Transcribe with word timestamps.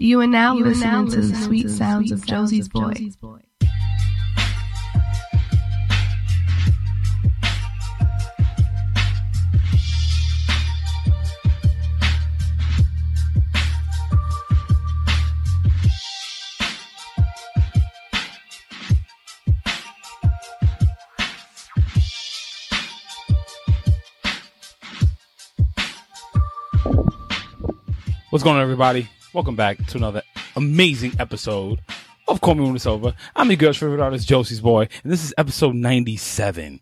You 0.00 0.20
are 0.20 0.28
now 0.28 0.54
you 0.54 0.62
listening, 0.62 0.92
now 0.92 1.04
to, 1.06 1.20
the 1.20 1.34
sweet 1.34 1.68
sounds, 1.68 2.12
of 2.12 2.24
Josie's 2.24 2.68
boy. 2.68 2.92
Josie's 2.92 3.16
boy. 3.16 3.40
What's 28.30 28.44
going 28.44 28.54
on, 28.54 28.62
everybody? 28.62 29.08
Welcome 29.34 29.56
back 29.56 29.84
to 29.88 29.98
another 29.98 30.22
amazing 30.56 31.12
episode 31.18 31.80
of 32.26 32.40
Call 32.40 32.54
Me 32.54 32.64
When 32.64 32.76
It's 32.76 32.86
Over. 32.86 33.14
I'm 33.36 33.50
your 33.50 33.56
girl's 33.56 33.76
favorite 33.76 34.00
artist, 34.00 34.26
Josie's 34.26 34.60
Boy, 34.60 34.88
and 35.02 35.12
this 35.12 35.22
is 35.22 35.34
episode 35.36 35.74
97. 35.74 36.80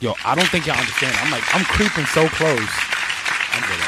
Yo, 0.00 0.14
I 0.24 0.34
don't 0.34 0.48
think 0.48 0.66
y'all 0.66 0.76
understand. 0.76 1.16
I'm 1.18 1.30
like, 1.30 1.54
I'm 1.54 1.64
creeping 1.64 2.04
so 2.06 2.26
close. 2.28 2.68
I'm 3.52 3.62
good. 3.62 3.80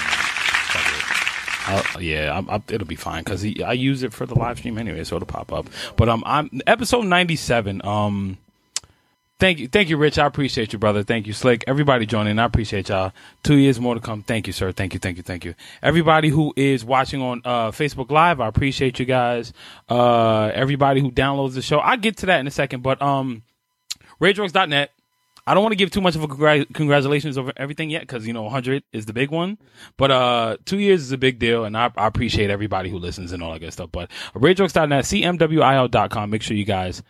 Uh, 1.68 1.82
yeah, 1.98 2.32
I'm, 2.38 2.48
I, 2.48 2.62
it'll 2.68 2.86
be 2.86 2.94
fine 2.94 3.24
because 3.24 3.44
I 3.44 3.72
use 3.72 4.04
it 4.04 4.12
for 4.12 4.24
the 4.24 4.36
live 4.36 4.58
stream 4.58 4.78
anyway, 4.78 5.02
so 5.02 5.16
it'll 5.16 5.26
pop 5.26 5.52
up. 5.52 5.66
But 5.96 6.08
um, 6.08 6.22
I'm 6.24 6.48
episode 6.64 7.06
97. 7.06 7.84
Um, 7.84 8.38
Thank 9.38 9.58
you, 9.58 9.68
thank 9.68 9.90
you, 9.90 9.98
Rich. 9.98 10.18
I 10.18 10.24
appreciate 10.24 10.72
you, 10.72 10.78
brother. 10.78 11.02
Thank 11.02 11.26
you, 11.26 11.34
Slick. 11.34 11.62
Everybody 11.66 12.06
joining, 12.06 12.38
I 12.38 12.44
appreciate 12.44 12.88
y'all. 12.88 13.12
Two 13.42 13.56
years 13.56 13.78
more 13.78 13.94
to 13.94 14.00
come. 14.00 14.22
Thank 14.22 14.46
you, 14.46 14.52
sir. 14.54 14.72
Thank 14.72 14.94
you, 14.94 14.98
thank 14.98 15.18
you, 15.18 15.22
thank 15.22 15.44
you. 15.44 15.54
Everybody 15.82 16.30
who 16.30 16.54
is 16.56 16.86
watching 16.86 17.20
on 17.20 17.42
uh, 17.44 17.70
Facebook 17.70 18.10
Live, 18.10 18.40
I 18.40 18.48
appreciate 18.48 18.98
you 18.98 19.04
guys. 19.04 19.52
Uh, 19.90 20.50
everybody 20.54 21.02
who 21.02 21.10
downloads 21.10 21.52
the 21.52 21.60
show, 21.60 21.80
I'll 21.80 21.98
get 21.98 22.16
to 22.18 22.26
that 22.26 22.40
in 22.40 22.46
a 22.46 22.50
second. 22.50 22.82
But 22.82 23.02
um, 23.02 23.42
RageWorks.net. 24.22 24.90
I 25.46 25.54
don't 25.54 25.62
want 25.62 25.72
to 25.72 25.76
give 25.76 25.90
too 25.90 26.00
much 26.00 26.16
of 26.16 26.22
a 26.22 26.28
congr- 26.28 26.72
congratulations 26.72 27.36
over 27.38 27.52
everything 27.56 27.90
yet 27.90 28.00
because 28.00 28.26
you 28.26 28.32
know 28.32 28.42
100 28.44 28.82
is 28.92 29.06
the 29.06 29.12
big 29.12 29.30
one, 29.30 29.58
but 29.96 30.10
uh, 30.10 30.56
two 30.64 30.78
years 30.78 31.02
is 31.02 31.12
a 31.12 31.18
big 31.18 31.38
deal, 31.38 31.64
and 31.64 31.76
I, 31.76 31.92
I 31.96 32.08
appreciate 32.08 32.50
everybody 32.50 32.90
who 32.90 32.98
listens 32.98 33.30
and 33.30 33.42
all 33.44 33.52
that 33.52 33.60
good 33.60 33.72
stuff. 33.72 33.90
But 33.92 34.10
RageWorks.net, 34.34 35.04
cmwil.com. 35.04 36.30
Make 36.30 36.42
sure 36.42 36.56
you 36.56 36.64
guys 36.64 37.02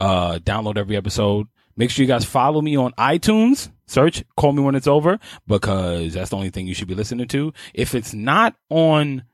uh 0.00 0.38
download 0.38 0.76
every 0.76 0.96
episode 0.96 1.46
Make 1.76 1.90
sure 1.90 2.02
you 2.02 2.08
guys 2.08 2.24
follow 2.24 2.60
me 2.60 2.76
on 2.76 2.92
iTunes. 2.92 3.70
Search 3.86 4.24
Call 4.36 4.52
Me 4.52 4.62
When 4.62 4.74
It's 4.74 4.86
Over 4.86 5.18
because 5.46 6.14
that's 6.14 6.30
the 6.30 6.36
only 6.36 6.50
thing 6.50 6.66
you 6.66 6.74
should 6.74 6.88
be 6.88 6.94
listening 6.94 7.28
to. 7.28 7.52
If 7.74 7.94
it's 7.94 8.14
not 8.14 8.56
on 8.70 9.24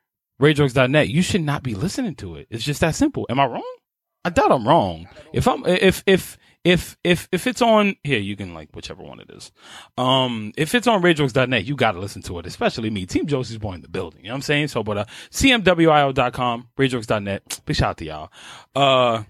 RageWorks.net, 0.40 1.08
you 1.08 1.22
should 1.22 1.42
not 1.42 1.62
be 1.62 1.74
listening 1.74 2.14
to 2.16 2.36
it. 2.36 2.48
It's 2.50 2.64
just 2.64 2.80
that 2.80 2.94
simple. 2.94 3.26
Am 3.28 3.38
I 3.38 3.46
wrong? 3.46 3.76
I 4.24 4.30
doubt 4.30 4.52
I'm 4.52 4.66
wrong. 4.66 5.08
If 5.32 5.46
I'm, 5.48 5.64
if, 5.66 6.02
if, 6.06 6.36
if, 6.62 6.96
if, 7.04 7.28
if 7.32 7.46
it's 7.46 7.62
on 7.62 7.96
here, 8.02 8.18
you 8.18 8.36
can 8.36 8.52
like 8.52 8.68
whichever 8.74 9.02
one 9.02 9.20
it 9.20 9.30
is. 9.30 9.50
Um, 9.96 10.52
if 10.58 10.74
it's 10.74 10.86
on 10.86 11.00
RageWorks.net, 11.00 11.64
you 11.64 11.74
got 11.74 11.92
to 11.92 12.00
listen 12.00 12.20
to 12.22 12.38
it, 12.38 12.46
especially 12.46 12.90
me. 12.90 13.06
Team 13.06 13.26
Josie's 13.26 13.58
boy 13.58 13.74
in 13.74 13.80
the 13.80 13.88
building. 13.88 14.20
You 14.20 14.28
know 14.28 14.34
what 14.34 14.38
I'm 14.38 14.42
saying? 14.42 14.68
So, 14.68 14.82
but, 14.82 14.98
uh, 14.98 15.04
CMWIO.com, 15.30 16.68
RageWorks.net. 16.76 17.60
Big 17.64 17.76
shout 17.76 17.90
out 17.90 17.96
to 17.98 18.04
y'all. 18.04 18.30
Uh, 18.74 19.22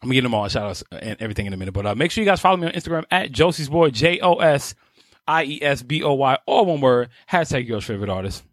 I'm 0.00 0.08
gonna 0.08 0.14
get 0.14 0.22
them 0.22 0.34
all 0.34 0.48
shout 0.48 0.70
outs 0.70 0.84
and 0.92 1.16
everything 1.20 1.46
in 1.46 1.52
a 1.52 1.56
minute. 1.56 1.72
But 1.72 1.86
uh, 1.86 1.94
make 1.94 2.10
sure 2.10 2.22
you 2.22 2.30
guys 2.30 2.40
follow 2.40 2.56
me 2.56 2.66
on 2.66 2.72
Instagram 2.72 3.04
at 3.10 3.32
Josie's 3.32 3.68
Boy, 3.68 3.90
J 3.90 4.20
O 4.20 4.34
S 4.36 4.74
I 5.26 5.44
E 5.44 5.58
S 5.62 5.82
B 5.82 6.02
O 6.02 6.14
Y, 6.14 6.38
all 6.46 6.66
one 6.66 6.80
word. 6.80 7.08
Hashtag 7.30 7.66
your 7.66 7.80
favorite 7.80 8.10
artist. 8.10 8.44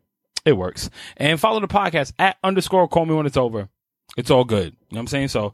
It 0.44 0.54
works. 0.54 0.90
And 1.18 1.40
follow 1.40 1.60
the 1.60 1.68
podcast 1.68 2.14
at 2.20 2.38
underscore 2.44 2.88
call 2.88 3.06
me 3.06 3.16
when 3.16 3.26
it's 3.26 3.38
over. 3.38 3.70
It's 4.18 4.32
all 4.32 4.44
good. 4.44 4.66
You 4.66 4.96
know 4.96 4.98
what 4.98 5.00
I'm 5.02 5.08
saying? 5.08 5.28
So, 5.30 5.54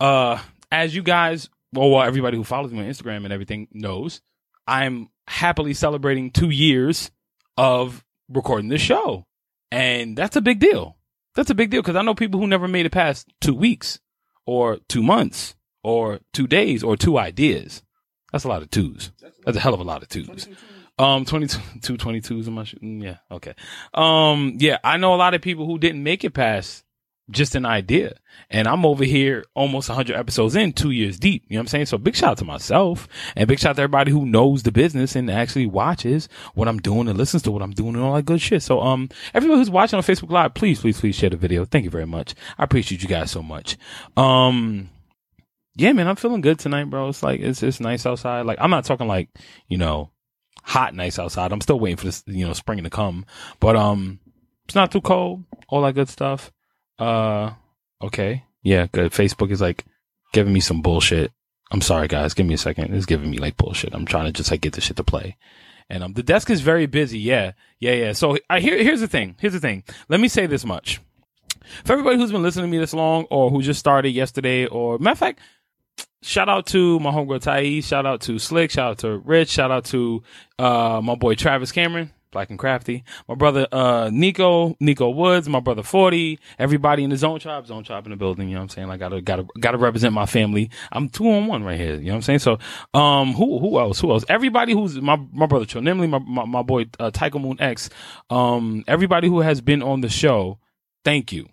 uh, 0.00 0.38
as 0.70 0.94
you 0.94 1.02
guys, 1.02 1.48
well, 1.72 1.90
well, 1.90 2.02
everybody 2.02 2.36
who 2.36 2.44
follows 2.44 2.72
me 2.72 2.80
on 2.80 2.86
Instagram 2.86 3.24
and 3.24 3.32
everything 3.32 3.68
knows, 3.72 4.20
I'm 4.66 5.08
happily 5.26 5.74
celebrating 5.74 6.30
two 6.30 6.50
years 6.50 7.10
of 7.56 8.04
recording 8.28 8.68
this 8.68 8.80
show. 8.80 9.26
And 9.70 10.16
that's 10.16 10.36
a 10.36 10.40
big 10.40 10.60
deal. 10.60 10.96
That's 11.34 11.50
a 11.50 11.54
big 11.54 11.70
deal 11.70 11.82
because 11.82 11.96
I 11.96 12.02
know 12.02 12.14
people 12.14 12.40
who 12.40 12.46
never 12.46 12.68
made 12.68 12.86
it 12.86 12.92
past 12.92 13.28
two 13.40 13.54
weeks 13.54 13.98
or 14.46 14.78
two 14.88 15.02
months 15.02 15.54
or 15.82 16.20
two 16.32 16.46
days 16.46 16.82
or 16.82 16.96
two 16.96 17.18
ideas. 17.18 17.82
That's 18.32 18.44
a 18.44 18.48
lot 18.48 18.62
of 18.62 18.70
twos. 18.70 19.12
That's 19.44 19.56
a 19.56 19.60
hell 19.60 19.74
of 19.74 19.80
a 19.80 19.84
lot 19.84 20.02
of 20.02 20.08
twos. 20.08 20.48
Um, 20.98 21.24
22, 21.24 21.60
two 21.80 21.96
22s. 21.96 22.46
Am 22.46 22.58
I 22.58 22.64
shooting? 22.64 23.00
Yeah. 23.00 23.18
Okay. 23.30 23.54
Um, 23.92 24.56
yeah, 24.58 24.78
I 24.82 24.96
know 24.96 25.14
a 25.14 25.16
lot 25.16 25.34
of 25.34 25.42
people 25.42 25.66
who 25.66 25.78
didn't 25.78 26.02
make 26.02 26.24
it 26.24 26.32
past 26.32 26.84
just 27.30 27.54
an 27.54 27.66
idea. 27.66 28.16
And 28.50 28.68
I'm 28.68 28.86
over 28.86 29.04
here 29.04 29.44
almost 29.54 29.88
100 29.88 30.16
episodes 30.16 30.54
in, 30.54 30.72
two 30.72 30.90
years 30.90 31.18
deep. 31.18 31.44
You 31.48 31.54
know 31.54 31.60
what 31.60 31.62
I'm 31.62 31.68
saying? 31.68 31.86
So 31.86 31.98
big 31.98 32.14
shout 32.14 32.30
out 32.30 32.38
to 32.38 32.44
myself 32.44 33.08
and 33.34 33.48
big 33.48 33.58
shout 33.58 33.70
out 33.70 33.76
to 33.76 33.82
everybody 33.82 34.12
who 34.12 34.26
knows 34.26 34.62
the 34.62 34.72
business 34.72 35.16
and 35.16 35.30
actually 35.30 35.66
watches 35.66 36.28
what 36.54 36.68
I'm 36.68 36.78
doing 36.78 37.08
and 37.08 37.18
listens 37.18 37.42
to 37.44 37.50
what 37.50 37.62
I'm 37.62 37.72
doing 37.72 37.94
and 37.94 38.04
all 38.04 38.14
that 38.14 38.24
good 38.24 38.40
shit. 38.40 38.62
So, 38.62 38.80
um, 38.80 39.08
everybody 39.34 39.58
who's 39.58 39.70
watching 39.70 39.96
on 39.96 40.02
Facebook 40.02 40.30
Live, 40.30 40.54
please, 40.54 40.80
please, 40.80 41.00
please 41.00 41.16
share 41.16 41.30
the 41.30 41.36
video. 41.36 41.64
Thank 41.64 41.84
you 41.84 41.90
very 41.90 42.06
much. 42.06 42.34
I 42.58 42.64
appreciate 42.64 43.02
you 43.02 43.08
guys 43.08 43.30
so 43.30 43.42
much. 43.42 43.76
Um, 44.16 44.90
yeah, 45.74 45.92
man, 45.92 46.08
I'm 46.08 46.16
feeling 46.16 46.40
good 46.40 46.58
tonight, 46.58 46.84
bro. 46.84 47.08
It's 47.08 47.22
like, 47.22 47.40
it's, 47.40 47.62
it's 47.62 47.80
nice 47.80 48.06
outside. 48.06 48.46
Like, 48.46 48.58
I'm 48.60 48.70
not 48.70 48.84
talking 48.84 49.08
like, 49.08 49.30
you 49.68 49.78
know, 49.78 50.10
hot 50.62 50.94
nice 50.94 51.18
outside. 51.18 51.52
I'm 51.52 51.60
still 51.60 51.80
waiting 51.80 51.96
for 51.96 52.06
this, 52.06 52.22
you 52.26 52.46
know, 52.46 52.52
spring 52.52 52.82
to 52.84 52.90
come, 52.90 53.26
but, 53.60 53.76
um, 53.76 54.20
it's 54.64 54.74
not 54.74 54.90
too 54.90 55.00
cold, 55.00 55.44
all 55.68 55.82
that 55.82 55.94
good 55.94 56.08
stuff. 56.08 56.50
Uh, 56.98 57.52
okay. 58.02 58.44
Yeah, 58.62 58.86
good. 58.90 59.12
Facebook 59.12 59.50
is 59.50 59.60
like 59.60 59.84
giving 60.32 60.52
me 60.52 60.60
some 60.60 60.82
bullshit. 60.82 61.32
I'm 61.70 61.80
sorry, 61.80 62.08
guys. 62.08 62.34
Give 62.34 62.46
me 62.46 62.54
a 62.54 62.58
second. 62.58 62.94
It's 62.94 63.06
giving 63.06 63.30
me 63.30 63.38
like 63.38 63.56
bullshit. 63.56 63.94
I'm 63.94 64.06
trying 64.06 64.26
to 64.26 64.32
just 64.32 64.50
like 64.50 64.60
get 64.60 64.72
the 64.74 64.80
shit 64.80 64.96
to 64.96 65.04
play. 65.04 65.36
And 65.88 66.02
um, 66.02 66.12
the 66.14 66.22
desk 66.22 66.50
is 66.50 66.60
very 66.60 66.86
busy. 66.86 67.18
Yeah, 67.18 67.52
yeah, 67.78 67.92
yeah. 67.92 68.12
So 68.12 68.38
I 68.50 68.60
here, 68.60 68.76
here's 68.82 69.00
the 69.00 69.08
thing. 69.08 69.36
Here's 69.38 69.52
the 69.52 69.60
thing. 69.60 69.84
Let 70.08 70.20
me 70.20 70.28
say 70.28 70.46
this 70.46 70.64
much. 70.64 71.00
For 71.84 71.92
everybody 71.92 72.16
who's 72.16 72.32
been 72.32 72.42
listening 72.42 72.66
to 72.66 72.70
me 72.70 72.78
this 72.78 72.94
long, 72.94 73.24
or 73.30 73.50
who 73.50 73.62
just 73.62 73.80
started 73.80 74.10
yesterday, 74.10 74.66
or 74.66 74.98
matter 74.98 75.12
of 75.12 75.18
fact, 75.18 75.40
shout 76.22 76.48
out 76.48 76.66
to 76.66 76.98
my 77.00 77.10
homegirl 77.10 77.40
Thais. 77.40 77.86
Shout 77.86 78.06
out 78.06 78.20
to 78.22 78.38
Slick. 78.38 78.70
Shout 78.70 78.90
out 78.92 78.98
to 78.98 79.18
Rich. 79.18 79.50
Shout 79.50 79.70
out 79.70 79.84
to 79.86 80.22
uh 80.58 81.00
my 81.02 81.14
boy 81.14 81.34
Travis 81.34 81.72
Cameron. 81.72 82.12
Black 82.30 82.50
and 82.50 82.58
Crafty. 82.58 83.04
My 83.28 83.34
brother, 83.34 83.66
uh, 83.72 84.10
Nico, 84.12 84.76
Nico 84.80 85.10
Woods, 85.10 85.48
my 85.48 85.60
brother 85.60 85.82
40, 85.82 86.38
everybody 86.58 87.04
in 87.04 87.10
the 87.10 87.16
Zone 87.16 87.40
Tribe, 87.40 87.66
Zone 87.66 87.84
Tribe 87.84 88.06
in 88.06 88.10
the 88.10 88.16
building, 88.16 88.48
you 88.48 88.54
know 88.54 88.60
what 88.60 88.64
I'm 88.64 88.68
saying? 88.70 88.88
Like, 88.88 89.00
gotta, 89.00 89.20
gotta, 89.20 89.46
gotta 89.58 89.78
represent 89.78 90.12
my 90.12 90.26
family. 90.26 90.70
I'm 90.92 91.08
two 91.08 91.28
on 91.30 91.46
one 91.46 91.64
right 91.64 91.78
here, 91.78 91.94
you 91.94 92.06
know 92.06 92.12
what 92.12 92.16
I'm 92.16 92.22
saying? 92.22 92.38
So, 92.40 92.58
um, 92.94 93.32
who, 93.32 93.58
who 93.58 93.78
else? 93.78 94.00
Who 94.00 94.10
else? 94.10 94.24
Everybody 94.28 94.72
who's, 94.72 95.00
my, 95.00 95.16
my 95.32 95.46
brother 95.46 95.64
Tronimley, 95.64 96.08
my, 96.08 96.18
my, 96.18 96.44
my 96.44 96.62
boy, 96.62 96.86
uh, 96.98 97.10
Tycho 97.10 97.38
Moon 97.38 97.56
X, 97.60 97.90
um, 98.30 98.84
everybody 98.86 99.28
who 99.28 99.40
has 99.40 99.60
been 99.60 99.82
on 99.82 100.00
the 100.00 100.08
show, 100.08 100.58
thank 101.04 101.32
you. 101.32 101.48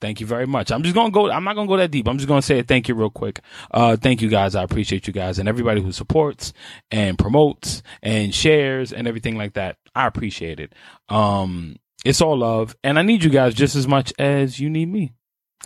Thank 0.00 0.20
you 0.20 0.26
very 0.26 0.46
much. 0.46 0.70
I'm 0.70 0.82
just 0.82 0.94
gonna 0.94 1.10
go. 1.10 1.30
I'm 1.30 1.44
not 1.44 1.54
gonna 1.54 1.68
go 1.68 1.78
that 1.78 1.90
deep. 1.90 2.06
I'm 2.06 2.18
just 2.18 2.28
gonna 2.28 2.42
say 2.42 2.62
thank 2.62 2.86
you 2.86 2.94
real 2.94 3.08
quick. 3.08 3.40
Uh, 3.70 3.96
thank 3.96 4.20
you 4.20 4.28
guys. 4.28 4.54
I 4.54 4.62
appreciate 4.62 5.06
you 5.06 5.12
guys 5.12 5.38
and 5.38 5.48
everybody 5.48 5.80
who 5.80 5.90
supports 5.90 6.52
and 6.90 7.18
promotes 7.18 7.82
and 8.02 8.34
shares 8.34 8.92
and 8.92 9.08
everything 9.08 9.36
like 9.38 9.54
that. 9.54 9.78
I 9.96 10.06
appreciate 10.06 10.60
it. 10.60 10.72
Um, 11.08 11.76
it's 12.04 12.20
all 12.20 12.38
love, 12.38 12.76
and 12.84 12.98
I 12.98 13.02
need 13.02 13.24
you 13.24 13.30
guys 13.30 13.54
just 13.54 13.74
as 13.74 13.88
much 13.88 14.12
as 14.18 14.60
you 14.60 14.70
need 14.70 14.86
me. 14.86 15.12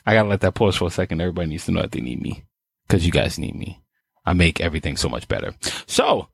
I 0.06 0.14
gotta 0.14 0.28
let 0.28 0.40
that 0.40 0.54
pause 0.54 0.76
for 0.76 0.86
a 0.86 0.90
second. 0.90 1.20
Everybody 1.20 1.48
needs 1.48 1.66
to 1.66 1.72
know 1.72 1.82
that 1.82 1.92
they 1.92 2.00
need 2.00 2.22
me 2.22 2.44
because 2.86 3.04
you 3.04 3.12
guys 3.12 3.38
need 3.38 3.54
me. 3.54 3.82
I 4.24 4.32
make 4.32 4.60
everything 4.60 4.96
so 4.96 5.08
much 5.08 5.28
better. 5.28 5.54
So, 5.86 6.28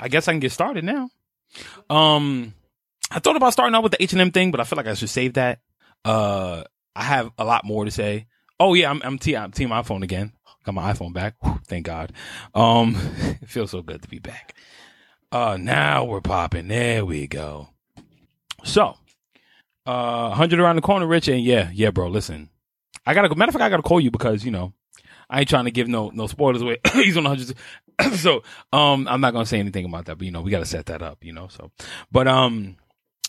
I 0.00 0.08
guess 0.08 0.28
I 0.28 0.32
can 0.32 0.40
get 0.40 0.52
started 0.52 0.84
now. 0.84 1.08
Um, 1.88 2.54
I 3.10 3.20
thought 3.20 3.36
about 3.36 3.52
starting 3.52 3.74
out 3.74 3.82
with 3.82 3.92
the 3.92 4.02
H 4.02 4.12
and 4.12 4.20
M 4.20 4.32
thing, 4.32 4.50
but 4.50 4.60
I 4.60 4.64
feel 4.64 4.76
like 4.76 4.88
I 4.88 4.94
should 4.94 5.10
save 5.10 5.34
that 5.34 5.60
uh, 6.04 6.64
I 6.94 7.02
have 7.02 7.30
a 7.38 7.44
lot 7.44 7.64
more 7.64 7.84
to 7.84 7.90
say. 7.90 8.26
Oh 8.60 8.74
yeah, 8.74 8.90
I'm 8.90 9.00
I'm 9.04 9.18
team 9.18 9.36
I'm 9.36 9.52
team 9.52 9.70
iPhone 9.70 10.02
again. 10.02 10.32
Got 10.64 10.74
my 10.74 10.92
iPhone 10.92 11.12
back. 11.12 11.34
Whew, 11.42 11.60
thank 11.66 11.86
God. 11.86 12.12
Um, 12.54 12.96
it 13.42 13.48
feels 13.48 13.70
so 13.70 13.82
good 13.82 14.02
to 14.02 14.08
be 14.08 14.18
back. 14.18 14.54
Uh, 15.34 15.56
now 15.56 16.04
we're 16.04 16.20
popping. 16.20 16.68
There 16.68 17.04
we 17.04 17.26
go. 17.26 17.68
So, 18.62 18.94
uh, 19.84 20.30
hundred 20.30 20.60
around 20.60 20.76
the 20.76 20.82
corner, 20.82 21.08
Rich, 21.08 21.26
and 21.26 21.42
yeah, 21.42 21.70
yeah, 21.74 21.90
bro. 21.90 22.06
Listen, 22.06 22.50
I 23.04 23.14
gotta. 23.14 23.28
go. 23.28 23.34
Matter 23.34 23.50
of 23.50 23.54
fact, 23.54 23.64
I 23.64 23.68
gotta 23.68 23.82
call 23.82 24.00
you 24.00 24.12
because 24.12 24.44
you 24.44 24.52
know 24.52 24.74
I 25.28 25.40
ain't 25.40 25.48
trying 25.48 25.64
to 25.64 25.72
give 25.72 25.88
no 25.88 26.10
no 26.14 26.28
spoilers 26.28 26.62
away. 26.62 26.76
He's 26.92 27.16
on 27.16 27.24
hundreds. 27.24 27.52
so, 28.12 28.44
um, 28.72 29.08
I'm 29.08 29.20
not 29.20 29.32
gonna 29.32 29.44
say 29.44 29.58
anything 29.58 29.86
about 29.86 30.04
that, 30.04 30.18
but 30.18 30.24
you 30.24 30.30
know, 30.30 30.40
we 30.40 30.52
gotta 30.52 30.64
set 30.66 30.86
that 30.86 31.02
up. 31.02 31.24
You 31.24 31.32
know, 31.32 31.48
so, 31.48 31.72
but 32.12 32.28
um, 32.28 32.76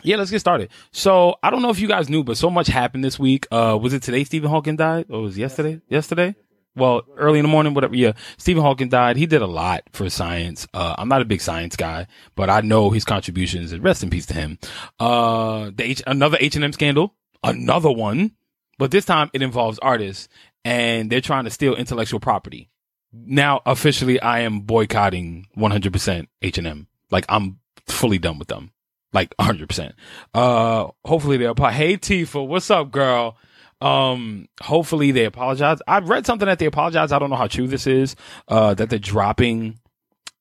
yeah, 0.04 0.18
let's 0.18 0.30
get 0.30 0.42
started. 0.42 0.69
So 0.92 1.38
I 1.42 1.50
don't 1.50 1.63
know 1.63 1.72
if 1.72 1.80
you 1.80 1.88
guys 1.88 2.08
knew, 2.08 2.24
but 2.24 2.38
so 2.38 2.51
much 2.51 2.68
happened 2.68 3.04
this 3.04 3.18
week. 3.18 3.48
Uh, 3.50 3.80
was 3.81 3.94
it 3.94 4.04
today 4.04 4.24
Stephen 4.25 4.51
Hawking 4.51 4.75
died? 4.75 5.08
Or 5.10 5.22
was 5.22 5.36
it 5.38 5.42
yesterday? 5.42 5.81
Yesterday? 5.90 6.36
Well, 6.75 7.04
early 7.18 7.39
in 7.39 7.44
the 7.44 7.50
morning, 7.50 7.74
whatever. 7.74 7.95
Yeah. 7.95 8.13
Stephen 8.38 8.62
Hawking 8.62 8.89
died. 8.89 9.16
He 9.18 9.25
did 9.25 9.42
a 9.42 9.48
lot 9.48 9.83
for 9.94 10.10
science. 10.10 10.68
Uh, 10.74 10.95
I'm 10.98 11.07
not 11.07 11.22
a 11.22 11.25
big 11.25 11.42
science 11.42 11.75
guy, 11.75 12.07
but 12.36 12.50
I 12.50 12.62
know 12.62 12.89
his 12.89 13.06
contributions 13.06 13.72
and 13.72 13.83
rest 13.83 14.04
in 14.04 14.10
peace 14.10 14.25
to 14.27 14.33
him. 14.33 14.60
Uh, 15.00 15.72
the 15.74 15.83
H- 15.83 16.04
another 16.06 16.38
H&M 16.39 16.74
scandal. 16.74 17.16
another 17.44 17.92
one, 17.92 18.31
but 18.77 18.92
this 18.92 19.06
time 19.06 19.30
it 19.33 19.42
involves 19.42 19.80
artists 19.80 20.27
and 20.66 21.10
they're 21.10 21.22
trying 21.22 21.45
to 21.45 21.50
steal 21.51 21.75
intellectual 21.75 22.19
property. 22.19 22.69
Now 23.13 23.62
officially 23.66 24.19
I 24.19 24.39
am 24.42 24.62
boycotting 24.62 25.48
100% 25.57 26.27
H&M. 26.42 26.88
Like 27.12 27.25
I'm 27.30 27.60
fully 27.88 28.18
done 28.18 28.38
with 28.39 28.50
them. 28.50 28.72
Like 29.13 29.33
100%. 29.38 29.94
Uh 30.33 30.88
hopefully 31.06 31.38
they'll 31.38 31.51
apply. 31.51 31.72
Hey 31.72 31.95
Tifa, 31.98 32.45
what's 32.45 32.69
up 32.69 32.92
girl? 32.92 33.38
Um 33.81 34.48
hopefully 34.62 35.12
they 35.12 35.25
apologize. 35.25 35.80
I've 35.88 36.10
read 36.10 36.25
something 36.25 36.48
that 36.48 36.60
they 36.60 36.66
apologize. 36.66 37.12
I 37.12 37.19
don't 37.19 37.30
know 37.30 37.36
how 37.36 37.48
true 37.48 37.68
this 37.68 37.88
is. 37.88 38.16
Uh 38.48 38.74
that 38.74 38.89
they're 38.89 39.00
dropping 39.00 39.80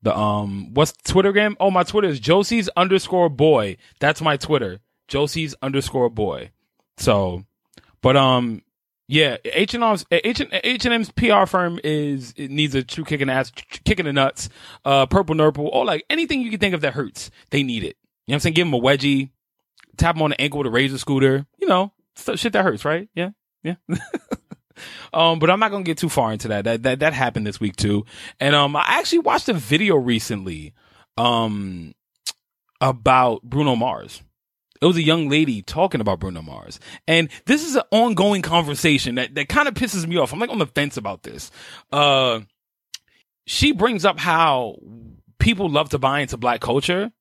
the 0.02 0.16
um 0.16 0.72
what's 0.74 0.92
Twitter 0.92 1.32
game? 1.32 1.56
Oh, 1.58 1.70
my 1.70 1.82
Twitter 1.82 2.08
is 2.08 2.20
Josie's 2.20 2.68
underscore 2.76 3.28
boy. 3.28 3.76
That's 3.98 4.20
my 4.20 4.36
Twitter. 4.36 4.80
Josie's 5.08 5.54
underscore 5.62 6.10
boy. 6.10 6.50
So, 6.98 7.44
but 8.02 8.16
um, 8.16 8.62
yeah, 9.08 9.36
H 9.44 9.74
and 9.74 9.82
M's 9.82 10.04
H 10.10 10.40
and 10.40 10.94
M's 10.94 11.10
PR 11.10 11.46
firm 11.46 11.80
is 11.82 12.32
it 12.36 12.50
needs 12.50 12.74
a 12.74 12.82
true 12.82 13.04
kicking 13.04 13.30
ass, 13.30 13.50
kicking 13.84 14.04
the 14.04 14.12
nuts. 14.12 14.48
Uh, 14.84 15.06
purple 15.06 15.34
nurple, 15.34 15.68
or 15.68 15.84
like 15.84 16.04
anything 16.08 16.42
you 16.42 16.50
can 16.50 16.60
think 16.60 16.74
of 16.74 16.82
that 16.82 16.94
hurts, 16.94 17.30
they 17.50 17.62
need 17.62 17.82
it. 17.82 17.96
You 18.26 18.32
know 18.32 18.34
what 18.34 18.36
I'm 18.36 18.40
saying? 18.40 18.54
Give 18.54 18.66
them 18.66 18.74
a 18.74 18.80
wedgie, 18.80 19.30
tap 19.96 20.16
them 20.16 20.22
on 20.22 20.30
the 20.30 20.40
ankle 20.40 20.58
with 20.58 20.66
a 20.66 20.70
razor 20.70 20.98
scooter. 20.98 21.46
You 21.58 21.66
know, 21.66 21.92
stuff, 22.16 22.38
shit 22.38 22.52
that 22.52 22.64
hurts, 22.64 22.84
right? 22.84 23.08
Yeah, 23.14 23.30
yeah. 23.62 23.76
um, 25.12 25.38
but 25.38 25.50
I'm 25.50 25.60
not 25.60 25.70
gonna 25.70 25.84
get 25.84 25.98
too 25.98 26.08
far 26.08 26.32
into 26.32 26.48
that. 26.48 26.64
That 26.64 26.82
that 26.82 26.98
that 27.00 27.12
happened 27.12 27.46
this 27.46 27.60
week 27.60 27.76
too. 27.76 28.04
And 28.40 28.54
um, 28.54 28.76
I 28.76 28.84
actually 28.86 29.20
watched 29.20 29.48
a 29.48 29.54
video 29.54 29.96
recently, 29.96 30.74
um, 31.16 31.94
about 32.80 33.42
Bruno 33.42 33.76
Mars. 33.76 34.22
It 34.80 34.86
was 34.86 34.96
a 34.96 35.02
young 35.02 35.28
lady 35.28 35.62
talking 35.62 36.00
about 36.00 36.20
Bruno 36.20 36.42
Mars. 36.42 36.78
And 37.08 37.30
this 37.46 37.64
is 37.64 37.76
an 37.76 37.84
ongoing 37.90 38.42
conversation 38.42 39.14
that, 39.14 39.34
that 39.34 39.48
kind 39.48 39.68
of 39.68 39.74
pisses 39.74 40.06
me 40.06 40.18
off. 40.18 40.32
I'm 40.32 40.38
like 40.38 40.50
on 40.50 40.58
the 40.58 40.66
fence 40.66 40.96
about 40.96 41.22
this. 41.22 41.50
Uh, 41.90 42.40
she 43.46 43.72
brings 43.72 44.04
up 44.04 44.18
how 44.18 44.76
people 45.38 45.70
love 45.70 45.90
to 45.90 45.98
buy 45.98 46.20
into 46.20 46.36
black 46.36 46.60
culture 46.60 47.12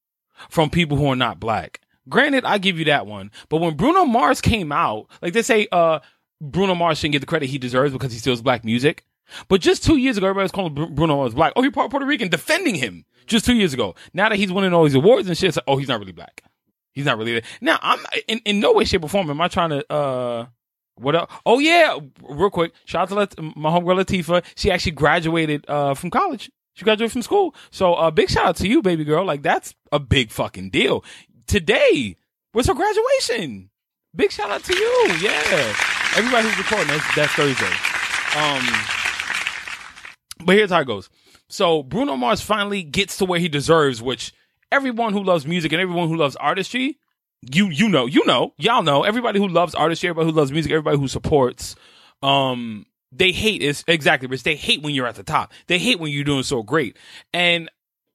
from 0.49 0.69
people 0.69 0.97
who 0.97 1.07
are 1.07 1.15
not 1.15 1.39
black. 1.39 1.79
Granted, 2.09 2.45
I 2.45 2.57
give 2.57 2.79
you 2.79 2.85
that 2.85 3.07
one. 3.07 3.31
But 3.49 3.61
when 3.61 3.75
Bruno 3.75 4.05
Mars 4.05 4.41
came 4.41 4.71
out, 4.71 5.07
like 5.21 5.33
they 5.33 5.41
say, 5.41 5.67
uh, 5.71 5.99
Bruno 6.41 6.75
Mars 6.75 6.97
shouldn't 6.97 7.13
get 7.13 7.19
the 7.19 7.25
credit 7.25 7.49
he 7.49 7.57
deserves 7.57 7.93
because 7.93 8.11
he 8.11 8.19
steals 8.19 8.41
black 8.41 8.65
music. 8.65 9.05
But 9.47 9.61
just 9.61 9.83
two 9.83 9.97
years 9.97 10.17
ago, 10.17 10.27
everybody 10.27 10.43
was 10.43 10.51
calling 10.51 10.73
Bruno 10.73 11.15
Mars 11.15 11.33
black. 11.33 11.53
Oh, 11.55 11.61
he's 11.61 11.71
Puerto 11.71 12.05
Rican, 12.05 12.27
defending 12.27 12.75
him 12.75 13.05
just 13.25 13.45
two 13.45 13.55
years 13.55 13.73
ago. 13.73 13.95
Now 14.13 14.29
that 14.29 14.37
he's 14.37 14.51
winning 14.51 14.73
all 14.73 14.83
these 14.83 14.95
awards 14.95 15.27
and 15.27 15.37
shit, 15.37 15.49
it's 15.49 15.57
like, 15.57 15.63
oh, 15.67 15.77
he's 15.77 15.87
not 15.87 15.99
really 15.99 16.11
black. 16.11 16.43
He's 16.91 17.05
not 17.05 17.17
really 17.17 17.33
there. 17.33 17.41
Now, 17.61 17.79
I'm 17.81 17.99
in, 18.27 18.39
in 18.45 18.59
no 18.59 18.73
way, 18.73 18.83
shape, 18.83 19.03
or 19.03 19.09
form 19.09 19.29
am 19.29 19.41
I 19.41 19.47
trying 19.47 19.69
to, 19.69 19.91
uh, 19.91 20.45
what 20.95 21.15
else? 21.15 21.31
Oh, 21.45 21.59
yeah, 21.59 21.97
real 22.21 22.51
quick. 22.51 22.73
Shout 22.85 23.11
out 23.11 23.31
to 23.31 23.41
my 23.41 23.71
homegirl 23.71 24.03
Latifah. 24.03 24.43
She 24.55 24.69
actually 24.69 24.91
graduated, 24.91 25.65
uh, 25.67 25.95
from 25.95 26.11
college. 26.11 26.51
She 26.75 26.83
graduated 26.83 27.13
from 27.13 27.21
school. 27.23 27.55
So, 27.71 27.93
uh, 27.93 28.11
big 28.11 28.29
shout 28.29 28.45
out 28.45 28.55
to 28.57 28.67
you, 28.67 28.81
baby 28.81 29.03
girl. 29.03 29.25
Like, 29.25 29.41
that's 29.41 29.73
a 29.91 29.99
big 29.99 30.29
fucking 30.31 30.69
deal. 30.69 31.03
Today 31.47 32.17
was 32.53 32.67
her 32.67 32.73
graduation. 32.73 33.69
Big 34.15 34.31
shout 34.31 34.49
out 34.49 34.63
to 34.63 34.75
you. 34.75 35.13
Yeah. 35.21 35.75
Everybody 36.15 36.47
who's 36.47 36.57
recording, 36.57 36.87
that's, 36.87 37.15
that's 37.15 37.33
Thursday. 37.33 37.65
Um, 38.37 38.63
but 40.45 40.55
here's 40.55 40.71
how 40.71 40.81
it 40.81 40.87
goes. 40.87 41.09
So, 41.49 41.83
Bruno 41.83 42.15
Mars 42.15 42.41
finally 42.41 42.83
gets 42.83 43.17
to 43.17 43.25
where 43.25 43.39
he 43.39 43.47
deserves, 43.47 44.01
which, 44.01 44.33
everyone 44.71 45.13
who 45.13 45.23
loves 45.23 45.45
music 45.45 45.71
and 45.71 45.81
everyone 45.81 46.09
who 46.09 46.15
loves 46.15 46.35
artistry, 46.35 46.97
you 47.53 47.69
you 47.69 47.89
know, 47.89 48.05
you 48.05 48.25
know, 48.25 48.53
y'all 48.57 48.83
know, 48.83 49.03
everybody 49.03 49.39
who 49.39 49.47
loves 49.47 49.75
artistry, 49.75 50.09
everybody 50.09 50.31
who 50.31 50.37
loves 50.37 50.51
music, 50.51 50.71
everybody 50.71 50.97
who 50.97 51.07
supports, 51.07 51.75
um, 52.21 52.85
they 53.11 53.31
hate 53.31 53.61
is 53.61 53.83
exactly, 53.87 54.27
Rich. 54.27 54.43
They 54.43 54.55
hate 54.55 54.81
when 54.81 54.95
you're 54.95 55.07
at 55.07 55.15
the 55.15 55.23
top. 55.23 55.53
They 55.67 55.77
hate 55.77 55.99
when 55.99 56.11
you're 56.11 56.23
doing 56.23 56.43
so 56.43 56.63
great. 56.63 56.97
And 57.33 57.69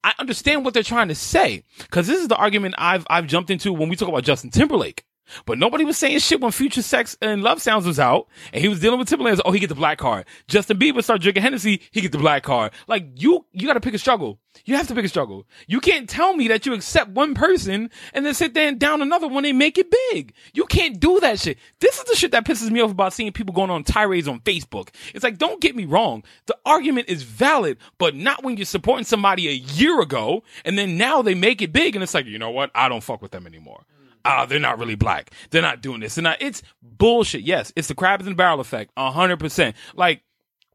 I 0.04 0.14
understand 0.18 0.64
what 0.64 0.74
they're 0.74 0.82
trying 0.82 1.08
to 1.08 1.14
say 1.14 1.64
because 1.78 2.06
this 2.06 2.20
is 2.20 2.28
the 2.28 2.36
argument 2.36 2.76
I've 2.78 3.06
I've 3.10 3.26
jumped 3.26 3.50
into 3.50 3.72
when 3.72 3.88
we 3.88 3.96
talk 3.96 4.08
about 4.08 4.24
Justin 4.24 4.50
Timberlake. 4.50 5.04
But 5.46 5.58
nobody 5.58 5.84
was 5.84 5.98
saying 5.98 6.18
shit 6.20 6.40
when 6.40 6.52
Future 6.52 6.82
Sex 6.82 7.16
and 7.20 7.42
Love 7.42 7.60
Sounds 7.60 7.86
was 7.86 7.98
out, 7.98 8.28
and 8.52 8.62
he 8.62 8.68
was 8.68 8.80
dealing 8.80 8.98
with 8.98 9.08
Timberland. 9.08 9.40
Oh, 9.44 9.52
he 9.52 9.60
get 9.60 9.68
the 9.68 9.74
black 9.74 9.98
card. 9.98 10.26
Justin 10.46 10.78
Bieber 10.78 11.02
start 11.02 11.20
drinking 11.20 11.42
Hennessy, 11.42 11.82
he 11.90 12.00
get 12.00 12.12
the 12.12 12.18
black 12.18 12.42
card. 12.42 12.72
Like 12.86 13.06
you, 13.16 13.46
you 13.52 13.66
got 13.66 13.74
to 13.74 13.80
pick 13.80 13.94
a 13.94 13.98
struggle. 13.98 14.38
You 14.64 14.76
have 14.76 14.88
to 14.88 14.94
pick 14.94 15.04
a 15.04 15.08
struggle. 15.08 15.46
You 15.66 15.80
can't 15.80 16.08
tell 16.08 16.34
me 16.34 16.48
that 16.48 16.66
you 16.66 16.74
accept 16.74 17.10
one 17.10 17.34
person 17.34 17.90
and 18.12 18.26
then 18.26 18.34
sit 18.34 18.54
there 18.54 18.68
and 18.68 18.78
down 18.78 19.02
another 19.02 19.28
when 19.28 19.44
they 19.44 19.52
make 19.52 19.78
it 19.78 19.94
big. 20.12 20.34
You 20.52 20.66
can't 20.66 20.98
do 20.98 21.20
that 21.20 21.38
shit. 21.38 21.58
This 21.80 21.98
is 21.98 22.04
the 22.04 22.16
shit 22.16 22.32
that 22.32 22.44
pisses 22.44 22.70
me 22.70 22.80
off 22.80 22.90
about 22.90 23.12
seeing 23.12 23.32
people 23.32 23.54
going 23.54 23.70
on 23.70 23.84
tirades 23.84 24.28
on 24.28 24.40
Facebook. 24.40 24.88
It's 25.14 25.24
like, 25.24 25.38
don't 25.38 25.60
get 25.60 25.76
me 25.76 25.84
wrong. 25.84 26.24
The 26.46 26.56
argument 26.66 27.08
is 27.08 27.22
valid, 27.22 27.78
but 27.98 28.14
not 28.14 28.42
when 28.42 28.56
you're 28.56 28.66
supporting 28.66 29.04
somebody 29.04 29.48
a 29.48 29.52
year 29.52 30.00
ago 30.00 30.42
and 30.64 30.78
then 30.78 30.96
now 30.96 31.22
they 31.22 31.34
make 31.34 31.62
it 31.62 31.72
big 31.72 31.94
and 31.94 32.02
it's 32.02 32.14
like, 32.14 32.26
you 32.26 32.38
know 32.38 32.50
what? 32.50 32.70
I 32.74 32.88
don't 32.88 33.02
fuck 33.02 33.22
with 33.22 33.30
them 33.30 33.46
anymore 33.46 33.84
ah, 34.28 34.46
they're 34.46 34.58
not 34.58 34.78
really 34.78 34.94
black. 34.94 35.30
They're 35.50 35.62
not 35.62 35.80
doing 35.80 36.00
this. 36.00 36.18
And 36.18 36.28
it's 36.40 36.62
bullshit. 36.82 37.42
Yes, 37.42 37.72
it's 37.76 37.88
the 37.88 37.94
crabs 37.94 38.26
in 38.26 38.32
the 38.32 38.36
barrel 38.36 38.60
effect. 38.60 38.92
Hundred 38.96 39.38
percent. 39.38 39.74
Like 39.94 40.22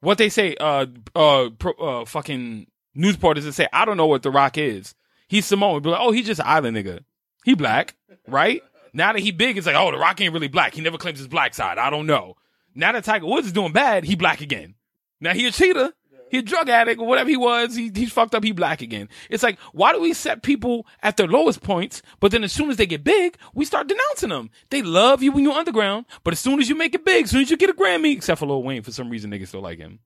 what 0.02 0.18
they 0.18 0.30
say, 0.30 0.56
uh, 0.60 0.88
uh, 1.16 1.50
pro, 1.58 1.74
uh, 1.74 2.06
fucking 2.06 2.68
news 2.96 3.14
reporters 3.14 3.46
that 3.46 3.54
say, 3.54 3.68
I 3.72 3.86
don't 3.86 3.98
know 3.98 4.08
what 4.08 4.24
The 4.24 4.32
Rock 4.32 4.58
is. 4.58 4.96
He's 5.28 5.46
Samoan. 5.46 5.82
Be 5.82 5.90
like, 5.90 6.02
oh, 6.02 6.12
he's 6.12 6.26
just 6.26 6.40
an 6.40 6.48
island 6.48 6.76
nigga. 6.78 7.04
He 7.46 7.56
black, 7.56 7.96
right? 8.28 8.62
Now 8.94 9.14
that 9.14 9.22
he 9.22 9.32
big, 9.32 9.58
it's 9.58 9.66
like, 9.66 9.76
oh, 9.76 9.92
The 9.92 9.98
Rock 9.98 10.20
ain't 10.22 10.34
really 10.34 10.48
black. 10.48 10.74
He 10.74 10.82
never 10.82 10.98
claims 10.98 11.20
his 11.20 11.28
black 11.28 11.54
side. 11.54 11.78
I 11.78 11.90
don't 11.90 12.06
know. 12.06 12.36
Now 12.76 12.92
that 12.92 13.04
Tiger 13.04 13.26
Woods 13.26 13.48
is 13.48 13.54
doing 13.54 13.72
bad, 13.72 14.04
he 14.04 14.16
black 14.16 14.42
again. 14.42 14.76
Now 15.20 15.34
he 15.34 15.48
a 15.48 15.52
cheater. 15.52 15.94
He 16.34 16.40
a 16.40 16.42
drug 16.42 16.68
addict 16.68 17.00
or 17.00 17.06
whatever 17.06 17.30
he 17.30 17.38
was. 17.38 17.76
He, 17.76 17.92
he's 17.94 18.12
fucked 18.12 18.34
up. 18.34 18.44
He 18.44 18.54
black 18.54 18.82
again. 18.82 19.08
It's 19.30 19.44
like, 19.44 19.60
why 19.72 19.94
do 19.94 20.02
we 20.02 20.14
set 20.14 20.42
people 20.42 20.88
at 21.04 21.16
their 21.16 21.28
lowest 21.28 21.62
points, 21.62 22.02
but 22.20 22.32
then 22.32 22.44
as 22.44 22.52
soon 22.52 22.72
as 22.72 22.78
they 22.78 22.88
get 22.88 23.04
big, 23.04 23.38
we 23.54 23.66
start 23.66 23.88
denouncing 23.88 24.30
them? 24.30 24.50
They 24.72 24.82
love 24.82 25.22
you 25.22 25.32
when 25.32 25.44
you're 25.44 25.54
underground, 25.54 26.08
but 26.24 26.34
as 26.34 26.40
soon 26.40 26.60
as 26.60 26.68
you 26.70 26.74
make 26.74 26.96
it 26.96 27.06
big, 27.06 27.26
as 27.26 27.30
soon 27.30 27.42
as 27.42 27.52
you 27.52 27.58
get 27.58 27.70
a 27.70 27.74
Grammy, 27.74 28.14
except 28.14 28.40
for 28.40 28.48
Lil 28.48 28.64
Wayne, 28.64 28.82
for 28.82 28.92
some 28.92 29.12
reason 29.12 29.30
niggas 29.30 29.50
still 29.50 29.62
like 29.62 29.78
him. 29.78 30.00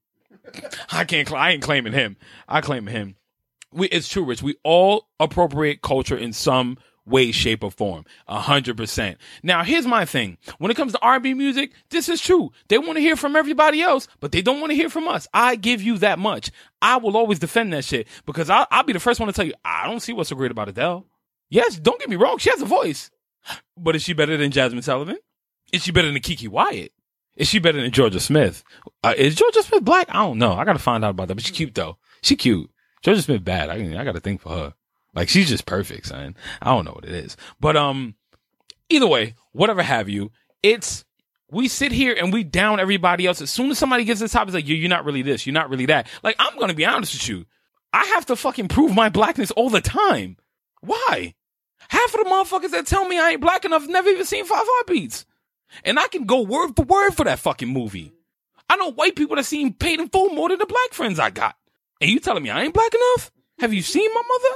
I 0.92 1.06
can't, 1.06 1.32
I 1.32 1.52
ain't 1.52 1.64
claiming 1.64 1.94
him. 1.94 2.18
I 2.46 2.60
claim 2.60 2.88
him. 2.88 3.16
We, 3.72 3.88
it's 3.88 4.10
true, 4.10 4.26
Rich. 4.26 4.44
We 4.44 4.58
all 4.64 5.08
appropriate 5.22 5.82
culture 5.82 6.18
in 6.18 6.34
some 6.34 6.78
way, 7.08 7.32
shape, 7.32 7.64
or 7.64 7.72
form. 7.72 8.06
A 8.28 8.40
hundred 8.40 8.78
percent. 8.78 9.18
Now, 9.44 9.64
here's 9.64 9.88
my 9.88 10.06
thing. 10.06 10.38
When 10.58 10.72
it 10.72 10.78
comes 10.78 10.94
to 10.94 11.00
R&B 11.00 11.34
music, 11.34 11.72
this 11.90 12.10
is 12.10 12.22
true. 12.22 12.52
They 12.68 12.78
want 12.78 12.96
to 12.96 13.02
hear 13.02 13.16
from 13.16 13.36
everybody 13.36 13.82
else, 13.82 14.08
but 14.20 14.32
they 14.32 14.42
don't 14.42 14.60
want 14.60 14.72
to 14.72 14.76
hear 14.76 14.90
from 14.90 15.08
us. 15.08 15.28
I 15.34 15.56
give 15.56 15.82
you 15.82 15.98
that 16.00 16.20
much. 16.20 16.52
I 16.82 16.98
will 16.98 17.18
always 17.18 17.40
defend 17.40 17.74
that 17.74 17.86
shit 17.86 18.08
because 18.26 18.50
I'll, 18.50 18.68
I'll 18.72 18.84
be 18.84 18.94
the 18.94 19.00
first 19.00 19.20
one 19.20 19.28
to 19.28 19.34
tell 19.34 19.46
you, 19.46 19.54
I 19.64 19.88
don't 19.88 20.00
see 20.02 20.14
what's 20.14 20.30
so 20.30 20.36
great 20.36 20.52
about 20.52 20.70
Adele. 20.70 21.06
Yes, 21.50 21.78
don't 21.78 22.00
get 22.00 22.10
me 22.10 22.16
wrong. 22.16 22.38
She 22.38 22.50
has 22.50 22.62
a 22.62 22.66
voice, 22.66 23.10
but 23.78 23.96
is 23.96 24.04
she 24.04 24.14
better 24.14 24.38
than 24.38 24.52
Jazmine 24.52 24.84
Sullivan? 24.84 25.18
Is 25.72 25.84
she 25.84 25.92
better 25.92 26.12
than 26.12 26.22
KeKe 26.22 26.48
Wyatt? 26.48 26.92
Is 27.36 27.48
she 27.48 27.60
better 27.60 27.80
than 27.80 27.92
Jorja 27.92 28.20
Smith? 28.20 28.64
Uh, 29.04 29.14
is 29.16 29.36
Jorja 29.36 29.64
Smith 29.64 29.86
black? 29.86 30.08
I 30.10 30.26
don't 30.26 30.40
know. 30.40 30.54
I 30.54 30.66
gotta 30.66 30.80
find 30.80 31.06
out 31.06 31.12
about 31.12 31.28
that. 31.28 31.36
But 31.36 31.44
she's 31.44 31.56
cute 31.56 31.76
though. 31.76 31.98
She 32.24 32.36
cute. 32.36 32.70
Jorja 33.06 33.24
Smith 33.24 33.44
bad. 33.44 33.70
I, 33.70 33.76
I 33.76 34.04
gotta 34.04 34.20
think 34.20 34.42
for 34.42 34.50
her. 34.50 34.74
Like 35.18 35.30
she's 35.30 35.50
just 35.50 35.66
perfect, 35.66 36.06
son. 36.06 36.36
I 36.62 36.70
don't 36.70 36.86
know 36.86 36.92
what 36.92 37.04
it 37.04 37.12
is. 37.12 37.36
But 37.60 37.76
um 37.76 38.14
either 38.88 39.08
way, 39.08 39.34
whatever 39.52 39.82
have 39.82 40.08
you, 40.08 40.32
it's 40.62 41.06
we 41.50 41.68
sit 41.68 41.92
here 41.92 42.16
and 42.16 42.32
we 42.32 42.44
down 42.44 42.80
everybody 42.80 43.26
else. 43.26 43.42
As 43.42 43.50
soon 43.50 43.72
as 43.72 43.80
somebody 43.80 44.04
gets 44.04 44.20
to 44.20 44.28
the 44.28 44.30
top, 44.30 44.48
it's 44.48 44.54
like, 44.54 44.68
you're 44.68 44.88
not 44.90 45.06
really 45.06 45.24
this, 45.24 45.48
you're 45.48 45.56
not 45.56 45.72
really 45.72 45.88
that. 45.88 46.08
Like, 46.22 46.36
I'm 46.38 46.60
gonna 46.60 46.76
be 46.76 46.86
honest 46.86 47.16
with 47.16 47.28
you. 47.30 47.46
I 47.92 48.06
have 48.14 48.28
to 48.28 48.36
fucking 48.36 48.68
prove 48.68 48.94
my 48.94 49.10
blackness 49.10 49.50
all 49.50 49.72
the 49.72 49.82
time. 49.82 50.38
Why? 50.82 51.34
Half 51.90 52.14
of 52.14 52.24
the 52.24 52.30
motherfuckers 52.30 52.72
that 52.72 52.86
tell 52.86 53.08
me 53.08 53.18
I 53.18 53.32
ain't 53.32 53.42
black 53.42 53.66
enough 53.66 53.88
never 53.88 54.10
even 54.10 54.26
seen 54.26 54.46
five 54.46 54.62
heartbeats. 54.62 55.26
And 55.84 56.00
I 56.00 56.08
can 56.10 56.26
go 56.26 56.42
word 56.42 56.76
for 56.76 56.86
word 56.86 57.12
for 57.16 57.24
that 57.24 57.40
fucking 57.40 57.70
movie. 57.70 58.14
I 58.70 58.76
know 58.76 58.92
white 58.92 59.16
people 59.16 59.36
that 59.38 59.46
seen 59.46 59.74
paid 59.74 60.00
in 60.00 60.10
full 60.10 60.30
more 60.30 60.50
than 60.50 60.60
the 60.60 60.68
black 60.68 60.94
friends 60.94 61.18
I 61.18 61.32
got. 61.32 61.56
And 62.00 62.12
you 62.12 62.20
telling 62.20 62.44
me 62.44 62.52
I 62.52 62.62
ain't 62.62 62.76
black 62.76 62.94
enough? 62.94 63.32
Have 63.58 63.74
you 63.74 63.82
seen 63.82 64.14
my 64.14 64.22
mother? 64.22 64.56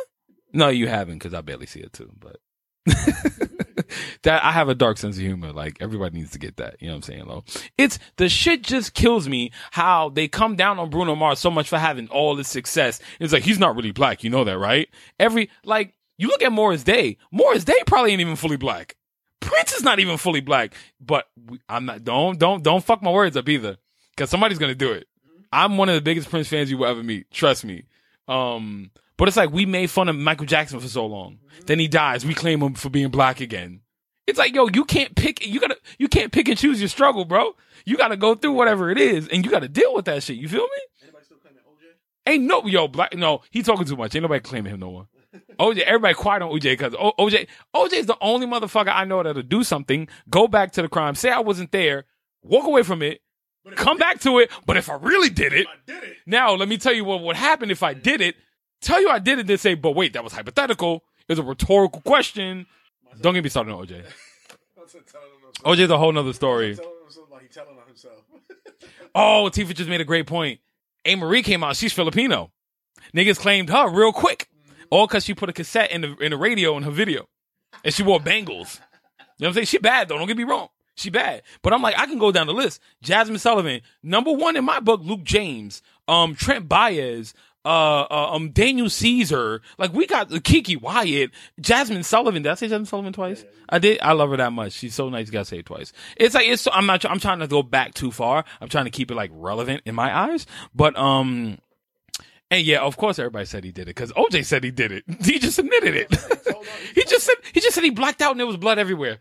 No, 0.54 0.70
you 0.70 0.88
haven't 0.88 1.16
because 1.16 1.34
I 1.34 1.42
barely 1.42 1.66
see 1.66 1.80
it 1.80 1.94
too. 1.94 2.12
But 2.20 2.38
that 4.24 4.44
I 4.44 4.52
have 4.52 4.70
a 4.70 4.76
dark 4.76 4.98
sense 4.98 5.16
of 5.18 5.22
humor. 5.22 5.52
Like 5.52 5.78
everybody 5.80 6.18
needs 6.18 6.32
to 6.32 6.40
get 6.40 6.58
that. 6.58 6.78
You 6.80 6.88
know 6.88 6.94
what 6.94 6.98
I'm 6.98 7.02
saying, 7.04 7.26
Lo? 7.26 7.44
It's 7.78 8.00
the 8.18 8.30
shit 8.30 8.64
just 8.64 8.94
kills 8.94 9.28
me 9.28 9.52
how 9.72 10.10
they 10.10 10.28
come 10.28 10.56
down 10.56 10.80
on 10.80 10.90
Bruno 10.90 11.16
Mars 11.16 11.40
so 11.40 11.52
much 11.52 11.70
for 11.70 11.78
having 11.78 12.08
all 12.10 12.36
this 12.36 12.48
success. 12.48 13.00
It's 13.20 13.34
like 13.34 13.44
he's 13.44 13.60
not 13.60 13.76
really 13.76 13.92
black. 13.92 14.24
You 14.24 14.30
know 14.30 14.44
that, 14.44 14.58
right? 14.58 14.90
Every 15.20 15.50
like 15.64 15.94
you 16.18 16.28
look 16.28 16.44
at 16.44 16.52
Morris 16.52 16.84
Day. 16.84 17.18
Morris 17.32 17.64
Day 17.64 17.78
probably 17.86 18.12
ain't 18.12 18.22
even 18.22 18.36
fully 18.36 18.58
black. 18.58 18.96
Prince 19.40 19.74
is 19.74 19.84
not 19.84 20.00
even 20.00 20.18
fully 20.18 20.42
black. 20.42 20.74
But 21.00 21.26
I'm 21.68 21.86
not. 21.86 22.04
Don't 22.04 22.38
don't 22.38 22.64
don't 22.64 22.84
fuck 22.84 23.02
my 23.02 23.12
words 23.12 23.38
up 23.38 23.50
either, 23.50 23.78
because 24.16 24.30
somebody's 24.30 24.60
gonna 24.60 24.76
do 24.76 24.92
it. 24.92 25.08
I'm 25.52 25.78
one 25.78 25.90
of 25.90 25.96
the 25.96 26.02
biggest 26.02 26.30
Prince 26.30 26.48
fans 26.48 26.72
you 26.72 26.78
will 26.78 26.88
ever 26.88 27.04
meet. 27.04 27.30
Trust 27.32 27.66
me. 27.66 27.84
Um, 28.28 28.92
but 29.22 29.28
it's 29.28 29.38
like 29.38 29.52
we 29.52 29.68
made 29.68 29.92
fun 29.92 30.10
of 30.10 30.16
Michael 30.16 30.48
Jackson 30.48 30.80
for 30.80 30.88
so 30.88 31.06
long. 31.06 31.38
Then 31.68 31.78
he 31.78 31.88
dies. 31.88 32.26
We 32.26 32.34
claim 32.34 32.60
him 32.60 32.74
for 32.74 32.90
being 32.90 33.10
black 33.10 33.40
again. 33.40 33.82
It's 34.26 34.40
like, 34.40 34.56
yo, 34.56 34.68
you 34.74 34.84
can't 34.84 35.16
pick, 35.16 35.46
you 35.46 35.60
gotta, 35.60 35.78
you 36.00 36.08
can't 36.08 36.32
pick 36.32 36.48
and 36.50 36.58
choose 36.58 36.82
your 36.82 36.90
struggle, 36.90 37.24
bro. 37.24 37.56
You 37.86 37.98
gotta 37.98 38.18
go 38.18 38.34
through 38.34 38.54
whatever 38.54 38.90
it 38.90 38.98
is 38.98 39.28
and 39.28 39.46
you 39.46 39.52
gotta 39.52 39.68
deal 39.68 39.94
with 39.94 40.06
that 40.06 40.24
shit. 40.24 40.38
You 40.38 40.50
feel 40.50 40.64
me? 40.64 41.04
Anybody 41.04 41.26
still 41.26 41.38
claiming 41.38 41.60
OJ? 41.60 42.32
Ain't 42.32 42.46
no, 42.46 42.66
yo, 42.66 42.88
black, 42.88 43.16
no, 43.16 43.42
he 43.52 43.62
talking 43.62 43.86
too 43.86 43.96
much. 43.96 44.16
Ain't 44.16 44.24
nobody 44.24 44.40
claiming 44.40 44.74
him 44.74 44.80
no 44.80 44.90
more. 44.90 45.08
OJ, 45.60 45.82
everybody 45.82 46.16
quiet 46.16 46.42
on 46.42 46.50
OJ 46.50 46.64
because 46.64 46.94
OJ, 46.94 47.48
OJ 47.76 47.94
is 47.94 48.08
the 48.08 48.18
only 48.22 48.48
motherfucker 48.48 48.92
I 48.92 49.06
know 49.06 49.22
that'll 49.22 49.44
do 49.44 49.64
something, 49.64 50.08
go 50.32 50.48
back 50.48 50.72
to 50.72 50.82
the 50.82 50.90
crime, 50.90 51.14
say 51.14 51.30
I 51.30 51.42
wasn't 51.42 51.72
there, 51.72 52.06
walk 52.42 52.66
away 52.66 52.82
from 52.82 53.04
it, 53.04 53.22
come 53.76 54.00
back 54.00 54.20
to 54.22 54.40
it. 54.40 54.50
But 54.66 54.78
if 54.78 54.90
I 54.90 54.96
really 54.96 55.30
did 55.30 55.54
it, 55.54 55.68
did 55.86 56.04
it. 56.04 56.18
now 56.26 56.56
let 56.56 56.68
me 56.68 56.80
tell 56.80 56.94
you 56.94 57.06
what 57.06 57.22
would 57.22 57.36
happen 57.36 57.70
if 57.70 57.84
I 57.84 57.94
did 57.94 58.20
it. 58.20 58.36
Tell 58.82 59.02
you 59.02 59.10
I 59.10 59.20
did 59.20 59.40
it, 59.40 59.48
then 59.48 59.58
say, 59.58 59.76
but 59.76 59.92
wait, 59.92 60.14
that 60.14 60.24
was 60.24 60.34
hypothetical. 60.34 61.04
It 61.28 61.34
was 61.34 61.40
a 61.40 61.44
rhetorical 61.44 62.02
question. 62.02 62.66
Don't 63.22 63.34
get 63.34 63.44
me 63.44 63.50
started 63.50 63.74
on 63.74 63.86
OJ. 63.86 64.04
I'm 64.04 64.88
telling 64.88 65.28
him 65.30 65.42
himself. 65.44 65.78
OJ's 65.78 65.90
a 65.92 65.98
whole 65.98 66.12
nother 66.12 66.34
story. 66.34 66.76
Like 66.76 67.42
he 67.44 67.48
telling 67.48 67.78
on 67.78 67.88
himself. 67.88 68.16
Oh, 69.14 69.50
Tifa 69.52 69.76
just 69.76 69.90
made 69.90 70.00
a 70.00 70.06
great 70.06 70.26
point. 70.26 70.62
Amerie 71.06 71.44
came 71.44 71.66
out. 71.66 71.76
She's 71.76 71.92
Filipino. 71.92 72.50
Niggas 73.14 73.38
claimed 73.38 73.70
her 73.70 73.90
real 73.90 74.14
quick. 74.14 74.48
All 74.90 75.06
because 75.06 75.26
she 75.26 75.34
put 75.34 75.50
a 75.50 75.54
cassette 75.54 75.92
in 75.92 76.00
the 76.00 76.16
in 76.18 76.32
the 76.32 76.38
radio 76.38 76.78
in 76.78 76.84
her 76.84 76.92
video. 76.92 77.28
And 77.84 77.94
she 77.94 78.04
wore 78.04 78.22
bangles. 78.22 78.80
You 79.20 79.20
know 79.20 79.26
what 79.40 79.48
I'm 79.48 79.54
saying? 79.56 79.66
She 79.66 79.78
bad 79.80 80.08
though. 80.08 80.18
Don't 80.18 80.28
get 80.28 80.38
me 80.38 80.46
wrong. 80.46 80.70
She 80.96 81.10
bad. 81.10 81.42
But 81.62 81.74
I'm 81.74 81.82
like, 81.82 81.98
I 81.98 82.06
can 82.06 82.20
go 82.20 82.32
down 82.32 82.48
the 82.48 82.54
list. 82.54 82.80
Jazmine 83.04 83.40
Sullivan, 83.40 83.82
number 84.04 84.32
one 84.32 84.56
in 84.56 84.64
my 84.64 84.80
book, 84.80 85.02
Luke 85.04 85.24
James, 85.24 85.82
um, 86.08 86.34
Brent 86.34 86.70
Faiyaz, 86.70 87.34
uh, 87.66 88.02
uh, 88.10 88.30
um, 88.34 88.52
Daniel 88.52 88.90
Caesar. 88.90 89.62
Like 89.78 89.94
we 89.94 90.08
got 90.08 90.30
KeKe 90.30 90.82
Wyatt, 90.82 91.32
Jazmine 91.62 92.06
Sullivan. 92.06 92.44
Did 92.44 92.52
I 92.52 92.56
say 92.56 92.68
Jazmine 92.68 92.88
Sullivan 92.88 93.14
twice? 93.14 93.46
I 93.70 93.80
did. 93.80 94.00
I 94.02 94.14
love 94.14 94.30
her 94.32 94.38
that 94.38 94.52
much. 94.52 94.74
She's 94.74 94.96
so 94.96 95.10
nice. 95.10 95.28
You 95.28 95.34
gotta 95.34 95.46
say 95.46 95.60
it 95.60 95.66
twice. 95.66 95.94
It's 96.18 96.36
like 96.36 96.48
it's. 96.48 96.68
I'm 96.72 96.86
not. 96.86 97.04
I'm 97.06 97.20
trying 97.20 97.40
to 97.40 97.48
go 97.48 97.64
back 97.64 97.94
too 97.94 98.12
far. 98.12 98.44
I'm 98.60 98.70
trying 98.70 98.86
to 98.86 98.92
keep 98.92 99.12
it 99.12 99.16
like 99.16 99.32
relevant 99.34 99.84
in 99.86 99.96
my 99.96 100.16
eyes. 100.16 100.46
But 100.74 100.98
um, 100.98 101.58
and 102.52 102.66
yeah, 102.66 102.82
of 102.82 102.98
course, 102.98 103.18
everybody 103.18 103.46
said 103.46 103.64
he 103.64 103.72
did 103.72 103.84
it 103.84 103.96
because 103.96 104.12
OJ 104.12 104.44
said 104.46 104.64
he 104.64 104.72
did 104.72 104.92
it. 104.92 105.06
He 105.24 105.40
just 105.40 105.58
admitted 105.58 105.96
it. 105.96 106.12
he 106.96 107.04
just 107.06 107.26
said 107.26 107.36
he 107.54 107.62
just 107.62 107.74
said 107.74 107.84
he 107.84 107.92
blacked 107.92 108.22
out 108.22 108.32
and 108.32 108.40
there 108.40 108.48
was 108.48 108.58
blood 108.58 108.78
everywhere. 108.78 109.20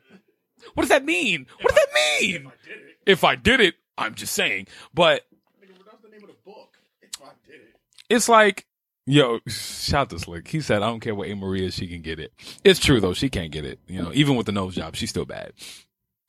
What 0.75 0.82
does 0.82 0.90
that 0.90 1.04
mean? 1.04 1.47
What 1.61 1.75
does 1.75 1.85
that 1.85 2.20
mean? 2.20 2.47
I 2.49 2.66
did 2.66 2.78
it. 2.78 2.97
If 3.06 3.23
I 3.23 3.37
did 3.37 3.61
it, 3.61 3.76
I'm 3.97 4.14
just 4.14 4.35
saying. 4.35 4.66
But 4.92 5.23
Nigga, 5.62 5.75
that's 5.85 6.02
the 6.02 6.09
name 6.09 6.23
of 6.23 6.28
the 6.28 6.37
book. 6.44 6.76
If 7.00 7.11
I 7.23 7.30
did 7.47 7.61
it. 7.61 7.76
It's 8.11 8.29
like, 8.29 8.67
yo, 9.07 9.38
shout 9.47 10.11
to 10.11 10.19
Slick. 10.19 10.49
He 10.49 10.61
said, 10.61 10.83
I 10.83 10.88
don't 10.88 11.00
care 11.00 11.14
what 11.14 11.29
Amerie 11.29 11.62
is, 11.62 11.75
she 11.75 11.87
can 11.87 12.02
get 12.02 12.19
it. 12.19 12.33
It's 12.64 12.81
true 12.81 13.00
though, 13.00 13.14
she 13.14 13.31
can't 13.31 13.52
get 13.52 13.64
it. 13.64 13.79
You 13.87 14.02
know, 14.02 14.11
even 14.12 14.37
with 14.37 14.47
the 14.47 14.52
nose 14.52 14.75
job, 14.75 14.97
she's 14.97 15.11
still 15.11 15.25
bad. 15.25 15.52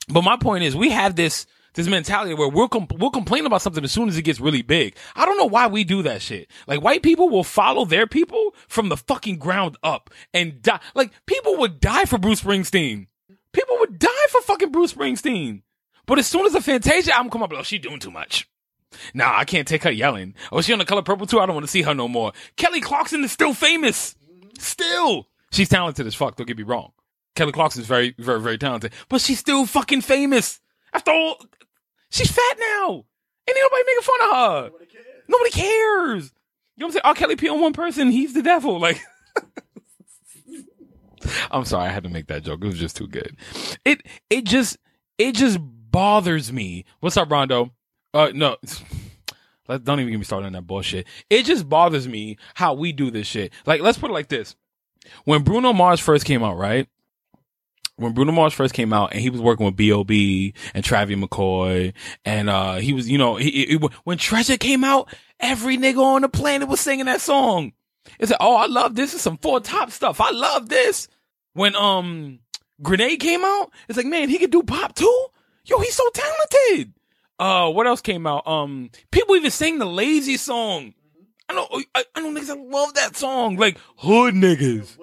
But 0.08 0.24
my 0.24 0.38
point 0.38 0.64
is, 0.64 0.76
we 0.76 0.92
have 0.92 1.16
this 1.16 1.46
this 1.74 1.88
mentality 1.88 2.34
where 2.34 2.50
we'll 2.50 2.68
com- 2.68 2.88
we'll 2.98 3.12
complain 3.12 3.46
about 3.46 3.62
something 3.62 3.84
as 3.84 3.92
soon 3.92 4.10
as 4.10 4.18
it 4.18 4.24
gets 4.24 4.40
really 4.40 4.62
big. 4.62 4.96
I 5.16 5.26
don't 5.26 5.38
know 5.38 5.46
why 5.46 5.68
we 5.68 5.84
do 5.84 6.04
that 6.04 6.22
shit. 6.22 6.52
Like 6.68 6.82
white 6.82 7.02
people 7.02 7.30
will 7.30 7.44
follow 7.44 7.86
their 7.86 8.08
people 8.08 8.54
from 8.68 8.90
the 8.90 8.98
fucking 8.98 9.38
ground 9.38 9.78
up 9.82 10.10
and 10.34 10.62
die. 10.62 10.82
Like 10.94 11.12
people 11.26 11.58
would 11.58 11.80
die 11.80 12.06
for 12.06 12.18
Bruce 12.18 12.42
Springsteen. 12.42 13.08
People 13.54 13.78
would 13.80 14.00
die 14.00 14.28
for 14.30 14.42
fucking 14.42 14.72
Bruce 14.72 14.94
Springsteen. 14.94 15.62
But 16.06 16.20
as 16.20 16.28
soon 16.28 16.46
as 16.46 16.54
the 16.54 16.62
Fantasia 16.62 17.16
album 17.16 17.32
come 17.32 17.44
up, 17.44 17.54
oh, 17.56 17.64
she 17.64 17.78
doing 17.78 18.00
too 18.00 18.12
much. 18.12 18.50
Nah, 19.13 19.38
I 19.38 19.45
can't 19.45 19.67
take 19.67 19.83
her 19.83 19.91
yelling. 19.91 20.36
Oh, 20.51 20.62
she 20.62 20.74
on 20.74 20.79
the 20.79 20.86
color 20.86 21.01
purple 21.01 21.25
too? 21.25 21.39
I 21.39 21.45
don't 21.45 21.55
want 21.55 21.65
to 21.65 21.71
see 21.71 21.81
her 21.83 21.93
no 21.93 22.07
more. 22.07 22.33
Kelly 22.57 22.81
Clarkson 22.81 23.24
is 23.24 23.31
still 23.31 23.53
famous. 23.53 24.15
Still. 24.60 25.27
She's 25.51 25.69
talented 25.69 26.07
as 26.07 26.15
fuck, 26.15 26.36
don't 26.36 26.48
get 26.48 26.57
me 26.57 26.63
wrong. 26.63 26.91
Kelly 27.36 27.51
Clarkson 27.51 27.81
is 27.81 27.88
very, 27.88 28.15
very, 28.17 28.41
very 28.41 28.57
talented. 28.57 28.93
But 29.10 29.21
she's 29.21 29.39
still 29.39 29.65
fucking 29.65 30.01
famous. 30.01 30.60
After 30.93 31.12
all, 31.12 31.38
she's 32.10 32.31
fat 32.31 32.57
now. 32.60 33.05
Ain't 33.48 33.57
nobody 33.57 33.83
making 33.86 34.01
fun 34.01 34.21
of 34.21 34.36
her. 34.36 34.69
Nobody 34.69 34.86
cares. 34.86 35.05
Nobody 35.27 35.51
cares. 35.51 36.33
You 36.75 36.81
know 36.81 36.86
what 36.88 36.88
I'm 36.88 36.91
saying? 36.91 37.01
R. 37.05 37.13
Kelly 37.15 37.36
pee 37.36 37.50
on 37.50 37.62
one 37.62 37.74
person, 37.74 38.12
he's 38.12 38.33
the 38.33 38.43
devil. 38.43 38.79
Like, 38.79 39.00
I'm 41.51 41.65
sorry, 41.65 41.88
I 41.88 41.91
had 41.91 42.03
to 42.03 42.10
make 42.10 42.27
that 42.27 42.43
joke. 42.43 42.63
It 42.63 42.67
was 42.67 42.79
just 42.79 42.98
too 42.98 43.07
good. 43.07 43.38
It, 43.86 44.01
it 44.29 44.45
just, 44.45 44.77
it 45.17 45.36
just 45.36 45.60
bothers 45.62 46.51
me. 46.51 46.86
What's 47.00 47.17
up, 47.17 47.31
Rondo? 47.31 47.71
Uh, 48.13 48.32
no. 48.34 48.58
Let, 49.68 49.84
don't 49.84 50.00
even 50.00 50.12
get 50.12 50.18
me 50.18 50.24
started 50.24 50.48
on 50.48 50.53
that 50.53 50.68
bullshit. 50.68 51.08
It 51.30 51.46
just 51.46 51.70
bothers 51.70 52.08
me 52.08 52.38
how 52.56 52.74
we 52.74 52.91
do 52.91 53.12
this 53.12 53.27
shit. 53.27 53.53
Like, 53.65 53.82
let's 53.82 53.98
put 53.98 54.10
it 54.10 54.13
like 54.13 54.27
this. 54.27 54.56
When 55.24 55.44
Bruno 55.44 55.72
Mars 55.72 56.00
first 56.00 56.25
came 56.25 56.44
out, 56.44 56.58
right? 56.58 56.88
when 58.01 58.13
Bruno 58.13 58.32
Mars 58.32 58.53
first 58.53 58.74
came 58.74 58.94
out 58.94 59.12
and 59.12 59.22
he 59.22 59.30
was 59.30 59.41
working 59.41 59.65
with 59.65 59.75
B.O.B. 59.75 60.53
and 60.74 60.84
Travis 60.84 61.15
McCoy 61.15 61.94
and, 62.25 62.50
uh, 62.50 62.75
he 62.75 62.94
was, 62.94 63.08
you 63.10 63.18
know, 63.18 63.36
he, 63.36 63.51
he, 63.51 63.75
when 64.03 64.18
Treasure 64.18 64.58
came 64.58 64.84
out, 64.84 65.13
every 65.39 65.77
nigga 65.77 66.00
on 66.00 66.24
the 66.24 66.30
planet 66.30 66.68
was 66.68 66.80
singing 66.80 67.06
that 67.06 67.22
song. 67.22 67.74
It's 68.20 68.32
like, 68.32 68.39
oh, 68.41 68.56
I 68.56 68.65
love 68.65 68.96
this. 68.96 69.13
It's 69.13 69.22
some 69.22 69.38
four 69.38 69.60
top 69.60 69.91
stuff. 69.91 70.20
I 70.20 70.32
love 70.32 70.70
this. 70.70 71.08
When, 71.53 71.75
um, 71.75 72.39
Grenade 72.82 73.20
came 73.20 73.46
out, 73.46 73.72
it's 73.88 73.98
like, 73.98 74.08
man, 74.08 74.30
he 74.30 74.39
could 74.39 74.51
do 74.51 74.63
pop 74.63 74.96
too? 74.96 75.25
Yo, 75.65 75.80
he's 75.80 75.94
so 75.94 76.10
talented. 76.13 76.94
Uh, 77.41 77.71
what 77.71 77.88
else 77.88 78.01
came 78.01 78.27
out? 78.27 78.45
Um, 78.45 78.91
people 79.10 79.36
even 79.36 79.50
sang 79.50 79.79
the 79.79 79.86
lazy 79.86 80.38
song. 80.38 80.93
I 81.50 81.55
know, 81.55 81.67
I, 81.95 82.05
I 82.15 82.21
know 82.21 82.39
niggas 82.39 82.48
that 82.48 82.60
love 82.60 82.93
that 82.93 83.15
song. 83.15 83.57
Like, 83.57 83.79
hood 83.98 84.36
niggas. 84.36 84.95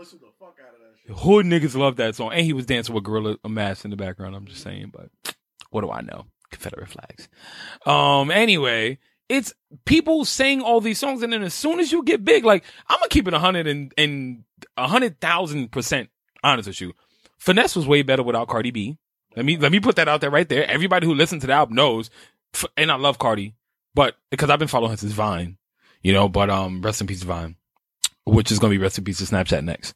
Hood 1.17 1.47
niggas 1.47 1.75
love 1.75 1.97
that 1.97 2.15
song. 2.15 2.33
And 2.33 2.47
he 2.47 2.53
was 2.53 2.65
dancing 2.65 2.95
with 2.95 3.03
Gorilla 3.03 3.37
Mask 3.47 3.85
in 3.85 3.91
the 3.91 3.97
background. 3.97 4.37
I'm 4.37 4.47
just 4.47 4.63
saying, 4.63 4.93
but 4.95 5.35
what 5.71 5.81
do 5.81 5.91
I 5.91 6.01
know? 6.01 6.27
Confederate 6.53 6.89
flags. 6.89 7.29
Um, 7.85 8.31
anyway, 8.31 8.99
it's 9.29 9.53
people 9.85 10.25
saying 10.25 10.63
all 10.63 10.81
these 10.81 11.01
songs. 11.01 11.23
And 11.23 11.33
then 11.33 11.43
as 11.43 11.55
soon 11.55 11.81
as 11.81 11.91
you 11.91 12.05
get 12.05 12.25
big, 12.25 12.45
like, 12.45 12.63
I'm 12.89 13.01
gonna 13.01 13.09
keep 13.09 13.27
it 13.27 13.35
a 13.35 13.41
hundred 13.41 13.67
and, 13.67 13.93
and 13.99 14.45
a 14.77 14.87
hundred 14.87 15.21
thousand 15.21 15.73
percent 15.73 16.09
honest 16.45 16.69
with 16.69 16.81
you. 16.81 16.93
Finesse 17.37 17.75
was 17.75 17.89
way 17.89 18.03
better 18.03 18.23
without 18.23 18.47
Cardi 18.47 18.71
B. 18.71 18.97
Let 19.39 19.47
me, 19.47 19.57
let 19.57 19.71
me 19.71 19.79
put 19.79 19.95
that 19.97 20.09
out 20.09 20.21
there 20.21 20.31
right 20.31 20.49
there. 20.49 20.69
Everybody 20.69 21.07
who 21.07 21.15
listens 21.15 21.43
to 21.43 21.47
the 21.47 21.53
album 21.53 21.77
knows, 21.77 22.11
and 22.77 22.91
I 22.91 22.97
love 22.97 23.21
Cardi, 23.21 23.55
but 23.95 24.17
because 24.31 24.51
I've 24.51 24.59
been 24.59 24.67
following 24.67 24.91
her 24.91 24.97
since 24.97 25.13
Vine, 25.13 25.59
you 26.03 26.13
know, 26.13 26.29
but, 26.29 26.51
um, 26.51 26.83
rest 26.83 27.01
in 27.01 27.07
peace 27.07 27.23
Vine, 27.23 27.55
which 28.27 28.51
is 28.51 28.59
going 28.59 28.73
to 28.73 28.77
be 28.77 28.83
rest 28.83 28.99
in 28.99 29.05
peace 29.05 29.19
to 29.19 29.25
Snapchat 29.25 29.63
next. 29.63 29.95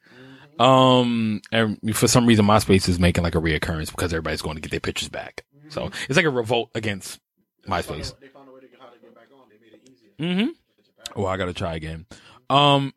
Um, 0.61 1.41
and 1.51 1.97
for 1.97 2.07
some 2.07 2.25
reason, 2.25 2.47
MySpace 2.47 2.89
is 2.89 3.01
making 3.01 3.25
like 3.25 3.35
a 3.35 3.41
reoccurrence 3.41 3.91
because 3.91 4.13
everybody's 4.13 4.43
going 4.43 4.55
to 4.55 4.61
get 4.61 4.71
their 4.71 4.79
pictures 4.79 5.09
back. 5.09 5.45
So 5.71 5.91
it's 6.09 6.17
like 6.17 6.27
a 6.27 6.31
revolt 6.31 6.71
against 6.77 7.19
MySpace. 7.67 8.15
They 8.21 8.29
found 8.29 8.49
a 8.49 8.53
way 8.53 8.61
to 8.61 8.67
how 8.79 8.91
to 8.91 8.99
get 9.01 9.15
back 9.15 9.29
on. 9.35 9.49
They 9.49 9.57
made 9.59 9.73
it 9.73 9.91
easier. 9.91 10.11
Mm-hmm. 10.21 11.21
Oh, 11.21 11.27
I 11.27 11.37
gotta 11.37 11.53
try 11.53 11.75
again. 11.75 12.07
Um, 12.49 12.95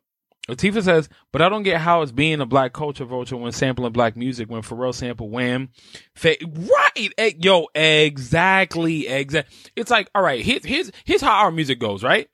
Latifah 0.48 0.82
says, 0.82 1.08
but 1.32 1.42
I 1.42 1.48
don't 1.48 1.64
get 1.64 1.80
how 1.80 2.02
it's 2.02 2.12
being 2.12 2.40
a 2.40 2.46
black 2.46 2.72
culture 2.72 3.04
vulture 3.04 3.36
when 3.36 3.50
sampling 3.52 3.92
black 3.92 4.16
music 4.16 4.48
when 4.48 4.62
Pharrell 4.62 4.94
sampled 4.94 5.32
Wham. 5.32 5.70
Fa- 6.14 6.36
right. 6.42 7.12
Eh, 7.18 7.32
Yo, 7.40 7.66
exactly. 7.74 9.08
Exact. 9.08 9.52
It's 9.74 9.90
like, 9.90 10.08
all 10.14 10.22
right, 10.22 10.44
here's, 10.44 10.64
here's, 10.64 10.92
here's 11.04 11.20
how 11.20 11.32
our 11.32 11.50
music 11.50 11.80
goes, 11.80 12.04
right? 12.04 12.28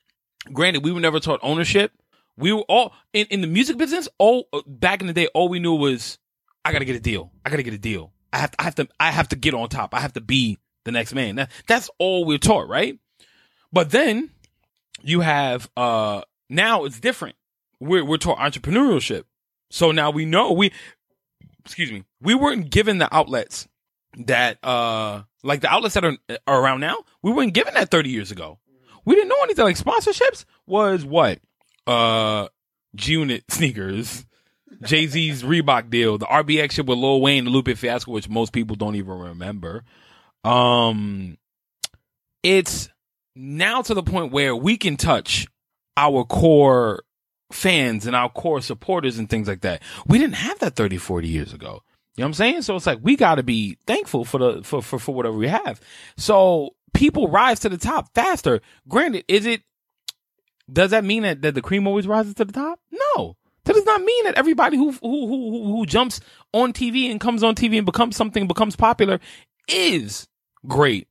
Granted, 0.51 0.83
we 0.83 0.91
were 0.91 0.99
never 0.99 1.19
taught 1.19 1.39
ownership. 1.41 1.91
We 2.37 2.51
were 2.53 2.65
all 2.67 2.93
in, 3.13 3.27
in 3.27 3.41
the 3.41 3.47
music 3.47 3.77
business. 3.77 4.07
All 4.17 4.47
uh, 4.53 4.61
back 4.67 5.01
in 5.01 5.07
the 5.07 5.13
day, 5.13 5.27
all 5.33 5.49
we 5.49 5.59
knew 5.59 5.73
was, 5.75 6.19
I 6.65 6.71
gotta 6.71 6.85
get 6.85 6.95
a 6.95 6.99
deal. 6.99 7.31
I 7.45 7.49
gotta 7.49 7.63
get 7.63 7.73
a 7.73 7.79
deal. 7.79 8.11
I 8.31 8.37
have 8.39 8.51
to, 8.51 8.61
I 8.61 8.63
have 8.63 8.75
to, 8.75 8.87
I 8.99 9.11
have 9.11 9.27
to 9.29 9.35
get 9.35 9.53
on 9.53 9.69
top. 9.69 9.93
I 9.93 9.99
have 9.99 10.13
to 10.13 10.21
be 10.21 10.59
the 10.85 10.91
next 10.91 11.13
man. 11.13 11.35
That, 11.35 11.51
that's 11.67 11.89
all 11.99 12.25
we're 12.25 12.37
taught, 12.37 12.67
right? 12.67 12.99
But 13.71 13.91
then 13.91 14.31
you 15.01 15.21
have, 15.21 15.69
uh, 15.77 16.21
now 16.49 16.85
it's 16.85 16.99
different. 16.99 17.35
We're, 17.83 18.05
we're 18.05 18.17
taught 18.17 18.37
entrepreneurship. 18.37 19.23
So 19.69 19.91
now 19.91 20.11
we 20.11 20.25
know 20.25 20.51
we, 20.51 20.71
excuse 21.65 21.91
me, 21.91 22.03
we 22.21 22.35
weren't 22.35 22.69
given 22.69 22.97
the 22.97 23.13
outlets 23.13 23.67
that, 24.25 24.63
uh, 24.63 25.23
like 25.43 25.61
the 25.61 25.69
outlets 25.69 25.95
that 25.95 26.05
are, 26.05 26.17
are 26.47 26.61
around 26.61 26.79
now. 26.79 26.97
We 27.21 27.31
weren't 27.31 27.53
given 27.53 27.73
that 27.73 27.89
30 27.89 28.09
years 28.09 28.31
ago. 28.31 28.59
We 29.05 29.15
didn't 29.15 29.29
know 29.29 29.43
anything 29.43 29.65
like 29.65 29.77
sponsorships 29.77 30.45
was 30.65 31.03
what? 31.05 31.39
Uh, 31.85 32.47
G-Unit 32.95 33.43
sneakers, 33.49 34.25
Jay-Z's 34.83 35.43
Reebok 35.43 35.89
deal, 35.89 36.17
the 36.17 36.25
RBX 36.25 36.71
shit 36.71 36.85
with 36.85 36.97
Lil 36.97 37.21
Wayne, 37.21 37.45
the 37.45 37.49
Lupe 37.49 37.77
Fiasco, 37.77 38.11
which 38.11 38.29
most 38.29 38.53
people 38.53 38.75
don't 38.75 38.95
even 38.95 39.17
remember. 39.17 39.83
Um, 40.43 41.37
it's 42.43 42.89
now 43.35 43.81
to 43.81 43.93
the 43.93 44.03
point 44.03 44.31
where 44.31 44.55
we 44.55 44.77
can 44.77 44.97
touch 44.97 45.47
our 45.97 46.23
core 46.23 47.03
fans 47.53 48.05
and 48.05 48.15
our 48.15 48.29
core 48.29 48.61
supporters 48.61 49.17
and 49.17 49.29
things 49.29 49.47
like 49.47 49.61
that. 49.61 49.81
We 50.07 50.17
didn't 50.17 50.35
have 50.35 50.59
that 50.59 50.75
30, 50.75 50.97
40 50.97 51.27
years 51.27 51.53
ago. 51.53 51.83
You 52.15 52.21
know 52.21 52.25
what 52.25 52.29
I'm 52.29 52.33
saying? 52.33 52.61
So 52.61 52.75
it's 52.75 52.85
like 52.85 52.99
we 53.01 53.15
got 53.15 53.35
to 53.35 53.43
be 53.43 53.77
thankful 53.87 54.23
for 54.23 54.37
the 54.37 54.63
for, 54.63 54.81
for 54.83 54.99
for 54.99 55.15
whatever 55.15 55.35
we 55.35 55.47
have. 55.47 55.81
So 56.15 56.75
people 56.93 57.27
rise 57.27 57.59
to 57.61 57.69
the 57.69 57.77
top 57.77 58.13
faster. 58.13 58.61
Granted, 58.87 59.25
is 59.27 59.47
it 59.47 59.63
does 60.71 60.91
that 60.91 61.03
mean 61.03 61.23
that, 61.23 61.41
that 61.41 61.55
the 61.55 61.61
cream 61.61 61.87
always 61.87 62.07
rises 62.07 62.35
to 62.35 62.45
the 62.45 62.53
top? 62.53 62.79
No. 62.91 63.35
That 63.65 63.73
does 63.73 63.85
not 63.85 64.01
mean 64.01 64.25
that 64.25 64.37
everybody 64.37 64.77
who 64.77 64.91
who 64.91 65.27
who 65.27 65.75
who, 65.75 65.85
jumps 65.85 66.19
on 66.53 66.73
TV 66.73 67.09
and 67.09 67.19
comes 67.19 67.43
on 67.43 67.55
TV 67.55 67.77
and 67.77 67.85
becomes 67.85 68.15
something, 68.15 68.45
becomes 68.45 68.75
popular, 68.75 69.19
is 69.67 70.27
great. 70.67 71.07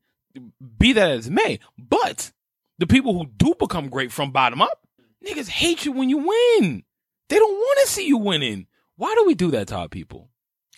Be 0.79 0.93
that 0.93 1.11
as 1.11 1.31
may, 1.31 1.59
but 1.79 2.31
the 2.79 2.87
people 2.87 3.15
who 3.15 3.27
do 3.37 3.55
become 3.59 3.89
great 3.89 4.13
from 4.13 4.33
bottom 4.33 4.63
up, 4.63 4.87
niggas 5.25 5.49
hate 5.49 5.85
you 5.85 5.93
when 5.93 6.09
you 6.09 6.19
win. 6.19 6.83
They 7.29 7.37
don't 7.39 7.55
want 7.55 7.79
to 7.83 7.93
see 7.93 8.07
you 8.07 8.19
winning. 8.19 8.67
Why 8.97 9.15
do 9.15 9.25
we 9.25 9.35
do 9.35 9.51
that 9.53 9.69
to 9.69 9.77
our 9.77 9.89
people? 9.89 10.29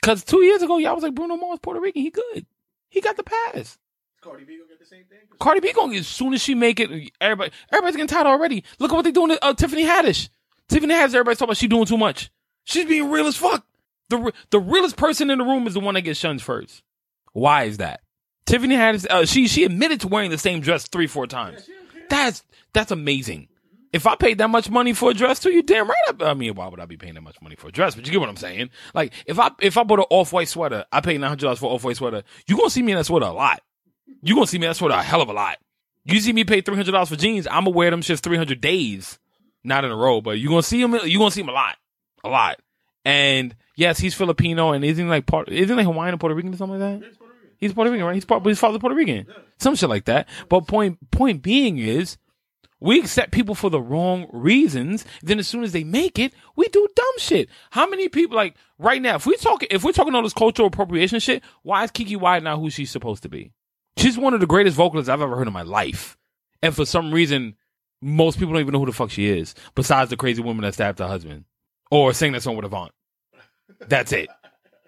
Because 0.00 0.22
two 0.22 0.42
years 0.42 0.62
ago, 0.62 0.78
y'all 0.78 0.94
was 0.94 1.02
like 1.02 1.14
Bruno 1.14 1.36
Mars, 1.36 1.58
Puerto 1.62 1.80
Rican. 1.80 2.02
He 2.02 2.10
good. 2.10 2.46
He 2.88 3.00
got 3.00 3.16
the 3.16 3.24
pass. 3.24 3.78
Cardi 4.20 4.44
B 4.44 4.56
gonna 4.56 4.68
get 4.68 4.78
the 4.78 4.86
same 4.86 5.04
thing? 5.04 5.18
Cardi 5.38 5.60
B 5.60 5.72
going 5.72 5.92
to 5.92 5.98
as 5.98 6.08
soon 6.08 6.32
as 6.32 6.40
she 6.40 6.54
make 6.54 6.80
it. 6.80 7.12
Everybody, 7.20 7.50
everybody's 7.70 7.96
getting 7.96 8.08
tired 8.08 8.26
already. 8.26 8.64
Look 8.78 8.90
at 8.90 8.94
what 8.94 9.04
they 9.04 9.12
doing 9.12 9.30
to 9.30 9.44
uh, 9.44 9.52
Tiffany 9.52 9.84
Haddish. 9.84 10.30
Tiffany 10.68 10.94
Haddish, 10.94 11.14
everybody's 11.14 11.38
talking 11.38 11.50
about 11.50 11.56
she 11.58 11.68
doing 11.68 11.84
too 11.84 11.98
much. 11.98 12.30
She's 12.64 12.86
being 12.86 13.10
real 13.10 13.26
as 13.26 13.36
fuck. 13.36 13.66
The 14.08 14.32
the 14.50 14.60
realest 14.60 14.96
person 14.96 15.30
in 15.30 15.38
the 15.38 15.44
room 15.44 15.66
is 15.66 15.74
the 15.74 15.80
one 15.80 15.94
that 15.94 16.02
gets 16.02 16.20
shunned 16.20 16.40
first. 16.40 16.82
Why 17.32 17.64
is 17.64 17.78
that? 17.78 18.00
Tiffany 18.46 18.76
Haddish, 18.76 19.06
uh, 19.10 19.26
she 19.26 19.48
she 19.48 19.64
admitted 19.64 20.00
to 20.02 20.08
wearing 20.08 20.30
the 20.30 20.38
same 20.38 20.60
dress 20.60 20.88
three 20.88 21.06
four 21.06 21.26
times. 21.26 21.68
That's 22.08 22.42
that's 22.72 22.90
amazing. 22.90 23.48
If 23.94 24.08
I 24.08 24.16
paid 24.16 24.38
that 24.38 24.50
much 24.50 24.68
money 24.68 24.92
for 24.92 25.12
a 25.12 25.14
dress 25.14 25.38
too, 25.38 25.52
you 25.52 25.62
damn 25.62 25.86
right. 25.86 26.20
I, 26.20 26.24
I 26.30 26.34
mean, 26.34 26.56
why 26.56 26.66
would 26.66 26.80
I 26.80 26.84
be 26.84 26.96
paying 26.96 27.14
that 27.14 27.20
much 27.20 27.40
money 27.40 27.54
for 27.54 27.68
a 27.68 27.70
dress? 27.70 27.94
But 27.94 28.04
you 28.04 28.10
get 28.10 28.18
what 28.18 28.28
I'm 28.28 28.36
saying. 28.36 28.70
Like 28.92 29.12
if 29.24 29.38
I 29.38 29.52
if 29.60 29.78
I 29.78 29.84
bought 29.84 30.00
an 30.00 30.06
off 30.10 30.32
white 30.32 30.48
sweater, 30.48 30.84
I 30.90 31.00
paid 31.00 31.20
nine 31.20 31.28
hundred 31.28 31.44
dollars 31.44 31.60
for 31.60 31.70
off 31.70 31.84
white 31.84 31.96
sweater. 31.96 32.24
You 32.48 32.56
gonna 32.56 32.70
see 32.70 32.82
me 32.82 32.90
in 32.90 32.98
that 32.98 33.04
sweater 33.04 33.26
a 33.26 33.32
lot. 33.32 33.62
You 34.20 34.34
gonna 34.34 34.48
see 34.48 34.58
me 34.58 34.66
in 34.66 34.70
that 34.70 34.74
sweater 34.74 34.96
a 34.96 35.02
hell 35.02 35.22
of 35.22 35.28
a 35.28 35.32
lot. 35.32 35.58
You 36.04 36.18
see 36.18 36.32
me 36.32 36.42
pay 36.42 36.60
three 36.60 36.74
hundred 36.74 36.90
dollars 36.90 37.08
for 37.08 37.14
jeans, 37.14 37.46
I'm 37.46 37.66
gonna 37.66 37.70
wear 37.70 37.92
them 37.92 38.00
shits 38.00 38.18
three 38.18 38.36
hundred 38.36 38.60
days, 38.60 39.20
not 39.62 39.84
in 39.84 39.92
a 39.92 39.96
row. 39.96 40.20
But 40.20 40.40
you 40.40 40.48
gonna 40.48 40.64
see 40.64 40.82
him. 40.82 40.92
You 41.04 41.18
gonna 41.18 41.30
see 41.30 41.42
him 41.42 41.48
a 41.48 41.52
lot, 41.52 41.76
a 42.24 42.28
lot. 42.28 42.58
And 43.04 43.54
yes, 43.76 44.00
he's 44.00 44.14
Filipino, 44.14 44.72
and 44.72 44.84
isn't 44.84 45.08
like 45.08 45.26
part? 45.26 45.48
Isn't 45.50 45.76
like 45.76 45.86
Hawaiian 45.86 46.14
or 46.14 46.18
Puerto 46.18 46.34
Rican 46.34 46.52
or 46.52 46.56
something 46.56 46.80
like 46.80 47.00
that? 47.00 47.06
it's 47.06 47.16
Puerto 47.16 47.32
Rican. 47.32 47.56
He's 47.58 47.72
Puerto 47.72 47.90
Rican, 47.92 48.06
right? 48.06 48.14
He's 48.14 48.24
part, 48.24 48.42
but 48.42 48.48
his 48.48 48.58
father's 48.58 48.80
Puerto 48.80 48.96
Rican. 48.96 49.28
Some 49.58 49.76
shit 49.76 49.88
like 49.88 50.06
that. 50.06 50.28
But 50.48 50.66
point 50.66 50.98
point 51.12 51.42
being 51.42 51.78
is, 51.78 52.18
we 52.84 53.00
accept 53.00 53.32
people 53.32 53.54
for 53.54 53.70
the 53.70 53.80
wrong 53.80 54.26
reasons. 54.30 55.06
Then 55.22 55.38
as 55.38 55.48
soon 55.48 55.64
as 55.64 55.72
they 55.72 55.84
make 55.84 56.18
it, 56.18 56.34
we 56.54 56.68
do 56.68 56.86
dumb 56.94 57.18
shit. 57.18 57.48
How 57.70 57.88
many 57.88 58.10
people 58.10 58.36
like 58.36 58.56
right 58.78 59.00
now? 59.00 59.16
If 59.16 59.24
we 59.24 59.36
talk, 59.36 59.62
if 59.70 59.82
we're 59.82 59.92
talking 59.92 60.14
all 60.14 60.22
this 60.22 60.34
cultural 60.34 60.68
appropriation 60.68 61.18
shit, 61.18 61.42
why 61.62 61.84
is 61.84 61.90
KeKe 61.90 62.18
Wyatt 62.18 62.44
not 62.44 62.58
who 62.58 62.68
she's 62.68 62.90
supposed 62.90 63.22
to 63.22 63.30
be? 63.30 63.52
She's 63.96 64.18
one 64.18 64.34
of 64.34 64.40
the 64.40 64.46
greatest 64.46 64.76
vocalists 64.76 65.08
I've 65.08 65.22
ever 65.22 65.34
heard 65.34 65.46
in 65.46 65.52
my 65.54 65.62
life, 65.62 66.18
and 66.60 66.74
for 66.74 66.84
some 66.84 67.10
reason, 67.10 67.56
most 68.02 68.38
people 68.38 68.52
don't 68.52 68.60
even 68.60 68.72
know 68.72 68.80
who 68.80 68.86
the 68.86 68.92
fuck 68.92 69.10
she 69.10 69.28
is. 69.28 69.54
Besides 69.74 70.10
the 70.10 70.18
crazy 70.18 70.42
woman 70.42 70.62
that 70.64 70.74
stabbed 70.74 70.98
her 70.98 71.06
husband, 71.06 71.46
or 71.90 72.12
sang 72.12 72.32
that 72.32 72.42
song 72.42 72.56
with 72.56 72.66
Avant. 72.66 72.92
That's 73.88 74.12
it. 74.12 74.28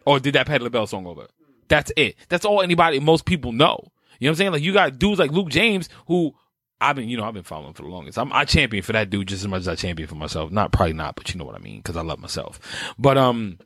Or 0.05 0.21
did 0.21 0.35
that 0.35 0.47
Patti 0.47 0.65
LaBelle 0.65 0.87
song 0.87 1.07
over? 1.07 1.29
That's 1.69 1.93
it. 1.97 2.17
That's 2.29 2.45
all 2.45 2.61
anybody, 2.61 3.01
most 3.01 3.25
people 3.25 3.53
know. 3.53 3.91
You 4.19 4.27
know 4.27 4.31
what 4.31 4.35
I'm 4.35 4.37
saying? 4.37 4.53
Like 4.53 4.63
you 4.63 4.75
got 4.75 4.99
dudes 4.99 5.19
like 5.19 5.31
Luke 5.31 5.49
James 5.49 5.89
who 6.09 6.35
I've 6.81 6.97
been, 6.97 7.09
you 7.09 7.17
know, 7.17 7.25
I've 7.25 7.35
been 7.35 7.43
following 7.43 7.73
for 7.73 7.83
the 7.83 7.89
longest. 7.89 8.19
I'm, 8.19 8.33
I 8.33 8.45
champion 8.45 8.83
for 8.83 8.93
that 8.93 9.09
dude 9.09 9.29
just 9.29 9.43
as 9.43 9.49
much 9.49 9.61
as 9.61 9.69
I 9.69 9.77
champion 9.77 10.09
for 10.09 10.15
myself. 10.15 10.51
Not 10.51 10.73
probably 10.73 10.93
not, 10.93 11.17
but 11.17 11.33
you 11.33 11.39
know 11.39 11.47
what 11.47 11.55
I 11.55 11.59
mean 11.59 11.79
because 11.79 11.97
I 11.97 12.03
love 12.03 12.19
myself. 12.19 12.61
But 12.99 13.17
um, 13.17 13.59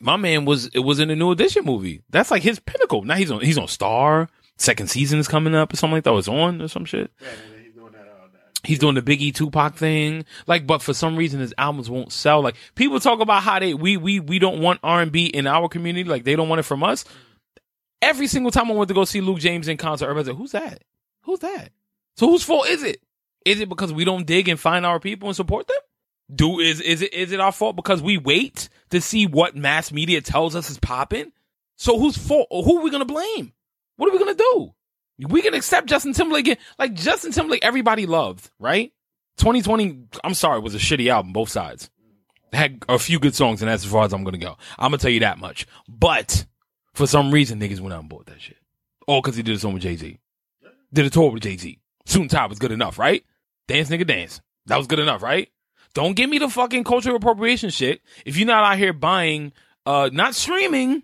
my 0.00 0.16
man 0.16 0.44
was 0.44 0.66
it 0.68 0.80
was 0.80 0.98
in 0.98 1.08
the 1.08 1.16
new 1.16 1.30
edition 1.30 1.64
movie. 1.64 2.02
That's 2.10 2.30
like 2.30 2.42
his 2.42 2.58
pinnacle. 2.58 3.04
Now 3.04 3.16
he's 3.16 3.30
on 3.30 3.40
he's 3.40 3.58
on 3.58 3.68
Star. 3.68 4.28
Second 4.56 4.88
season 4.88 5.18
is 5.18 5.28
coming 5.28 5.54
up 5.54 5.72
or 5.72 5.76
something 5.76 5.96
like 5.96 6.04
that. 6.04 6.12
Was 6.12 6.26
on 6.26 6.62
or 6.62 6.68
some 6.68 6.84
shit. 6.84 7.10
Yeah, 7.20 7.28
he's 7.62 7.74
doing 7.74 7.92
that. 7.92 8.00
Uh, 8.00 8.28
that. 8.32 8.66
He's 8.66 8.78
doing 8.78 8.94
the 8.94 9.02
Biggie 9.02 9.34
Tupac 9.34 9.76
thing. 9.76 10.24
Like, 10.46 10.66
but 10.66 10.82
for 10.82 10.94
some 10.94 11.16
reason 11.16 11.40
his 11.40 11.54
albums 11.58 11.90
won't 11.90 12.12
sell. 12.12 12.40
Like 12.40 12.56
people 12.74 12.98
talk 12.98 13.20
about 13.20 13.42
how 13.42 13.58
they 13.58 13.74
we 13.74 13.96
we 13.98 14.20
we 14.20 14.38
don't 14.38 14.60
want 14.60 14.80
R 14.82 15.02
and 15.02 15.12
B 15.12 15.26
in 15.26 15.46
our 15.46 15.68
community. 15.68 16.08
Like 16.08 16.24
they 16.24 16.34
don't 16.34 16.48
want 16.48 16.60
it 16.60 16.64
from 16.64 16.82
us. 16.82 17.04
Every 18.00 18.26
single 18.26 18.52
time 18.52 18.70
I 18.70 18.74
went 18.74 18.88
to 18.88 18.94
go 18.94 19.04
see 19.04 19.20
Luke 19.20 19.38
James 19.40 19.68
in 19.68 19.76
concert, 19.76 20.04
everybody's 20.04 20.28
like, 20.28 20.38
"Who's 20.38 20.52
that? 20.52 20.82
Who's 21.28 21.40
that?" 21.40 21.70
So 22.16 22.28
whose 22.28 22.42
fault 22.42 22.68
is 22.68 22.82
it? 22.82 23.00
Is 23.44 23.60
it 23.60 23.68
because 23.68 23.92
we 23.92 24.04
don't 24.04 24.26
dig 24.26 24.48
and 24.48 24.58
find 24.58 24.84
our 24.84 24.98
people 24.98 25.28
and 25.28 25.36
support 25.36 25.68
them? 25.68 25.76
Do 26.34 26.58
is 26.60 26.80
is 26.80 27.02
it 27.02 27.14
is 27.14 27.32
it 27.32 27.40
our 27.40 27.52
fault 27.52 27.76
because 27.76 28.02
we 28.02 28.18
wait 28.18 28.68
to 28.90 29.00
see 29.00 29.26
what 29.26 29.56
mass 29.56 29.92
media 29.92 30.20
tells 30.20 30.56
us 30.56 30.68
is 30.68 30.78
popping? 30.78 31.32
So 31.76 31.98
whose 31.98 32.18
fault? 32.18 32.48
Who 32.50 32.78
are 32.78 32.82
we 32.82 32.90
gonna 32.90 33.04
blame? 33.04 33.52
What 33.96 34.08
are 34.08 34.12
we 34.12 34.18
gonna 34.18 34.34
do? 34.34 34.74
We 35.18 35.42
can 35.42 35.54
accept 35.54 35.88
Justin 35.88 36.12
Timberlake. 36.12 36.58
Like 36.78 36.94
Justin 36.94 37.32
Timberlake, 37.32 37.64
everybody 37.64 38.06
loved, 38.06 38.50
right? 38.58 38.92
2020, 39.38 40.06
I'm 40.24 40.34
sorry, 40.34 40.60
was 40.60 40.74
a 40.74 40.78
shitty 40.78 41.08
album, 41.08 41.32
both 41.32 41.48
sides. 41.48 41.90
Had 42.52 42.84
a 42.88 42.98
few 42.98 43.18
good 43.18 43.34
songs, 43.34 43.62
and 43.62 43.70
that's 43.70 43.84
as 43.84 43.90
far 43.90 44.04
as 44.04 44.12
I'm 44.12 44.24
gonna 44.24 44.38
go. 44.38 44.56
I'm 44.78 44.90
gonna 44.90 44.98
tell 44.98 45.10
you 45.10 45.20
that 45.20 45.38
much. 45.38 45.66
But 45.88 46.46
for 46.94 47.06
some 47.06 47.30
reason, 47.30 47.60
niggas 47.60 47.80
went 47.80 47.94
out 47.94 48.00
and 48.00 48.08
bought 48.08 48.26
that 48.26 48.40
shit. 48.40 48.56
All 49.06 49.20
because 49.22 49.36
he 49.36 49.42
did 49.42 49.56
a 49.56 49.58
song 49.58 49.74
with 49.74 49.82
Jay 49.82 49.96
Z. 49.96 50.18
Did 50.92 51.06
a 51.06 51.10
tour 51.10 51.30
with 51.30 51.42
Jay 51.42 51.56
Z. 51.56 51.78
Suit 52.06 52.30
Top 52.30 52.50
was 52.50 52.58
good 52.58 52.72
enough, 52.72 52.98
right? 52.98 53.24
Dance 53.66 53.90
nigga 53.90 54.06
dance. 54.06 54.40
That 54.66 54.78
was 54.78 54.86
good 54.86 54.98
enough, 54.98 55.22
right? 55.22 55.48
Don't 55.94 56.14
give 56.14 56.30
me 56.30 56.38
the 56.38 56.48
fucking 56.48 56.84
cultural 56.84 57.16
appropriation 57.16 57.70
shit. 57.70 58.00
If 58.24 58.36
you're 58.36 58.46
not 58.46 58.64
out 58.64 58.78
here 58.78 58.92
buying, 58.92 59.52
uh, 59.84 60.10
not 60.12 60.34
streaming, 60.34 61.02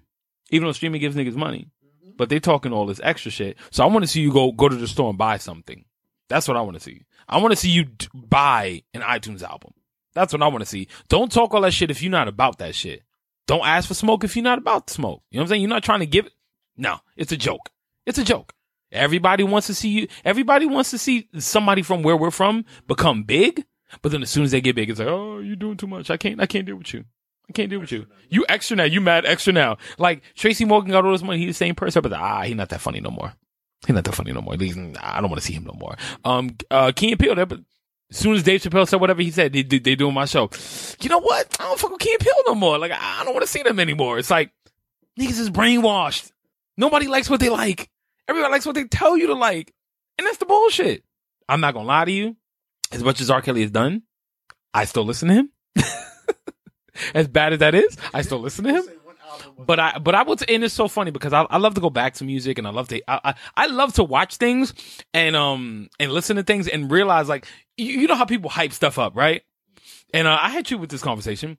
even 0.50 0.66
though 0.66 0.72
streaming 0.72 1.00
gives 1.00 1.16
niggas 1.16 1.34
money, 1.36 1.68
but 2.16 2.28
they 2.28 2.40
talking 2.40 2.72
all 2.72 2.86
this 2.86 3.00
extra 3.02 3.30
shit. 3.30 3.56
So 3.70 3.82
I 3.82 3.86
want 3.86 4.04
to 4.04 4.06
see 4.06 4.20
you 4.20 4.32
go 4.32 4.52
go 4.52 4.68
to 4.68 4.76
the 4.76 4.88
store 4.88 5.10
and 5.10 5.18
buy 5.18 5.38
something. 5.38 5.84
That's 6.28 6.48
what 6.48 6.56
I 6.56 6.62
want 6.62 6.74
to 6.74 6.80
see. 6.80 7.02
I 7.28 7.38
want 7.38 7.52
to 7.52 7.56
see 7.56 7.70
you 7.70 7.84
d- 7.84 8.08
buy 8.14 8.82
an 8.92 9.00
iTunes 9.02 9.42
album. 9.42 9.72
That's 10.14 10.32
what 10.32 10.42
I 10.42 10.48
want 10.48 10.62
to 10.62 10.68
see. 10.68 10.88
Don't 11.08 11.32
talk 11.32 11.54
all 11.54 11.62
that 11.62 11.72
shit 11.72 11.90
if 11.90 12.02
you're 12.02 12.10
not 12.10 12.28
about 12.28 12.58
that 12.58 12.74
shit. 12.74 13.02
Don't 13.46 13.66
ask 13.66 13.88
for 13.88 13.94
smoke 13.94 14.24
if 14.24 14.36
you're 14.36 14.42
not 14.42 14.58
about 14.58 14.86
the 14.86 14.94
smoke. 14.94 15.22
You 15.30 15.36
know 15.36 15.42
what 15.42 15.44
I'm 15.44 15.48
saying? 15.50 15.62
You're 15.62 15.70
not 15.70 15.82
trying 15.82 16.00
to 16.00 16.06
give 16.06 16.26
it. 16.26 16.32
No, 16.76 16.98
it's 17.16 17.32
a 17.32 17.36
joke. 17.36 17.70
It's 18.06 18.18
a 18.18 18.24
joke. 18.24 18.54
Everybody 18.94 19.44
wants 19.44 19.66
to 19.66 19.74
see 19.74 19.88
you. 19.88 20.08
Everybody 20.24 20.66
wants 20.66 20.90
to 20.90 20.98
see 20.98 21.28
somebody 21.38 21.82
from 21.82 22.02
where 22.02 22.16
we're 22.16 22.30
from 22.30 22.64
become 22.86 23.24
big. 23.24 23.64
But 24.02 24.12
then 24.12 24.22
as 24.22 24.30
soon 24.30 24.44
as 24.44 24.50
they 24.50 24.60
get 24.60 24.76
big, 24.76 24.90
it's 24.90 24.98
like, 24.98 25.08
oh, 25.08 25.38
you're 25.38 25.56
doing 25.56 25.76
too 25.76 25.86
much. 25.86 26.10
I 26.10 26.16
can't. 26.16 26.40
I 26.40 26.46
can't 26.46 26.66
deal 26.66 26.76
with 26.76 26.92
you. 26.94 27.04
I 27.48 27.52
can't 27.52 27.68
deal 27.68 27.80
with 27.80 27.92
you. 27.92 28.06
You 28.30 28.44
extra 28.48 28.76
now. 28.76 28.84
You 28.84 29.00
mad 29.00 29.26
extra 29.26 29.52
now. 29.52 29.76
Like 29.98 30.22
Tracy 30.34 30.64
Morgan 30.64 30.90
got 30.90 31.04
all 31.04 31.12
this 31.12 31.22
money. 31.22 31.38
He's 31.38 31.48
the 31.48 31.54
same 31.54 31.74
person, 31.74 32.02
but 32.02 32.12
ah, 32.12 32.42
he 32.42 32.54
not 32.54 32.70
that 32.70 32.80
funny 32.80 33.00
no 33.00 33.10
more. 33.10 33.34
He 33.86 33.92
not 33.92 34.04
that 34.04 34.14
funny 34.14 34.32
no 34.32 34.40
more. 34.40 34.56
He's, 34.58 34.78
I 34.98 35.20
don't 35.20 35.30
want 35.30 35.40
to 35.40 35.46
see 35.46 35.52
him 35.52 35.64
no 35.64 35.74
more. 35.78 35.96
Um, 36.24 36.56
uh, 36.70 36.92
Key 36.96 37.16
Peele, 37.16 37.44
but 37.44 37.60
as 38.10 38.16
soon 38.16 38.34
as 38.34 38.42
Dave 38.42 38.62
Chappelle 38.62 38.88
said 38.88 39.00
whatever 39.00 39.20
he 39.20 39.30
said, 39.30 39.52
they, 39.52 39.62
they, 39.62 39.78
they 39.78 39.94
doing 39.94 40.14
my 40.14 40.24
show. 40.24 40.48
You 41.00 41.10
know 41.10 41.18
what? 41.18 41.54
I 41.60 41.64
don't 41.64 41.78
fuck 41.78 41.90
with 41.90 42.00
Key 42.00 42.16
Peele 42.18 42.42
no 42.46 42.54
more. 42.54 42.78
Like, 42.78 42.92
I 42.92 43.22
don't 43.24 43.34
want 43.34 43.44
to 43.44 43.50
see 43.50 43.62
them 43.62 43.78
anymore. 43.78 44.18
It's 44.18 44.30
like, 44.30 44.52
niggas 45.20 45.38
is 45.38 45.50
brainwashed. 45.50 46.32
Nobody 46.76 47.08
likes 47.08 47.28
what 47.28 47.40
they 47.40 47.50
like. 47.50 47.90
Everybody 48.28 48.52
likes 48.52 48.66
what 48.66 48.74
they 48.74 48.84
tell 48.84 49.16
you 49.16 49.28
to 49.28 49.34
like. 49.34 49.72
And 50.18 50.26
that's 50.26 50.38
the 50.38 50.46
bullshit. 50.46 51.04
I'm 51.48 51.60
not 51.60 51.74
gonna 51.74 51.86
lie 51.86 52.04
to 52.04 52.12
you. 52.12 52.36
As 52.92 53.02
much 53.02 53.20
as 53.20 53.30
R. 53.30 53.42
Kelly 53.42 53.62
has 53.62 53.70
done, 53.70 54.02
I 54.72 54.84
still 54.84 55.04
listen 55.04 55.28
to 55.28 55.34
him. 55.34 55.50
as 57.14 57.28
bad 57.28 57.52
as 57.52 57.58
that 57.58 57.74
is, 57.74 57.96
I 58.12 58.22
still 58.22 58.38
listen 58.38 58.64
to 58.64 58.72
him. 58.72 58.84
But 59.58 59.80
I, 59.80 59.98
but 59.98 60.14
I 60.14 60.22
would, 60.22 60.48
and 60.48 60.62
it's 60.62 60.74
so 60.74 60.86
funny 60.86 61.10
because 61.10 61.32
I, 61.32 61.42
I 61.42 61.58
love 61.58 61.74
to 61.74 61.80
go 61.80 61.90
back 61.90 62.14
to 62.14 62.24
music 62.24 62.58
and 62.58 62.66
I 62.66 62.70
love 62.70 62.88
to, 62.88 63.02
I, 63.10 63.20
I, 63.24 63.34
I 63.56 63.66
love 63.66 63.94
to 63.94 64.04
watch 64.04 64.36
things 64.36 64.74
and, 65.12 65.34
um, 65.34 65.88
and 65.98 66.12
listen 66.12 66.36
to 66.36 66.42
things 66.42 66.68
and 66.68 66.90
realize 66.90 67.28
like, 67.28 67.46
you, 67.76 68.00
you 68.00 68.06
know 68.06 68.14
how 68.14 68.26
people 68.26 68.50
hype 68.50 68.72
stuff 68.72 68.98
up, 68.98 69.16
right? 69.16 69.42
And, 70.12 70.28
uh, 70.28 70.38
I 70.40 70.50
had 70.50 70.70
you 70.70 70.78
with 70.78 70.90
this 70.90 71.02
conversation. 71.02 71.58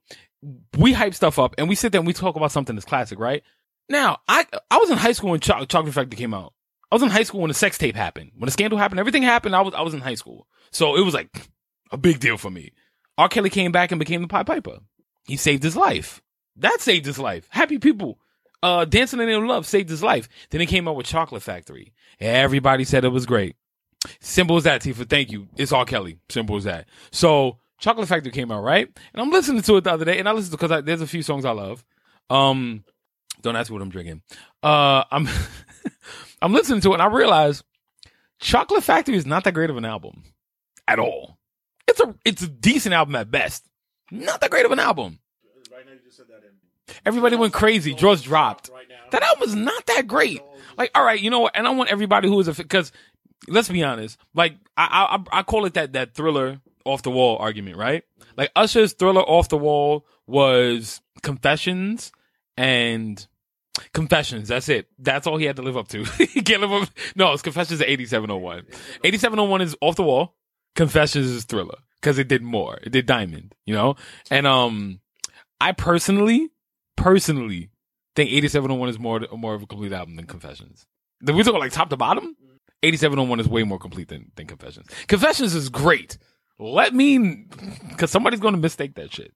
We 0.78 0.94
hype 0.94 1.16
stuff 1.16 1.38
up 1.38 1.56
and 1.58 1.68
we 1.68 1.76
sit 1.76 1.92
there 1.92 2.00
and 2.00 2.08
we 2.08 2.14
talk 2.14 2.36
about 2.36 2.52
something 2.52 2.76
that's 2.76 2.86
classic, 2.86 3.20
right? 3.20 3.44
Now, 3.90 4.20
I, 4.28 4.46
I 4.72 4.78
was 4.78 4.90
in 4.90 4.98
high 4.98 5.12
school 5.12 5.32
when 5.32 5.40
Cho- 5.40 5.66
Chocolate 5.66 5.94
Factory 5.94 6.18
came 6.18 6.34
out. 6.34 6.54
I 6.92 6.96
was 6.96 7.04
in 7.04 7.10
high 7.10 7.24
school 7.24 7.42
when 7.42 7.50
the 7.50 7.54
sex 7.56 7.78
tape 7.78 7.96
happened. 7.96 8.32
When 8.38 8.46
the 8.46 8.52
scandal 8.52 8.80
happened, 8.80 9.00
everything 9.00 9.24
happened. 9.24 9.56
I 9.56 9.62
was, 9.62 9.74
I 9.74 9.82
was 9.82 9.94
in 9.94 10.02
high 10.02 10.16
school. 10.16 10.48
So 10.72 10.96
it 10.96 11.02
was 11.02 11.14
like 11.14 11.30
a 11.92 11.98
big 11.98 12.20
deal 12.20 12.38
for 12.38 12.50
me. 12.50 12.74
R. 13.18 13.30
Kelly 13.30 13.50
came 13.50 13.72
back 13.72 13.92
and 13.92 14.00
became 14.00 14.22
the 14.22 14.28
Pied 14.28 14.46
Piper. 14.46 14.80
He 15.26 15.38
saved 15.38 15.64
his 15.64 15.76
life. 15.76 16.22
That 16.58 16.82
saved 16.82 17.06
his 17.06 17.20
life. 17.20 17.48
Happy 17.50 17.80
people. 17.80 18.20
Uh, 18.64 18.86
Dancing 18.86 19.20
in 19.20 19.26
the 19.26 19.32
Name 19.32 19.44
of 19.44 19.50
Love 19.50 19.66
saved 19.66 19.90
his 19.90 20.04
life. 20.04 20.28
Then 20.50 20.62
he 20.62 20.68
came 20.68 20.88
out 20.88 20.96
with 20.96 21.06
Chocolate 21.06 21.44
Factory. 21.44 21.94
Everybody 22.20 22.84
said 22.84 23.04
it 23.06 23.10
was 23.10 23.26
great. 23.26 23.56
Simple 24.20 24.58
as 24.58 24.64
that, 24.64 24.82
Tifa. 24.82 25.10
Thank 25.10 25.32
you. 25.32 25.48
It's 25.58 25.72
R. 25.72 25.86
Kelly. 25.86 26.20
Simple 26.30 26.58
as 26.58 26.64
that. 26.64 26.88
So 27.12 27.58
Chocolate 27.80 28.08
Factory 28.08 28.32
came 28.32 28.52
out, 28.52 28.64
right? 28.64 28.88
And 29.14 29.22
I'm 29.22 29.32
listening 29.32 29.62
to 29.64 29.78
it 29.78 29.84
the 29.84 29.92
other 29.94 30.06
day, 30.06 30.20
and 30.20 30.30
I 30.30 30.32
listened 30.32 30.58
because 30.58 30.84
there's 30.84 31.02
a 31.02 31.08
few 31.08 31.22
songs 31.22 31.46
I 31.46 31.52
love. 31.52 31.84
Um, 32.30 32.84
don't 33.46 33.56
ask 33.56 33.70
me 33.70 33.76
what 33.76 33.82
I'm 33.82 33.90
drinking. 33.90 34.22
Uh, 34.62 35.04
I'm 35.10 35.28
I'm 36.42 36.54
listening 36.54 36.82
to 36.82 36.92
it, 36.92 36.94
and 36.96 37.02
I 37.02 37.08
realize 37.08 37.64
Chocolate 38.40 38.84
Factory 38.84 39.16
is 39.16 39.26
not 39.26 39.46
that 39.46 39.54
great 39.54 39.70
of 39.70 39.78
an 39.78 39.86
album 39.86 40.24
at 40.88 41.00
all. 41.00 41.38
It's 41.88 42.00
a 42.00 42.16
it's 42.26 42.42
a 42.42 42.48
decent 42.48 42.94
album 42.94 43.16
at 43.16 43.32
best. 43.32 43.66
Not 44.12 44.42
that 44.42 44.52
great 44.52 44.66
of 44.66 44.72
an 44.72 44.80
album. 44.80 45.20
right 45.72 45.86
now, 45.86 45.94
you 45.94 46.00
just 46.04 46.18
said 46.18 46.28
that. 46.28 46.44
In, 46.44 46.96
Everybody 47.06 47.36
went 47.36 47.54
crazy. 47.54 47.94
Draws 47.94 48.22
dropped. 48.22 48.70
Right 48.74 48.88
now. 48.90 48.96
That 49.12 49.24
album 49.24 49.48
is 49.48 49.56
not 49.56 49.86
that 49.88 50.08
great. 50.08 50.42
Like, 50.78 50.92
all 50.94 51.04
right, 51.04 51.20
you 51.20 51.30
know 51.30 51.40
what? 51.40 51.56
And 51.56 51.68
I 51.68 51.72
want 51.72 51.90
everybody 51.90 52.28
who 52.28 52.40
is 52.40 52.48
a 52.48 52.54
because 52.54 52.92
let's 53.48 53.70
be 53.70 53.84
honest. 53.84 54.18
Like, 54.34 54.58
I 54.76 55.18
I 55.32 55.40
I 55.40 55.44
call 55.44 55.66
it 55.66 55.76
that 55.76 55.94
that 55.94 56.14
thriller 56.14 56.60
off 56.84 57.02
the 57.02 57.12
wall 57.12 57.38
argument, 57.38 57.78
right? 57.78 58.04
Like 58.38 58.52
Usher's 58.56 58.94
Thriller 58.94 59.22
off 59.22 59.50
the 59.50 59.58
wall 59.58 60.06
was 60.28 61.02
Confessions 61.22 62.12
and 62.58 63.26
Confessions. 63.94 64.48
That's 64.48 64.70
it. 64.70 64.88
That's 65.00 65.28
all 65.28 65.38
he 65.38 65.46
had 65.46 65.56
to 65.58 65.62
live 65.62 65.78
up 65.78 65.88
to. 65.90 66.04
he 66.18 66.42
can't 66.42 66.62
live 66.62 66.72
up. 66.72 66.90
No, 67.16 67.34
it's 67.34 67.42
Confessions 67.42 67.82
at 67.82 67.90
8701. 67.90 68.66
8701 69.04 69.62
is 69.62 69.76
off 69.82 69.96
the 69.96 70.04
wall. 70.04 70.36
Confessions 70.76 71.28
is 71.28 71.46
Thriller 71.46 71.78
because 72.02 72.20
it 72.20 72.28
did 72.28 72.42
more. 72.42 72.80
It 72.84 72.92
did 72.92 73.06
Diamond, 73.06 73.56
you 73.66 73.74
know? 73.74 73.96
And, 74.30 74.46
um, 74.46 75.00
I 75.62 75.72
personally, 75.72 76.50
personally 76.96 77.70
think 78.16 78.30
8701 78.32 78.90
is 78.90 79.00
more, 79.00 79.22
more 79.36 79.56
of 79.56 79.64
a 79.64 79.68
complete 79.68 79.94
album 79.94 80.16
than 80.16 80.26
Confessions. 80.26 80.86
We're 81.22 81.44
talking 81.44 81.60
like 81.60 81.72
top 81.72 81.90
to 81.90 81.98
bottom. 81.98 82.36
8701 82.84 83.40
is 83.40 83.48
way 83.48 83.64
more 83.64 83.80
complete 83.80 84.10
than, 84.10 84.32
than 84.36 84.48
Confessions. 84.48 84.88
Confessions 85.08 85.56
is 85.56 85.70
great. 85.70 86.18
Let 86.60 86.94
me, 86.94 87.46
cause 87.98 88.12
somebody's 88.12 88.40
going 88.40 88.54
to 88.54 88.60
mistake 88.60 88.96
that 88.96 89.14
shit. 89.14 89.34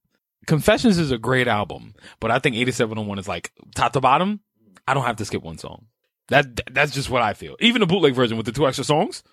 Confessions 0.47 0.97
is 0.97 1.12
a 1.12 1.17
great 1.17 1.47
album, 1.47 1.93
but 2.19 2.32
I 2.32 2.39
think 2.39 2.56
8701 2.56 3.19
is 3.19 3.28
like 3.28 3.52
top 3.75 3.93
to 3.93 4.02
bottom. 4.02 4.39
I 4.88 4.93
don't 4.93 5.06
have 5.06 5.17
to 5.17 5.25
skip 5.25 5.43
one 5.43 5.58
song. 5.58 5.86
That, 6.30 6.62
that's 6.71 6.91
just 6.91 7.10
what 7.10 7.21
I 7.21 7.34
feel. 7.34 7.56
Even 7.60 7.82
the 7.82 7.88
bootleg 7.88 8.13
version 8.13 8.38
with 8.38 8.45
the 8.45 8.52
two 8.52 8.67
extra 8.67 8.84
songs. 8.84 9.23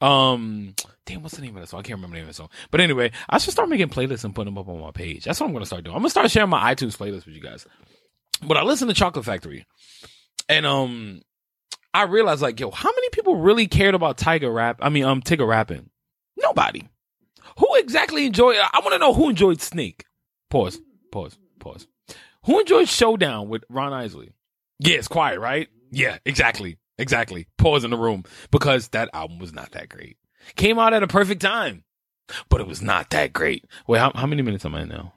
Um, 0.00 0.74
damn, 1.04 1.22
what's 1.22 1.36
the 1.36 1.42
name 1.42 1.56
of 1.56 1.62
that 1.62 1.68
song? 1.68 1.80
I 1.80 1.82
can't 1.82 1.98
remember 1.98 2.14
the 2.14 2.20
name 2.20 2.28
of 2.28 2.34
the 2.34 2.42
song. 2.42 2.48
But 2.70 2.80
anyway, 2.80 3.12
I 3.28 3.38
should 3.38 3.52
start 3.52 3.68
making 3.68 3.90
playlists 3.90 4.24
and 4.24 4.34
putting 4.34 4.54
them 4.54 4.58
up 4.58 4.68
on 4.68 4.80
my 4.80 4.92
page. 4.92 5.24
That's 5.24 5.38
what 5.40 5.48
I'm 5.48 5.58
to 5.58 5.66
start 5.66 5.84
doing. 5.84 5.96
I'm 5.96 6.02
to 6.02 6.10
start 6.10 6.30
sharing 6.30 6.50
my 6.50 6.74
iTunes 6.74 6.96
playlist 6.96 7.26
with 7.26 7.34
you 7.34 7.40
guys. 7.40 7.66
But 8.42 8.56
I 8.56 8.62
listen 8.62 8.88
to 8.88 8.94
Chocolate 8.94 9.24
Factory 9.24 9.66
and, 10.48 10.64
um, 10.64 11.22
I 11.92 12.04
realized 12.04 12.40
like, 12.40 12.58
yo, 12.60 12.70
how 12.70 12.88
many 12.90 13.08
people 13.10 13.36
really 13.36 13.66
cared 13.66 13.94
about 13.94 14.16
Tiger 14.16 14.50
rap? 14.50 14.78
I 14.80 14.88
mean, 14.88 15.04
um, 15.04 15.20
Tigger 15.20 15.46
rapping? 15.46 15.90
Nobody. 16.36 16.88
Who 17.58 17.68
exactly 17.74 18.26
enjoyed? 18.26 18.56
I 18.58 18.80
want 18.80 18.92
to 18.92 18.98
know 18.98 19.12
who 19.12 19.28
enjoyed 19.28 19.60
Snake. 19.60 20.04
Pause. 20.50 20.80
Pause. 21.12 21.38
Pause. 21.58 21.86
Who 22.44 22.60
enjoyed 22.60 22.88
Showdown 22.88 23.48
with 23.48 23.64
Ron 23.68 23.92
Isley? 23.92 24.32
Yeah, 24.78 24.96
it's 24.96 25.08
quiet, 25.08 25.40
right? 25.40 25.68
Yeah, 25.90 26.18
exactly. 26.24 26.78
Exactly. 26.98 27.46
Pause 27.58 27.84
in 27.84 27.90
the 27.90 27.96
room 27.96 28.24
because 28.50 28.88
that 28.88 29.08
album 29.12 29.38
was 29.38 29.52
not 29.52 29.72
that 29.72 29.88
great. 29.88 30.16
Came 30.56 30.78
out 30.78 30.92
at 30.94 31.02
a 31.02 31.06
perfect 31.06 31.42
time, 31.42 31.84
but 32.48 32.60
it 32.60 32.66
was 32.66 32.82
not 32.82 33.10
that 33.10 33.32
great. 33.32 33.64
Wait, 33.86 33.98
how, 33.98 34.12
how 34.14 34.26
many 34.26 34.42
minutes 34.42 34.64
am 34.64 34.74
I 34.74 34.84
now? 34.84 35.14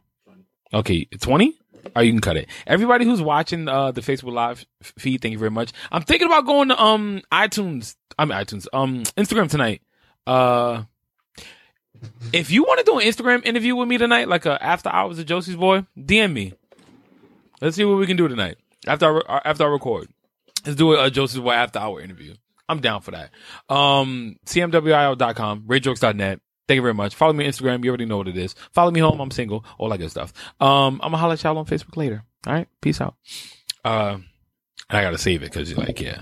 Okay, 0.74 1.06
20? 1.06 1.58
Or 1.96 2.04
you 2.04 2.12
can 2.12 2.22
cut 2.22 2.38
it. 2.38 2.48
Everybody 2.65 3.06
who's 3.06 3.22
watching 3.22 3.67
uh, 3.67 3.91
the 3.91 4.02
Facebook 4.02 4.32
Live 4.34 4.65
feed, 4.82 5.22
thank 5.22 5.34
you 5.34 5.38
very 5.38 5.52
much. 5.52 5.72
I'm 5.91 6.02
thinking 6.04 6.28
about 6.28 6.46
going 6.46 6.69
to 6.69 6.82
um 6.82 7.22
iTunes. 7.32 7.96
I 8.17 8.26
mean 8.26 8.38
iTunes. 8.38 8.67
Um 8.72 9.04
Instagram 9.17 9.50
tonight. 9.50 9.82
Uh 10.26 10.84
if 12.32 12.52
you 12.52 12.63
want 12.63 12.80
to 12.80 12.86
do 12.86 13.00
an 13.00 13.06
Instagram 13.06 13.46
interview 13.46 13.76
with 13.76 13.88
me 13.88 13.98
tonight, 13.98 14.28
like 14.28 14.46
a 14.46 14.62
after 14.63 14.89
hours 14.89 15.20
of 15.20 15.26
Josie's 15.26 15.56
boy, 15.56 15.86
DM 15.98 16.34
me. 16.34 16.54
Let's 17.62 17.76
see 17.76 17.86
what 17.86 17.98
we 17.98 18.08
can 18.08 18.18
do 18.18 18.28
tonight 18.28 18.58
after 18.88 19.30
I, 19.30 19.42
after 19.46 19.63
I 19.63 19.68
record. 19.68 20.10
Let's 20.66 20.78
do 20.78 20.94
a, 20.94 21.10
Josie's 21.10 21.42
boy 21.42 21.52
after 21.54 21.80
hour 21.80 22.02
interview. 22.02 22.36
I'm 22.70 22.80
down 22.80 23.02
for 23.02 23.12
that. 23.12 23.32
Um, 23.70 24.38
cmwio.com, 24.46 25.63
RageWorks.net. 25.63 26.39
Thank 26.68 26.78
you 26.78 26.82
very 26.82 26.94
much. 26.94 27.13
Follow 27.13 27.34
me 27.34 27.46
on 27.46 27.52
Instagram. 27.52 27.84
You 27.84 27.89
already 27.89 28.06
know 28.06 28.18
what 28.18 28.30
it 28.30 28.38
is. 28.38 28.56
Follow 28.72 28.89
me 28.89 29.02
home. 29.02 29.20
I'm 29.20 29.32
single. 29.32 29.66
All 29.78 29.89
that 29.89 29.98
good 29.98 30.12
stuff. 30.12 30.32
Um, 30.62 31.02
I'm 31.04 31.12
gonna 31.12 31.18
holler 31.18 31.34
at 31.34 31.44
y'all 31.44 31.58
on 31.58 31.66
Facebook 31.66 31.98
later. 31.98 32.24
All 32.48 32.54
right. 32.54 32.68
Peace 32.82 33.02
out. 33.02 33.16
Uh, 33.84 34.18
I 34.89 35.02
gotta 35.02 35.18
save 35.18 35.44
it 35.44 35.52
because 35.52 35.70
you're 35.70 35.80
like, 35.80 36.00
yeah. 36.00 36.22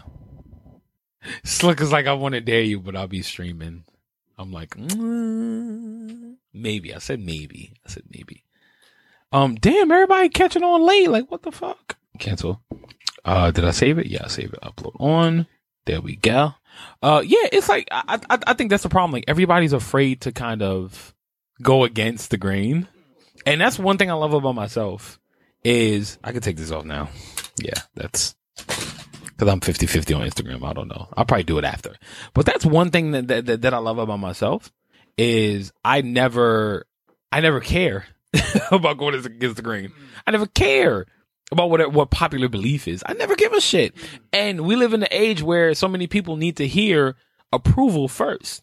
Slick 1.43 1.79
is 1.81 1.91
like, 1.91 2.07
I 2.07 2.13
want 2.13 2.33
to 2.33 2.41
dare 2.41 2.61
you, 2.61 2.79
but 2.79 2.95
I'll 2.95 3.07
be 3.07 3.21
streaming. 3.21 3.83
I'm 4.37 4.51
like, 4.51 4.71
mm, 4.71 6.35
maybe. 6.53 6.93
I 6.93 6.99
said 6.99 7.19
maybe. 7.19 7.73
I 7.85 7.89
said 7.89 8.03
maybe. 8.09 8.43
Um, 9.31 9.55
damn, 9.55 9.91
everybody 9.91 10.29
catching 10.29 10.63
on 10.63 10.81
late. 10.81 11.09
Like, 11.09 11.31
what 11.31 11.43
the 11.43 11.51
fuck? 11.51 11.97
Cancel. 12.19 12.61
Uh, 13.23 13.51
did 13.51 13.65
I 13.65 13.71
save 13.71 13.97
it? 13.97 14.07
Yeah, 14.07 14.21
I 14.25 14.27
save 14.27 14.53
it. 14.53 14.61
Upload 14.61 14.99
on. 14.99 15.47
There 15.85 16.01
we 16.01 16.15
go. 16.15 16.53
Uh, 17.01 17.21
yeah, 17.25 17.47
it's 17.51 17.69
like 17.69 17.87
I, 17.91 18.19
I, 18.29 18.39
I 18.47 18.53
think 18.53 18.69
that's 18.69 18.83
the 18.83 18.89
problem. 18.89 19.11
Like 19.11 19.25
everybody's 19.27 19.73
afraid 19.73 20.21
to 20.21 20.31
kind 20.31 20.61
of 20.61 21.13
go 21.61 21.83
against 21.83 22.31
the 22.31 22.37
grain, 22.37 22.87
and 23.45 23.59
that's 23.59 23.77
one 23.79 23.97
thing 23.97 24.09
I 24.09 24.13
love 24.15 24.33
about 24.33 24.55
myself 24.55 25.19
is 25.63 26.17
I 26.23 26.31
can 26.31 26.41
take 26.41 26.57
this 26.57 26.71
off 26.71 26.85
now. 26.85 27.09
Yeah, 27.61 27.79
that's 27.95 28.35
because 29.41 29.51
I'm 29.51 29.59
50-50 29.59 30.15
on 30.15 30.27
Instagram. 30.27 30.63
I 30.63 30.73
don't 30.73 30.87
know. 30.87 31.07
I'll 31.17 31.25
probably 31.25 31.43
do 31.43 31.57
it 31.57 31.65
after, 31.65 31.95
but 32.35 32.45
that's 32.45 32.63
one 32.63 32.91
thing 32.91 33.11
that 33.11 33.27
that, 33.27 33.61
that 33.63 33.73
I 33.73 33.79
love 33.79 33.97
about 33.97 34.19
myself 34.19 34.71
is 35.17 35.73
I 35.83 36.01
never, 36.01 36.85
I 37.31 37.41
never 37.41 37.59
care 37.59 38.05
about 38.71 38.99
going 38.99 39.15
against 39.15 39.55
the 39.55 39.63
grain. 39.63 39.93
I 40.27 40.31
never 40.31 40.45
care 40.45 41.07
about 41.51 41.71
what 41.71 41.91
what 41.91 42.11
popular 42.11 42.49
belief 42.49 42.87
is. 42.87 43.03
I 43.03 43.13
never 43.13 43.35
give 43.35 43.51
a 43.53 43.59
shit. 43.59 43.95
And 44.31 44.61
we 44.61 44.75
live 44.75 44.93
in 44.93 45.01
an 45.01 45.09
age 45.09 45.41
where 45.41 45.73
so 45.73 45.87
many 45.87 46.05
people 46.05 46.37
need 46.37 46.57
to 46.57 46.67
hear 46.67 47.15
approval 47.51 48.07
first 48.07 48.61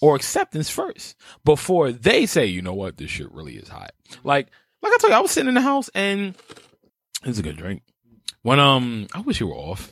or 0.00 0.14
acceptance 0.14 0.70
first 0.70 1.16
before 1.44 1.90
they 1.90 2.26
say, 2.26 2.46
you 2.46 2.62
know 2.62 2.74
what, 2.74 2.96
this 2.96 3.10
shit 3.10 3.32
really 3.32 3.56
is 3.56 3.68
hot. 3.68 3.90
Like, 4.22 4.50
like 4.82 4.92
I 4.92 4.98
told 4.98 5.10
you, 5.10 5.16
I 5.16 5.20
was 5.20 5.32
sitting 5.32 5.48
in 5.48 5.54
the 5.54 5.60
house 5.62 5.90
and 5.96 6.36
it's 7.24 7.40
a 7.40 7.42
good 7.42 7.56
drink. 7.56 7.82
When 8.42 8.60
um, 8.60 9.08
I 9.12 9.22
wish 9.22 9.40
you 9.40 9.48
were 9.48 9.54
off. 9.54 9.90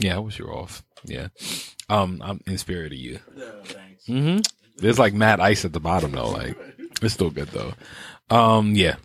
Yeah, 0.00 0.16
I 0.16 0.18
wish 0.18 0.38
you 0.38 0.46
were 0.46 0.54
off. 0.54 0.82
Yeah, 1.04 1.28
um, 1.88 2.20
I'm 2.24 2.40
in 2.46 2.58
spirit 2.58 2.92
of 2.92 2.98
you. 2.98 3.20
Mm-hmm. 4.08 4.40
There's 4.78 4.98
like 4.98 5.14
mad 5.14 5.40
ice 5.40 5.64
at 5.64 5.72
the 5.72 5.80
bottom 5.80 6.12
though. 6.12 6.30
Like, 6.30 6.56
it's 7.02 7.14
still 7.14 7.30
good 7.30 7.48
though. 7.48 7.72
Um, 8.34 8.74
yeah, 8.74 8.96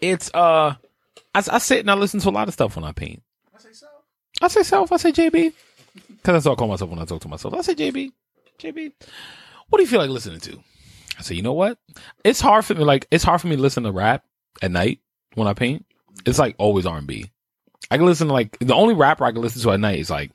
it's 0.00 0.30
uh. 0.34 0.74
I, 1.34 1.42
I 1.50 1.58
sit 1.58 1.80
and 1.80 1.90
I 1.90 1.94
listen 1.94 2.20
to 2.20 2.28
a 2.28 2.30
lot 2.30 2.48
of 2.48 2.54
stuff 2.54 2.74
when 2.74 2.84
I 2.84 2.92
paint. 2.92 3.22
I 3.54 3.60
say 3.60 3.72
so. 3.72 3.86
I 4.40 4.48
say 4.48 4.62
self. 4.62 4.92
I 4.92 4.96
say 4.96 5.12
JB. 5.12 5.52
Because 6.08 6.34
that's 6.34 6.44
what 6.46 6.52
I 6.52 6.54
call 6.56 6.68
myself 6.68 6.90
when 6.90 6.98
I 6.98 7.04
talk 7.04 7.20
to 7.22 7.28
myself. 7.28 7.54
I 7.54 7.60
say 7.60 7.74
JB. 7.74 8.12
JB. 8.58 8.92
What 9.68 9.78
do 9.78 9.82
you 9.82 9.88
feel 9.88 10.00
like 10.00 10.10
listening 10.10 10.40
to? 10.40 10.58
I 11.18 11.22
say, 11.22 11.34
you 11.34 11.42
know 11.42 11.52
what? 11.52 11.78
It's 12.24 12.40
hard 12.40 12.64
for 12.64 12.74
me. 12.74 12.84
Like 12.84 13.06
it's 13.10 13.24
hard 13.24 13.40
for 13.40 13.46
me 13.48 13.56
to 13.56 13.62
listen 13.62 13.82
to 13.82 13.92
rap 13.92 14.24
at 14.62 14.70
night 14.70 15.00
when 15.34 15.48
I 15.48 15.54
paint. 15.54 15.84
It's 16.26 16.38
like 16.38 16.54
always 16.58 16.86
R 16.86 16.98
and 16.98 17.06
B. 17.06 17.30
I 17.90 17.96
can 17.96 18.06
listen 18.06 18.28
to 18.28 18.32
like 18.32 18.58
the 18.58 18.74
only 18.74 18.94
rapper 18.94 19.24
I 19.24 19.32
can 19.32 19.40
listen 19.40 19.62
to 19.62 19.70
at 19.72 19.80
night 19.80 19.98
is 19.98 20.10
like 20.10 20.32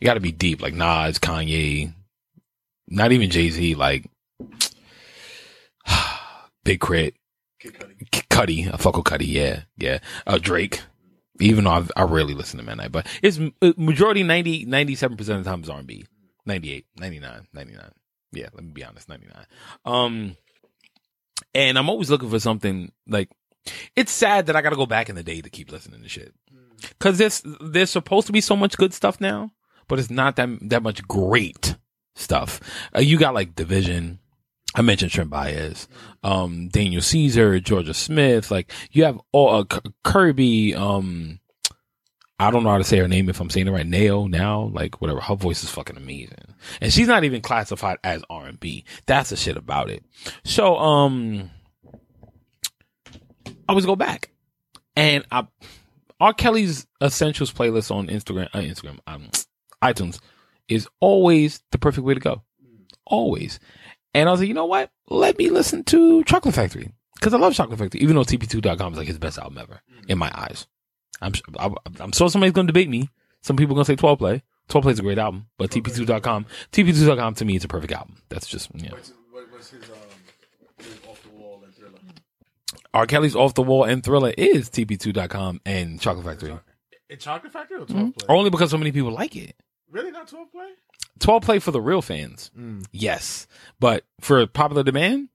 you 0.00 0.06
got 0.06 0.14
to 0.14 0.20
be 0.20 0.32
deep, 0.32 0.60
like 0.60 0.74
Nas, 0.74 1.18
Kanye, 1.18 1.94
not 2.88 3.12
even 3.12 3.30
Jay 3.30 3.50
Z, 3.50 3.74
like 3.74 4.10
Big 6.64 6.80
K.R.I.T., 6.80 7.14
Cudi, 7.64 8.72
I 8.72 8.76
fuck 8.76 8.96
with 8.96 9.06
Cudi, 9.06 9.26
yeah, 9.26 9.62
yeah. 9.78 10.00
Uh, 10.26 10.38
Drake, 10.38 10.82
even 11.40 11.64
though 11.64 11.70
I've, 11.70 11.90
I 11.96 12.02
rarely 12.02 12.34
listen 12.34 12.58
to 12.58 12.64
him 12.64 12.68
at 12.68 12.76
night, 12.76 12.92
but 12.92 13.06
it's 13.22 13.38
uh, 13.62 13.72
majority 13.76 14.22
90, 14.22 14.66
97% 14.66 15.12
of 15.20 15.26
the 15.26 15.42
time 15.44 15.62
is 15.62 15.70
R&B. 15.70 16.04
98, 16.46 16.86
99, 16.98 17.46
99. 17.54 17.90
Yeah, 18.32 18.48
let 18.52 18.64
me 18.64 18.72
be 18.72 18.84
honest, 18.84 19.08
99. 19.08 19.46
Um, 19.86 20.36
and 21.54 21.78
I'm 21.78 21.88
always 21.88 22.10
looking 22.10 22.28
for 22.28 22.40
something 22.40 22.92
like, 23.06 23.30
it's 23.96 24.12
sad 24.12 24.46
that 24.46 24.56
I 24.56 24.60
gotta 24.60 24.76
go 24.76 24.84
back 24.84 25.08
in 25.08 25.16
the 25.16 25.22
day 25.22 25.40
to 25.40 25.48
keep 25.48 25.72
listening 25.72 26.02
to 26.02 26.08
shit. 26.08 26.34
Cause 26.98 27.18
there's, 27.18 27.42
there's 27.60 27.90
supposed 27.90 28.26
to 28.26 28.32
be 28.32 28.40
so 28.40 28.56
much 28.56 28.76
good 28.76 28.94
stuff 28.94 29.20
now, 29.20 29.50
but 29.88 29.98
it's 29.98 30.10
not 30.10 30.36
that, 30.36 30.48
that 30.62 30.82
much 30.82 31.06
great 31.06 31.76
stuff. 32.14 32.60
Uh, 32.94 33.00
you 33.00 33.18
got 33.18 33.34
like 33.34 33.54
Division, 33.54 34.18
I 34.74 34.82
mentioned 34.82 35.12
Brent 35.12 35.30
Faiyaz, 35.30 35.86
um, 36.22 36.68
Daniel 36.68 37.02
Caesar, 37.02 37.60
Jorja 37.60 37.94
Smith. 37.94 38.50
Like 38.50 38.72
you 38.90 39.04
have 39.04 39.20
all 39.32 39.60
uh, 39.60 39.80
Kirby. 40.02 40.74
Um, 40.74 41.38
I 42.40 42.50
don't 42.50 42.64
know 42.64 42.70
how 42.70 42.78
to 42.78 42.84
say 42.84 42.98
her 42.98 43.06
name 43.06 43.28
if 43.28 43.40
I'm 43.40 43.50
saying 43.50 43.68
it 43.68 43.70
right. 43.70 43.86
Nail 43.86 44.26
now, 44.26 44.70
like 44.72 45.00
whatever. 45.00 45.20
Her 45.20 45.36
voice 45.36 45.62
is 45.62 45.70
fucking 45.70 45.96
amazing, 45.96 46.54
and 46.80 46.92
she's 46.92 47.06
not 47.06 47.22
even 47.22 47.40
classified 47.40 47.98
as 48.02 48.24
R 48.28 48.46
and 48.46 48.58
B. 48.58 48.84
That's 49.06 49.30
the 49.30 49.36
shit 49.36 49.56
about 49.56 49.90
it. 49.90 50.04
So, 50.42 50.76
um, 50.76 51.50
I 53.46 53.52
always 53.68 53.86
go 53.86 53.94
back, 53.94 54.30
and 54.96 55.24
I 55.30 55.46
R. 56.24 56.32
Kelly's 56.32 56.86
Essentials 57.02 57.52
playlist 57.52 57.94
on 57.94 58.06
Instagram, 58.06 58.48
uh, 58.54 58.60
Instagram, 58.60 58.98
um, 59.06 59.28
iTunes 59.82 60.18
is 60.68 60.88
always 60.98 61.62
the 61.70 61.76
perfect 61.76 62.06
way 62.06 62.14
to 62.14 62.20
go. 62.20 62.42
Always. 63.04 63.60
And 64.14 64.26
I 64.26 64.32
was 64.32 64.40
like, 64.40 64.48
you 64.48 64.54
know 64.54 64.64
what? 64.64 64.90
Let 65.10 65.36
me 65.36 65.50
listen 65.50 65.84
to 65.84 66.24
Chocolate 66.24 66.54
Factory. 66.54 66.90
Cause 67.20 67.34
I 67.34 67.36
love 67.36 67.52
Chocolate 67.52 67.78
Factory, 67.78 68.00
even 68.00 68.16
though 68.16 68.22
TP2.com 68.22 68.92
is 68.94 68.98
like 68.98 69.06
his 69.06 69.18
best 69.18 69.38
album 69.38 69.58
ever 69.58 69.82
in 70.08 70.16
my 70.16 70.32
eyes. 70.34 70.66
I'm, 71.20 71.34
I'm, 71.58 71.74
I'm 72.00 72.12
sure 72.12 72.30
somebody's 72.30 72.54
going 72.54 72.68
to 72.68 72.72
debate 72.72 72.88
me. 72.88 73.10
Some 73.42 73.56
people 73.56 73.74
are 73.74 73.76
going 73.76 73.84
to 73.84 73.92
say 73.92 73.96
12 73.96 74.18
play. 74.18 74.42
12 74.68 74.82
play 74.82 74.92
is 74.92 74.98
a 75.00 75.02
great 75.02 75.18
album, 75.18 75.48
but 75.58 75.68
TP2.com, 75.68 76.46
TP2.com 76.72 77.34
to 77.34 77.44
me 77.44 77.56
is 77.56 77.64
a 77.64 77.68
perfect 77.68 77.92
album. 77.92 78.16
That's 78.30 78.46
just, 78.46 78.70
yeah. 78.74 78.92
What's, 78.92 79.12
what, 79.30 79.52
what's 79.52 79.68
his 79.68 79.84
um 79.90 79.96
his 80.78 80.96
off 81.06 81.22
the 81.22 81.36
wall 81.36 81.62
and 81.62 81.74
thriller? 81.74 81.98
R. 82.94 83.06
Kelly's 83.06 83.34
Off 83.34 83.54
the 83.54 83.62
Wall 83.62 83.82
and 83.82 84.04
Thriller 84.04 84.32
is 84.38 84.70
TP2.com 84.70 85.60
and 85.66 86.00
Chocolate 86.00 86.24
Factory. 86.24 86.56
In 87.10 87.18
Chocolate 87.18 87.52
Factory 87.52 87.78
or 87.78 87.86
12 87.86 88.16
play? 88.16 88.26
Only 88.28 88.50
because 88.50 88.70
so 88.70 88.78
many 88.78 88.92
people 88.92 89.10
like 89.10 89.34
it. 89.34 89.56
Really 89.90 90.12
not 90.12 90.28
12 90.28 90.52
play? 90.52 90.68
12 91.18 91.42
play 91.42 91.58
for 91.58 91.72
the 91.72 91.80
real 91.80 92.00
fans. 92.00 92.52
Mm. 92.56 92.86
Yes. 92.92 93.48
But 93.80 94.04
for 94.20 94.46
popular 94.46 94.84
demand, 94.84 95.28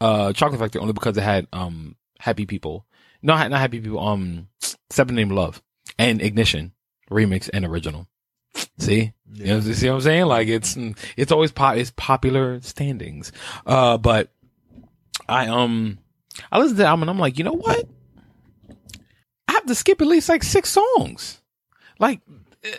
uh, 0.00 0.32
Chocolate 0.32 0.60
Factory 0.60 0.80
only 0.80 0.92
because 0.92 1.16
it 1.16 1.22
had, 1.22 1.48
um, 1.52 1.96
happy 2.20 2.46
people. 2.46 2.86
No, 3.20 3.34
not 3.34 3.50
happy 3.60 3.80
people. 3.80 3.98
Um, 3.98 4.46
Seven 4.90 5.16
Name 5.16 5.30
Love 5.30 5.60
and 5.98 6.22
Ignition 6.22 6.72
remix 7.10 7.50
and 7.52 7.64
original. 7.64 8.06
See? 8.78 9.12
You 9.32 9.46
know, 9.46 9.58
you 9.58 9.74
see 9.74 9.88
what 9.88 9.96
I'm 9.96 10.00
saying? 10.02 10.26
Like 10.26 10.46
it's, 10.46 10.76
it's 11.16 11.32
always 11.32 11.50
pop, 11.50 11.76
it's 11.76 11.92
popular 11.96 12.60
standings. 12.60 13.32
Uh, 13.66 13.98
but 13.98 14.30
I, 15.28 15.48
um, 15.48 15.98
I 16.50 16.58
listened 16.58 16.76
to 16.78 16.82
the 16.82 16.88
album 16.88 17.02
and 17.02 17.10
I'm 17.10 17.18
like, 17.18 17.38
you 17.38 17.44
know 17.44 17.52
what? 17.52 17.86
I 19.48 19.52
have 19.52 19.66
to 19.66 19.74
skip 19.74 20.00
at 20.00 20.06
least 20.06 20.28
like 20.28 20.42
six 20.42 20.70
songs. 20.70 21.40
Like, 21.98 22.20
eh, 22.64 22.76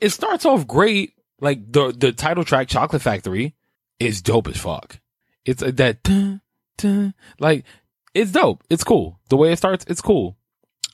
it 0.00 0.10
starts 0.10 0.44
off 0.44 0.66
great. 0.66 1.14
Like 1.40 1.72
the 1.72 1.92
the 1.92 2.12
title 2.12 2.44
track, 2.44 2.68
Chocolate 2.68 3.00
Factory, 3.00 3.54
is 3.98 4.20
dope 4.20 4.48
as 4.48 4.58
fuck. 4.58 5.00
It's 5.44 5.62
uh, 5.62 5.70
that 5.74 6.02
dun, 6.02 6.42
dun, 6.76 7.14
like 7.38 7.64
it's 8.12 8.32
dope. 8.32 8.62
It's 8.68 8.84
cool. 8.84 9.18
The 9.30 9.36
way 9.36 9.52
it 9.52 9.56
starts, 9.56 9.86
it's 9.88 10.02
cool. 10.02 10.36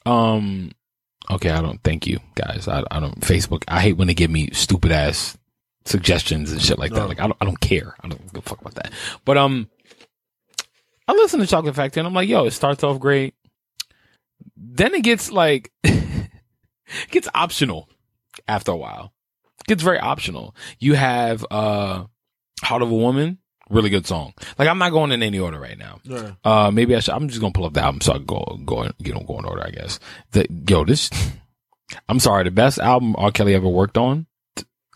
Um, 0.04 0.70
okay, 1.30 1.50
I 1.50 1.62
don't 1.62 1.82
thank 1.82 2.06
you 2.06 2.20
guys. 2.36 2.68
I 2.68 2.84
I 2.90 3.00
don't 3.00 3.20
Facebook. 3.20 3.64
I 3.66 3.80
hate 3.80 3.94
when 3.94 4.06
they 4.06 4.14
give 4.14 4.30
me 4.30 4.50
stupid 4.52 4.92
ass 4.92 5.36
suggestions 5.84 6.52
and 6.52 6.60
shit 6.60 6.78
like 6.78 6.92
that. 6.92 7.08
Like 7.08 7.20
I 7.20 7.26
don't 7.26 7.36
I 7.40 7.44
don't 7.44 7.60
care. 7.60 7.96
I 8.02 8.08
don't 8.08 8.32
give 8.32 8.44
a 8.44 8.48
fuck 8.48 8.60
about 8.60 8.74
that. 8.74 8.92
But 9.24 9.38
um, 9.38 9.68
I 11.08 11.12
listen 11.12 11.40
to 11.40 11.46
Chocolate 11.46 11.74
Factory 11.74 12.00
and 12.00 12.06
I'm 12.08 12.14
like, 12.14 12.28
yo, 12.28 12.46
it 12.46 12.50
starts 12.52 12.82
off 12.82 12.98
great. 12.98 13.34
Then 14.56 14.94
it 14.94 15.02
gets 15.02 15.30
like, 15.30 15.72
it 15.84 16.30
gets 17.10 17.28
optional 17.34 17.88
after 18.48 18.72
a 18.72 18.76
while. 18.76 19.12
It 19.60 19.66
gets 19.68 19.82
very 19.82 19.98
optional. 19.98 20.54
You 20.78 20.94
have, 20.94 21.44
uh, 21.50 22.04
Heart 22.62 22.82
of 22.82 22.90
a 22.90 22.94
Woman, 22.96 23.38
really 23.70 23.90
good 23.90 24.06
song. 24.06 24.32
Like 24.58 24.68
I'm 24.68 24.78
not 24.78 24.90
going 24.90 25.12
in 25.12 25.22
any 25.22 25.38
order 25.38 25.60
right 25.60 25.78
now. 25.78 26.00
Yeah. 26.04 26.32
Uh, 26.44 26.70
maybe 26.70 26.94
I 26.96 27.00
should, 27.00 27.14
I'm 27.14 27.28
just 27.28 27.40
gonna 27.40 27.52
pull 27.52 27.66
up 27.66 27.74
the 27.74 27.82
album 27.82 28.00
so 28.00 28.12
I 28.12 28.16
can 28.16 28.26
go, 28.26 28.58
go, 28.64 28.90
you 28.98 29.12
know, 29.12 29.20
go 29.26 29.38
in 29.38 29.44
order, 29.44 29.64
I 29.64 29.70
guess. 29.70 29.98
The, 30.32 30.46
yo, 30.68 30.84
this, 30.84 31.10
I'm 32.08 32.18
sorry, 32.20 32.44
the 32.44 32.50
best 32.50 32.78
album 32.78 33.14
R. 33.18 33.30
Kelly 33.30 33.54
ever 33.54 33.68
worked 33.68 33.96
on 33.98 34.26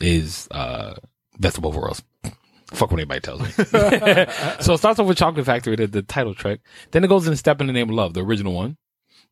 is, 0.01 0.49
uh, 0.51 0.94
Best 1.38 1.57
of 1.57 1.62
Both 1.62 1.77
Worlds. 1.77 2.03
Fuck 2.73 2.91
what 2.91 3.01
anybody 3.01 3.21
tells 3.21 3.41
me. 3.41 3.49
so 4.61 4.75
it 4.75 4.79
starts 4.79 4.99
off 4.99 5.07
with 5.07 5.19
Chocolate 5.19 5.47
Factory, 5.47 5.77
the, 5.77 5.87
the 5.87 6.03
title 6.03 6.35
track. 6.35 6.61
Then 6.93 7.05
it 7.05 7.09
goes 7.09 7.27
in 7.27 7.37
Step 7.37 7.61
in 7.61 7.67
the 7.67 7.73
Name 7.73 7.89
of 7.89 7.95
Love, 7.95 8.15
the 8.15 8.25
original 8.25 8.53
one. 8.53 8.77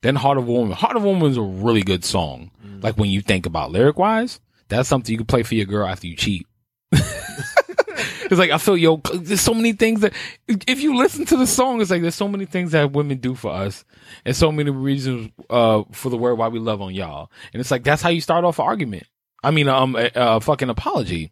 Then 0.02 0.16
Heart 0.16 0.38
of 0.38 0.48
a 0.48 0.52
Woman. 0.52 0.76
Heart 0.76 0.96
of 0.96 1.04
a 1.04 1.06
Woman 1.06 1.30
is 1.30 1.36
a 1.36 1.42
really 1.42 1.82
good 1.82 2.04
song. 2.04 2.50
Like 2.82 2.96
when 2.96 3.10
you 3.10 3.20
think 3.20 3.46
about 3.46 3.72
lyric 3.72 3.98
wise, 3.98 4.40
that's 4.68 4.88
something 4.88 5.12
you 5.12 5.18
can 5.18 5.26
play 5.26 5.42
for 5.42 5.54
your 5.54 5.66
girl 5.66 5.86
after 5.86 6.06
you 6.06 6.16
cheat. 6.16 6.46
it's 6.92 8.38
like 8.38 8.50
I 8.50 8.58
feel 8.58 8.76
yo, 8.76 8.98
there's 9.14 9.40
so 9.40 9.54
many 9.54 9.72
things 9.72 10.00
that 10.00 10.12
if 10.46 10.80
you 10.80 10.96
listen 10.96 11.24
to 11.26 11.36
the 11.36 11.46
song, 11.46 11.80
it's 11.80 11.90
like 11.90 12.02
there's 12.02 12.14
so 12.14 12.28
many 12.28 12.44
things 12.44 12.72
that 12.72 12.92
women 12.92 13.18
do 13.18 13.34
for 13.34 13.50
us, 13.50 13.84
and 14.24 14.36
so 14.36 14.52
many 14.52 14.70
reasons 14.70 15.30
uh 15.50 15.82
for 15.92 16.10
the 16.10 16.16
word 16.16 16.36
why 16.36 16.48
we 16.48 16.58
love 16.58 16.80
on 16.80 16.94
y'all. 16.94 17.30
And 17.52 17.60
it's 17.60 17.70
like 17.70 17.82
that's 17.82 18.02
how 18.02 18.10
you 18.10 18.20
start 18.20 18.44
off 18.44 18.58
an 18.58 18.66
argument. 18.66 19.04
I 19.42 19.50
mean, 19.50 19.68
um, 19.68 19.96
a, 19.96 20.10
a 20.14 20.40
fucking 20.40 20.70
apology. 20.70 21.30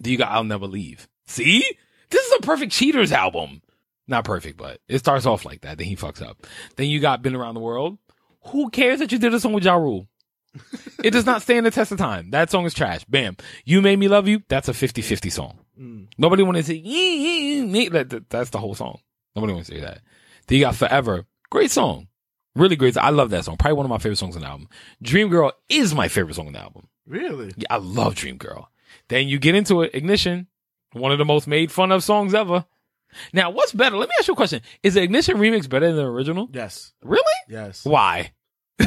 Do 0.00 0.10
you 0.10 0.18
got? 0.18 0.30
I'll 0.30 0.44
never 0.44 0.66
leave. 0.66 1.08
See, 1.26 1.64
this 2.10 2.26
is 2.26 2.32
a 2.38 2.42
perfect 2.42 2.72
cheaters 2.72 3.12
album. 3.12 3.62
Not 4.08 4.24
perfect, 4.24 4.56
but 4.56 4.80
it 4.88 4.98
starts 4.98 5.26
off 5.26 5.44
like 5.44 5.62
that. 5.62 5.78
Then 5.78 5.86
he 5.88 5.96
fucks 5.96 6.22
up. 6.22 6.46
Then 6.76 6.88
you 6.88 7.00
got 7.00 7.22
been 7.22 7.34
around 7.34 7.54
the 7.54 7.60
world. 7.60 7.98
Who 8.46 8.70
cares 8.70 9.00
that 9.00 9.10
you 9.10 9.18
did 9.18 9.34
a 9.34 9.40
song 9.40 9.52
with 9.52 9.64
Ja 9.64 9.74
Rule? 9.74 10.06
it 11.02 11.10
does 11.10 11.26
not 11.26 11.42
stand 11.42 11.66
the 11.66 11.70
test 11.70 11.92
of 11.92 11.98
time. 11.98 12.30
That 12.30 12.50
song 12.50 12.64
is 12.64 12.72
trash. 12.72 13.04
Bam. 13.04 13.36
You 13.64 13.82
made 13.82 13.98
me 13.98 14.08
love 14.08 14.26
you. 14.28 14.42
That's 14.48 14.68
a 14.68 14.72
50-50 14.72 15.30
song. 15.32 15.58
Mm. 15.78 16.06
Nobody 16.16 16.42
want 16.44 16.56
to 16.56 16.62
say, 16.62 16.74
"Yee, 16.74 17.16
yee, 17.16 17.60
yee." 17.62 17.88
That- 17.88 18.08
that- 18.10 18.30
that's 18.30 18.50
the 18.50 18.58
whole 18.58 18.74
song. 18.74 19.00
Nobody 19.34 19.52
want 19.52 19.66
to 19.66 19.74
say 19.74 19.80
that. 19.80 20.00
Then 20.46 20.58
you 20.58 20.64
got 20.64 20.76
Forever. 20.76 21.26
Great 21.50 21.70
song. 21.70 22.06
Really 22.54 22.76
great. 22.76 22.96
I 22.96 23.10
love 23.10 23.28
that 23.30 23.44
song. 23.44 23.58
Probably 23.58 23.76
one 23.76 23.84
of 23.84 23.90
my 23.90 23.98
favorite 23.98 24.16
songs 24.16 24.34
on 24.36 24.42
the 24.42 24.48
album. 24.48 24.68
Dream 25.02 25.28
Girl 25.28 25.52
is 25.68 25.94
my 25.94 26.08
favorite 26.08 26.34
song 26.36 26.46
on 26.46 26.54
the 26.54 26.60
album. 26.60 26.88
Really? 27.06 27.52
Yeah, 27.56 27.66
I 27.68 27.76
love 27.76 28.14
Dream 28.14 28.38
Girl. 28.38 28.70
Then 29.08 29.28
you 29.28 29.38
get 29.38 29.54
into 29.54 29.82
it, 29.82 29.90
Ignition, 29.94 30.46
one 30.96 31.12
of 31.12 31.18
the 31.18 31.24
most 31.24 31.46
made 31.46 31.70
fun 31.72 31.92
of 31.92 32.02
songs 32.02 32.34
ever. 32.34 32.64
Now, 33.32 33.50
what's 33.50 33.72
better? 33.72 33.96
Let 33.96 34.08
me 34.08 34.14
ask 34.18 34.28
you 34.28 34.34
a 34.34 34.36
question. 34.36 34.60
Is 34.82 34.94
the 34.94 35.02
Ignition 35.02 35.36
remix 35.38 35.68
better 35.68 35.86
than 35.86 35.96
the 35.96 36.04
original? 36.06 36.48
Yes. 36.52 36.92
Really? 37.02 37.22
Yes. 37.48 37.84
Why? 37.84 38.32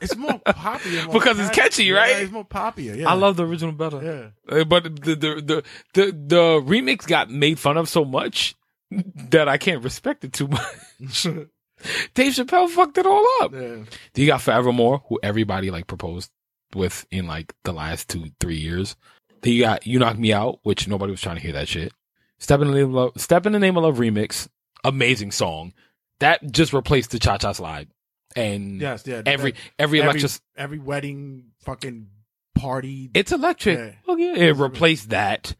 It's 0.00 0.14
more 0.16 0.38
poppy. 0.38 0.94
more 1.06 1.12
Because 1.12 1.40
it's 1.40 1.50
catchy, 1.50 1.90
right? 1.90 2.10
Yeah, 2.10 2.18
it's 2.18 2.30
more 2.30 2.44
poppier. 2.44 2.96
Yeah. 2.96 3.10
I 3.10 3.14
love 3.14 3.36
the 3.36 3.44
original 3.44 3.72
better. 3.72 4.32
Yeah. 4.48 4.60
Uh, 4.60 4.64
But 4.64 4.84
the, 4.84 4.90
the 5.16 5.16
the 5.16 5.62
the 5.92 6.04
the 6.12 6.42
remix 6.64 7.04
got 7.04 7.30
made 7.30 7.58
fun 7.58 7.76
of 7.76 7.88
so 7.88 8.04
much 8.04 8.54
that 8.92 9.48
I 9.48 9.58
can't 9.58 9.82
respect 9.82 10.22
it 10.24 10.32
too 10.32 10.46
much. 10.58 10.62
Dave 12.14 12.32
Chappelle 12.32 12.68
fucked 12.68 12.96
it 12.96 13.06
all 13.06 13.26
up. 13.42 13.52
Yeah. 13.52 13.78
You 14.14 14.26
got 14.28 14.40
Forevermore, 14.40 15.02
who 15.08 15.18
everybody 15.20 15.72
like 15.72 15.88
proposed 15.88 16.30
with 16.76 17.04
in 17.10 17.26
like 17.26 17.52
the 17.64 17.72
last 17.72 18.08
two, 18.08 18.26
three 18.38 18.58
years. 18.58 18.94
Then 19.42 19.52
you 19.52 19.62
got 19.62 19.86
You 19.86 19.98
Knock 19.98 20.18
Me 20.18 20.32
Out, 20.32 20.58
which 20.62 20.88
nobody 20.88 21.10
was 21.10 21.20
trying 21.20 21.36
to 21.36 21.42
hear 21.42 21.52
that 21.52 21.68
shit. 21.68 21.92
Step 22.38 22.60
in 22.60 22.68
the 22.68 22.74
Name 22.74 22.86
of 22.86 22.92
Love, 22.92 23.12
Step 23.16 23.46
in 23.46 23.52
the 23.52 23.58
Name 23.58 23.76
of 23.76 23.84
Love 23.84 23.96
remix, 23.98 24.48
amazing 24.84 25.32
song. 25.32 25.72
That 26.20 26.50
just 26.52 26.72
replaced 26.72 27.10
the 27.10 27.18
Cha 27.18 27.38
Cha 27.38 27.52
Slide. 27.52 27.88
And 28.36 28.80
Yes. 28.80 29.04
Yeah. 29.06 29.22
every, 29.26 29.52
That- 29.52 29.58
every 29.78 30.00
electric, 30.00 30.30
every 30.56 30.78
wedding 30.78 31.46
fucking 31.64 32.08
party. 32.54 33.10
it's 33.14 33.32
electric. 33.32 33.78
Yeah. 33.78 33.92
Oh 34.06 34.16
yeah, 34.16 34.34
it 34.34 34.56
replaced 34.56 35.10
that. 35.10 35.54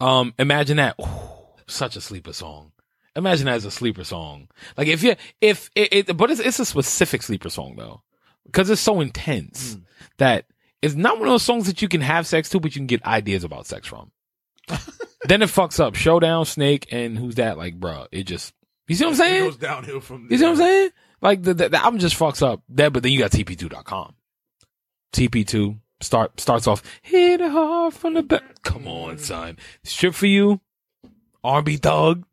Um, 0.00 0.34
imagine 0.38 0.76
that. 0.78 0.96
Ooh, 1.00 1.06
such 1.66 1.96
a 1.96 2.00
sleeper 2.00 2.32
song. 2.32 2.72
Imagine 3.14 3.46
that 3.46 3.54
as 3.56 3.64
a 3.64 3.70
sleeper 3.70 4.04
song. 4.04 4.48
Like 4.76 4.88
if 4.88 5.02
you, 5.02 5.16
if 5.40 5.70
it, 5.74 6.08
it 6.08 6.16
but 6.16 6.30
it's, 6.30 6.40
it's 6.40 6.58
a 6.58 6.64
specific 6.64 7.22
sleeper 7.22 7.50
song 7.50 7.74
though, 7.76 8.02
because 8.46 8.70
it's 8.70 8.80
so 8.80 9.00
intense 9.00 9.74
Mm. 9.76 9.82
that 10.18 10.46
it's 10.82 10.94
not 10.94 11.18
one 11.18 11.28
of 11.28 11.32
those 11.32 11.42
songs 11.42 11.66
that 11.66 11.80
you 11.80 11.88
can 11.88 12.00
have 12.00 12.26
sex 12.26 12.48
to, 12.50 12.60
but 12.60 12.74
you 12.74 12.80
can 12.80 12.86
get 12.86 13.04
ideas 13.04 13.44
about 13.44 13.66
sex 13.66 13.86
from. 13.86 14.10
then 15.24 15.42
it 15.42 15.48
fucks 15.48 15.80
up. 15.80 15.94
Showdown, 15.94 16.44
Snake, 16.44 16.88
and 16.90 17.16
who's 17.16 17.36
that? 17.36 17.56
Like, 17.56 17.78
bruh, 17.78 18.08
it 18.10 18.24
just, 18.24 18.52
you 18.88 18.96
see 18.96 19.04
what 19.04 19.10
I'm 19.10 19.16
saying? 19.16 19.42
It 19.42 19.46
goes 19.46 19.56
downhill 19.56 20.00
from 20.00 20.26
You 20.28 20.36
see 20.36 20.44
what 20.44 20.50
I'm 20.50 20.56
saying? 20.56 20.90
Like 21.22 21.42
the, 21.42 21.54
the, 21.54 21.68
the 21.68 21.82
album 21.82 22.00
just 22.00 22.18
fucks 22.18 22.42
up 22.44 22.62
that, 22.70 22.92
but 22.92 23.04
then 23.04 23.12
you 23.12 23.20
got 23.20 23.30
TP2.com. 23.30 24.14
TP2 25.12 25.78
start 26.00 26.40
starts 26.40 26.66
off 26.66 26.82
hit 27.00 27.40
it 27.40 27.50
hard 27.50 27.94
from 27.94 28.14
the 28.14 28.22
back. 28.22 28.62
Come 28.62 28.88
on, 28.88 29.18
son. 29.18 29.56
Strip 29.84 30.14
for 30.14 30.26
you. 30.26 30.60
R&B 31.44 31.76
thug. 31.76 32.24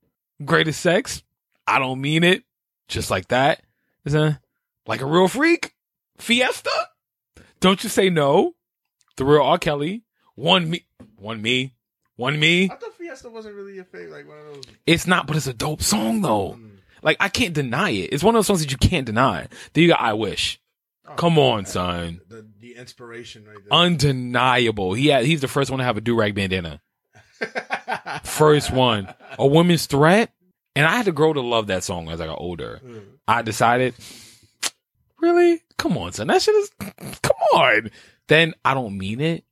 Greatest 0.43 0.81
sex. 0.81 1.23
I 1.67 1.77
don't 1.77 2.01
mean 2.01 2.23
it. 2.23 2.43
Just 2.87 3.11
like 3.11 3.27
that. 3.27 3.61
Is 4.05 4.15
a 4.15 4.39
like 4.87 5.01
a 5.01 5.05
real 5.05 5.27
freak. 5.27 5.75
Fiesta. 6.17 6.71
Don't 7.59 7.83
you 7.83 7.89
say 7.89 8.09
no. 8.09 8.55
The 9.17 9.25
real 9.25 9.41
R. 9.41 9.57
Kelly. 9.57 10.03
One 10.35 10.69
me. 10.69 10.85
One 11.17 11.41
me. 11.41 11.75
One 12.15 12.39
me. 12.39 12.65
I 12.65 12.75
thought 12.75 12.93
Fiesta 12.97 13.29
wasn't 13.29 13.55
really 13.55 13.75
your 13.75 13.85
favorite. 13.85 14.11
Like 14.11 14.27
one 14.27 14.37
of 14.37 14.45
those. 14.45 14.63
It's 14.85 15.07
not, 15.07 15.27
but 15.27 15.35
it's 15.35 15.47
a 15.47 15.53
dope 15.53 15.81
song 15.81 16.21
though. 16.21 16.53
Mm. 16.53 16.77
Like 17.01 17.17
I 17.19 17.29
can't 17.29 17.53
deny 17.53 17.91
it. 17.91 18.13
It's 18.13 18.23
one 18.23 18.35
of 18.35 18.39
those 18.39 18.47
songs 18.47 18.61
that 18.61 18.71
you 18.71 18.77
can't 18.77 19.05
deny. 19.05 19.47
Then 19.73 19.83
you 19.83 19.89
got 19.89 20.01
I 20.01 20.13
Wish. 20.13 20.59
Oh, 21.07 21.13
Come 21.15 21.39
on, 21.39 21.65
son. 21.65 22.21
The 22.27 22.45
the 22.59 22.75
inspiration 22.75 23.45
right 23.45 23.57
there. 23.57 23.79
Undeniable. 23.79 24.93
He 24.93 25.07
had, 25.07 25.25
he's 25.25 25.41
the 25.41 25.47
first 25.47 25.71
one 25.71 25.79
to 25.79 25.83
have 25.83 25.97
a 25.97 26.01
do 26.01 26.15
rag 26.15 26.35
bandana. 26.35 26.81
First 28.23 28.71
one. 28.71 29.13
A 29.37 29.47
woman's 29.47 29.85
threat. 29.85 30.31
And 30.75 30.85
I 30.85 30.91
had 30.95 31.05
to 31.05 31.11
grow 31.11 31.33
to 31.33 31.41
love 31.41 31.67
that 31.67 31.83
song 31.83 32.09
as 32.09 32.21
I 32.21 32.27
got 32.27 32.39
older. 32.39 32.79
Mm. 32.85 33.01
I 33.27 33.41
decided, 33.41 33.95
really? 35.21 35.61
Come 35.77 35.97
on, 35.97 36.11
son. 36.13 36.27
That 36.27 36.41
shit 36.41 36.55
is, 36.55 36.71
come 37.21 37.35
on. 37.53 37.89
Then 38.27 38.53
I 38.65 38.73
don't 38.73 38.97
mean 38.97 39.21
it. 39.21 39.43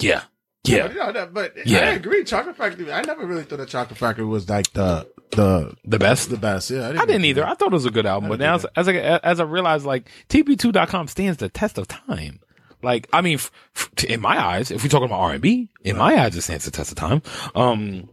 Yeah. 0.00 0.22
Yeah. 0.64 0.88
But, 0.88 1.14
no, 1.14 1.26
but 1.32 1.52
Yeah. 1.66 1.80
I 1.80 1.90
agree. 1.92 2.24
Chocolate 2.24 2.56
Factory. 2.56 2.90
I 2.92 3.02
never 3.02 3.26
really 3.26 3.44
thought 3.44 3.58
that 3.58 3.68
Chocolate 3.68 3.98
Factory 3.98 4.24
was 4.24 4.48
like 4.48 4.72
the 4.72 5.06
the 5.30 5.74
The 5.84 5.98
best. 5.98 6.30
the 6.30 6.36
best. 6.36 6.70
Yeah, 6.70 6.88
I 6.98 7.04
didn't 7.06 7.24
either. 7.24 7.46
I 7.46 7.54
thought 7.54 7.68
it 7.68 7.72
was 7.72 7.86
a 7.86 7.90
good 7.90 8.06
album, 8.06 8.28
but 8.30 8.38
now 8.38 8.54
as, 8.54 8.66
as 8.76 8.88
I 8.88 8.94
as 8.94 9.40
I 9.40 9.44
realized, 9.44 9.84
like 9.84 10.08
TP2.com 10.28 11.08
stands 11.08 11.38
the 11.38 11.48
test 11.48 11.76
of 11.78 11.86
time. 11.88 12.40
Like, 12.84 13.08
I 13.12 13.20
mean, 13.22 13.34
f- 13.36 13.50
f- 13.74 14.04
in 14.04 14.20
my 14.20 14.38
eyes, 14.42 14.70
if 14.70 14.82
we're 14.82 14.88
talking 14.90 15.06
about 15.06 15.20
R 15.20 15.32
and 15.32 15.42
B, 15.42 15.70
in 15.82 15.96
my 15.96 16.16
eyes, 16.22 16.36
it 16.36 16.42
stands 16.42 16.64
the 16.64 16.70
test 16.70 16.92
of 16.92 16.96
time. 16.96 17.22
Um, 17.54 18.08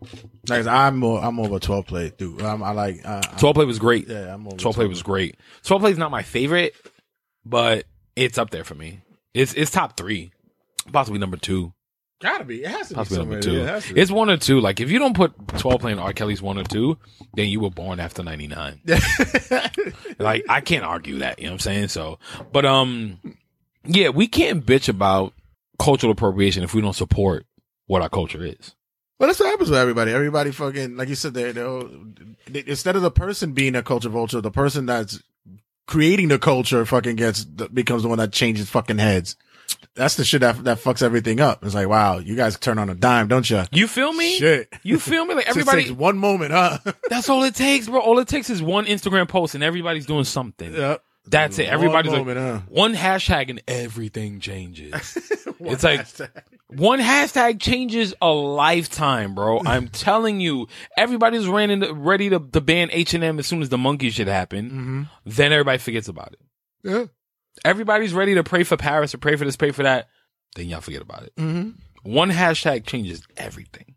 Like, 0.50 0.66
I'm 0.66 0.98
more 0.98 1.22
I'm 1.24 1.36
more 1.36 1.46
of 1.46 1.52
a 1.54 1.60
twelve 1.60 1.86
play 1.86 2.12
dude. 2.18 2.42
I'm, 2.42 2.64
I 2.64 2.72
like 2.72 3.02
uh, 3.06 3.22
I'm- 3.24 3.38
12 3.38 3.56
play 3.56 3.66
was 3.66 3.78
great. 3.80 4.08
yeah. 4.08 4.34
I'm 4.34 4.42
more 4.42 4.54
of 4.54 4.60
a 4.60 4.62
12 4.62 4.76
play 4.76 4.88
was 4.88 5.04
great. 5.04 5.36
12 5.66 5.82
play 5.82 5.92
is 5.92 5.98
not 6.00 6.10
my 6.10 6.24
favorite, 6.24 6.74
but 7.46 7.86
it's 8.16 8.38
up 8.38 8.50
there 8.50 8.64
for 8.64 8.76
me. 8.76 9.02
It's 9.34 9.54
it's 9.54 9.70
top 9.72 9.96
three, 9.98 10.32
possibly 10.92 11.20
number 11.20 11.38
two, 11.38 11.74
Gotta 12.22 12.44
be. 12.44 12.64
It 12.64 12.68
has 12.70 12.90
to 12.90 12.94
be 12.94 12.98
possibly 12.98 13.18
somewhere. 13.18 13.40
number 13.40 13.42
two. 13.48 13.58
Yeah, 13.58 13.64
it 13.64 13.68
has 13.70 13.88
to 13.88 13.94
be. 13.96 14.00
it's 14.02 14.12
one 14.12 14.30
or 14.30 14.38
two. 14.38 14.60
Like 14.60 14.80
if 14.80 14.92
you 14.92 15.00
don't 15.00 15.16
put 15.16 15.34
12 15.58 15.82
play 15.82 15.92
in 15.92 16.00
R 16.00 16.14
Kelly's 16.14 16.42
one 16.42 16.58
or 16.60 16.64
two, 16.64 16.98
then 17.34 17.48
you 17.48 17.60
were 17.60 17.72
born 17.72 18.00
after 18.00 18.22
99. 18.24 18.82
like 20.20 20.46
I 20.50 20.62
can't 20.62 20.84
argue 20.84 21.20
that, 21.20 21.40
you 21.40 21.46
know 21.46 21.52
what 21.52 21.56
I'm 21.56 21.60
saying? 21.60 21.88
So, 21.90 22.20
but 22.52 22.66
um 22.66 23.20
yeah, 23.86 24.10
we 24.10 24.28
can't 24.28 24.66
bitch 24.66 24.90
about 24.90 25.34
cultural 25.80 26.12
appropriation 26.12 26.64
if 26.64 26.74
we 26.74 26.82
don't 26.82 26.94
support 26.94 27.46
what 27.88 28.02
our 28.02 28.10
culture 28.10 28.44
is. 28.44 28.76
Well, 29.20 29.28
that's 29.28 29.40
what 29.40 29.50
happens 29.50 29.70
with 29.70 29.80
everybody. 29.80 30.12
Everybody 30.12 30.52
fucking, 30.52 30.98
like 30.98 31.10
you 31.10 31.16
said, 31.16 31.34
they, 31.36 31.50
instead 32.68 32.96
of 32.96 33.02
the 33.02 33.12
person 33.12 33.54
being 33.54 33.76
a 33.76 33.84
culture 33.84 34.10
vulture, 34.10 34.42
the 34.42 34.50
person 34.50 34.88
that's 34.88 35.22
creating 35.86 36.30
the 36.30 36.40
culture 36.40 36.86
fucking 36.86 37.18
gets, 37.18 37.44
becomes 37.44 38.04
the 38.04 38.10
one 38.10 38.18
that 38.18 38.32
changes 38.32 38.70
fucking 38.70 38.98
heads. 38.98 39.36
That's 39.94 40.16
the 40.16 40.24
shit 40.24 40.42
that, 40.42 40.64
that 40.64 40.80
fucks 40.80 41.04
everything 41.04 41.40
up. 41.40 41.64
It's 41.64 41.76
like, 41.76 41.88
wow, 41.88 42.18
you 42.18 42.36
guys 42.36 42.58
turn 42.58 42.80
on 42.80 42.90
a 42.90 42.96
dime, 42.96 43.28
don't 43.28 43.48
you? 43.50 43.64
You 43.72 43.88
feel 43.88 44.14
me? 44.14 44.38
Shit. 44.38 44.74
You 44.84 45.00
feel 45.00 45.26
me? 45.26 45.36
Like 45.36 45.48
everybody, 45.50 45.84
takes 45.84 45.92
one 45.94 46.18
moment, 46.18 46.52
huh? 46.52 46.80
that's 47.10 47.30
all 47.30 47.44
it 47.44 47.56
takes, 47.56 47.88
bro. 47.88 48.00
All 48.00 48.18
it 48.20 48.28
takes 48.28 48.50
is 48.50 48.62
one 48.62 48.86
Instagram 48.86 49.28
post 49.28 49.54
and 49.54 49.64
everybody's 49.64 50.06
doing 50.06 50.24
something. 50.24 50.74
yep. 50.74 51.04
That's 51.32 51.58
it. 51.60 51.68
Everybody's 51.68 52.12
one 52.12 52.26
like, 52.28 52.36
moment, 52.36 52.70
one 52.72 52.94
hashtag 52.94 53.50
and 53.50 53.62
everything 53.68 54.40
changes. 54.40 54.94
it's 55.60 55.84
like- 55.84 56.06
One 56.68 57.00
hashtag 57.00 57.60
changes 57.60 58.14
a 58.22 58.30
lifetime, 58.30 59.36
bro. 59.36 59.60
I'm 59.66 59.88
telling 59.90 60.40
you, 60.40 60.68
everybody's 60.98 61.46
ran 61.48 61.70
into, 61.70 61.94
ready 61.94 62.30
to, 62.30 62.40
to 62.40 62.62
ban 62.62 62.90
H&M 62.92 63.40
as 63.40 63.46
soon 63.48 63.62
as 63.62 63.68
the 63.70 63.78
monkey 63.78 64.10
shit 64.10 64.28
happened. 64.28 64.72
hmm 64.72 65.02
Then 65.26 65.52
everybody 65.52 65.80
forgets 65.80 66.08
about 66.08 66.34
it. 66.34 66.40
Yeah. 66.84 67.06
Everybody's 67.66 68.14
ready 68.14 68.36
to 68.36 68.44
pray 68.46 68.64
for 68.64 68.78
Paris 68.78 69.14
or 69.14 69.18
pray 69.18 69.36
for 69.36 69.44
this, 69.44 69.58
pray 69.58 69.72
for 69.72 69.84
that. 69.84 70.08
Then 70.56 70.68
y'all 70.68 70.80
forget 70.82 71.02
about 71.02 71.24
it. 71.24 71.34
hmm 71.38 71.72
One 72.04 72.30
hashtag 72.32 72.86
changes 72.86 73.22
everything. 73.36 73.96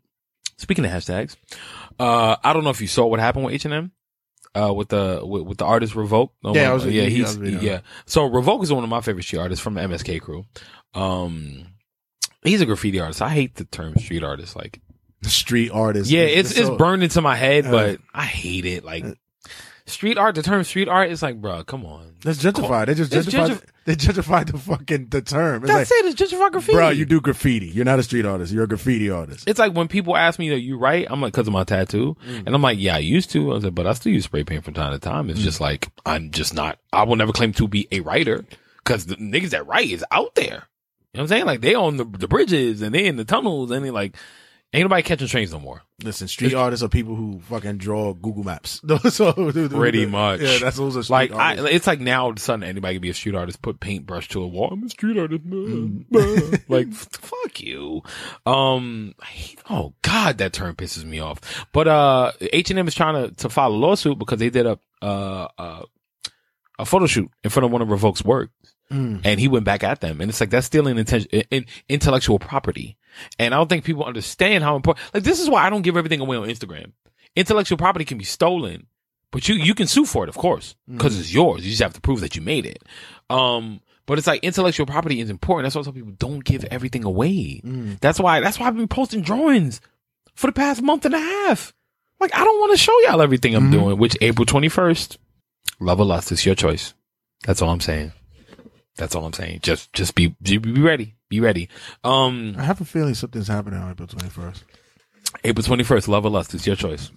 Speaking 0.57 0.83
of 0.85 0.91
hashtags, 0.91 1.35
uh, 1.99 2.35
I 2.43 2.51
don't 2.53 2.63
know 2.65 2.69
if 2.71 2.81
you 2.81 2.87
saw 2.87 3.05
what 3.05 3.19
happened 3.21 3.45
with 3.45 3.53
H 3.53 3.65
and 3.65 3.73
M, 3.73 3.91
uh, 4.55 4.73
with 4.73 4.89
the 4.89 5.21
with, 5.23 5.43
with 5.43 5.57
the 5.57 5.65
artist 5.65 5.93
Revok. 5.93 6.29
Oh, 6.43 6.55
Yeah, 6.55 6.69
I 6.71 6.73
was- 6.73 6.85
yeah, 6.85 7.03
he's 7.03 7.37
yeah. 7.37 7.81
So 8.05 8.29
Revok 8.29 8.63
is 8.63 8.71
one 8.73 8.83
of 8.83 8.89
my 8.89 9.01
favorite 9.01 9.23
street 9.23 9.39
artists 9.39 9.63
from 9.63 9.73
the 9.75 9.81
MSK 9.81 10.21
crew. 10.21 10.45
Um, 10.93 11.67
he's 12.43 12.61
a 12.61 12.65
graffiti 12.65 12.99
artist. 12.99 13.21
I 13.21 13.29
hate 13.29 13.55
the 13.55 13.65
term 13.65 13.95
street 13.97 14.23
artist. 14.23 14.55
Like, 14.55 14.79
Street 15.23 15.71
artist. 15.71 16.09
yeah, 16.11 16.21
it's 16.21 16.51
it's 16.51 16.67
so- 16.67 16.77
burned 16.77 17.01
into 17.03 17.21
my 17.21 17.35
head, 17.35 17.65
Uh, 17.65 17.71
but 17.71 17.99
I 18.13 18.25
hate 18.25 18.65
it. 18.65 18.83
Like, 18.83 19.05
street 19.87 20.17
art. 20.17 20.35
The 20.35 20.41
term 20.41 20.63
street 20.63 20.87
art 20.87 21.09
is 21.11 21.21
like, 21.21 21.39
bro, 21.39 21.63
come 21.63 21.85
on. 21.85 22.15
That's 22.23 22.43
gentrified. 22.43 22.87
They 22.87 22.95
just 22.95 23.13
It's 23.13 23.27
gentrified. 23.27 23.49
gentrif- 23.49 23.65
they 23.85 23.95
gentrified 23.95 24.51
the 24.51 24.57
fucking 24.57 25.09
the 25.09 25.21
term. 25.21 25.63
It's 25.63 25.71
That's 25.71 25.91
like, 25.91 26.05
it. 26.05 26.19
It's 26.19 26.33
for 26.33 26.49
graffiti, 26.49 26.75
bro, 26.75 26.89
you 26.89 27.05
do 27.05 27.21
graffiti. 27.21 27.67
You're 27.67 27.85
not 27.85 27.99
a 27.99 28.03
street 28.03 28.25
artist. 28.25 28.51
You're 28.51 28.63
a 28.63 28.67
graffiti 28.67 29.09
artist. 29.09 29.47
It's 29.47 29.59
like 29.59 29.73
when 29.73 29.87
people 29.87 30.17
ask 30.17 30.39
me 30.39 30.49
that 30.49 30.59
you 30.59 30.77
write, 30.77 31.07
I'm 31.09 31.21
like, 31.21 31.33
cause 31.33 31.47
of 31.47 31.53
my 31.53 31.63
tattoo. 31.63 32.17
Mm. 32.27 32.47
And 32.47 32.55
I'm 32.55 32.61
like, 32.61 32.79
yeah, 32.79 32.95
I 32.95 32.99
used 32.99 33.29
to. 33.31 33.51
I 33.51 33.55
was 33.55 33.63
like, 33.63 33.75
but 33.75 33.85
I 33.85 33.93
still 33.93 34.11
use 34.11 34.25
spray 34.25 34.43
paint 34.43 34.63
from 34.63 34.73
time 34.73 34.91
to 34.91 34.99
time. 34.99 35.29
It's 35.29 35.39
mm. 35.39 35.43
just 35.43 35.61
like, 35.61 35.89
I'm 36.05 36.31
just 36.31 36.53
not, 36.53 36.79
I 36.91 37.03
will 37.03 37.15
never 37.15 37.31
claim 37.31 37.53
to 37.53 37.67
be 37.67 37.87
a 37.91 37.99
writer 37.99 38.43
cause 38.85 39.05
the 39.05 39.15
niggas 39.15 39.49
that 39.49 39.67
write 39.67 39.89
is 39.89 40.05
out 40.11 40.35
there. 40.35 40.45
You 40.45 40.51
know 40.51 40.59
what 40.59 41.21
I'm 41.21 41.27
saying? 41.27 41.45
Like 41.45 41.61
they 41.61 41.75
on 41.75 41.97
the, 41.97 42.05
the 42.05 42.27
bridges 42.27 42.81
and 42.81 42.93
they 42.93 43.05
in 43.05 43.17
the 43.17 43.25
tunnels 43.25 43.71
and 43.71 43.85
they 43.85 43.91
like, 43.91 44.15
ain't 44.73 44.83
nobody 44.83 45.03
catching 45.03 45.27
trains 45.27 45.51
no 45.51 45.59
more. 45.59 45.81
Listen, 46.03 46.27
street 46.27 46.53
artists 46.53 46.83
are 46.83 46.89
people 46.89 47.15
who 47.15 47.39
fucking 47.47 47.77
draw 47.77 48.13
Google 48.13 48.43
Maps. 48.43 48.81
so, 49.09 49.31
Pretty 49.69 50.05
much. 50.05 50.41
Yeah, 50.41 50.57
that's 50.59 50.77
are 50.77 50.91
street 50.91 51.09
Like 51.09 51.31
I, 51.31 51.53
it's 51.69 51.87
like 51.87 52.01
now 52.01 52.25
all 52.25 52.29
of 52.31 52.37
a 52.37 52.39
sudden 52.39 52.63
anybody 52.63 52.95
can 52.95 53.01
be 53.01 53.09
a 53.09 53.13
street 53.13 53.35
artist, 53.35 53.61
put 53.61 53.79
paintbrush 53.79 54.27
to 54.29 54.43
a 54.43 54.47
wall. 54.47 54.69
I'm 54.73 54.83
a 54.83 54.89
street 54.89 55.17
artist. 55.17 55.45
man. 55.45 56.05
like 56.67 56.91
fuck 56.91 57.61
you. 57.61 58.01
Um, 58.45 59.15
hate- 59.23 59.59
oh 59.69 59.93
god, 60.01 60.37
that 60.39 60.51
term 60.51 60.75
pisses 60.75 61.05
me 61.05 61.19
off. 61.19 61.65
But 61.71 61.87
uh, 61.87 62.31
H 62.41 62.69
and 62.71 62.79
M 62.79 62.87
is 62.87 62.95
trying 62.95 63.29
to 63.29 63.35
to 63.35 63.49
file 63.49 63.71
a 63.71 63.77
lawsuit 63.77 64.19
because 64.19 64.39
they 64.39 64.49
did 64.49 64.65
a 64.65 64.77
uh, 65.01 65.47
uh 65.57 65.83
a 66.77 66.85
photo 66.85 67.05
shoot 67.07 67.31
in 67.43 67.49
front 67.49 67.65
of 67.65 67.71
one 67.71 67.81
of 67.81 67.87
Revok's 67.87 68.23
work, 68.25 68.49
Mm. 68.91 69.21
and 69.23 69.39
he 69.39 69.47
went 69.47 69.65
back 69.65 69.83
at 69.83 70.01
them, 70.01 70.21
and 70.21 70.29
it's 70.29 70.39
like 70.39 70.51
that's 70.51 70.67
stealing 70.67 70.97
inten- 70.97 71.45
in, 71.49 71.65
intellectual 71.89 72.37
property. 72.37 72.97
And 73.39 73.53
I 73.53 73.57
don't 73.57 73.67
think 73.69 73.85
people 73.85 74.03
understand 74.03 74.63
how 74.63 74.75
important. 74.75 75.05
Like 75.13 75.23
this 75.23 75.39
is 75.39 75.49
why 75.49 75.65
I 75.65 75.69
don't 75.69 75.81
give 75.83 75.97
everything 75.97 76.19
away 76.21 76.37
on 76.37 76.47
Instagram. 76.47 76.91
Intellectual 77.35 77.77
property 77.77 78.05
can 78.05 78.17
be 78.17 78.23
stolen, 78.23 78.87
but 79.31 79.47
you 79.49 79.55
you 79.55 79.73
can 79.75 79.87
sue 79.87 80.05
for 80.05 80.23
it, 80.23 80.29
of 80.29 80.35
course, 80.37 80.75
because 80.89 81.19
it's 81.19 81.33
yours. 81.33 81.63
You 81.65 81.71
just 81.71 81.81
have 81.81 81.93
to 81.93 82.01
prove 82.01 82.21
that 82.21 82.35
you 82.35 82.41
made 82.41 82.65
it. 82.65 82.81
Um, 83.29 83.81
but 84.05 84.17
it's 84.17 84.27
like 84.27 84.43
intellectual 84.43 84.85
property 84.85 85.19
is 85.19 85.29
important. 85.29 85.65
That's 85.65 85.75
why 85.75 85.81
some 85.81 85.93
people 85.93 86.13
don't 86.17 86.43
give 86.43 86.63
everything 86.65 87.03
away. 87.03 87.61
Mm. 87.65 87.99
That's 87.99 88.19
why 88.19 88.39
that's 88.39 88.59
why 88.59 88.67
I've 88.67 88.77
been 88.77 88.87
posting 88.87 89.21
drawings 89.21 89.81
for 90.35 90.47
the 90.47 90.53
past 90.53 90.81
month 90.81 91.05
and 91.05 91.15
a 91.15 91.19
half. 91.19 91.73
Like 92.19 92.33
I 92.35 92.43
don't 92.43 92.59
want 92.59 92.71
to 92.71 92.77
show 92.77 92.97
y'all 93.01 93.21
everything 93.21 93.55
I'm 93.55 93.69
Mhm. 93.69 93.71
doing. 93.71 93.97
Which 93.97 94.15
April 94.21 94.45
21st, 94.45 95.17
love 95.79 95.99
or 95.99 96.05
lust, 96.05 96.31
it's 96.31 96.45
your 96.45 96.55
choice. 96.55 96.93
That's 97.45 97.61
all 97.61 97.69
I'm 97.69 97.81
saying. 97.81 98.13
That's 98.95 99.13
all 99.15 99.25
I'm 99.25 99.33
saying. 99.33 99.59
Just 99.63 99.91
just 99.91 100.15
be 100.15 100.35
be 100.41 100.57
ready. 100.59 101.15
Be 101.35 101.41
ready. 101.41 101.67
Um, 102.05 102.55
I 102.57 102.63
have 102.63 102.79
a 102.79 102.85
feeling 102.85 103.13
something's 103.13 103.49
happening 103.49 103.77
on 103.77 103.91
April 103.91 104.07
21st. 104.07 104.63
April 105.43 105.65
21st, 105.65 106.07
love 106.07 106.23
or 106.23 106.29
lust, 106.29 106.53
it's 106.53 106.65
your 106.65 106.77
choice. 106.77 107.11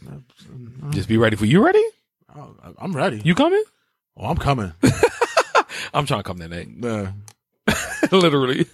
Just 0.90 1.08
be 1.08 1.16
ready 1.16 1.36
for 1.36 1.44
you. 1.44 1.64
Ready? 1.64 1.84
Oh, 2.34 2.52
I'm 2.78 2.96
ready. 2.96 3.22
You 3.24 3.36
coming? 3.36 3.62
oh, 4.16 4.26
I'm 4.26 4.36
coming. 4.36 4.72
I'm 5.94 6.04
trying 6.04 6.18
to 6.18 6.24
come 6.24 6.38
that 6.38 6.50
night. 6.50 6.68
Uh, 6.84 7.12
Literally. 8.16 8.66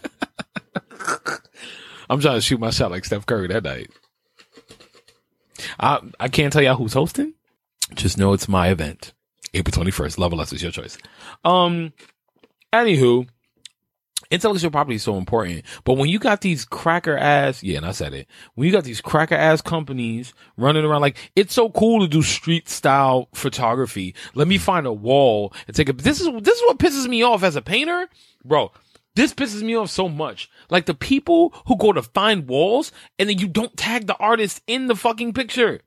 I'm 2.09 2.21
trying 2.21 2.37
to 2.37 2.41
shoot 2.41 2.59
my 2.59 2.71
shot 2.71 2.91
like 2.91 3.05
Steph 3.05 3.27
Curry 3.27 3.49
that 3.49 3.65
night. 3.65 3.91
I 5.79 6.01
I 6.19 6.29
can't 6.29 6.55
tell 6.55 6.63
y'all 6.63 6.77
who's 6.77 6.95
hosting. 6.95 7.35
Just 7.93 8.17
know 8.17 8.33
it's 8.33 8.49
my 8.49 8.69
event. 8.69 9.13
April 9.53 9.85
21st. 9.85 10.17
Love 10.17 10.33
or 10.33 10.37
less 10.37 10.55
is 10.55 10.63
your 10.63 10.73
choice. 10.73 10.97
Um, 11.45 11.93
anywho, 12.73 13.29
intellectual 14.31 14.71
property 14.71 14.97
is 14.97 15.03
so 15.03 15.17
important. 15.17 15.65
But 15.85 15.95
when 15.95 16.09
you 16.09 16.19
got 16.19 16.41
these 16.41 16.65
cracker 16.65 17.17
ass, 17.17 17.63
yeah, 17.63 17.79
and 17.79 17.87
I 17.87 17.93
said 17.93 18.15
it, 18.15 18.27
when 18.55 18.67
you 18.67 18.73
got 18.73 18.85
these 18.85 19.01
cracker 19.01 19.35
ass 19.35 19.61
companies 19.61 20.35
running 20.57 20.85
around, 20.85 21.01
like, 21.01 21.31
it's 21.37 21.55
so 21.55 21.71
cool 21.71 22.01
to 22.01 22.09
do 22.09 22.23
street 22.23 22.69
style 22.69 23.29
photography. 23.35 24.15
Let 24.35 24.49
me 24.49 24.59
find 24.59 24.87
a 24.87 24.93
wall 24.93 25.53
and 25.67 25.77
take 25.77 25.89
a, 25.89 25.93
this 25.93 26.21
is, 26.21 26.29
this 26.43 26.57
is 26.57 26.63
what 26.67 26.79
pisses 26.79 27.09
me 27.09 27.23
off 27.23 27.43
as 27.43 27.57
a 27.57 27.63
painter. 27.63 28.09
Bro, 28.45 28.73
this 29.15 29.33
pisses 29.33 29.63
me 29.63 29.77
off 29.77 29.91
so 29.91 30.09
much. 30.09 30.51
Like 30.71 30.87
the 30.87 30.95
people 30.95 31.55
who 31.67 31.77
go 31.77 31.93
to 31.93 32.03
find 32.03 32.49
walls 32.49 32.93
and 33.19 33.29
then 33.29 33.39
you 33.39 33.49
don't 33.49 33.77
tag 33.77 34.07
the 34.07 34.17
artist 34.17 34.61
in 34.67 34.87
the 34.89 34.97
fucking 34.97 35.35
picture. 35.35 35.81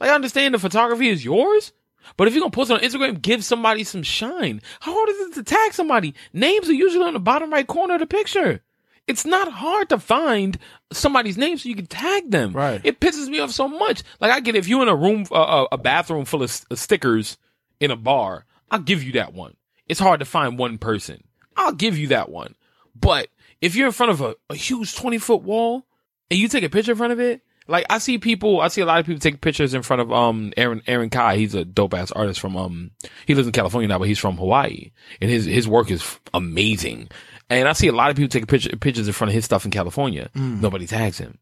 Like 0.00 0.10
I 0.10 0.14
understand 0.14 0.54
the 0.54 0.58
photography 0.58 1.08
is 1.08 1.24
yours, 1.24 1.72
but 2.16 2.26
if 2.28 2.34
you're 2.34 2.40
gonna 2.42 2.50
post 2.50 2.70
it 2.70 2.74
on 2.74 2.80
Instagram, 2.80 3.20
give 3.22 3.44
somebody 3.44 3.84
some 3.84 4.02
shine. 4.02 4.60
How 4.80 4.92
hard 4.94 5.08
is 5.08 5.20
it 5.20 5.34
to 5.34 5.42
tag 5.42 5.72
somebody? 5.72 6.14
Names 6.32 6.68
are 6.68 6.72
usually 6.74 7.04
on 7.04 7.14
the 7.14 7.20
bottom 7.20 7.52
right 7.52 7.66
corner 7.66 7.94
of 7.94 8.00
the 8.00 8.06
picture. 8.06 8.62
It's 9.08 9.24
not 9.24 9.50
hard 9.50 9.88
to 9.88 9.98
find 9.98 10.58
somebody's 10.92 11.36
name 11.36 11.58
so 11.58 11.68
you 11.68 11.74
can 11.74 11.86
tag 11.86 12.30
them. 12.30 12.52
Right. 12.52 12.80
It 12.84 13.00
pisses 13.00 13.28
me 13.28 13.40
off 13.40 13.50
so 13.50 13.66
much. 13.66 14.02
Like 14.20 14.30
I 14.30 14.40
get 14.40 14.54
if 14.54 14.68
you're 14.68 14.82
in 14.82 14.88
a 14.88 14.94
room, 14.94 15.26
uh, 15.32 15.66
a 15.72 15.78
bathroom 15.78 16.24
full 16.24 16.42
of 16.42 16.50
s- 16.50 16.64
stickers 16.74 17.36
in 17.80 17.90
a 17.90 17.96
bar, 17.96 18.46
I'll 18.70 18.78
give 18.78 19.02
you 19.02 19.12
that 19.12 19.34
one. 19.34 19.56
It's 19.88 19.98
hard 20.00 20.20
to 20.20 20.24
find 20.24 20.56
one 20.56 20.78
person. 20.78 21.24
I'll 21.56 21.72
give 21.72 21.98
you 21.98 22.06
that 22.08 22.30
one. 22.30 22.54
But 22.94 23.28
if 23.60 23.74
you're 23.74 23.86
in 23.86 23.92
front 23.92 24.12
of 24.12 24.20
a, 24.20 24.36
a 24.48 24.54
huge 24.54 24.94
20 24.94 25.18
foot 25.18 25.42
wall 25.42 25.84
and 26.30 26.38
you 26.38 26.46
take 26.48 26.62
a 26.64 26.68
picture 26.70 26.92
in 26.92 26.98
front 26.98 27.12
of 27.12 27.20
it, 27.20 27.42
like 27.68 27.86
I 27.90 27.98
see 27.98 28.18
people, 28.18 28.60
I 28.60 28.68
see 28.68 28.80
a 28.80 28.86
lot 28.86 29.00
of 29.00 29.06
people 29.06 29.20
take 29.20 29.40
pictures 29.40 29.74
in 29.74 29.82
front 29.82 30.02
of, 30.02 30.12
um, 30.12 30.52
Aaron, 30.56 30.82
Aaron 30.86 31.10
Kai. 31.10 31.36
He's 31.36 31.54
a 31.54 31.64
dope 31.64 31.94
ass 31.94 32.10
artist 32.12 32.40
from, 32.40 32.56
um, 32.56 32.90
he 33.26 33.34
lives 33.34 33.46
in 33.46 33.52
California 33.52 33.88
now, 33.88 33.98
but 33.98 34.08
he's 34.08 34.18
from 34.18 34.36
Hawaii 34.36 34.90
and 35.20 35.30
his, 35.30 35.44
his 35.44 35.66
work 35.68 35.90
is 35.90 36.18
amazing. 36.34 37.08
And 37.50 37.68
I 37.68 37.72
see 37.74 37.88
a 37.88 37.92
lot 37.92 38.10
of 38.10 38.16
people 38.16 38.28
taking 38.30 38.46
picture, 38.46 38.76
pictures 38.76 39.06
in 39.06 39.12
front 39.12 39.30
of 39.30 39.34
his 39.34 39.44
stuff 39.44 39.64
in 39.64 39.70
California. 39.70 40.30
Nobody 40.34 40.86
tags 40.86 41.18
him. 41.18 41.38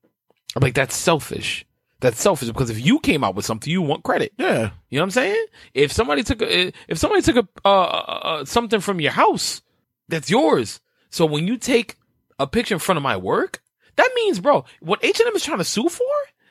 I'm 0.56 0.60
like, 0.62 0.74
that's 0.74 0.96
selfish. 0.96 1.64
That's 2.00 2.20
selfish 2.20 2.48
because 2.48 2.70
if 2.70 2.84
you 2.84 2.98
came 2.98 3.22
out 3.22 3.34
with 3.34 3.44
something, 3.44 3.70
you 3.70 3.82
want 3.82 4.02
credit. 4.02 4.32
yeah. 4.38 4.70
You 4.88 4.98
know 4.98 5.02
what 5.02 5.06
I'm 5.06 5.10
saying? 5.10 5.46
If 5.74 5.92
somebody 5.92 6.22
took 6.24 6.42
a, 6.42 6.72
if 6.88 6.98
somebody 6.98 7.22
took 7.22 7.36
a, 7.36 7.48
uh, 7.64 7.68
uh, 7.82 8.20
uh, 8.24 8.44
something 8.44 8.80
from 8.80 9.00
your 9.00 9.12
house, 9.12 9.62
that's 10.08 10.30
yours. 10.30 10.80
So 11.10 11.26
when 11.26 11.46
you 11.46 11.56
take 11.56 11.96
a 12.38 12.46
picture 12.46 12.74
in 12.74 12.78
front 12.80 12.96
of 12.96 13.02
my 13.02 13.16
work, 13.16 13.62
that 14.00 14.10
means, 14.14 14.40
bro, 14.40 14.64
what 14.80 15.04
H&M 15.04 15.34
is 15.34 15.42
trying 15.44 15.58
to 15.58 15.64
sue 15.64 15.88
for, 15.88 16.06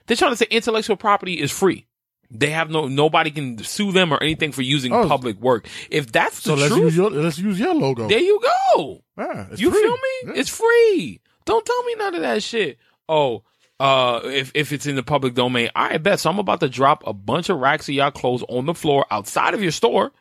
they're 0.06 0.18
trying 0.18 0.32
to 0.32 0.38
say 0.38 0.48
intellectual 0.50 0.96
property 0.98 1.40
is 1.40 1.52
free. 1.52 1.86
They 2.32 2.52
have 2.52 2.70
no, 2.70 2.88
nobody 2.88 3.32
can 3.32 3.58
sue 3.64 3.92
them 3.92 4.14
or 4.14 4.22
anything 4.22 4.52
for 4.52 4.62
using 4.62 4.94
Oh. 4.94 5.08
public 5.08 5.40
work. 5.42 5.68
If 5.90 6.12
that's 6.12 6.38
the 6.42 6.50
So 6.50 6.54
let's 6.56 6.68
truth, 6.74 6.84
use 6.84 6.96
your 6.96 7.10
let's 7.10 7.40
use 7.40 7.60
your 7.60 7.74
logo. 7.74 8.08
there 8.08 8.20
you 8.20 8.40
go. 8.76 9.02
yeah, 9.18 9.48
it's 9.52 9.60
You 9.62 9.72
free. 9.72 9.82
feel 9.82 9.92
me? 9.94 10.00
Yeah. 10.26 10.32
It's 10.36 10.50
free. 10.50 11.22
Don't 11.46 11.66
tell 11.66 11.84
me 11.84 11.96
none 11.98 12.14
of 12.16 12.22
that 12.22 12.44
shit. 12.44 12.78
Oh, 13.08 13.44
uh, 13.80 14.20
if 14.26 14.52
if 14.54 14.72
it's 14.72 14.86
in 14.86 14.96
the 14.96 15.02
public 15.04 15.34
domain, 15.34 15.70
I 15.76 15.98
bet. 15.98 16.20
So 16.20 16.30
I'm 16.30 16.38
about 16.38 16.60
to 16.60 16.70
drop 16.70 17.02
a 17.08 17.14
bunch 17.14 17.50
of 17.50 17.58
racks 17.58 17.90
of 17.90 17.96
y'all 17.96 18.12
clothes 18.12 18.44
on 18.48 18.66
the 18.68 18.76
floor 18.76 19.06
outside 19.10 19.56
of 19.56 19.64
your 19.64 19.72
store, 19.72 20.12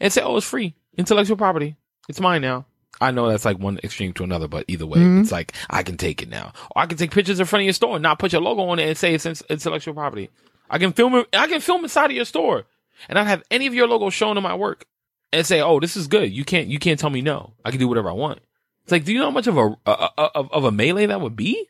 and 0.00 0.12
say, 0.12 0.20
"Oh, 0.22 0.36
it's 0.36 0.46
free, 0.46 0.74
intellectual 0.98 1.36
property. 1.38 1.76
It's 2.08 2.20
mine 2.20 2.42
now." 2.42 2.66
I 3.00 3.10
know 3.10 3.28
that's 3.28 3.44
like 3.44 3.58
one 3.58 3.78
extreme 3.84 4.12
to 4.14 4.24
another, 4.24 4.48
but 4.48 4.64
either 4.68 4.86
way, 4.86 4.98
Mm-hmm. 4.98 5.20
it's 5.22 5.32
like 5.32 5.52
I 5.68 5.82
can 5.82 5.96
take 5.96 6.22
it 6.22 6.28
now. 6.28 6.52
Or 6.74 6.82
I 6.82 6.86
can 6.86 6.96
take 6.98 7.10
pictures 7.10 7.38
in 7.40 7.46
front 7.46 7.62
of 7.62 7.66
your 7.66 7.72
store 7.74 7.96
and 7.96 8.02
not 8.02 8.18
put 8.18 8.32
your 8.32 8.40
logo 8.42 8.62
on 8.62 8.78
it 8.78 8.88
and 8.88 8.96
say 8.96 9.14
it's 9.14 9.26
intellectual 9.26 9.94
property. 9.94 10.30
I 10.70 10.78
can 10.78 10.92
film 10.92 11.14
it. 11.16 11.28
I 11.32 11.46
can 11.46 11.60
film 11.60 11.84
inside 11.84 12.10
of 12.10 12.16
your 12.16 12.24
store, 12.24 12.64
and 13.08 13.16
not 13.16 13.26
have 13.26 13.42
any 13.50 13.66
of 13.66 13.74
your 13.74 13.86
logos 13.86 14.14
shown 14.14 14.36
in 14.36 14.42
my 14.42 14.54
work, 14.54 14.86
and 15.32 15.46
say, 15.46 15.60
"Oh, 15.60 15.78
this 15.78 15.96
is 15.96 16.06
good. 16.08 16.32
You 16.32 16.44
can't. 16.44 16.68
You 16.68 16.78
can't 16.78 16.98
tell 16.98 17.10
me 17.10 17.20
no. 17.22 17.52
I 17.64 17.70
can 17.70 17.78
do 17.78 17.86
whatever 17.88 18.08
I 18.10 18.14
want." 18.14 18.40
It's 18.82 18.92
like, 18.92 19.04
do 19.04 19.12
you 19.12 19.18
know 19.18 19.26
how 19.26 19.30
much 19.32 19.46
of 19.48 19.56
a, 19.58 19.76
a, 19.86 19.90
a 20.16 20.22
of, 20.34 20.50
of 20.52 20.64
a 20.64 20.70
melee 20.72 21.06
that 21.06 21.20
would 21.20 21.36
be? 21.36 21.68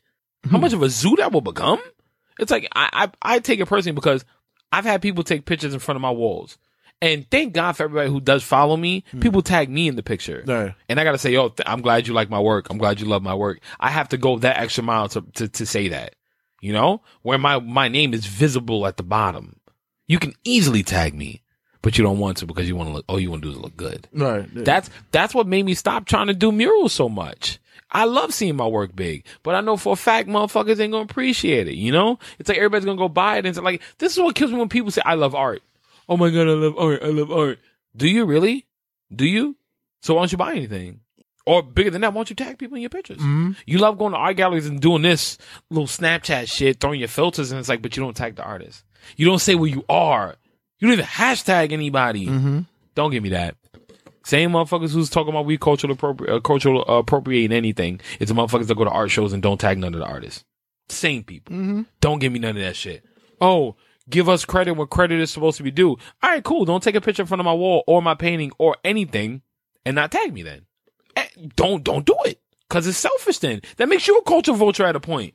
How 0.51 0.59
much 0.59 0.73
of 0.75 0.83
a 0.83 0.89
zoo 0.91 1.17
that 1.17 1.33
will 1.33 1.41
become? 1.41 1.81
It's 2.39 2.51
like 2.51 2.69
I, 2.75 2.89
I 3.23 3.35
I 3.37 3.39
take 3.41 3.59
it 3.61 3.67
personally 3.67 3.95
because 3.95 4.25
I've 4.71 4.85
had 4.85 5.03
people 5.03 5.25
take 5.25 5.45
pictures 5.47 5.73
in 5.75 5.81
front 5.81 5.97
of 5.97 6.03
my 6.03 6.11
walls. 6.11 6.57
And 7.03 7.31
thank 7.31 7.53
God 7.53 7.73
for 7.73 7.85
everybody 7.85 8.09
who 8.11 8.21
does 8.21 8.43
follow 8.43 8.77
me. 8.77 9.05
Hmm. 9.11 9.21
People 9.21 9.43
tag 9.43 9.69
me 9.69 9.87
in 9.87 9.97
the 9.97 10.03
picture. 10.03 10.43
Right. 10.47 10.75
And 10.89 10.99
I 10.99 11.05
gotta 11.05 11.19
say, 11.19 11.33
yo, 11.33 11.51
th- 11.51 11.69
I'm 11.69 11.83
glad 11.83 12.07
you 12.07 12.15
like 12.15 12.31
my 12.31 12.41
work. 12.41 12.69
I'm 12.71 12.79
glad 12.79 13.01
you 13.01 13.07
love 13.07 13.23
my 13.23 13.35
work. 13.35 13.61
I 13.79 13.91
have 13.91 14.09
to 14.11 14.17
go 14.17 14.39
that 14.39 14.59
extra 14.59 14.83
mile 14.83 15.09
to, 15.11 15.23
to, 15.35 15.49
to 15.49 15.67
say 15.67 15.89
that. 15.89 16.15
You 16.61 16.73
know? 16.73 17.03
Where 17.23 17.39
my, 17.39 17.59
my 17.59 17.89
name 17.89 18.15
is 18.15 18.25
visible 18.27 18.87
at 18.87 18.97
the 18.97 19.03
bottom. 19.03 19.61
You 20.07 20.19
can 20.19 20.33
easily 20.45 20.83
tag 20.83 21.15
me, 21.15 21.43
but 21.83 21.99
you 21.99 22.05
don't 22.05 22.19
want 22.19 22.39
to 22.39 22.47
because 22.47 22.69
you 22.69 22.77
want 22.77 22.89
to 22.89 22.95
look, 22.95 23.05
all 23.09 23.21
you 23.21 23.31
want 23.31 23.43
to 23.43 23.51
do 23.51 23.57
is 23.57 23.61
look 23.61 23.77
good. 23.77 24.09
Right. 24.13 24.49
That's 24.53 24.89
that's 25.11 25.35
what 25.35 25.47
made 25.47 25.65
me 25.65 25.75
stop 25.75 26.07
trying 26.07 26.29
to 26.29 26.35
do 26.35 26.53
murals 26.53 26.93
so 26.93 27.09
much. 27.09 27.59
I 27.91 28.05
love 28.05 28.33
seeing 28.35 28.57
my 28.57 28.67
work 28.67 28.97
big, 28.97 29.25
but 29.43 29.55
I 29.55 29.61
know 29.61 29.77
for 29.77 29.93
a 29.93 29.97
fact 29.97 30.29
motherfuckers 30.29 30.81
ain't 30.81 30.93
gonna 30.93 31.05
appreciate 31.05 31.69
it. 31.69 31.75
You 31.75 31.93
know, 31.93 32.19
it's 32.39 32.49
like 32.49 32.59
everybody's 32.59 32.85
gonna 32.85 32.99
go 32.99 33.09
buy 33.09 33.37
it 33.37 33.39
and 33.39 33.49
it's 33.49 33.59
like 33.59 33.83
this 33.99 34.13
is 34.13 34.23
what 34.23 34.35
kills 34.35 34.51
me 34.53 34.59
when 34.59 34.69
people 34.69 34.91
say 34.91 35.03
I 35.05 35.15
love 35.15 35.35
art. 35.35 35.63
Oh 36.09 36.17
my 36.17 36.31
god, 36.31 36.49
I 36.49 36.53
love 36.53 36.79
art. 36.79 37.03
I 37.03 37.07
love 37.09 37.31
art. 37.33 37.59
Do 37.97 38.09
you 38.09 38.25
really? 38.25 38.67
Do 39.15 39.27
you? 39.27 39.57
So 40.03 40.15
why 40.15 40.21
don't 40.23 40.33
you 40.33 40.39
buy 40.39 40.53
anything? 40.53 41.01
Or 41.47 41.63
bigger 41.63 41.91
than 41.91 42.01
that, 42.01 42.13
why 42.13 42.19
don't 42.19 42.31
you 42.31 42.37
tag 42.37 42.59
people 42.59 42.75
in 42.77 42.81
your 42.83 42.91
pictures? 42.91 43.19
You 43.67 43.79
love 43.79 43.99
going 43.99 44.13
to 44.13 44.19
art 44.19 44.37
galleries 44.37 44.67
and 44.67 44.81
doing 44.81 45.03
this 45.03 45.39
little 45.71 45.87
Snapchat 45.87 46.51
shit, 46.51 46.81
throwing 46.81 46.99
your 46.99 47.09
filters, 47.09 47.53
and 47.53 47.61
it's 47.61 47.69
like, 47.69 47.83
but 47.83 47.97
you 47.97 48.03
don't 48.03 48.17
tag 48.17 48.35
the 48.35 48.43
artist. 48.43 48.85
You 49.17 49.27
don't 49.27 49.39
say 49.39 49.55
where 49.55 49.71
you 49.71 49.85
are. 49.89 50.35
You 50.81 50.89
don't 50.89 50.95
even 50.95 51.05
hashtag 51.07 51.71
anybody. 51.73 52.27
Don't 52.97 53.11
give 53.13 53.23
me 53.23 53.29
that. 53.31 53.55
Same 54.25 54.51
motherfuckers 54.51 54.93
who's 54.93 55.09
talking 55.09 55.31
about 55.33 55.47
we 55.47 55.57
cultural 55.57 55.95
appropri- 55.95 56.29
uh, 56.29 56.41
cultural 56.41 56.85
uh, 56.89 56.95
appropriating 56.95 57.57
anything. 57.57 58.01
It's 58.19 58.29
the 58.29 58.35
motherfuckers 58.35 58.67
that 58.67 58.77
go 58.77 58.83
to 58.85 58.91
art 58.91 59.13
shows 59.13 59.33
and 59.33 59.41
don't 59.41 59.61
tag 59.61 59.79
none 59.79 59.95
of 59.95 60.01
the 60.01 60.07
artists. 60.07 60.43
Same 60.89 61.23
people. 61.23 61.85
Don't 62.01 62.19
give 62.19 62.33
me 62.33 62.41
none 62.41 62.57
of 62.57 62.63
that 62.63 62.75
shit. 62.75 63.05
Oh, 63.41 63.77
give 64.09 64.29
us 64.29 64.45
credit 64.45 64.73
when 64.75 64.87
credit 64.89 65.21
is 65.21 65.31
supposed 65.31 65.57
to 65.59 65.63
be 65.63 65.71
due. 65.71 65.91
All 66.23 66.31
right, 66.31 66.43
cool. 66.45 66.65
Don't 66.65 66.83
take 66.83 66.95
a 66.95 67.01
picture 67.01 67.23
in 67.23 67.27
front 67.27 67.41
of 67.41 67.45
my 67.45 67.53
wall 67.55 67.85
or 67.87 68.01
my 68.03 68.15
painting 68.15 68.53
or 68.59 68.77
anything 68.85 69.43
and 69.85 69.95
not 69.97 70.11
tag 70.13 70.33
me 70.33 70.43
then. 70.43 70.63
Eh, 71.17 71.27
Don't 71.57 71.83
don't 71.85 72.05
do 72.07 72.17
it 72.25 72.41
because 72.69 72.87
it's 72.87 72.99
selfish. 72.99 73.39
Then 73.39 73.63
that 73.79 73.89
makes 73.89 74.07
you 74.07 74.17
a 74.19 74.23
culture 74.23 74.53
vulture 74.53 74.85
at 74.85 74.97
a 74.97 75.01
point. 75.01 75.35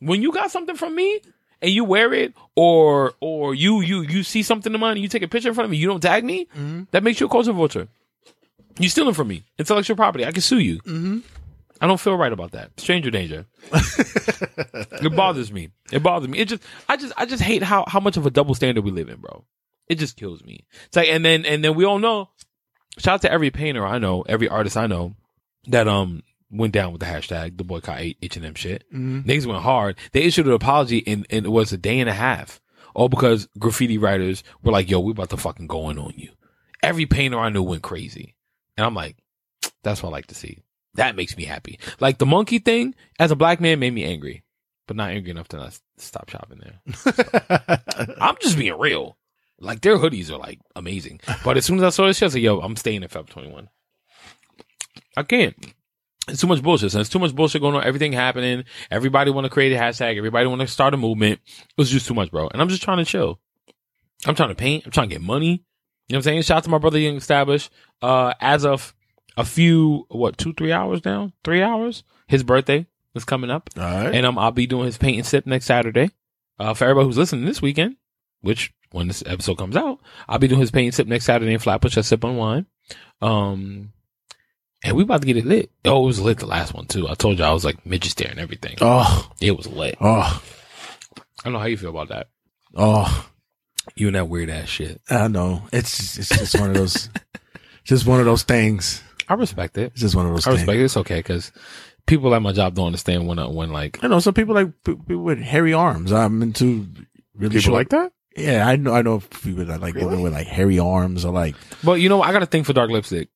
When 0.00 0.20
you 0.22 0.32
got 0.32 0.50
something 0.50 0.76
from 0.76 0.94
me 0.94 1.20
and 1.62 1.70
you 1.70 1.84
wear 1.84 2.12
it, 2.12 2.34
or 2.54 3.14
or 3.20 3.54
you 3.54 3.80
you 3.80 4.02
you 4.02 4.22
see 4.22 4.42
something 4.42 4.74
of 4.74 4.80
mine 4.80 4.92
and 4.92 5.00
you 5.00 5.08
take 5.08 5.22
a 5.22 5.28
picture 5.28 5.48
in 5.48 5.54
front 5.54 5.66
of 5.66 5.70
me, 5.70 5.76
you 5.78 5.86
don't 5.88 6.00
tag 6.02 6.24
me. 6.24 6.48
That 6.90 7.02
makes 7.02 7.18
you 7.20 7.26
a 7.26 7.30
culture 7.30 7.52
vulture. 7.52 7.88
You 8.78 8.88
stealing 8.90 9.14
from 9.14 9.28
me. 9.28 9.44
Intellectual 9.58 9.96
property. 9.96 10.26
I 10.26 10.32
can 10.32 10.42
sue 10.42 10.58
you. 10.58 10.78
Mm-hmm. 10.80 11.18
I 11.80 11.86
don't 11.86 12.00
feel 12.00 12.16
right 12.16 12.32
about 12.32 12.52
that. 12.52 12.78
Stranger 12.80 13.10
danger. 13.10 13.46
it 13.72 15.14
bothers 15.14 15.52
me. 15.52 15.70
It 15.92 16.02
bothers 16.02 16.28
me. 16.28 16.38
It 16.38 16.48
just, 16.48 16.62
I 16.88 16.96
just, 16.96 17.12
I 17.16 17.26
just 17.26 17.42
hate 17.42 17.62
how, 17.62 17.84
how 17.86 18.00
much 18.00 18.16
of 18.16 18.26
a 18.26 18.30
double 18.30 18.54
standard 18.54 18.84
we 18.84 18.90
live 18.90 19.08
in, 19.08 19.20
bro. 19.20 19.44
It 19.88 19.96
just 19.96 20.16
kills 20.16 20.42
me. 20.42 20.66
It's 20.86 20.96
like, 20.96 21.08
and 21.08 21.24
then, 21.24 21.44
and 21.44 21.62
then 21.62 21.74
we 21.74 21.84
all 21.84 21.98
know, 21.98 22.30
shout 22.98 23.14
out 23.14 23.22
to 23.22 23.32
every 23.32 23.50
painter 23.50 23.86
I 23.86 23.98
know, 23.98 24.22
every 24.22 24.48
artist 24.48 24.76
I 24.76 24.86
know 24.86 25.14
that, 25.68 25.86
um, 25.86 26.22
went 26.50 26.72
down 26.72 26.92
with 26.92 27.00
the 27.00 27.06
hashtag, 27.06 27.58
the 27.58 27.64
boycott 27.64 28.00
H&M 28.00 28.54
shit. 28.54 28.84
mm 28.92 29.24
Niggas 29.24 29.46
went 29.46 29.62
hard. 29.62 29.96
They 30.12 30.22
issued 30.22 30.46
an 30.46 30.52
apology 30.52 31.02
and, 31.06 31.26
and 31.30 31.44
it 31.44 31.50
was 31.50 31.72
a 31.72 31.76
day 31.76 32.00
and 32.00 32.08
a 32.08 32.14
half. 32.14 32.60
All 32.94 33.08
because 33.08 33.48
graffiti 33.58 33.98
writers 33.98 34.42
were 34.62 34.72
like, 34.72 34.88
yo, 34.88 35.00
we 35.00 35.12
about 35.12 35.30
to 35.30 35.36
fucking 35.36 35.66
go 35.66 35.90
in 35.90 35.98
on 35.98 36.14
you. 36.16 36.30
Every 36.82 37.04
painter 37.04 37.38
I 37.38 37.50
knew 37.50 37.62
went 37.62 37.82
crazy. 37.82 38.34
And 38.76 38.86
I'm 38.86 38.94
like, 38.94 39.16
that's 39.82 40.02
what 40.02 40.10
I 40.10 40.12
like 40.12 40.28
to 40.28 40.34
see. 40.34 40.60
That 40.96 41.16
makes 41.16 41.36
me 41.36 41.44
happy. 41.44 41.78
Like 42.00 42.18
the 42.18 42.26
monkey 42.26 42.58
thing 42.58 42.94
as 43.18 43.30
a 43.30 43.36
black 43.36 43.60
man 43.60 43.78
made 43.78 43.92
me 43.94 44.04
angry, 44.04 44.44
but 44.86 44.96
not 44.96 45.10
angry 45.10 45.30
enough 45.30 45.48
to 45.48 45.56
not 45.56 45.78
stop 45.98 46.28
shopping 46.28 46.60
there. 46.60 47.80
I'm 48.20 48.36
just 48.40 48.58
being 48.58 48.78
real. 48.78 49.16
Like 49.58 49.80
their 49.80 49.96
hoodies 49.96 50.30
are 50.30 50.38
like 50.38 50.60
amazing. 50.74 51.20
But 51.44 51.56
as 51.56 51.64
soon 51.64 51.78
as 51.78 51.84
I 51.84 51.90
saw 51.90 52.06
this 52.06 52.18
shit, 52.18 52.24
I 52.24 52.26
was 52.26 52.34
like, 52.34 52.42
yo, 52.42 52.60
I'm 52.60 52.76
staying 52.76 53.02
in 53.02 53.08
Feb 53.08 53.28
21. 53.28 53.68
I 55.16 55.22
can't. 55.22 55.54
It's 56.28 56.40
too 56.40 56.46
much 56.46 56.62
bullshit. 56.62 56.90
So 56.92 57.00
it's 57.00 57.08
too 57.08 57.18
much 57.18 57.34
bullshit 57.34 57.62
going 57.62 57.74
on. 57.74 57.84
Everything 57.84 58.12
happening. 58.12 58.64
Everybody 58.90 59.30
want 59.30 59.44
to 59.44 59.50
create 59.50 59.72
a 59.72 59.78
hashtag. 59.78 60.16
Everybody 60.16 60.46
want 60.46 60.60
to 60.60 60.66
start 60.66 60.92
a 60.92 60.96
movement. 60.96 61.40
It 61.46 61.78
was 61.78 61.90
just 61.90 62.06
too 62.06 62.14
much, 62.14 62.30
bro. 62.30 62.48
And 62.48 62.60
I'm 62.60 62.68
just 62.68 62.82
trying 62.82 62.98
to 62.98 63.04
chill. 63.04 63.38
I'm 64.26 64.34
trying 64.34 64.48
to 64.48 64.54
paint. 64.54 64.84
I'm 64.84 64.92
trying 64.92 65.08
to 65.08 65.14
get 65.14 65.22
money. 65.22 65.46
You 66.08 66.12
know 66.12 66.16
what 66.16 66.16
I'm 66.18 66.22
saying? 66.22 66.42
Shout 66.42 66.58
out 66.58 66.64
to 66.64 66.70
my 66.70 66.78
brother 66.78 66.98
Young 66.98 67.16
Established. 67.16 67.70
Uh, 68.02 68.34
as 68.40 68.64
of 68.64 68.94
a 69.36 69.44
few, 69.44 70.06
what, 70.08 70.38
two, 70.38 70.52
three 70.54 70.72
hours 70.72 71.04
now? 71.04 71.32
Three 71.44 71.62
hours? 71.62 72.02
His 72.28 72.42
birthday 72.42 72.86
is 73.14 73.24
coming 73.24 73.50
up. 73.50 73.70
All 73.76 73.82
right. 73.82 74.14
And 74.14 74.24
um, 74.26 74.38
I'll 74.38 74.50
be 74.50 74.66
doing 74.66 74.86
his 74.86 74.98
paint 74.98 75.18
and 75.18 75.26
sip 75.26 75.46
next 75.46 75.66
Saturday. 75.66 76.10
Uh, 76.58 76.72
for 76.74 76.84
everybody 76.84 77.06
who's 77.06 77.18
listening 77.18 77.44
this 77.44 77.60
weekend, 77.60 77.96
which 78.40 78.72
when 78.92 79.08
this 79.08 79.22
episode 79.26 79.58
comes 79.58 79.76
out, 79.76 80.00
I'll 80.28 80.38
be 80.38 80.48
doing 80.48 80.60
his 80.60 80.70
paint 80.70 80.86
and 80.86 80.94
sip 80.94 81.06
next 81.06 81.24
Saturday 81.26 81.52
in 81.52 81.58
Flatbush 81.58 81.96
at 81.98 82.04
Sip 82.06 82.24
on 82.24 82.36
Wine. 82.36 82.66
Um, 83.20 83.92
and 84.84 84.96
we 84.96 85.02
about 85.02 85.20
to 85.22 85.26
get 85.26 85.36
it 85.36 85.44
lit. 85.46 85.70
Oh, 85.84 86.02
it 86.02 86.06
was 86.06 86.20
lit 86.20 86.38
the 86.38 86.46
last 86.46 86.72
one 86.74 86.86
too. 86.86 87.08
I 87.08 87.14
told 87.14 87.38
you 87.38 87.44
I 87.44 87.52
was 87.52 87.64
like 87.64 87.84
midget 87.84 88.16
there 88.16 88.30
and 88.30 88.40
everything. 88.40 88.76
oh, 88.80 89.30
It 89.40 89.56
was 89.56 89.66
lit. 89.66 89.96
oh, 90.00 90.42
I 91.18 91.44
don't 91.44 91.52
know 91.52 91.58
how 91.58 91.66
you 91.66 91.76
feel 91.76 91.90
about 91.90 92.08
that. 92.08 92.28
oh. 92.74 93.28
You 93.94 94.08
and 94.08 94.16
that 94.16 94.28
weird 94.28 94.50
ass 94.50 94.68
shit. 94.68 95.00
I 95.08 95.28
know. 95.28 95.62
It's 95.72 96.18
it's 96.18 96.28
just 96.30 96.58
one 96.58 96.70
of 96.70 96.74
those, 96.76 97.08
just 97.84 98.04
one 98.04 98.18
of 98.18 98.26
those 98.26 98.42
things. 98.42 99.00
I 99.28 99.34
respect 99.34 99.76
it. 99.78 99.92
It's 99.92 100.00
just 100.00 100.14
one 100.14 100.26
of 100.26 100.32
those 100.32 100.46
I 100.46 100.50
things. 100.50 100.60
respect 100.62 100.78
it. 100.78 100.84
It's 100.84 100.96
okay 100.98 101.18
because 101.18 101.52
people 102.06 102.34
at 102.34 102.42
my 102.42 102.52
job 102.52 102.74
don't 102.74 102.86
understand 102.86 103.26
when 103.26 103.38
I, 103.38 103.46
when 103.46 103.70
like 103.72 104.02
I 104.02 104.08
know 104.08 104.20
some 104.20 104.34
people 104.34 104.54
like 104.54 104.72
people 104.84 105.18
with 105.18 105.38
hairy 105.40 105.72
arms. 105.72 106.12
I'm 106.12 106.42
into 106.42 106.86
really 107.34 107.60
short. 107.60 107.90
that. 107.90 108.12
Yeah, 108.36 108.66
I 108.68 108.76
know. 108.76 108.92
I 108.94 109.02
know 109.02 109.20
people 109.20 109.64
that 109.64 109.80
like 109.80 109.94
women 109.94 110.20
with 110.22 110.32
like 110.32 110.46
hairy 110.46 110.78
arms 110.78 111.24
or 111.24 111.32
like. 111.32 111.56
But 111.82 111.94
you 112.00 112.08
know, 112.08 112.22
I 112.22 112.32
got 112.32 112.42
a 112.42 112.46
thing 112.46 112.64
for 112.64 112.72
dark 112.72 112.90
lipstick 112.90 113.28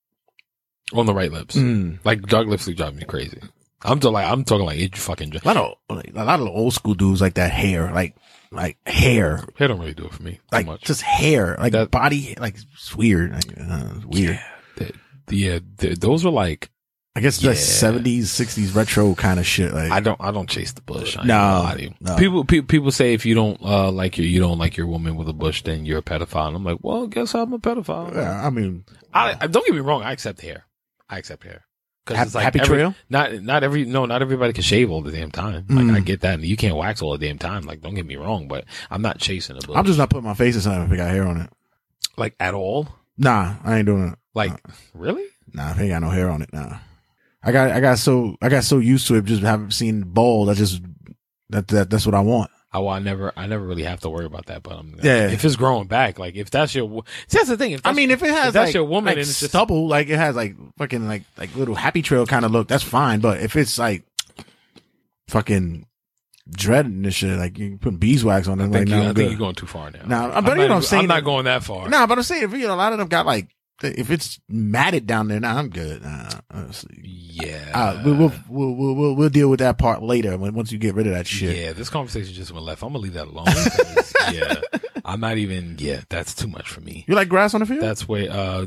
on 0.92 1.06
the 1.06 1.14
right 1.14 1.32
lips. 1.32 1.56
Mm. 1.56 1.98
Like 2.04 2.22
dark 2.22 2.46
lipstick 2.46 2.76
drives 2.76 2.96
me 2.96 3.04
crazy. 3.04 3.40
I'm 3.82 3.98
like 4.00 4.26
I'm 4.30 4.44
talking 4.44 4.66
like 4.66 4.78
it 4.78 4.96
fucking. 4.96 5.34
A 5.34 5.40
lot 5.46 5.56
of 5.56 5.74
like, 5.88 6.12
a 6.14 6.24
lot 6.24 6.40
of 6.40 6.46
old 6.48 6.74
school 6.74 6.92
dudes 6.94 7.22
like 7.22 7.34
that 7.34 7.50
hair, 7.50 7.90
like 7.92 8.14
like 8.52 8.76
hair, 8.86 9.42
They 9.58 9.66
don't 9.68 9.78
really 9.80 9.94
do 9.94 10.04
it 10.04 10.12
for 10.12 10.22
me 10.22 10.40
like 10.52 10.66
much. 10.66 10.82
just 10.82 11.00
hair, 11.02 11.56
like 11.58 11.72
That- 11.72 11.90
body, 11.90 12.34
like 12.38 12.56
it's 12.74 12.94
weird. 12.94 13.32
Like, 13.32 13.46
uh, 13.58 13.92
it's 13.96 14.04
weird. 14.04 14.40
The- 14.76 14.84
the- 14.84 14.92
yeah, 15.32 15.58
the- 15.76 15.94
those 15.94 16.24
are 16.26 16.30
like 16.32 16.70
I 17.16 17.20
guess 17.20 17.38
it's 17.38 17.44
like 17.46 17.56
seventies, 17.56 18.30
sixties 18.30 18.72
retro 18.72 19.14
kind 19.16 19.40
of 19.40 19.46
shit. 19.46 19.74
Like 19.74 19.90
I 19.90 19.98
don't 20.00 20.20
I 20.20 20.30
don't 20.30 20.48
chase 20.48 20.72
the 20.72 20.80
bush. 20.82 21.16
I 21.18 21.22
No, 21.22 21.34
gonna 21.34 21.62
lie 21.64 21.74
to 21.74 21.82
you. 21.82 21.94
no. 22.00 22.16
People 22.16 22.44
pe- 22.44 22.60
people 22.62 22.92
say 22.92 23.14
if 23.14 23.26
you 23.26 23.34
don't 23.34 23.60
uh 23.62 23.90
like 23.90 24.16
your 24.16 24.26
you 24.28 24.38
don't 24.40 24.58
like 24.58 24.76
your 24.76 24.86
woman 24.86 25.16
with 25.16 25.28
a 25.28 25.32
bush, 25.32 25.62
then 25.62 25.84
you're 25.84 25.98
a 25.98 26.02
pedophile. 26.02 26.46
And 26.48 26.56
I'm 26.56 26.64
like, 26.64 26.78
well, 26.82 27.08
guess 27.08 27.34
I'm 27.34 27.52
a 27.52 27.58
pedophile. 27.58 28.14
yeah, 28.14 28.46
I 28.46 28.50
mean, 28.50 28.84
I, 29.12 29.36
I 29.40 29.46
don't 29.48 29.66
get 29.66 29.74
me 29.74 29.80
wrong. 29.80 30.02
I 30.02 30.12
accept 30.12 30.40
hair. 30.40 30.66
I 31.08 31.18
accept 31.18 31.42
hair. 31.42 31.66
Hap- 32.06 32.26
it's 32.26 32.34
like 32.34 32.44
happy 32.44 32.60
every- 32.60 32.76
trail? 32.76 32.94
Not 33.08 33.42
not 33.42 33.64
every 33.64 33.84
no 33.84 34.06
not 34.06 34.22
everybody 34.22 34.52
can 34.52 34.62
shave 34.62 34.90
all 34.90 35.02
the 35.02 35.10
damn 35.12 35.32
time. 35.32 35.66
Like 35.68 35.84
Mm. 35.86 35.96
I 35.96 36.00
get 36.00 36.20
that, 36.20 36.34
and 36.34 36.44
you 36.44 36.56
can't 36.56 36.76
wax 36.76 37.02
all 37.02 37.10
the 37.18 37.26
damn 37.26 37.38
time. 37.38 37.64
Like 37.64 37.80
don't 37.82 37.94
get 37.94 38.06
me 38.06 38.16
wrong, 38.16 38.46
but 38.46 38.64
I'm 38.88 39.02
not 39.02 39.18
chasing 39.18 39.56
a 39.56 39.60
bush. 39.66 39.76
I'm 39.76 39.84
just 39.84 39.98
not 39.98 40.10
putting 40.10 40.26
my 40.28 40.34
face 40.34 40.54
in 40.54 40.60
something 40.60 40.84
if 40.84 40.92
it 40.92 40.96
got 40.96 41.10
hair 41.10 41.26
on 41.26 41.40
it. 41.40 41.50
like 42.16 42.34
at 42.38 42.54
all. 42.54 42.88
Nah, 43.18 43.56
I 43.64 43.78
ain't 43.78 43.86
doing 43.86 44.10
it. 44.12 44.18
Like 44.34 44.60
really? 44.94 45.24
Nah, 45.52 45.72
it 45.72 45.78
ain't 45.78 45.90
got 45.90 46.02
no 46.02 46.10
hair 46.10 46.30
on 46.30 46.42
it. 46.42 46.52
Nah, 46.52 46.78
I 47.42 47.52
got, 47.52 47.70
I 47.70 47.80
got 47.80 47.98
so, 47.98 48.36
I 48.40 48.48
got 48.48 48.64
so 48.64 48.78
used 48.78 49.08
to 49.08 49.16
it, 49.16 49.24
just 49.24 49.42
haven't 49.42 49.72
seen 49.72 50.02
bald. 50.02 50.50
I 50.50 50.54
just 50.54 50.82
that 51.48 51.68
that 51.68 51.90
that's 51.90 52.06
what 52.06 52.14
I 52.14 52.20
want. 52.20 52.50
I, 52.72 52.78
well, 52.78 52.90
I 52.90 53.00
never 53.00 53.32
I 53.36 53.46
never 53.48 53.66
really 53.66 53.82
have 53.82 54.00
to 54.00 54.10
worry 54.10 54.26
about 54.26 54.46
that. 54.46 54.62
But 54.62 54.74
I'm 54.74 54.94
Yeah. 55.02 55.28
If 55.28 55.44
it's 55.44 55.56
growing 55.56 55.88
back, 55.88 56.18
like 56.18 56.36
if 56.36 56.50
that's 56.50 56.74
your 56.74 57.02
see, 57.26 57.38
that's 57.38 57.48
the 57.48 57.56
thing. 57.56 57.72
If 57.72 57.80
I 57.84 57.92
mean, 57.92 58.10
if 58.12 58.22
it 58.22 58.30
has 58.30 58.48
if 58.48 58.54
that's 58.54 58.68
like, 58.68 58.74
your 58.74 58.84
woman 58.84 59.06
like 59.06 59.12
and 59.14 59.20
it's 59.22 59.40
just 59.40 59.50
stubble, 59.50 59.88
like 59.88 60.08
it 60.08 60.16
has 60.16 60.36
like 60.36 60.54
fucking 60.78 61.08
like 61.08 61.24
like 61.36 61.54
little 61.56 61.74
happy 61.74 62.02
trail 62.02 62.26
kind 62.26 62.44
of 62.44 62.52
look, 62.52 62.68
that's 62.68 62.84
fine. 62.84 63.18
But 63.20 63.40
if 63.40 63.56
it's 63.56 63.76
like 63.78 64.04
fucking 65.26 65.86
dreading 66.48 67.02
this 67.02 67.14
shit, 67.14 67.36
like 67.38 67.58
you 67.58 67.76
putting 67.78 67.98
beeswax 67.98 68.46
on 68.46 68.60
it, 68.60 68.64
I 68.64 68.66
like 68.66 68.72
think, 68.74 68.90
you, 68.90 68.96
no, 68.96 69.10
I 69.10 69.12
think 69.14 69.30
you're 69.30 69.38
going 69.38 69.56
too 69.56 69.66
far 69.66 69.90
now. 69.90 70.02
Nah, 70.06 70.40
but 70.40 70.52
I'm 70.52 70.58
you 70.58 70.68
know 70.68 70.74
what 70.74 70.76
I'm 70.76 70.82
saying? 70.82 71.02
I'm 71.02 71.08
not 71.08 71.24
going 71.24 71.46
that 71.46 71.64
far. 71.64 71.88
Nah, 71.88 72.06
but 72.06 72.18
I'm 72.18 72.24
saying 72.24 72.44
if 72.44 72.52
you 72.52 72.68
know 72.68 72.74
a 72.74 72.76
lot 72.76 72.92
of 72.92 73.00
them 73.00 73.08
got 73.08 73.26
like 73.26 73.48
if 73.82 74.10
it's 74.10 74.40
matted 74.48 75.06
down 75.06 75.28
there, 75.28 75.40
nah, 75.40 75.58
I'm 75.58 75.70
good. 75.70 76.02
Nah. 76.02 76.30
Yeah. 77.02 77.70
Uh, 77.72 78.02
we'll, 78.04 78.14
we'll, 78.14 78.32
we'll, 78.48 78.74
we'll, 78.74 78.94
we'll, 78.94 79.14
we'll 79.14 79.28
deal 79.30 79.48
with 79.48 79.60
that 79.60 79.78
part 79.78 80.02
later 80.02 80.36
when, 80.36 80.54
once 80.54 80.70
you 80.72 80.78
get 80.78 80.94
rid 80.94 81.06
of 81.06 81.14
that 81.14 81.26
shit. 81.26 81.56
Yeah, 81.56 81.72
this 81.72 81.88
conversation 81.88 82.34
just 82.34 82.52
went 82.52 82.64
left. 82.64 82.82
I'm 82.82 82.90
gonna 82.92 82.98
leave 82.98 83.14
that 83.14 83.28
alone. 83.28 83.46
yeah, 84.32 84.54
I'm 85.04 85.20
not 85.20 85.38
even. 85.38 85.76
Yeah, 85.78 86.02
that's 86.08 86.34
too 86.34 86.48
much 86.48 86.68
for 86.68 86.80
me. 86.80 87.04
You 87.08 87.14
like 87.14 87.28
grass 87.28 87.54
on 87.54 87.60
the 87.60 87.66
field? 87.66 87.82
That's 87.82 88.06
way. 88.08 88.28
Uh, 88.28 88.66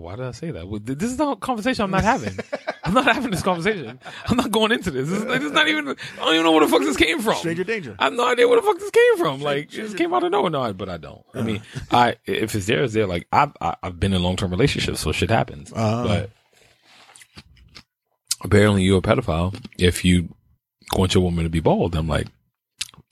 why 0.00 0.16
did 0.16 0.24
I 0.24 0.30
say 0.30 0.50
that? 0.50 0.66
This 0.84 1.12
is 1.12 1.18
not 1.18 1.36
a 1.36 1.40
conversation 1.40 1.84
I'm 1.84 1.90
not 1.90 2.02
having. 2.04 2.38
I'm 2.84 2.94
not 2.94 3.04
having 3.04 3.30
this 3.30 3.42
conversation. 3.42 3.98
I'm 4.26 4.36
not 4.36 4.50
going 4.50 4.72
into 4.72 4.90
this. 4.90 5.08
This 5.08 5.18
is, 5.18 5.24
this 5.26 5.42
is 5.42 5.52
not 5.52 5.68
even. 5.68 5.88
I 5.88 5.94
don't 6.16 6.34
even 6.34 6.44
know 6.44 6.52
where 6.52 6.64
the 6.64 6.70
fuck 6.70 6.80
this 6.80 6.96
came 6.96 7.20
from. 7.20 7.34
Stranger 7.36 7.64
danger. 7.64 7.94
I 7.98 8.04
have 8.04 8.12
no 8.14 8.26
idea 8.26 8.48
where 8.48 8.60
the 8.60 8.66
fuck 8.66 8.78
this 8.78 8.90
came 8.90 9.18
from. 9.18 9.40
Like, 9.40 9.64
it 9.64 9.70
just 9.70 9.96
came 9.96 10.12
out 10.14 10.24
of 10.24 10.30
nowhere. 10.32 10.50
No, 10.50 10.72
but 10.72 10.88
I 10.88 10.96
don't. 10.96 11.22
I 11.34 11.42
mean, 11.42 11.62
I 11.90 12.16
if 12.26 12.54
it's 12.54 12.66
there, 12.66 12.82
it's 12.82 12.94
there. 12.94 13.06
Like, 13.06 13.26
I've 13.32 13.52
I- 13.60 13.76
I've 13.82 14.00
been 14.00 14.12
in 14.12 14.22
long 14.22 14.36
term 14.36 14.50
relationships, 14.50 15.00
so 15.00 15.12
shit 15.12 15.30
happens. 15.30 15.72
Uh-huh. 15.72 16.04
But 16.06 16.30
apparently, 18.42 18.82
you're 18.82 18.98
a 18.98 19.02
pedophile 19.02 19.54
if 19.78 20.04
you 20.04 20.34
want 20.96 21.14
your 21.14 21.22
woman 21.24 21.44
to 21.44 21.50
be 21.50 21.60
bald. 21.60 21.94
I'm 21.94 22.08
like, 22.08 22.26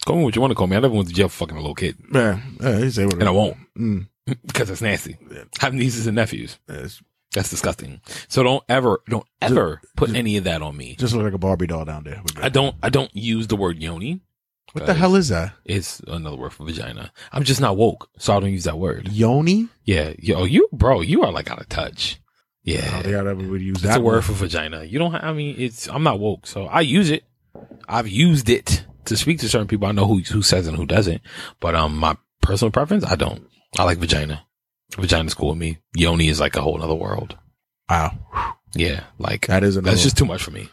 call 0.06 0.16
me 0.16 0.24
what 0.24 0.34
you 0.34 0.40
want 0.40 0.50
to 0.50 0.54
call 0.54 0.66
me. 0.66 0.76
I 0.76 0.80
never 0.80 0.94
went 0.94 1.08
to 1.08 1.14
jail 1.14 1.28
for 1.28 1.46
fucking 1.46 1.56
a 1.56 1.60
little 1.60 1.74
kid, 1.74 1.96
Yeah, 2.12 2.40
yeah 2.60 2.78
he 2.78 2.90
say 2.90 3.04
what 3.06 3.14
and 3.14 3.24
I 3.24 3.30
won't 3.30 3.56
Mm, 3.78 4.08
because 4.46 4.70
it's 4.70 4.82
nasty. 4.82 5.16
I 5.60 5.64
have 5.64 5.74
nieces 5.74 6.06
and 6.06 6.16
nephews. 6.16 6.58
it's 6.68 7.02
That's 7.32 7.50
disgusting. 7.50 8.00
So 8.28 8.42
don't 8.42 8.64
ever, 8.68 9.00
don't 9.08 9.26
ever 9.40 9.80
put 9.96 10.14
any 10.14 10.36
of 10.36 10.44
that 10.44 10.62
on 10.62 10.76
me. 10.76 10.96
just 10.96 11.14
look 11.14 11.24
like 11.24 11.32
a 11.34 11.38
Barbie 11.38 11.66
doll 11.66 11.84
down 11.84 12.04
there. 12.04 12.22
I 12.40 12.48
don't, 12.48 12.74
I 12.82 12.88
don't 12.88 13.14
use 13.14 13.46
the 13.46 13.56
word 13.56 13.78
yoni. 13.82 14.20
what 14.72 14.86
the 14.86 14.94
hell 14.94 15.14
is 15.16 15.28
that? 15.28 15.52
It's 15.64 16.00
another 16.00 16.36
word 16.36 16.52
for 16.52 16.64
vagina. 16.64 17.12
I'm 17.32 17.44
just 17.44 17.60
not 17.60 17.76
woke, 17.76 18.08
so 18.18 18.36
I 18.36 18.40
don't 18.40 18.52
use 18.52 18.64
that 18.64 18.78
word. 18.78 19.08
Yoni? 19.12 19.68
Yeah, 19.84 20.14
yo, 20.18 20.44
you, 20.44 20.68
bro, 20.72 21.00
you 21.00 21.22
are 21.22 21.32
like 21.32 21.50
out 21.50 21.60
of 21.60 21.68
touch. 21.68 22.20
I 22.66 22.72
don't 22.72 23.10
Yeah, 23.10 23.20
I'd 23.20 23.26
ever 23.26 23.34
would 23.48 23.62
use 23.62 23.76
it's 23.78 23.84
that 23.86 23.98
a 23.98 24.00
word 24.00 24.16
word. 24.16 24.24
for 24.26 24.32
vagina. 24.34 24.84
You 24.84 24.98
don't. 24.98 25.14
I 25.14 25.32
mean, 25.32 25.56
it's. 25.58 25.88
I'm 25.88 26.02
not 26.02 26.20
woke, 26.20 26.46
so 26.46 26.66
I 26.66 26.82
use 26.82 27.10
it. 27.10 27.24
I've 27.88 28.06
used 28.06 28.48
it 28.48 28.84
to 29.06 29.16
speak 29.16 29.40
to 29.40 29.48
certain 29.48 29.66
people. 29.66 29.88
I 29.88 29.92
know 29.92 30.06
who 30.06 30.18
who 30.20 30.42
says 30.42 30.68
and 30.68 30.76
who 30.76 30.84
doesn't. 30.86 31.22
But 31.58 31.74
um, 31.74 31.96
my 31.96 32.16
personal 32.42 32.70
preference, 32.70 33.04
I 33.04 33.16
don't. 33.16 33.48
I 33.78 33.84
like 33.84 33.98
vagina. 33.98 34.44
Vagina's 34.96 35.34
cool 35.34 35.50
with 35.50 35.58
me. 35.58 35.78
Yoni 35.94 36.28
is 36.28 36.40
like 36.40 36.56
a 36.56 36.60
whole 36.62 36.82
other 36.82 36.94
world. 36.94 37.36
Wow, 37.88 38.16
Yeah, 38.74 39.04
like 39.18 39.46
that 39.48 39.62
is 39.64 39.76
another. 39.76 39.90
that's 39.92 40.02
just 40.02 40.16
too 40.18 40.24
much 40.24 40.42
for 40.42 40.50
me. 40.52 40.68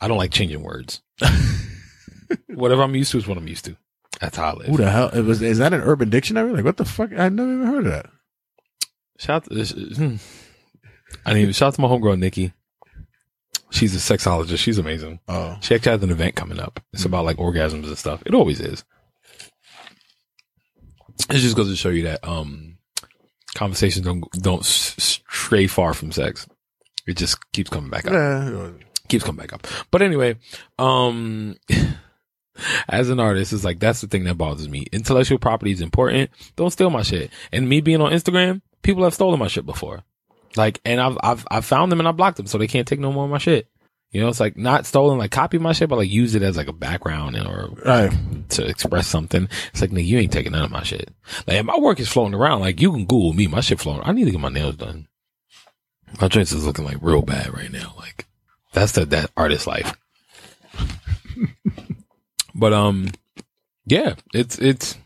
I 0.00 0.08
don't 0.08 0.16
like 0.18 0.30
changing 0.32 0.62
words. 0.62 1.02
Whatever 2.48 2.82
I'm 2.82 2.94
used 2.94 3.12
to 3.12 3.18
is 3.18 3.26
what 3.26 3.36
I'm 3.38 3.48
used 3.48 3.64
to. 3.66 3.76
That's 4.20 4.36
how 4.36 4.50
I 4.50 4.54
live. 4.54 4.66
who 4.68 4.76
the 4.76 4.90
hell 4.90 5.08
it 5.08 5.22
was? 5.22 5.42
Is 5.42 5.58
that 5.58 5.72
an 5.72 5.80
Urban 5.80 6.08
Dictionary? 6.10 6.52
Like 6.52 6.64
what 6.64 6.76
the 6.76 6.84
fuck? 6.84 7.10
I 7.12 7.28
never 7.28 7.52
even 7.52 7.66
heard 7.66 7.86
of 7.86 7.92
that. 7.92 8.06
Shout 9.18 9.44
to, 9.44 9.64
hmm. 9.64 10.16
I 11.26 11.34
didn't 11.34 11.54
shout 11.54 11.68
out 11.68 11.74
to 11.74 11.80
my 11.80 11.88
homegirl 11.88 12.18
Nikki. 12.18 12.52
She's 13.70 13.94
a 13.94 13.98
sexologist. 14.16 14.58
She's 14.58 14.78
amazing. 14.78 15.20
Oh, 15.28 15.56
She 15.60 15.74
actually 15.74 15.92
has 15.92 16.02
an 16.02 16.10
event 16.10 16.36
coming 16.36 16.60
up. 16.60 16.80
It's 16.92 17.04
about 17.04 17.24
like 17.24 17.38
orgasms 17.38 17.84
and 17.86 17.96
stuff. 17.98 18.22
It 18.26 18.34
always 18.34 18.60
is. 18.60 18.84
It 21.30 21.38
just 21.38 21.56
goes 21.56 21.68
to 21.68 21.76
show 21.76 21.88
you 21.90 22.04
that 22.04 22.26
um 22.26 22.78
conversations 23.54 24.04
don't 24.04 24.24
don't 24.32 24.64
stray 24.64 25.66
far 25.66 25.94
from 25.94 26.12
sex. 26.12 26.46
It 27.06 27.16
just 27.16 27.38
keeps 27.52 27.70
coming 27.70 27.90
back 27.90 28.06
up. 28.06 28.12
yeah. 28.12 28.70
Keeps 29.08 29.24
coming 29.24 29.40
back 29.40 29.52
up. 29.52 29.66
But 29.90 30.02
anyway, 30.02 30.36
um 30.78 31.56
as 32.88 33.08
an 33.10 33.20
artist, 33.20 33.52
it's 33.52 33.64
like 33.64 33.78
that's 33.80 34.00
the 34.00 34.06
thing 34.06 34.24
that 34.24 34.38
bothers 34.38 34.68
me. 34.68 34.86
Intellectual 34.92 35.38
property 35.38 35.72
is 35.72 35.80
important. 35.80 36.30
Don't 36.56 36.70
steal 36.70 36.90
my 36.90 37.02
shit. 37.02 37.30
And 37.52 37.68
me 37.68 37.80
being 37.80 38.00
on 38.00 38.12
Instagram, 38.12 38.62
people 38.82 39.04
have 39.04 39.14
stolen 39.14 39.38
my 39.38 39.48
shit 39.48 39.66
before. 39.66 40.02
Like, 40.56 40.80
and 40.84 41.00
I've 41.00 41.18
I've 41.22 41.46
I've 41.50 41.64
found 41.64 41.90
them 41.90 41.98
and 41.98 42.08
I 42.08 42.12
blocked 42.12 42.36
them, 42.36 42.46
so 42.46 42.58
they 42.58 42.66
can't 42.66 42.86
take 42.86 43.00
no 43.00 43.12
more 43.12 43.24
of 43.24 43.30
my 43.30 43.38
shit. 43.38 43.68
You 44.12 44.20
know, 44.20 44.28
it's 44.28 44.40
like 44.40 44.58
not 44.58 44.84
stolen, 44.84 45.16
like 45.18 45.30
copy 45.30 45.56
my 45.56 45.72
shit, 45.72 45.88
but 45.88 45.96
like 45.96 46.10
use 46.10 46.34
it 46.34 46.42
as 46.42 46.56
like 46.56 46.68
a 46.68 46.72
background 46.72 47.34
and 47.34 47.46
or 47.48 47.70
Right. 47.84 48.12
to 48.50 48.66
express 48.66 49.06
something. 49.06 49.48
It's 49.72 49.80
like, 49.80 49.90
nigga, 49.90 50.04
you 50.06 50.18
ain't 50.18 50.30
taking 50.32 50.52
none 50.52 50.64
of 50.64 50.70
my 50.70 50.82
shit. 50.82 51.10
Like, 51.46 51.64
my 51.64 51.78
work 51.78 51.98
is 51.98 52.10
floating 52.10 52.34
around. 52.34 52.60
Like, 52.60 52.78
you 52.78 52.92
can 52.92 53.06
Google 53.06 53.32
me, 53.32 53.46
my 53.46 53.60
shit 53.60 53.80
floating. 53.80 54.02
I 54.04 54.12
need 54.12 54.26
to 54.26 54.30
get 54.30 54.40
my 54.40 54.50
nails 54.50 54.76
done. 54.76 55.08
My 56.20 56.28
joints 56.28 56.52
is 56.52 56.66
looking 56.66 56.84
like 56.84 56.98
real 57.00 57.22
bad 57.22 57.54
right 57.54 57.72
now. 57.72 57.94
Like, 57.96 58.26
that's 58.74 58.92
the 58.92 59.06
that 59.06 59.30
artist 59.34 59.66
life. 59.66 59.94
but 62.54 62.72
um, 62.74 63.08
yeah, 63.86 64.14
it's 64.34 64.58
it's 64.58 64.98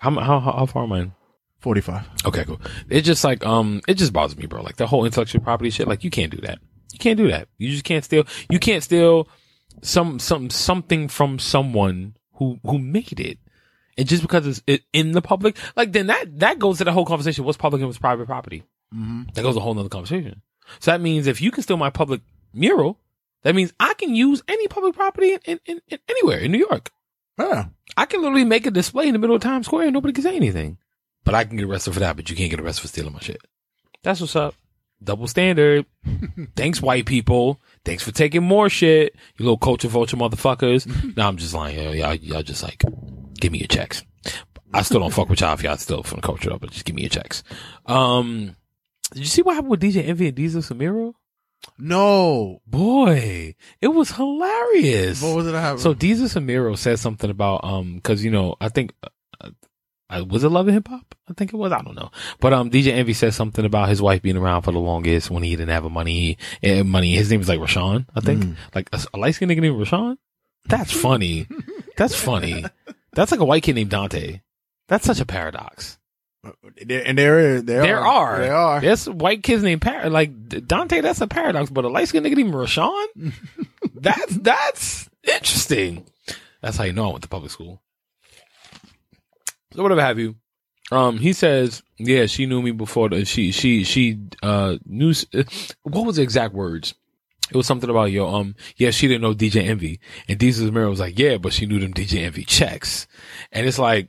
how 0.00 0.10
how 0.20 0.40
how, 0.40 0.66
far 0.66 0.84
am 0.84 0.92
I? 0.92 1.00
in? 1.00 1.12
Forty-five. 1.60 2.06
Okay, 2.26 2.44
cool. 2.44 2.60
It 2.90 3.02
just 3.02 3.24
like 3.24 3.46
um, 3.46 3.80
it 3.88 3.94
just 3.94 4.12
bothers 4.12 4.36
me, 4.36 4.46
bro. 4.46 4.62
Like 4.62 4.76
the 4.76 4.86
whole 4.86 5.04
intellectual 5.04 5.40
property 5.42 5.70
shit. 5.70 5.88
Like 5.88 6.04
you 6.04 6.10
can't 6.10 6.32
do 6.32 6.40
that. 6.42 6.58
You 6.92 6.98
can't 6.98 7.16
do 7.16 7.28
that. 7.28 7.48
You 7.58 7.70
just 7.70 7.84
can't 7.84 8.04
steal. 8.04 8.24
You 8.50 8.58
can't 8.58 8.82
steal 8.82 9.28
some 9.82 10.18
some 10.18 10.50
something 10.50 11.08
from 11.08 11.38
someone 11.38 12.16
who 12.34 12.58
who 12.64 12.78
made 12.78 13.20
it. 13.20 13.38
And 13.98 14.08
just 14.08 14.22
because 14.22 14.46
it's 14.46 14.62
it, 14.66 14.82
in 14.92 15.12
the 15.12 15.22
public, 15.22 15.56
like 15.76 15.92
then 15.92 16.06
that 16.06 16.38
that 16.40 16.58
goes 16.58 16.78
to 16.78 16.84
the 16.84 16.92
whole 16.92 17.04
conversation. 17.04 17.44
What's 17.44 17.58
public 17.58 17.80
and 17.80 17.88
what's 17.88 17.98
private 17.98 18.26
property? 18.26 18.62
Mm-hmm. 18.94 19.24
That 19.34 19.42
goes 19.42 19.56
a 19.56 19.60
whole 19.60 19.74
nother 19.74 19.88
conversation. 19.88 20.42
So 20.80 20.90
that 20.90 21.00
means 21.00 21.26
if 21.26 21.40
you 21.40 21.50
can 21.50 21.62
steal 21.62 21.76
my 21.76 21.90
public 21.90 22.20
mural, 22.52 22.98
that 23.42 23.54
means 23.54 23.72
I 23.80 23.94
can 23.94 24.14
use 24.14 24.42
any 24.48 24.68
public 24.68 24.94
property 24.94 25.32
in, 25.32 25.40
in, 25.44 25.60
in, 25.66 25.80
in 25.88 25.98
anywhere 26.08 26.38
in 26.38 26.52
New 26.52 26.58
York. 26.58 26.90
Yeah. 27.38 27.66
I 27.96 28.06
can 28.06 28.22
literally 28.22 28.44
make 28.44 28.66
a 28.66 28.70
display 28.70 29.06
in 29.06 29.12
the 29.12 29.18
middle 29.18 29.36
of 29.36 29.42
Times 29.42 29.66
Square 29.66 29.86
and 29.86 29.94
nobody 29.94 30.12
can 30.12 30.24
say 30.24 30.36
anything. 30.36 30.78
But 31.24 31.34
I 31.34 31.44
can 31.44 31.56
get 31.56 31.66
arrested 31.66 31.94
for 31.94 32.00
that, 32.00 32.16
but 32.16 32.30
you 32.30 32.36
can't 32.36 32.50
get 32.50 32.60
arrested 32.60 32.82
for 32.82 32.88
stealing 32.88 33.12
my 33.12 33.20
shit. 33.20 33.40
That's 34.02 34.20
what's 34.20 34.36
up. 34.36 34.54
Double 35.02 35.26
standard. 35.26 35.86
Thanks, 36.56 36.80
white 36.80 37.06
people. 37.06 37.60
Thanks 37.84 38.02
for 38.02 38.12
taking 38.12 38.42
more 38.42 38.68
shit. 38.68 39.14
You 39.36 39.44
little 39.44 39.58
culture 39.58 39.88
vulture 39.88 40.16
motherfuckers. 40.16 41.16
no, 41.16 41.26
I'm 41.26 41.36
just 41.36 41.54
lying. 41.54 41.78
Y'all, 41.78 41.94
y'all, 41.94 42.14
y'all 42.14 42.42
just 42.42 42.62
like, 42.62 42.84
give 43.40 43.52
me 43.52 43.58
your 43.58 43.68
checks. 43.68 44.04
I 44.74 44.82
still 44.82 45.00
don't 45.00 45.12
fuck 45.12 45.28
with 45.28 45.40
y'all 45.40 45.54
if 45.54 45.62
y'all 45.62 45.76
still 45.76 46.02
from 46.02 46.20
the 46.20 46.26
culture 46.26 46.50
though, 46.50 46.58
but 46.58 46.70
just 46.70 46.84
give 46.84 46.96
me 46.96 47.02
your 47.02 47.10
checks. 47.10 47.42
Um, 47.86 48.56
did 49.12 49.20
you 49.20 49.26
see 49.26 49.42
what 49.42 49.54
happened 49.54 49.70
with 49.70 49.82
DJ 49.82 50.06
Envy 50.06 50.28
and 50.28 50.36
Desus 50.36 50.70
and 50.70 50.78
Mero? 50.78 51.14
No. 51.78 52.62
Boy, 52.66 53.54
it 53.80 53.88
was 53.88 54.10
hilarious. 54.12 55.22
What 55.22 55.36
was 55.36 55.46
it? 55.46 55.54
Have? 55.54 55.80
So 55.80 55.94
Desus 55.94 56.36
and 56.36 56.46
Mero 56.46 56.74
said 56.74 56.98
something 56.98 57.30
about 57.30 57.64
um 57.64 57.96
because 57.96 58.24
you 58.24 58.30
know 58.30 58.56
I 58.60 58.68
think 58.68 58.94
uh, 59.40 59.50
was 60.20 60.44
it 60.44 60.50
Love 60.50 60.68
and 60.68 60.74
Hip 60.74 60.88
Hop? 60.88 61.14
I 61.28 61.32
think 61.32 61.52
it 61.52 61.56
was. 61.56 61.72
I 61.72 61.80
don't 61.82 61.94
know. 61.96 62.10
But 62.40 62.52
um 62.52 62.70
DJ 62.70 62.88
Envy 62.92 63.14
said 63.14 63.34
something 63.34 63.64
about 63.64 63.88
his 63.88 64.02
wife 64.02 64.22
being 64.22 64.36
around 64.36 64.62
for 64.62 64.72
the 64.72 64.78
longest 64.78 65.30
when 65.30 65.42
he 65.42 65.50
didn't 65.50 65.70
have 65.70 65.84
a 65.84 65.90
money 65.90 66.38
eh, 66.62 66.82
money. 66.82 67.12
His 67.14 67.30
name 67.30 67.40
was 67.40 67.48
like 67.48 67.60
Rashawn, 67.60 68.06
I 68.14 68.20
think. 68.20 68.44
Mm. 68.44 68.56
Like 68.74 68.88
a, 68.92 69.00
a 69.14 69.18
light 69.18 69.34
skinned 69.34 69.50
nigga 69.50 69.60
named 69.60 69.76
Rashawn. 69.80 70.18
That's 70.66 70.92
funny. 70.92 71.46
That's 71.96 72.14
funny. 72.14 72.64
That's 73.14 73.30
like 73.32 73.40
a 73.40 73.44
white 73.44 73.62
kid 73.62 73.74
named 73.74 73.90
Dante. 73.90 74.40
That's 74.88 75.04
such 75.06 75.20
a 75.20 75.26
paradox. 75.26 75.98
And 76.44 77.16
there, 77.18 77.62
there, 77.62 77.82
There 77.82 78.00
are. 78.00 78.38
there 78.38 78.54
are. 78.56 78.80
There's 78.80 79.08
white 79.08 79.42
kids 79.42 79.62
named 79.62 79.82
Par- 79.82 80.10
like 80.10 80.66
Dante. 80.66 81.00
That's 81.00 81.20
a 81.20 81.26
paradox, 81.28 81.70
but 81.70 81.84
a 81.84 81.88
light 81.88 82.08
skinned 82.08 82.26
nigga 82.26 82.36
named 82.36 82.54
Rashawn. 82.54 83.32
that's 83.94 84.36
that's 84.36 85.08
interesting. 85.24 86.04
That's 86.60 86.76
how 86.76 86.84
you 86.84 86.92
know 86.92 87.08
I 87.08 87.12
went 87.12 87.22
to 87.24 87.28
public 87.28 87.50
school. 87.52 87.81
So 89.74 89.82
whatever 89.82 90.00
have 90.02 90.18
you. 90.18 90.36
Um, 90.90 91.18
he 91.18 91.32
says, 91.32 91.82
yeah, 91.98 92.26
she 92.26 92.46
knew 92.46 92.60
me 92.60 92.70
before. 92.72 93.08
The, 93.08 93.24
she 93.24 93.50
she 93.52 93.84
she 93.84 94.18
uh 94.42 94.76
knew. 94.84 95.12
uh, 95.34 95.42
What 95.84 96.04
was 96.06 96.16
the 96.16 96.22
exact 96.22 96.54
words? 96.54 96.94
It 97.50 97.56
was 97.56 97.66
something 97.66 97.90
about 97.90 98.10
yo. 98.10 98.28
Um, 98.28 98.56
yeah, 98.76 98.90
she 98.90 99.08
didn't 99.08 99.22
know 99.22 99.34
DJ 99.34 99.62
Envy, 99.68 100.00
and 100.28 100.38
Desus 100.38 100.62
and 100.62 100.72
Mero 100.72 100.88
was 100.90 101.00
like, 101.00 101.18
yeah, 101.18 101.36
but 101.36 101.52
she 101.52 101.66
knew 101.66 101.78
them 101.78 101.92
DJ 101.94 102.22
Envy 102.24 102.44
checks, 102.44 103.06
and 103.52 103.66
it's 103.66 103.78
like 103.78 104.08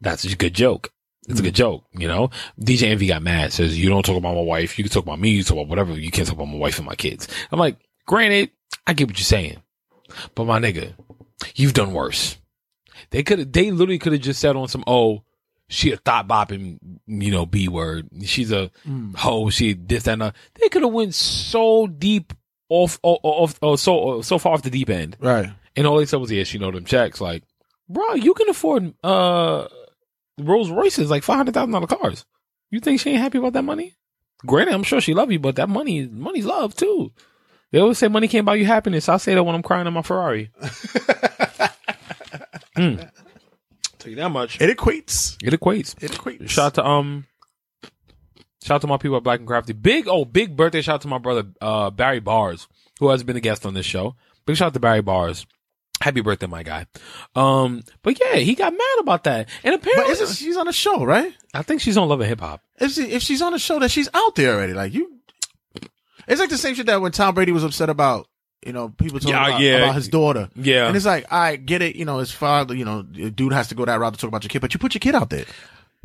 that's 0.00 0.24
a 0.24 0.36
good 0.36 0.54
joke. 0.54 0.90
It's 1.28 1.40
a 1.40 1.42
good 1.42 1.54
joke, 1.54 1.84
you 1.92 2.06
know. 2.06 2.30
DJ 2.60 2.88
Envy 2.88 3.06
got 3.06 3.22
mad, 3.22 3.52
says, 3.52 3.78
"You 3.78 3.88
don't 3.88 4.04
talk 4.04 4.16
about 4.16 4.34
my 4.34 4.42
wife. 4.42 4.76
You 4.78 4.84
can 4.84 4.92
talk 4.92 5.04
about 5.04 5.20
me. 5.20 5.30
You 5.30 5.42
talk 5.42 5.56
about 5.56 5.68
whatever. 5.68 5.92
You 5.98 6.10
can't 6.10 6.28
talk 6.28 6.36
about 6.36 6.48
my 6.48 6.58
wife 6.58 6.78
and 6.78 6.86
my 6.86 6.94
kids." 6.96 7.28
I'm 7.50 7.58
like, 7.58 7.76
granted, 8.06 8.50
I 8.86 8.92
get 8.92 9.08
what 9.08 9.18
you're 9.18 9.24
saying, 9.24 9.62
but 10.34 10.44
my 10.44 10.60
nigga, 10.60 10.92
you've 11.54 11.74
done 11.74 11.92
worse. 11.92 12.36
They 13.10 13.22
could, 13.22 13.38
have. 13.38 13.52
they 13.52 13.70
literally 13.70 13.98
could 13.98 14.12
have 14.12 14.22
just 14.22 14.40
said 14.40 14.56
on 14.56 14.68
some, 14.68 14.84
oh, 14.86 15.22
she 15.68 15.92
a 15.92 15.96
thought 15.96 16.28
bopping, 16.28 16.78
you 17.06 17.30
know, 17.30 17.46
b 17.46 17.68
word. 17.68 18.08
She's 18.24 18.52
a 18.52 18.70
hoe. 19.16 19.50
She 19.50 19.72
this 19.72 20.04
that 20.04 20.12
and 20.12 20.22
that. 20.22 20.36
They 20.60 20.68
could 20.68 20.82
have 20.82 20.92
went 20.92 21.14
so 21.14 21.86
deep 21.86 22.32
off, 22.68 22.98
off, 23.02 23.20
off, 23.22 23.62
off 23.62 23.80
so 23.80 24.20
so 24.22 24.38
far 24.38 24.52
off 24.52 24.62
the 24.62 24.70
deep 24.70 24.90
end. 24.90 25.16
Right. 25.20 25.50
And 25.76 25.86
all 25.86 25.96
they 25.96 26.06
said 26.06 26.20
was, 26.20 26.30
yeah, 26.30 26.44
she 26.44 26.58
know 26.58 26.70
them 26.70 26.84
checks. 26.84 27.20
Like, 27.20 27.44
bro, 27.88 28.14
you 28.14 28.34
can 28.34 28.48
afford 28.48 28.94
uh 29.02 29.68
Rolls 30.38 30.70
Royces, 30.70 31.10
like 31.10 31.22
five 31.22 31.36
hundred 31.38 31.54
thousand 31.54 31.72
dollar 31.72 31.86
cars. 31.86 32.24
You 32.70 32.80
think 32.80 33.00
she 33.00 33.10
ain't 33.10 33.20
happy 33.22 33.38
about 33.38 33.54
that 33.54 33.62
money? 33.62 33.94
Granted, 34.44 34.74
I'm 34.74 34.82
sure 34.82 35.00
she 35.00 35.14
love 35.14 35.32
you, 35.32 35.38
but 35.38 35.56
that 35.56 35.68
money, 35.68 36.06
money's 36.06 36.44
love 36.44 36.74
too. 36.74 37.12
They 37.70 37.80
always 37.80 37.98
say 37.98 38.08
money 38.08 38.28
can't 38.28 38.44
buy 38.44 38.56
you 38.56 38.66
happiness. 38.66 39.08
I 39.08 39.16
say 39.16 39.34
that 39.34 39.42
when 39.42 39.54
I'm 39.54 39.62
crying 39.62 39.86
in 39.86 39.94
my 39.94 40.02
Ferrari. 40.02 40.50
Hmm. 42.76 42.96
Tell 43.98 44.10
you 44.10 44.16
that 44.16 44.30
much. 44.30 44.60
It 44.60 44.76
equates. 44.76 45.36
It 45.42 45.58
equates. 45.58 46.02
It 46.02 46.12
equates. 46.12 46.48
Shout 46.48 46.66
out 46.66 46.74
to 46.74 46.86
um, 46.86 47.26
shout 48.62 48.76
out 48.76 48.80
to 48.82 48.86
my 48.86 48.96
people 48.98 49.16
at 49.16 49.22
Black 49.22 49.38
and 49.38 49.48
Crafty. 49.48 49.72
Big 49.72 50.06
oh, 50.08 50.24
big 50.24 50.56
birthday 50.56 50.82
shout 50.82 50.96
out 50.96 51.00
to 51.02 51.08
my 51.08 51.18
brother 51.18 51.44
uh 51.60 51.90
Barry 51.90 52.20
Bars, 52.20 52.68
who 53.00 53.08
has 53.08 53.22
been 53.22 53.36
a 53.36 53.40
guest 53.40 53.64
on 53.64 53.74
this 53.74 53.86
show. 53.86 54.16
Big 54.46 54.56
shout 54.56 54.68
out 54.68 54.74
to 54.74 54.80
Barry 54.80 55.02
Bars. 55.02 55.46
Happy 56.00 56.20
birthday, 56.20 56.46
my 56.46 56.62
guy. 56.62 56.86
Um, 57.34 57.82
but 58.02 58.20
yeah, 58.20 58.36
he 58.36 58.54
got 58.54 58.72
mad 58.72 58.98
about 59.00 59.24
that, 59.24 59.48
and 59.62 59.72
But 59.72 59.88
apparently, 59.88 60.12
isn't 60.12 60.36
she's 60.36 60.56
on 60.56 60.68
a 60.68 60.72
show, 60.72 61.04
right? 61.04 61.32
I 61.54 61.62
think 61.62 61.80
she's 61.80 61.96
on 61.96 62.08
Love 62.08 62.20
and 62.20 62.28
Hip 62.28 62.40
Hop. 62.40 62.62
If 62.78 62.92
she, 62.92 63.02
if 63.04 63.22
she's 63.22 63.40
on 63.40 63.54
a 63.54 63.58
show, 63.58 63.78
that 63.78 63.90
she's 63.90 64.08
out 64.12 64.34
there 64.34 64.54
already. 64.54 64.74
Like 64.74 64.92
you, 64.92 65.20
it's 66.26 66.40
like 66.40 66.50
the 66.50 66.58
same 66.58 66.74
shit 66.74 66.86
that 66.86 67.00
when 67.00 67.12
Tom 67.12 67.34
Brady 67.34 67.52
was 67.52 67.64
upset 67.64 67.88
about, 67.88 68.26
you 68.66 68.72
know, 68.72 68.88
people 68.90 69.18
talking 69.20 69.34
Yeah, 69.34 69.46
about, 69.48 69.60
yeah. 69.60 69.76
about 69.76 69.94
his 69.94 70.08
daughter. 70.08 70.48
Yeah, 70.56 70.86
And 70.88 70.96
it's 70.96 71.06
like, 71.06 71.30
I 71.32 71.56
get 71.56 71.82
it, 71.82 71.96
you 71.96 72.04
know, 72.04 72.18
his 72.18 72.30
father, 72.32 72.74
you 72.74 72.84
know, 72.84 73.02
the 73.02 73.30
dude 73.30 73.52
has 73.52 73.68
to 73.68 73.74
go 73.74 73.84
that 73.84 73.98
route 74.00 74.14
to 74.14 74.20
talk 74.20 74.28
about 74.28 74.42
your 74.44 74.48
kid, 74.48 74.60
but 74.60 74.72
you 74.74 74.78
put 74.80 74.94
your 74.94 75.00
kid 75.00 75.14
out 75.14 75.30
there. 75.30 75.44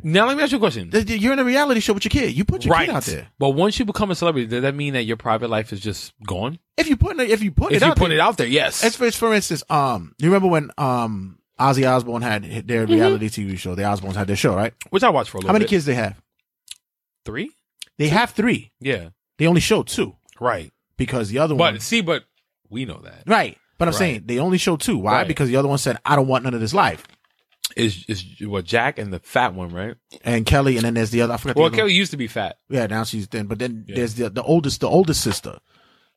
Now 0.01 0.28
let 0.28 0.38
me 0.38 0.43
ask 0.43 0.51
you 0.53 0.57
a 0.57 0.62
question. 0.62 0.89
Th- 0.91 1.05
th- 1.05 1.20
You're 1.22 1.34
in 1.34 1.39
a 1.39 1.43
reality 1.43 1.82
show 1.82 1.91
with 1.93 2.05
your 2.05 2.10
kid. 2.10 2.34
You 2.34 2.45
put 2.45 2.64
your 2.64 2.72
right. 2.74 2.86
kid 2.88 2.95
out 2.95 3.03
there. 3.03 3.28
But 3.38 3.49
once 3.49 3.78
you 3.80 3.84
become 3.86 4.12
a 4.12 4.16
celebrity, 4.16 4.47
does 4.47 4.62
that 4.62 4.74
mean 4.74 4.93
that 4.93 5.03
your 5.03 5.18
private 5.18 5.49
life 5.49 5.74
is 5.74 5.82
just 5.82 6.14
gone? 6.26 6.57
If 6.78 6.88
you 6.88 6.95
put 6.95 7.20
it, 7.20 7.30
if 7.30 7.43
you 7.43 7.51
put 7.51 7.74
If 7.74 7.82
it 7.82 7.86
you 7.86 7.91
out 7.91 7.97
put 7.97 8.07
there, 8.10 8.18
it 8.18 8.22
out 8.22 8.38
there, 8.38 8.47
yes. 8.47 8.82
As 8.84 8.95
for, 8.95 9.05
as 9.05 9.16
for 9.18 9.34
instance, 9.34 9.62
um, 9.70 10.16
you 10.18 10.30
remember 10.30 10.47
when 10.47 10.72
um 10.78 11.38
Ozzy 11.60 11.86
Osbourne 11.89 12.22
had 12.22 12.45
hit 12.45 12.66
their 12.68 12.84
Mm-hmm. 12.86 12.93
reality 12.93 13.28
TV 13.28 13.57
show? 13.57 13.76
The 13.76 13.82
Osbournes 13.82 14.16
had 14.16 14.28
their 14.28 14.38
show, 14.38 14.55
right? 14.55 14.74
Which 14.89 15.03
I 15.03 15.10
watched 15.10 15.32
for 15.32 15.38
a 15.38 15.39
little 15.41 15.49
How 15.49 15.53
many 15.53 15.64
bit. 15.66 15.70
kids 15.72 15.84
they 15.84 15.95
have? 15.95 16.16
Three? 17.26 17.51
They 17.97 18.07
have 18.07 18.32
three. 18.32 18.72
Yeah. 18.80 19.10
They 19.38 19.47
only 19.47 19.62
show 19.62 19.84
two 19.84 20.16
Right. 20.39 20.72
because 20.97 21.28
the 21.30 21.39
other 21.39 21.55
But 21.55 21.60
one, 21.60 21.74
But 21.76 21.82
see, 21.82 21.99
but 22.01 22.24
we 22.70 22.86
know 22.86 23.00
that 23.04 23.24
right? 23.26 23.58
But 23.78 23.88
I'm 23.88 23.94
Right. 23.94 23.98
saying 23.98 24.24
they 24.26 24.40
only 24.40 24.58
show 24.58 24.76
two. 24.78 24.98
Why? 24.98 25.14
Right. 25.20 25.28
Because 25.28 25.48
the 25.50 25.56
other 25.56 25.68
one 25.70 25.78
said, 25.78 25.98
"I 26.06 26.16
don't 26.16 26.28
want 26.28 26.44
none 26.44 26.54
of 26.54 26.60
this 26.62 26.74
life." 26.74 27.06
is 27.78 28.04
is 28.08 28.26
what 28.42 28.66
Jack 28.66 28.98
and 28.98 29.14
the 29.14 29.20
fat 29.20 29.54
one, 29.54 29.70
right? 29.70 29.96
And 30.24 30.44
Kelly, 30.46 30.76
and 30.76 30.84
then 30.86 30.96
there's 30.96 31.12
the 31.12 31.22
other. 31.22 31.34
I 31.36 31.38
forgot. 31.38 31.54
the 31.56 31.62
Well, 31.62 31.70
Kelly 31.70 31.84
one. 31.92 31.96
used 31.96 32.10
to 32.12 32.18
be 32.18 32.26
fat. 32.28 32.58
Yeah, 32.68 32.88
now 32.88 33.04
she's 33.04 33.28
thin. 33.28 33.46
But 33.46 33.60
then 33.60 33.86
Yeah. 33.88 33.96
there's 33.98 34.16
the 34.16 34.30
the 34.32 34.42
oldest, 34.44 34.82
the 34.82 34.88
oldest 34.90 35.22
sister, 35.22 35.60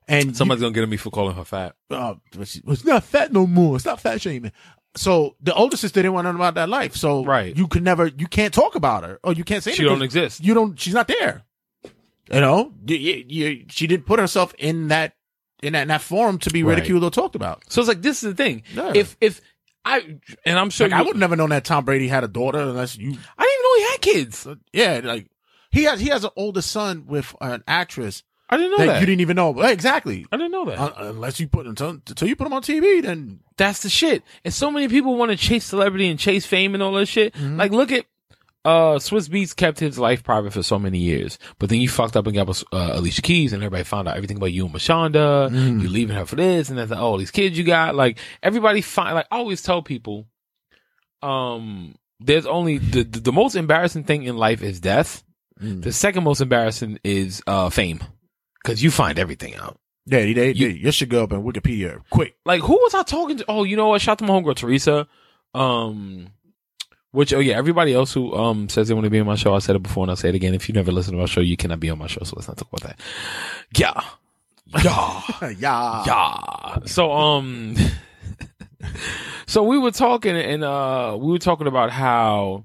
and 0.09 0.35
Somebody's 0.37 0.63
gonna 0.63 0.73
get 0.73 0.83
at 0.83 0.89
me 0.89 0.97
for 0.97 1.11
calling 1.11 1.37
her 1.37 1.45
fat. 1.45 1.75
you, 1.91 1.97
uh, 1.97 2.15
but 2.37 2.49
she- 2.49 2.63
it's 2.67 2.85
not 2.87 3.05
fat 3.05 3.33
no 3.35 3.47
more. 3.47 3.77
It's 3.77 3.85
not 3.85 4.01
fat 4.01 4.21
shaming. 4.23 4.51
So 4.97 5.37
the 5.43 5.55
older 5.55 5.77
sister 5.77 6.01
didn't 6.01 6.15
want 6.15 6.25
nothing 6.25 6.37
about 6.41 6.55
that 6.55 6.69
life. 6.71 6.97
So 6.97 7.23
Right. 7.25 7.55
you 7.57 7.69
could 7.69 7.83
never, 7.83 8.07
you 8.07 8.27
can't 8.27 8.53
talk 8.53 8.75
about 8.75 9.05
her, 9.05 9.21
or 9.23 9.35
you 9.35 9.45
can't 9.45 9.63
say 9.63 9.73
She 9.73 9.85
don't 9.85 10.03
exist. 10.03 10.43
you 10.43 10.55
don't 10.55 10.79
she's 10.81 10.95
not 10.95 11.07
there 11.09 11.43
you 12.33 12.41
know 12.41 12.73
you, 12.87 12.97
you, 12.97 13.25
you- 13.29 13.65
she 13.69 13.87
didn't 13.87 14.07
put 14.07 14.19
herself 14.21 14.55
in 14.59 14.89
that 14.89 15.15
in 15.63 15.73
that, 15.75 15.83
in 15.83 15.89
that 15.89 16.03
forum 16.03 16.39
to 16.41 16.51
be 16.51 16.63
Right. 16.63 16.75
ridiculed 16.77 17.05
or 17.05 17.11
talked 17.11 17.35
about 17.35 17.63
So 17.69 17.81
it's 17.81 17.89
like 17.89 18.03
this 18.03 18.23
is 18.23 18.31
the 18.31 18.35
thing. 18.35 18.63
Yeah. 18.75 18.93
If 18.95 19.17
if 19.21 19.41
I 19.85 20.19
and 20.45 20.59
I'm 20.59 20.71
sure 20.71 20.89
like, 20.89 21.01
i 21.01 21.03
would 21.03 21.17
never 21.17 21.35
known 21.37 21.51
that 21.51 21.65
tom 21.65 21.85
brady 21.85 22.07
had 22.09 22.23
a 22.25 22.29
daughter 22.29 22.61
unless 22.61 22.97
you 22.97 23.11
I 23.39 23.43
didn't 23.43 23.53
even 23.53 23.63
know 23.65 23.75
he 23.77 23.83
had 23.91 24.01
kids. 24.01 24.47
yeah 24.73 25.01
like 25.03 25.27
he 25.71 25.85
has 25.85 25.99
he 26.01 26.09
has 26.09 26.23
an 26.25 26.31
older 26.37 26.63
son 26.63 27.05
with 27.07 27.35
an 27.41 27.65
actress 27.67 28.23
I 28.51 28.59
didn't 28.59 28.73
know 28.73 28.77
that, 28.79 28.87
that. 28.87 29.01
you 29.01 29.07
didn't 29.07 29.23
even 29.23 29.37
know 29.37 29.55
Right, 29.55 29.73
exactly 29.73 30.27
I 30.31 30.37
didn't 30.37 30.53
know 30.53 30.67
that. 30.67 30.79
Un- 30.79 30.93
unless 30.97 31.41
you 31.41 31.49
put 31.49 31.67
until, 31.67 31.89
until 31.91 32.29
you 32.29 32.37
put 32.37 32.47
him 32.47 32.53
on 32.53 32.63
tv 32.63 33.03
then 33.03 33.41
That's 33.57 33.83
the 33.83 33.89
shit. 33.89 34.23
And 34.45 34.53
so 34.53 34.71
many 34.71 34.89
people 34.89 35.17
want 35.17 35.31
to 35.31 35.37
chase 35.37 35.65
celebrity 35.65 36.09
and 36.09 36.19
chase 36.19 36.45
fame 36.47 36.75
and 36.75 36.83
all 36.83 36.93
that 36.93 37.07
shit. 37.07 37.33
Mm-hmm. 37.35 37.57
Like, 37.57 37.73
look 37.73 37.91
at 37.93 38.05
uh 38.65 38.95
Swizz 38.99 39.29
Beatz 39.29 39.57
kept 39.57 39.81
his 39.81 39.99
life 39.99 40.23
private 40.23 40.53
for 40.53 40.63
so 40.63 40.79
many 40.79 40.99
years, 40.99 41.39
but 41.59 41.69
then 41.69 41.81
you 41.81 41.89
fucked 41.89 42.17
up 42.17 42.27
and 42.27 42.35
got 42.37 42.47
with 42.47 42.63
uh, 42.73 42.91
Alicia 42.95 43.23
Keys, 43.23 43.53
and 43.53 43.63
everybody 43.63 43.83
found 43.85 44.07
out 44.09 44.17
everything 44.17 44.37
about 44.37 44.53
you 44.53 44.67
and 44.67 44.75
Mashonda. 44.75 45.51
Mm-hmm. 45.51 45.81
You 45.81 45.89
leaving 45.89 46.15
her 46.17 46.25
for 46.27 46.37
this, 46.37 46.69
and 46.71 46.79
that's 46.79 46.93
all 46.93 47.17
these 47.19 47.31
kids 47.33 47.59
you 47.59 47.65
got. 47.65 47.95
Like 47.95 48.19
everybody 48.43 48.81
find. 48.81 49.15
Like 49.17 49.27
I 49.33 49.37
always 49.39 49.63
tell 49.63 49.83
people, 49.83 50.27
um, 51.23 51.95
there's 52.21 52.47
only 52.47 52.79
the 52.79 53.03
the, 53.05 53.21
the 53.21 53.33
most 53.33 53.55
embarrassing 53.57 54.05
thing 54.05 54.23
in 54.25 54.37
life 54.37 54.63
is 54.63 54.81
death. 54.81 55.23
Mm. 55.61 55.83
The 55.83 55.93
second 55.93 56.25
most 56.25 56.41
embarrassing 56.41 56.99
is 57.05 57.43
uh 57.47 57.71
fame, 57.71 58.01
because 58.63 58.83
you 58.83 58.91
find 58.91 59.19
everything 59.19 59.55
out. 59.57 59.79
yeah 60.07 60.21
they, 60.21 60.33
they, 60.33 60.53
You- 60.53 60.69
you 60.69 60.91
should 60.93 61.09
go 61.11 61.23
up 61.25 61.33
on 61.33 61.45
wikipedia 61.45 62.01
quick 62.11 62.35
like 62.45 62.61
who 62.63 62.75
was 62.75 62.95
I 62.95 63.03
talking 63.03 63.39
to? 63.39 63.45
Oh, 63.49 63.65
you 63.65 63.77
know 63.77 63.89
what? 63.89 64.01
Shout 64.01 64.13
out 64.15 64.19
to 64.19 64.25
my 64.25 64.35
homegirl 64.35 64.57
Teresa. 64.57 65.07
Um, 65.55 66.29
which 67.13 67.33
oh 67.33 67.39
yeah, 67.39 67.57
everybody 67.57 67.95
else 67.95 68.13
who 68.13 68.35
um 68.35 68.69
says 68.69 68.89
they 68.89 68.95
want 68.95 69.05
to 69.05 69.11
be 69.11 69.21
on 69.21 69.27
my 69.27 69.37
show, 69.37 69.55
I 69.55 69.61
said 69.61 69.77
it 69.77 69.83
before 69.83 70.05
and 70.05 70.11
I'll 70.11 70.17
say 70.17 70.29
it 70.29 70.35
again. 70.35 70.55
If 70.55 70.69
you 70.69 70.75
never 70.75 70.91
listen 70.93 71.13
to 71.15 71.19
my 71.21 71.27
show, 71.27 71.41
you 71.41 71.57
cannot 71.57 71.81
be 71.81 71.91
on 71.91 71.99
my 71.99 72.07
show. 72.09 72.25
So 72.25 72.35
let's 72.37 72.49
not 72.49 72.57
talk 72.57 72.69
about 72.73 72.83
that. 72.89 73.01
Yeah, 73.77 74.01
yeah, 74.83 75.23
yeah 75.59 76.05
yeah. 76.07 76.79
So 76.87 77.13
um, 77.13 77.77
so 79.47 79.63
we 79.63 79.79
were 79.79 79.91
talking 79.91 80.37
and 80.37 80.65
uh 80.65 81.17
we 81.21 81.31
were 81.33 81.39
talking 81.39 81.67
about 81.67 81.91
how 81.91 82.65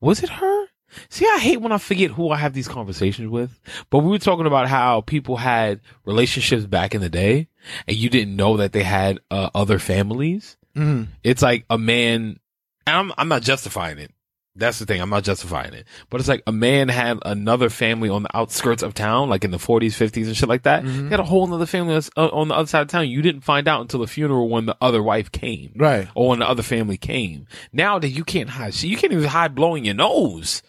was 0.00 0.22
it 0.22 0.28
her? 0.30 0.66
See, 1.08 1.26
I 1.26 1.38
hate 1.38 1.60
when 1.60 1.72
I 1.72 1.78
forget 1.78 2.12
who 2.12 2.30
I 2.30 2.36
have 2.36 2.52
these 2.52 2.68
conversations 2.68 3.28
with. 3.28 3.58
But 3.90 3.98
we 3.98 4.10
were 4.10 4.18
talking 4.18 4.46
about 4.46 4.68
how 4.68 5.00
people 5.00 5.36
had 5.36 5.80
relationships 6.04 6.66
back 6.66 6.94
in 6.94 7.00
the 7.00 7.08
day, 7.08 7.48
and 7.88 7.96
you 7.96 8.08
didn't 8.08 8.36
know 8.36 8.58
that 8.58 8.72
they 8.72 8.84
had 8.84 9.18
uh, 9.30 9.50
other 9.54 9.80
families. 9.80 10.56
Mhm. 10.76 11.08
It's 11.24 11.42
like 11.42 11.64
a 11.68 11.78
man, 11.78 12.38
and 12.86 12.96
I'm 12.96 13.12
I'm 13.18 13.28
not 13.28 13.42
justifying 13.42 13.98
it. 13.98 14.10
That's 14.56 14.78
the 14.78 14.86
thing. 14.86 15.00
I'm 15.00 15.10
not 15.10 15.24
justifying 15.24 15.74
it. 15.74 15.84
But 16.10 16.20
it's 16.20 16.28
like 16.28 16.44
a 16.46 16.52
man 16.52 16.88
had 16.88 17.18
another 17.24 17.68
family 17.68 18.08
on 18.08 18.22
the 18.22 18.36
outskirts 18.36 18.84
of 18.84 18.94
town, 18.94 19.28
like 19.28 19.42
in 19.42 19.50
the 19.50 19.56
40s, 19.56 19.86
50s, 19.86 20.26
and 20.26 20.36
shit 20.36 20.48
like 20.48 20.62
that. 20.62 20.84
He 20.84 21.08
had 21.08 21.18
a 21.18 21.24
whole 21.24 21.52
other 21.52 21.66
family 21.66 21.96
uh, 22.16 22.26
on 22.28 22.46
the 22.48 22.54
other 22.54 22.68
side 22.68 22.82
of 22.82 22.88
town. 22.88 23.08
You 23.08 23.20
didn't 23.20 23.40
find 23.40 23.66
out 23.66 23.80
until 23.80 23.98
the 23.98 24.06
funeral 24.06 24.48
when 24.48 24.66
the 24.66 24.76
other 24.80 25.02
wife 25.02 25.32
came 25.32 25.72
right 25.76 26.08
or 26.14 26.28
when 26.28 26.38
the 26.38 26.48
other 26.48 26.62
family 26.62 26.96
came. 26.96 27.46
Now 27.72 27.98
that 27.98 28.10
you 28.10 28.22
can't 28.22 28.50
hide 28.50 28.80
you 28.80 28.96
can't 28.96 29.12
even 29.12 29.24
hide 29.24 29.56
blowing 29.56 29.84
your 29.86 29.94
nose. 29.94 30.62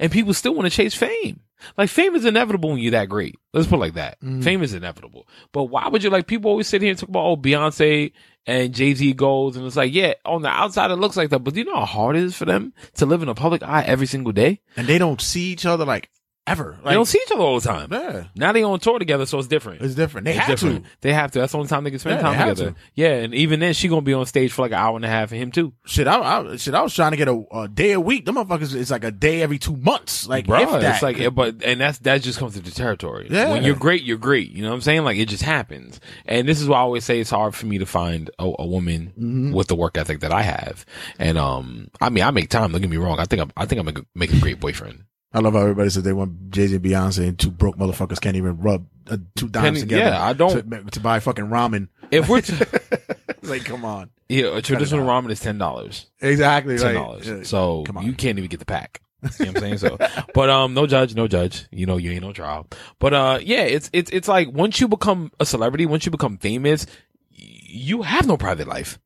And 0.00 0.10
people 0.10 0.32
still 0.34 0.54
want 0.54 0.64
to 0.66 0.70
chase 0.74 0.94
fame. 0.94 1.40
Like 1.76 1.88
fame 1.88 2.14
is 2.14 2.24
inevitable 2.24 2.70
when 2.70 2.78
you're 2.78 2.92
that 2.92 3.08
great. 3.08 3.36
Let's 3.52 3.66
put 3.66 3.76
it 3.76 3.80
like 3.80 3.94
that. 3.94 4.20
Mm. 4.20 4.42
Fame 4.42 4.62
is 4.62 4.74
inevitable. 4.74 5.26
But 5.52 5.64
why 5.64 5.88
would 5.88 6.02
you 6.02 6.10
like 6.10 6.26
people 6.26 6.50
always 6.50 6.68
sit 6.68 6.82
here 6.82 6.90
and 6.90 6.98
talk 6.98 7.08
about 7.08 7.24
oh 7.24 7.36
Beyonce 7.36 8.12
and 8.46 8.74
Jay 8.74 8.94
Z 8.94 9.12
goals 9.14 9.56
and 9.56 9.66
it's 9.66 9.76
like, 9.76 9.92
yeah, 9.92 10.14
on 10.24 10.42
the 10.42 10.48
outside 10.48 10.90
it 10.90 10.96
looks 10.96 11.16
like 11.16 11.30
that, 11.30 11.40
but 11.40 11.54
do 11.54 11.60
you 11.60 11.66
know 11.66 11.76
how 11.76 11.84
hard 11.84 12.16
it 12.16 12.22
is 12.22 12.36
for 12.36 12.44
them 12.44 12.72
to 12.94 13.06
live 13.06 13.22
in 13.22 13.28
a 13.28 13.34
public 13.34 13.62
eye 13.62 13.82
every 13.82 14.06
single 14.06 14.32
day? 14.32 14.60
and 14.76 14.86
they 14.86 14.98
don't 14.98 15.20
see 15.20 15.50
each 15.52 15.66
other 15.66 15.84
like 15.84 16.10
ever 16.50 16.72
like 16.82 16.84
they 16.84 16.94
don't 16.94 17.06
see 17.06 17.18
each 17.24 17.32
other 17.32 17.42
all 17.42 17.60
the 17.60 17.68
time. 17.68 17.88
yeah 17.92 18.24
Now 18.34 18.52
they 18.52 18.62
on 18.62 18.80
tour 18.80 18.98
together, 18.98 19.26
so 19.26 19.38
it's 19.38 19.48
different. 19.48 19.82
it's 19.82 19.94
different 19.94 20.24
they 20.24 20.32
It's 20.32 20.40
have 20.40 20.48
different. 20.48 20.84
to 20.84 20.90
They 21.00 21.12
have 21.12 21.30
to. 21.32 21.38
That's 21.40 21.52
the 21.52 21.58
only 21.58 21.68
time 21.68 21.84
they 21.84 21.90
can 21.90 21.98
spend 21.98 22.16
Yeah, 22.16 22.22
time 22.22 22.38
together. 22.38 22.70
to. 22.72 22.76
Yeah, 22.94 23.14
and 23.22 23.34
even 23.34 23.60
then, 23.60 23.74
she 23.74 23.88
gonna 23.88 24.02
be 24.02 24.14
on 24.14 24.26
stage 24.26 24.52
for 24.52 24.62
like 24.62 24.72
an 24.72 24.78
hour 24.78 24.96
and 24.96 25.04
a 25.04 25.08
half, 25.08 25.32
and 25.32 25.40
him 25.40 25.50
too. 25.50 25.72
Shit, 25.86 26.06
I, 26.06 26.18
I 26.20 26.56
shit, 26.56 26.74
I 26.74 26.82
was 26.82 26.94
trying 26.94 27.12
to 27.12 27.16
get 27.16 27.28
a, 27.28 27.42
a 27.52 27.68
day 27.68 27.92
a 27.92 28.00
week. 28.00 28.24
Them 28.26 28.36
motherfuckers, 28.36 28.74
it's 28.74 28.90
like 28.90 29.04
a 29.04 29.10
day 29.10 29.42
every 29.42 29.58
two 29.58 29.76
months. 29.76 30.26
Like, 30.28 30.46
Bro, 30.46 30.78
it's 30.80 31.02
like, 31.02 31.18
yeah, 31.18 31.30
but 31.30 31.62
and 31.64 31.80
that's 31.80 31.98
that 32.00 32.22
just 32.22 32.38
comes 32.38 32.54
to 32.54 32.60
the 32.60 32.70
territory. 32.70 33.28
Yeah. 33.30 33.50
When 33.52 33.64
you're 33.64 33.76
great, 33.76 34.02
you're 34.02 34.18
great. 34.18 34.50
You 34.50 34.62
know 34.62 34.68
what 34.70 34.74
I'm 34.76 34.80
saying? 34.82 35.04
Like 35.04 35.18
it 35.18 35.28
just 35.28 35.42
happens. 35.42 36.00
And 36.26 36.48
this 36.48 36.60
is 36.60 36.68
why 36.68 36.78
I 36.78 36.80
always 36.80 37.04
say 37.04 37.20
it's 37.20 37.30
hard 37.30 37.54
for 37.54 37.66
me 37.66 37.78
to 37.78 37.86
find 37.86 38.30
a, 38.38 38.44
a 38.58 38.66
woman 38.66 39.12
Mm-hmm. 39.18 39.52
with 39.52 39.68
the 39.68 39.74
work 39.76 39.96
ethic 39.98 40.20
that 40.20 40.32
I 40.32 40.42
have. 40.42 40.84
And 41.18 41.36
um, 41.38 41.88
I 42.00 42.08
mean, 42.10 42.24
I 42.24 42.30
make 42.30 42.48
time. 42.50 42.72
Don't 42.72 42.80
get 42.80 42.90
me 42.90 42.96
wrong. 42.96 43.18
I 43.18 43.24
think 43.24 43.42
I'm, 43.42 43.52
I 43.56 43.66
think 43.66 43.80
I'm 43.80 43.88
a, 43.88 43.92
make 44.14 44.32
a 44.32 44.38
great 44.40 44.60
boyfriend. 44.60 45.04
I 45.32 45.40
love 45.40 45.52
how 45.52 45.60
everybody 45.60 45.90
says 45.90 46.02
they 46.04 46.12
want 46.12 46.50
Jay 46.50 46.66
Z 46.68 46.76
and 46.76 46.84
Beyonce, 46.84 47.28
and 47.28 47.38
two 47.38 47.50
broke 47.50 47.76
motherfuckers 47.76 48.20
can't 48.20 48.36
even 48.36 48.58
rub 48.58 48.86
uh, 49.10 49.18
two 49.36 49.48
dimes 49.48 49.64
Penny- 49.64 49.80
together. 49.80 50.02
yeah, 50.10 50.24
I 50.24 50.32
don't- 50.32 50.70
to, 50.70 50.84
to 50.92 51.00
buy 51.00 51.20
fucking 51.20 51.46
ramen. 51.46 51.88
If 52.10 52.28
we're 52.28 52.40
t- 52.40 52.54
like, 53.42 53.64
come 53.66 53.84
on, 53.84 54.08
yeah, 54.30 54.56
a 54.56 54.62
traditional 54.62 55.06
ramen 55.06 55.30
is 55.30 55.40
ten 55.40 55.58
dollars. 55.58 56.06
exactly. 56.20 56.78
ten 56.78 56.94
dollars. 56.94 57.26
yeah, 57.28 57.42
so 57.42 57.84
you 58.00 58.14
can't 58.14 58.38
even 58.38 58.48
get 58.48 58.60
the 58.60 58.66
pack. 58.66 59.02
You 59.40 59.46
know 59.46 59.52
what 59.52 59.56
I'm 59.64 59.78
saying? 59.78 59.78
So, 59.78 59.98
but 60.34 60.48
um, 60.48 60.74
no 60.74 60.86
judge, 60.86 61.14
no 61.14 61.26
judge. 61.28 61.66
You 61.72 61.84
know, 61.86 61.96
you 61.96 62.12
ain't 62.12 62.22
no 62.22 62.32
trial. 62.32 62.66
But 63.00 63.12
uh, 63.14 63.38
yeah, 63.42 63.62
it's 63.62 63.90
it's 63.92 64.10
it's 64.12 64.28
like 64.28 64.50
once 64.52 64.80
you 64.80 64.88
become 64.88 65.32
a 65.40 65.44
celebrity, 65.44 65.86
once 65.86 66.06
you 66.06 66.10
become 66.12 66.38
famous, 66.38 66.86
y- 66.86 67.44
you 67.68 68.02
have 68.02 68.26
no 68.26 68.36
private 68.36 68.68
life 68.68 68.98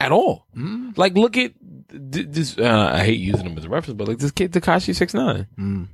at 0.00 0.12
all. 0.12 0.46
Mm. 0.56 0.96
Like, 0.96 1.14
look 1.14 1.36
at 1.36 1.52
this. 1.88 2.58
Uh, 2.58 2.90
I 2.92 3.04
hate 3.04 3.20
using 3.20 3.46
him 3.46 3.58
as 3.58 3.64
a 3.64 3.68
reference, 3.68 3.96
but 3.96 4.08
like 4.08 4.18
this 4.18 4.32
kid 4.32 4.52
Tekashi 4.52 4.94
Six 4.94 5.14
Nine. 5.14 5.46
Mm. 5.58 5.88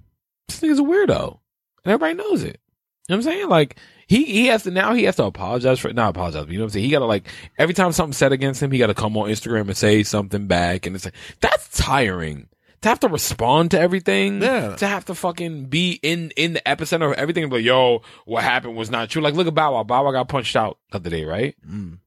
This 0.48 0.61
nigga's 0.61 0.78
a 0.78 0.82
weirdo, 0.82 1.38
and 1.84 1.92
everybody 1.92 2.14
knows 2.14 2.42
it. 2.42 2.61
You 3.11 3.16
know 3.16 3.22
what 3.22 3.26
I'm 3.26 3.32
saying? 3.32 3.48
Like 3.48 3.76
he 4.07 4.24
he 4.24 4.46
has 4.46 4.62
to 4.64 4.70
now 4.70 4.94
he 4.94 5.03
has 5.05 5.16
to 5.16 5.24
apologize 5.24 5.80
for 5.80 5.92
not 5.92 6.11
apologize, 6.11 6.44
but 6.44 6.53
you 6.53 6.59
know 6.59 6.64
what 6.64 6.68
I'm 6.68 6.74
saying? 6.74 6.84
He 6.84 6.90
gotta 6.92 7.07
like 7.07 7.26
every 7.59 7.74
time 7.74 7.90
something's 7.90 8.16
said 8.16 8.32
against 8.32 8.62
him, 8.62 8.70
he 8.70 8.78
gotta 8.78 8.94
come 8.94 9.16
on 9.16 9.28
Instagram 9.28 9.62
and 9.62 9.76
say 9.76 10.05
something 10.05 10.46
back 10.46 10.86
and 10.86 10.94
it's 10.94 11.07
like 11.07 11.14
that's 11.40 11.76
tiring. 11.76 12.48
To 12.82 12.88
have 12.88 13.01
to 13.01 13.09
respond 13.09 13.72
to 13.72 13.80
everything. 13.80 14.40
Yeah. 14.40 14.76
To 14.76 14.86
have 14.86 15.07
to 15.07 15.14
fucking 15.14 15.66
be 15.66 15.98
in 16.03 16.30
in 16.36 16.53
the 16.53 16.61
epicenter 16.61 17.11
of 17.11 17.18
everything 17.18 17.42
and 17.42 17.51
be 17.51 17.57
like, 17.59 17.66
yo, 17.66 18.03
what 18.26 18.44
happened 18.44 18.76
was 18.76 18.90
not 18.90 19.11
true. 19.11 19.22
Like 19.22 19.34
look 19.34 19.48
at 19.48 19.55
Bow 19.55 19.74
Wow. 19.74 19.82
Bow 19.82 20.05
Wow 20.05 20.12
got 20.12 20.28
punched 20.28 20.55
out 20.55 20.78
the 20.90 20.96
other 20.96 21.11
day, 21.11 21.24
right? 21.24 21.57
Mm. 21.68 21.98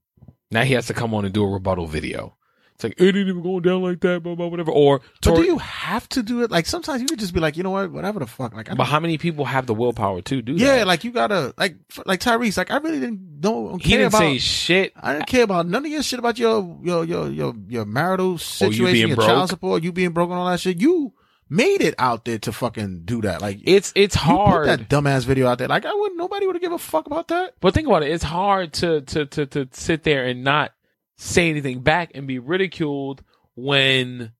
Now 0.53 0.63
he 0.63 0.73
has 0.75 0.87
to 0.87 0.93
come 0.93 1.13
on 1.13 1.25
and 1.25 1.33
do 1.33 1.43
a 1.43 1.49
rebuttal 1.49 1.87
video. 1.87 2.35
It's 2.75 2.83
like 2.83 2.95
it 2.99 3.05
ain't 3.05 3.17
even 3.17 3.43
going 3.43 3.61
down 3.61 3.83
like 3.83 3.99
that, 4.01 4.23
blah 4.23 4.33
blah 4.33 4.47
whatever. 4.47 4.71
Or 4.71 4.99
But 4.99 5.21
Tori- 5.21 5.41
do 5.41 5.45
you 5.45 5.57
have 5.59 6.09
to 6.09 6.23
do 6.23 6.41
it? 6.41 6.49
Like, 6.49 6.65
sometimes 6.65 7.01
you 7.01 7.07
could 7.07 7.19
just 7.19 7.31
be 7.33 7.39
like, 7.39 7.55
you 7.55 7.61
know 7.61 7.69
what, 7.69 7.91
whatever 7.91 8.19
the 8.19 8.25
fuck. 8.25 8.55
Like, 8.55 8.71
I 8.71 8.73
but 8.73 8.85
how 8.85 8.99
many 8.99 9.19
people 9.19 9.45
have 9.45 9.67
the 9.67 9.75
willpower 9.75 10.21
to 10.23 10.41
do 10.41 10.57
that? 10.57 10.59
yeah, 10.59 10.83
like 10.83 11.03
you 11.03 11.11
gotta 11.11 11.53
like 11.57 11.75
like 12.07 12.19
Tyrese. 12.19 12.57
Like, 12.57 12.71
I 12.71 12.77
really 12.77 12.99
didn't 12.99 13.41
don't 13.41 13.79
he 13.79 13.91
didn't 13.91 14.07
about. 14.07 14.19
say 14.19 14.37
shit. 14.39 14.93
I 14.95 15.13
didn't 15.13 15.27
care 15.27 15.43
about 15.43 15.67
none 15.67 15.85
of 15.85 15.91
your 15.91 16.01
shit 16.01 16.17
about 16.17 16.39
your 16.39 16.79
your 16.83 17.05
your 17.05 17.29
your 17.29 17.53
your 17.67 17.85
marital 17.85 18.33
oh, 18.33 18.37
situation, 18.37 18.85
Oh, 18.87 18.91
being 18.91 19.07
your 19.09 19.17
broke? 19.17 19.27
child 19.27 19.49
support, 19.49 19.83
you 19.83 19.91
being 19.91 20.11
broken, 20.11 20.35
all 20.35 20.47
that 20.49 20.59
shit. 20.59 20.81
You 20.81 21.13
made 21.53 21.81
it 21.81 21.93
out 21.99 22.25
there 22.25 22.39
to 22.39 22.51
fucking 22.51 23.03
do 23.05 23.21
that. 23.21 23.41
Like 23.41 23.59
It's 23.63 23.93
it's 23.95 24.15
you 24.15 24.21
hard. 24.21 24.67
put 24.67 24.77
that 24.79 24.89
dumbass 24.89 25.25
video 25.25 25.47
out 25.47 25.59
there. 25.59 25.67
Like 25.67 25.85
I 25.85 25.93
wouldn't. 25.93 26.17
Nobody 26.17 26.47
would 26.47 26.59
give 26.59 26.71
a 26.71 26.77
fuck 26.79 27.05
about 27.05 27.27
that. 27.29 27.53
But 27.61 27.73
think 27.73 27.87
about 27.87 28.03
it. 28.03 28.11
It's 28.11 28.23
hard 28.23 28.73
to, 28.73 29.01
to, 29.01 29.25
to, 29.27 29.45
to 29.45 29.67
sit 29.71 30.03
there 30.03 30.25
and 30.25 30.43
not 30.43 30.71
say 31.17 31.49
anything 31.49 31.81
back 31.81 32.11
and 32.15 32.27
be 32.27 32.39
ridiculed 32.39 33.23
when 33.55 34.31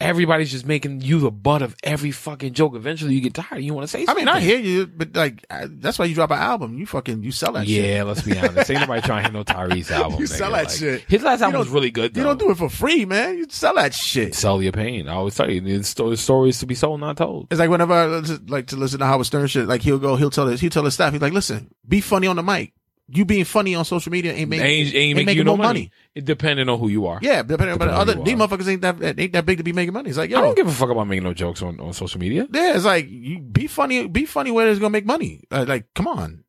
everybody's 0.00 0.50
just 0.50 0.64
making 0.66 1.00
you 1.00 1.18
the 1.20 1.30
butt 1.30 1.62
of 1.62 1.74
every 1.82 2.10
fucking 2.10 2.52
joke. 2.54 2.74
Eventually, 2.74 3.14
you 3.14 3.20
get 3.20 3.34
tired. 3.34 3.62
You 3.62 3.74
want 3.74 3.84
to 3.84 3.88
say 3.88 4.04
something. 4.04 4.28
I 4.28 4.32
mean, 4.32 4.36
I 4.36 4.40
hear 4.40 4.58
you, 4.58 4.86
but 4.86 5.14
like 5.16 5.44
I, 5.50 5.66
that's 5.68 5.98
why 5.98 6.04
you 6.04 6.14
drop 6.14 6.30
an 6.30 6.38
album. 6.38 6.78
You 6.78 6.86
fucking 6.86 7.22
you 7.22 7.32
sell 7.32 7.52
that 7.52 7.66
shit. 7.66 7.84
Yeah, 7.84 8.02
let's 8.04 8.22
be 8.22 8.38
honest. 8.38 8.70
Ain't 8.70 8.80
nobody 8.80 9.02
trying 9.02 9.24
to 9.24 9.30
hear 9.30 9.32
no 9.38 9.44
Tyrese 9.44 9.90
album. 9.92 10.20
You 10.20 10.26
nigga. 10.26 10.28
sell 10.36 10.52
that 10.52 10.66
Like, 10.66 10.70
shit. 10.76 11.02
His 11.08 11.22
last 11.22 11.40
album 11.42 11.58
was 11.60 11.68
really 11.68 11.90
good. 11.90 12.14
Though. 12.14 12.20
You 12.20 12.26
don't 12.26 12.38
do 12.38 12.50
it 12.50 12.56
for 12.58 12.68
free, 12.68 13.04
man. 13.04 13.38
You 13.38 13.46
sell 13.48 13.74
that 13.74 13.94
shit. 13.94 14.34
sell 14.34 14.62
your 14.62 14.72
pain. 14.72 15.08
I 15.08 15.14
always 15.14 15.34
tell 15.34 15.50
you, 15.50 15.60
there's 15.60 16.20
stories 16.20 16.58
to 16.60 16.66
be 16.66 16.74
sold, 16.74 17.00
not 17.00 17.16
told. 17.16 17.48
It's 17.50 17.58
like 17.58 17.70
whenever 17.70 17.92
I 17.94 18.06
like 18.46 18.68
to 18.68 18.76
listen 18.76 19.00
to 19.00 19.06
Howard 19.06 19.26
Stern 19.26 19.46
shit, 19.48 19.66
like 19.66 19.82
he'll 19.82 19.98
go, 19.98 20.16
he'll 20.16 20.30
tell 20.30 20.46
his, 20.46 20.60
he'll 20.60 20.70
tell 20.70 20.84
his 20.84 20.94
staff, 20.94 21.12
he's 21.12 21.22
like, 21.22 21.32
listen, 21.32 21.70
be 21.86 22.00
funny 22.00 22.26
on 22.26 22.36
the 22.36 22.42
mic. 22.42 22.72
You 23.10 23.24
being 23.24 23.44
funny 23.44 23.74
on 23.74 23.86
social 23.86 24.12
media 24.12 24.32
ain't 24.32 24.50
making, 24.50 24.66
ain't, 24.66 24.86
ain't, 24.88 24.94
ain't 24.94 25.16
making 25.16 25.26
making 25.26 25.38
you 25.38 25.44
no 25.44 25.56
money. 25.56 25.66
money. 25.66 25.90
It 26.14 26.26
depending 26.26 26.68
on 26.68 26.78
who 26.78 26.88
you 26.88 27.06
are. 27.06 27.18
Yeah, 27.22 27.42
depending, 27.42 27.78
but 27.78 27.86
Depending 27.86 27.94
on 27.94 28.00
other 28.00 28.14
who 28.16 28.24
these 28.24 28.34
motherfuckers 28.34 28.68
ain't 28.68 28.82
that 28.82 29.18
ain't 29.18 29.32
that 29.32 29.46
big 29.46 29.58
to 29.58 29.64
be 29.64 29.72
making 29.72 29.94
money. 29.94 30.10
It's 30.10 30.18
like, 30.18 30.30
yo, 30.30 30.38
I 30.38 30.42
don't 30.42 30.56
give 30.56 30.66
a 30.66 30.72
fuck 30.72 30.90
about 30.90 31.06
making 31.08 31.24
no 31.24 31.32
jokes 31.32 31.62
on, 31.62 31.80
on 31.80 31.94
social 31.94 32.20
media. 32.20 32.46
yeah, 32.52 32.76
it's 32.76 32.84
like 32.84 33.08
you 33.08 33.40
be 33.40 33.66
funny, 33.66 34.06
be 34.08 34.26
funny 34.26 34.50
where 34.50 34.68
it's 34.68 34.78
gonna 34.78 34.90
make 34.90 35.06
money. 35.06 35.44
Uh, 35.50 35.64
like, 35.66 35.86
come 35.94 36.06
on. 36.06 36.44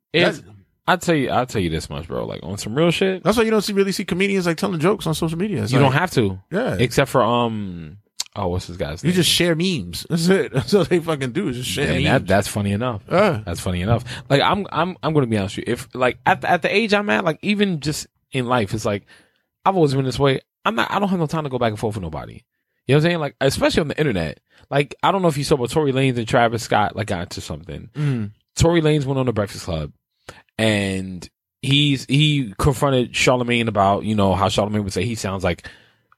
I 0.90 0.96
tell 0.96 1.14
you, 1.14 1.32
I 1.32 1.46
tell 1.46 1.62
you 1.62 1.70
this 1.70 1.88
much, 1.88 2.08
bro. 2.08 2.26
Like 2.26 2.42
on 2.42 2.58
some 2.58 2.74
real 2.74 2.90
shit, 2.90 3.24
that's 3.24 3.38
why 3.38 3.44
you 3.44 3.52
don't 3.52 3.62
see 3.62 3.74
really 3.74 3.92
see 3.92 4.06
comedians 4.06 4.48
like 4.48 4.58
telling 4.58 4.80
jokes 4.80 5.06
on 5.06 5.14
social 5.14 5.38
media. 5.38 5.62
It's 5.62 5.72
you 5.72 5.78
like, 5.78 5.86
don't 5.86 6.00
have 6.00 6.12
to, 6.12 6.40
yeah. 6.52 6.78
except 6.80 7.12
for 7.12 7.22
um, 7.22 8.00
oh, 8.36 8.48
what's 8.48 8.68
this 8.68 8.78
guy's 8.78 9.04
you 9.04 9.10
name? 9.10 9.16
just 9.16 9.30
share 9.30 9.56
memes. 9.56 10.06
That's 10.10 10.28
it. 10.30 10.54
That's 10.54 10.74
all 10.74 10.84
they 10.86 11.00
fucking 11.00 11.32
do 11.32 11.50
is 11.50 11.58
just 11.58 11.70
share 11.70 11.86
and 11.92 12.04
memes. 12.04 12.06
that 12.06 12.28
that's 12.28 12.48
funny 12.48 12.72
enough. 12.72 13.04
Uh, 13.10 13.42
That's 13.46 13.60
funny 13.60 13.82
enough. 13.82 14.04
Like 14.30 14.42
I'm 14.42 14.66
I'm 14.72 14.98
I'm 15.04 15.14
gonna 15.14 15.28
be 15.28 15.38
honest 15.38 15.58
with 15.58 15.68
you. 15.68 15.74
If 15.74 15.88
like 15.96 16.20
at 16.26 16.42
the, 16.42 16.50
at 16.50 16.62
the 16.62 16.74
age 16.74 16.94
I'm 16.94 17.10
at, 17.10 17.24
like 17.26 17.40
even 17.42 17.80
just 17.80 18.08
in 18.32 18.46
life, 18.46 18.74
it's 18.74 18.86
like 18.86 19.06
I've 19.66 19.76
always 19.76 19.94
been 19.94 20.06
this 20.06 20.20
way. 20.20 20.42
I'm 20.66 20.76
not 20.76 20.92
I 20.92 21.00
don't 21.00 21.10
have 21.10 21.20
no 21.20 21.28
time 21.28 21.44
to 21.46 21.50
go 21.50 21.58
back 21.60 21.70
and 21.72 21.80
forth 21.80 21.96
with 21.96 22.04
nobody. 22.04 22.44
You 22.86 22.96
know 22.96 23.00
what 23.00 23.06
I'm 23.06 23.10
saying? 23.10 23.20
Like 23.20 23.36
especially 23.42 23.82
on 23.82 23.88
the 23.88 23.98
internet. 24.00 24.40
Like 24.70 24.96
I 25.04 25.12
don't 25.12 25.22
know 25.22 25.28
if 25.28 25.38
you 25.38 25.44
saw 25.44 25.58
but 25.58 25.70
Tory 25.72 25.92
Lanez 25.92 26.18
and 26.18 26.28
Travis 26.28 26.64
Scott 26.64 26.96
like 26.96 27.08
got 27.08 27.22
into 27.24 27.42
something. 27.42 27.90
mm, 27.96 28.32
Tory 28.56 28.82
Lanez 28.82 29.06
went 29.06 29.20
on 29.20 29.26
the 29.26 29.34
Breakfast 29.34 29.64
Club 29.66 29.92
and 30.58 31.28
he's 31.62 32.06
he 32.06 32.54
confronted 32.58 33.16
Charlemagne 33.16 33.68
about, 33.68 34.04
you 34.04 34.16
know, 34.16 34.34
how 34.36 34.50
Charlemagne 34.50 34.84
would 34.84 34.94
say 34.94 35.06
he 35.06 35.16
sounds 35.16 35.44
like 35.44 35.68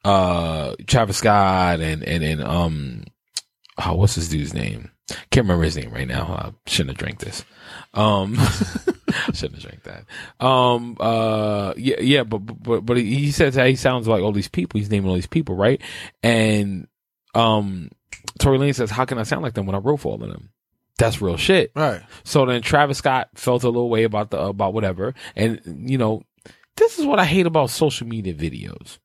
uh 0.03 0.75
Travis 0.87 1.17
Scott 1.17 1.79
and 1.79 2.03
and 2.03 2.23
and 2.23 2.43
um 2.43 3.03
oh, 3.85 3.95
what's 3.95 4.15
this 4.15 4.27
dude's 4.27 4.53
name? 4.53 4.91
Can't 5.29 5.45
remember 5.45 5.63
his 5.63 5.75
name 5.75 5.91
right 5.91 6.07
now. 6.07 6.23
I 6.23 6.69
shouldn't 6.69 6.91
have 6.91 6.97
drank 6.97 7.19
this. 7.19 7.43
Um, 7.93 8.35
shouldn't 9.33 9.61
have 9.61 9.61
drank 9.61 9.83
that. 9.83 10.45
Um, 10.45 10.97
uh, 10.99 11.73
yeah, 11.75 11.99
yeah, 11.99 12.23
but, 12.23 12.39
but, 12.39 12.85
but 12.85 12.97
he 12.97 13.31
says 13.31 13.55
that 13.55 13.67
he 13.67 13.75
sounds 13.75 14.07
like 14.07 14.21
all 14.21 14.31
these 14.31 14.47
people. 14.47 14.79
He's 14.79 14.89
naming 14.89 15.09
all 15.09 15.15
these 15.15 15.27
people, 15.27 15.55
right? 15.55 15.81
And, 16.23 16.87
um, 17.35 17.89
Tory 18.39 18.57
Lane 18.57 18.73
says, 18.73 18.91
how 18.91 19.05
can 19.05 19.17
I 19.17 19.23
sound 19.23 19.41
like 19.41 19.53
them 19.53 19.65
when 19.65 19.75
I 19.75 19.79
wrote 19.79 19.97
for 19.97 20.13
all 20.13 20.23
of 20.23 20.29
them? 20.29 20.49
That's 20.97 21.21
real 21.21 21.37
shit. 21.37 21.71
right. 21.75 22.01
So 22.23 22.45
then 22.45 22.61
Travis 22.61 22.99
Scott 22.99 23.29
felt 23.35 23.63
a 23.63 23.69
little 23.69 23.89
way 23.89 24.03
about 24.03 24.29
the, 24.31 24.39
about 24.39 24.73
whatever. 24.73 25.13
And, 25.35 25.89
you 25.89 25.97
know, 25.97 26.23
this 26.77 26.99
is 26.99 27.05
what 27.05 27.19
I 27.19 27.25
hate 27.25 27.47
about 27.47 27.69
social 27.69 28.07
media 28.07 28.33
videos. 28.33 28.99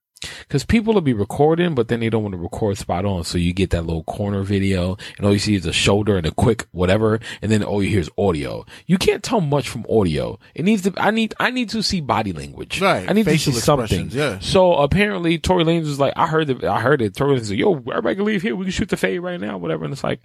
Cause 0.49 0.64
people 0.64 0.95
will 0.95 1.03
be 1.03 1.12
recording, 1.12 1.75
but 1.75 1.89
then 1.89 2.01
they 2.01 2.09
don't 2.09 2.23
want 2.23 2.33
to 2.33 2.39
record 2.39 2.79
spot 2.79 3.05
on. 3.05 3.25
So 3.25 3.37
you 3.37 3.53
get 3.53 3.71
that 3.71 3.85
little 3.85 4.05
corner 4.05 4.43
video 4.43 4.97
and 5.19 5.27
all 5.27 5.33
you 5.33 5.39
see 5.39 5.55
is 5.55 5.67
a 5.67 5.73
shoulder 5.73 6.17
and 6.17 6.27
a 6.27 6.31
quick 6.31 6.67
whatever. 6.73 7.21
And 7.43 7.53
then 7.53 7.62
all 7.62 7.83
you 7.83 7.91
hear 7.91 8.01
is 8.01 8.11
audio. 8.17 8.64
You 8.87 8.97
can't 8.97 9.23
tell 9.23 9.41
much 9.43 9.69
from 9.69 9.85
audio. 9.91 10.39
It 10.55 10.64
needs 10.64 10.83
to, 10.83 10.95
I 10.97 11.11
need, 11.11 11.35
I 11.39 11.51
need 11.51 11.69
to 11.71 11.83
see 11.83 12.01
body 12.01 12.33
language. 12.33 12.81
Right. 12.81 13.09
I 13.09 13.12
need 13.12 13.25
Facial 13.27 13.53
to 13.53 13.59
see 13.59 13.64
something. 13.64 14.09
yeah. 14.11 14.39
So 14.39 14.75
apparently 14.75 15.39
Tory 15.39 15.64
Lanez 15.64 15.83
was 15.83 16.01
like, 16.01 16.14
I 16.17 16.27
heard 16.27 16.49
it, 16.49 16.64
I 16.64 16.81
heard 16.81 17.03
it. 17.03 17.14
Tory 17.14 17.39
Lanez 17.39 17.51
like, 17.51 17.59
yo, 17.59 17.75
everybody 17.75 18.14
can 18.17 18.25
leave 18.25 18.43
here. 18.43 18.57
We 18.57 18.64
can 18.64 18.73
shoot 18.73 18.89
the 18.89 18.97
fade 18.97 19.21
right 19.21 19.41
now, 19.41 19.59
whatever. 19.59 19.85
And 19.85 19.93
it's 19.93 20.05
like, 20.05 20.21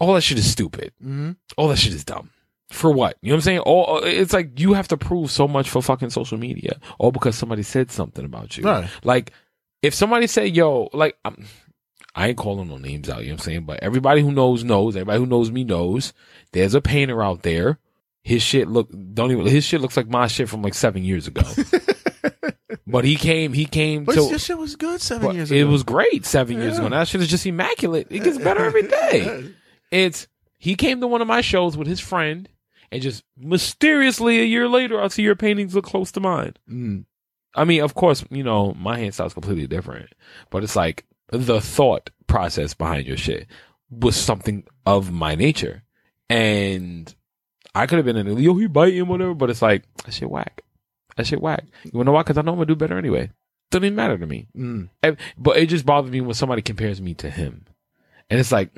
all 0.00 0.14
that 0.14 0.22
shit 0.22 0.38
is 0.38 0.50
stupid 0.50 0.92
Mm-hmm. 1.02 1.32
all 1.56 1.68
that 1.68 1.76
shit 1.78 1.94
is 1.94 2.04
dumb. 2.04 2.30
For 2.74 2.90
what? 2.90 3.16
You 3.22 3.28
know 3.30 3.34
what 3.34 3.38
I'm 3.38 3.42
saying? 3.42 3.58
All 3.60 3.96
uh, 3.98 4.00
it's 4.06 4.32
like 4.32 4.58
you 4.58 4.72
have 4.72 4.88
to 4.88 4.96
prove 4.96 5.30
so 5.30 5.46
much 5.46 5.70
for 5.70 5.80
fucking 5.80 6.10
social 6.10 6.38
media, 6.38 6.78
all 6.98 7.12
because 7.12 7.36
somebody 7.36 7.62
said 7.62 7.90
something 7.90 8.24
about 8.24 8.56
you. 8.56 8.64
Right. 8.64 8.88
Like 9.04 9.32
if 9.82 9.94
somebody 9.94 10.26
say, 10.26 10.46
"Yo," 10.48 10.88
like 10.92 11.16
I'm, 11.24 11.46
I 12.14 12.28
ain't 12.28 12.36
calling 12.36 12.68
no 12.68 12.78
names 12.78 13.08
out. 13.08 13.20
You 13.20 13.28
know 13.28 13.34
what 13.34 13.40
I'm 13.42 13.44
saying? 13.44 13.64
But 13.64 13.82
everybody 13.82 14.22
who 14.22 14.32
knows 14.32 14.64
knows. 14.64 14.96
Everybody 14.96 15.18
who 15.20 15.26
knows 15.26 15.50
me 15.50 15.62
knows. 15.64 16.12
There's 16.52 16.74
a 16.74 16.80
painter 16.80 17.22
out 17.22 17.42
there. 17.42 17.78
His 18.22 18.42
shit 18.42 18.68
look 18.68 18.90
don't 19.12 19.30
even. 19.30 19.46
His 19.46 19.64
shit 19.64 19.80
looks 19.80 19.96
like 19.96 20.08
my 20.08 20.26
shit 20.26 20.48
from 20.48 20.62
like 20.62 20.74
seven 20.74 21.04
years 21.04 21.26
ago. 21.28 21.42
but 22.86 23.04
he 23.04 23.16
came. 23.16 23.52
He 23.52 23.66
came 23.66 24.04
But 24.04 24.14
to. 24.14 24.28
this 24.28 24.44
shit 24.44 24.58
was 24.58 24.76
good 24.76 25.00
seven 25.00 25.34
years 25.36 25.50
ago. 25.50 25.60
it 25.60 25.64
was 25.64 25.82
great 25.82 26.24
seven 26.24 26.60
years 26.60 26.78
ago. 26.78 26.88
Now 26.88 27.00
that 27.00 27.08
shit 27.08 27.20
is 27.20 27.28
just 27.28 27.46
immaculate. 27.46 28.08
It 28.10 28.24
gets 28.24 28.38
better 28.38 28.64
every 28.64 28.88
day. 28.88 29.44
It's 29.92 30.26
he 30.58 30.74
came 30.74 31.00
to 31.02 31.06
one 31.06 31.20
of 31.20 31.28
my 31.28 31.40
shows 31.40 31.76
with 31.76 31.86
his 31.86 32.00
friend, 32.00 32.48
and 32.94 33.02
just 33.02 33.24
mysteriously 33.36 34.40
a 34.40 34.44
year 34.44 34.68
later, 34.68 35.02
I 35.02 35.08
see 35.08 35.22
your 35.24 35.34
paintings 35.34 35.74
look 35.74 35.84
close 35.84 36.12
to 36.12 36.20
mine. 36.20 36.54
Mm. 36.70 37.04
I 37.56 37.64
mean, 37.64 37.82
of 37.82 37.94
course, 37.94 38.24
you 38.30 38.44
know 38.44 38.72
my 38.74 38.98
hand 38.98 39.14
style's 39.14 39.34
completely 39.34 39.66
different, 39.66 40.10
but 40.50 40.62
it's 40.62 40.76
like 40.76 41.04
the 41.30 41.60
thought 41.60 42.10
process 42.28 42.72
behind 42.74 43.06
your 43.06 43.16
shit 43.16 43.48
was 43.90 44.16
something 44.16 44.64
of 44.86 45.10
my 45.12 45.34
nature, 45.34 45.82
and 46.30 47.12
I 47.74 47.86
could 47.86 47.96
have 47.96 48.04
been 48.06 48.16
an 48.16 48.38
yo 48.38 48.54
he 48.56 48.66
biting 48.68 49.08
whatever, 49.08 49.34
but 49.34 49.50
it's 49.50 49.62
like 49.62 49.84
that 50.04 50.14
shit 50.14 50.30
whack. 50.30 50.62
That 51.16 51.26
shit 51.26 51.40
whack. 51.40 51.64
You 51.84 51.90
wanna 51.94 52.06
know 52.06 52.12
why? 52.12 52.22
Because 52.22 52.38
I 52.38 52.42
know 52.42 52.52
I'm 52.52 52.58
gonna 52.58 52.66
do 52.66 52.76
better 52.76 52.98
anyway. 52.98 53.30
Doesn't 53.70 53.84
even 53.84 53.96
matter 53.96 54.18
to 54.18 54.26
me. 54.26 54.46
Mm. 54.56 54.88
And- 55.02 55.16
But 55.36 55.56
it 55.56 55.66
just 55.66 55.86
bothers 55.86 56.10
me 56.12 56.20
when 56.20 56.34
somebody 56.34 56.62
compares 56.62 57.00
me 57.00 57.14
to 57.14 57.30
him. 57.30 57.66
And 58.30 58.38
it's 58.40 58.52
like, 58.52 58.70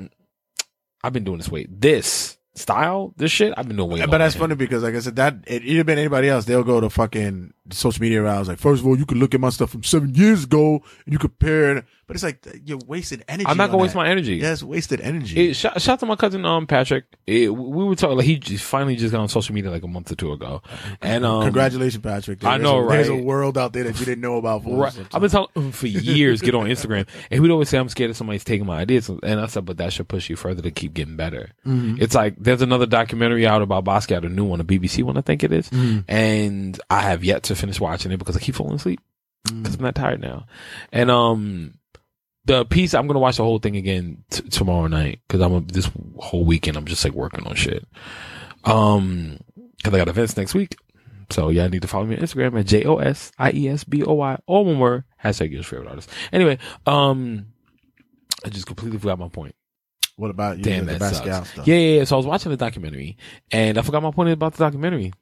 I've 1.03 1.13
been 1.13 1.23
doing 1.23 1.37
this 1.37 1.49
way. 1.49 1.67
This 1.69 2.36
style, 2.57 3.13
this 3.17 3.31
shit, 3.31 3.53
I've 3.55 3.67
been 3.67 3.77
doing 3.77 3.89
way 3.91 4.05
But 4.05 4.17
that's 4.19 4.35
funny 4.35 4.55
because, 4.55 4.83
like 4.83 4.95
I 4.95 4.99
said, 4.99 5.15
that 5.17 5.35
it'd 5.47 5.77
have 5.77 5.85
been 5.85 5.99
anybody 5.99 6.29
else, 6.29 6.45
they'll 6.45 6.63
go 6.63 6.81
to 6.81 6.89
fucking 6.89 7.53
social 7.71 8.01
media 8.01 8.23
I 8.25 8.39
was 8.39 8.47
Like, 8.47 8.59
first 8.59 8.81
of 8.81 8.87
all, 8.87 8.97
you 8.97 9.05
can 9.05 9.19
look 9.19 9.33
at 9.33 9.39
my 9.39 9.49
stuff 9.49 9.71
from 9.71 9.83
seven 9.83 10.13
years 10.15 10.43
ago 10.45 10.81
and 11.05 11.13
you 11.13 11.19
compare 11.19 11.77
it. 11.77 11.85
But 12.07 12.15
it's 12.15 12.23
like 12.23 12.47
you're 12.63 12.79
wasting 12.87 13.21
energy. 13.27 13.45
I'm 13.47 13.57
not 13.57 13.67
gonna 13.69 13.81
waste 13.83 13.93
that. 13.93 13.99
my 13.99 14.07
energy. 14.07 14.37
Yeah, 14.37 14.53
it's 14.53 14.63
wasted 14.63 15.01
energy. 15.01 15.49
It, 15.49 15.55
shout, 15.55 15.81
shout 15.81 15.93
out 15.93 15.99
to 15.99 16.05
my 16.05 16.15
cousin 16.15 16.45
um 16.45 16.65
Patrick. 16.65 17.03
It, 17.25 17.53
we 17.53 17.83
were 17.83 17.95
talking 17.95 18.15
like 18.15 18.25
he 18.25 18.39
just 18.39 18.63
finally 18.63 18.95
just 18.95 19.11
got 19.11 19.19
on 19.19 19.27
social 19.27 19.53
media 19.53 19.71
like 19.71 19.83
a 19.83 19.89
month 19.89 20.09
or 20.09 20.15
two 20.15 20.31
ago, 20.31 20.61
and 21.01 21.25
um, 21.25 21.43
Congratulations, 21.43 22.01
Patrick. 22.01 22.45
I 22.45 22.55
know, 22.55 22.87
a, 22.87 22.89
There's 22.89 23.09
a 23.09 23.15
world 23.15 23.57
out 23.57 23.73
there 23.73 23.83
that 23.83 23.99
you 23.99 24.05
didn't 24.05 24.21
know 24.21 24.37
about. 24.37 24.61
Right. 24.65 24.97
I've 25.13 25.19
been 25.19 25.29
telling 25.29 25.49
him 25.53 25.73
for 25.73 25.87
years 25.87 26.41
get 26.41 26.55
on 26.55 26.65
Instagram, 26.67 27.09
and 27.29 27.43
he'd 27.43 27.51
always 27.51 27.67
say 27.67 27.77
I'm 27.77 27.89
scared 27.89 28.11
that 28.11 28.15
somebody's 28.15 28.45
taking 28.45 28.65
my 28.65 28.77
ideas, 28.77 29.09
and 29.09 29.41
I 29.41 29.47
said, 29.47 29.65
but 29.65 29.75
that 29.75 29.91
should 29.91 30.07
push 30.07 30.29
you 30.29 30.37
further 30.37 30.61
to 30.61 30.71
keep 30.71 30.93
getting 30.93 31.17
better. 31.17 31.51
Mm-hmm. 31.65 32.01
It's 32.01 32.15
like 32.15 32.35
there's 32.37 32.61
another 32.61 32.85
documentary 32.85 33.45
out 33.45 33.61
about 33.61 33.83
Basquiat, 33.83 34.25
a 34.25 34.29
new 34.29 34.45
one, 34.45 34.61
a 34.61 34.63
BBC 34.63 35.03
one, 35.03 35.17
I 35.17 35.21
think 35.21 35.43
it 35.43 35.51
is. 35.51 35.69
Mm-hmm. 35.71 36.09
and 36.09 36.79
I 36.89 37.01
have 37.01 37.25
yet 37.25 37.43
to 37.43 37.55
finish 37.57 37.79
watching 37.79 38.11
it 38.11 38.17
because 38.17 38.35
I 38.37 38.39
keep 38.39 38.55
falling 38.55 38.75
asleep 38.75 38.99
Mm. 39.47 39.61
because 39.63 39.75
I'm 39.75 39.83
not 39.83 39.95
tired 39.95 40.19
now. 40.19 40.45
And 40.91 41.09
um, 41.11 41.73
the 42.45 42.65
piece 42.65 42.93
I'm 42.93 43.07
gonna 43.07 43.19
watch 43.19 43.37
the 43.37 43.43
whole 43.43 43.59
thing 43.59 43.75
again 43.77 44.23
t- 44.29 44.41
tomorrow 44.49 44.87
night 44.87 45.19
because 45.27 45.41
I'm 45.41 45.67
this 45.67 45.89
whole 46.17 46.43
weekend 46.43 46.75
I'm 46.75 46.85
just 46.85 47.03
like 47.05 47.13
working 47.13 47.45
on 47.47 47.55
shit. 47.55 47.85
Um, 48.63 49.37
because 49.77 49.93
I 49.93 49.97
got 49.97 50.07
events 50.07 50.35
next 50.35 50.53
week. 50.53 50.75
So 51.29 51.49
yeah, 51.49 51.65
I 51.65 51.67
need 51.67 51.81
to 51.81 51.87
follow 51.87 52.05
me 52.05 52.15
on 52.15 52.21
Instagram 52.23 52.59
at 52.59 52.65
J 52.65 52.85
O 52.85 52.97
S 52.97 53.31
I 53.37 53.51
E 53.51 53.67
S 53.69 53.83
B 53.83 54.03
O 54.03 54.13
Y, 54.13 54.37
all 54.47 54.65
one 54.65 54.79
word, 54.79 55.03
hashtag 55.23 55.51
your 55.51 55.63
favorite 55.63 55.89
artist. 55.89 56.09
Anyway, 56.31 56.57
um, 56.85 57.47
I 58.45 58.49
just 58.49 58.65
completely 58.65 58.97
forgot 58.97 59.19
my 59.19 59.27
point. 59.29 59.53
What 60.15 60.31
about 60.31 60.57
you? 60.57 60.63
Damn, 60.63 60.85
that 60.87 60.99
sucks. 60.99 61.17
stuff. 61.17 61.67
Yeah, 61.67 61.75
yeah, 61.75 61.97
yeah. 61.99 62.03
So 62.05 62.15
I 62.15 62.17
was 62.17 62.25
watching 62.25 62.49
the 62.49 62.57
documentary, 62.57 63.17
and 63.51 63.77
I 63.77 63.81
forgot 63.81 64.01
my 64.01 64.11
point 64.11 64.29
about 64.29 64.53
the 64.53 64.63
documentary. 64.63 65.13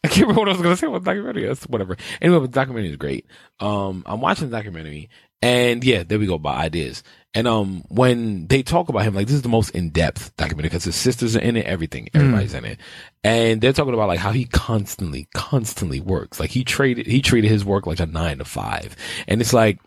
I 0.04 0.08
can't 0.08 0.22
remember 0.22 0.40
what 0.40 0.48
I 0.48 0.52
was 0.52 0.62
going 0.62 0.74
to 0.74 0.80
say 0.80 0.86
about 0.86 1.04
the 1.04 1.10
documentary. 1.10 1.46
That's 1.46 1.64
whatever. 1.64 1.96
Anyway, 2.22 2.38
but 2.38 2.52
the 2.52 2.60
documentary 2.60 2.90
is 2.90 2.96
great. 2.96 3.26
Um, 3.58 4.02
I'm 4.06 4.20
watching 4.20 4.48
the 4.48 4.56
documentary, 4.56 5.10
and 5.42 5.84
yeah, 5.84 6.04
there 6.04 6.18
we 6.18 6.26
go 6.26 6.38
by 6.38 6.56
ideas. 6.56 7.02
And 7.34 7.46
um, 7.46 7.84
when 7.88 8.46
they 8.46 8.62
talk 8.62 8.88
about 8.88 9.02
him, 9.02 9.14
like 9.14 9.26
this 9.26 9.36
is 9.36 9.42
the 9.42 9.50
most 9.50 9.70
in 9.70 9.90
depth 9.90 10.34
documentary 10.36 10.70
because 10.70 10.84
his 10.84 10.96
sisters 10.96 11.36
are 11.36 11.40
in 11.40 11.56
it, 11.56 11.66
everything, 11.66 12.08
everybody's 12.14 12.54
in 12.54 12.64
it, 12.64 12.78
and 13.22 13.60
they're 13.60 13.74
talking 13.74 13.94
about 13.94 14.08
like 14.08 14.18
how 14.18 14.32
he 14.32 14.46
constantly, 14.46 15.28
constantly 15.34 16.00
works. 16.00 16.40
Like 16.40 16.50
he 16.50 16.64
traded, 16.64 17.06
he 17.06 17.20
treated 17.20 17.50
his 17.50 17.64
work 17.64 17.86
like 17.86 18.00
a 18.00 18.06
nine 18.06 18.38
to 18.38 18.44
five, 18.44 18.96
and 19.28 19.40
it's 19.40 19.52
like, 19.52 19.78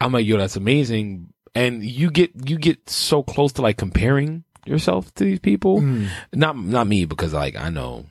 I'm 0.00 0.12
like, 0.12 0.26
yo, 0.26 0.36
that's 0.36 0.56
amazing. 0.56 1.32
And 1.54 1.82
you 1.82 2.10
get 2.10 2.30
you 2.48 2.58
get 2.58 2.88
so 2.88 3.22
close 3.22 3.52
to 3.54 3.62
like 3.62 3.78
comparing 3.78 4.44
yourself 4.66 5.12
to 5.14 5.24
these 5.24 5.40
people. 5.40 5.80
Mm. 5.80 6.08
Not 6.34 6.56
not 6.56 6.86
me 6.86 7.04
because 7.06 7.32
like 7.32 7.56
I 7.56 7.70
know 7.70 8.06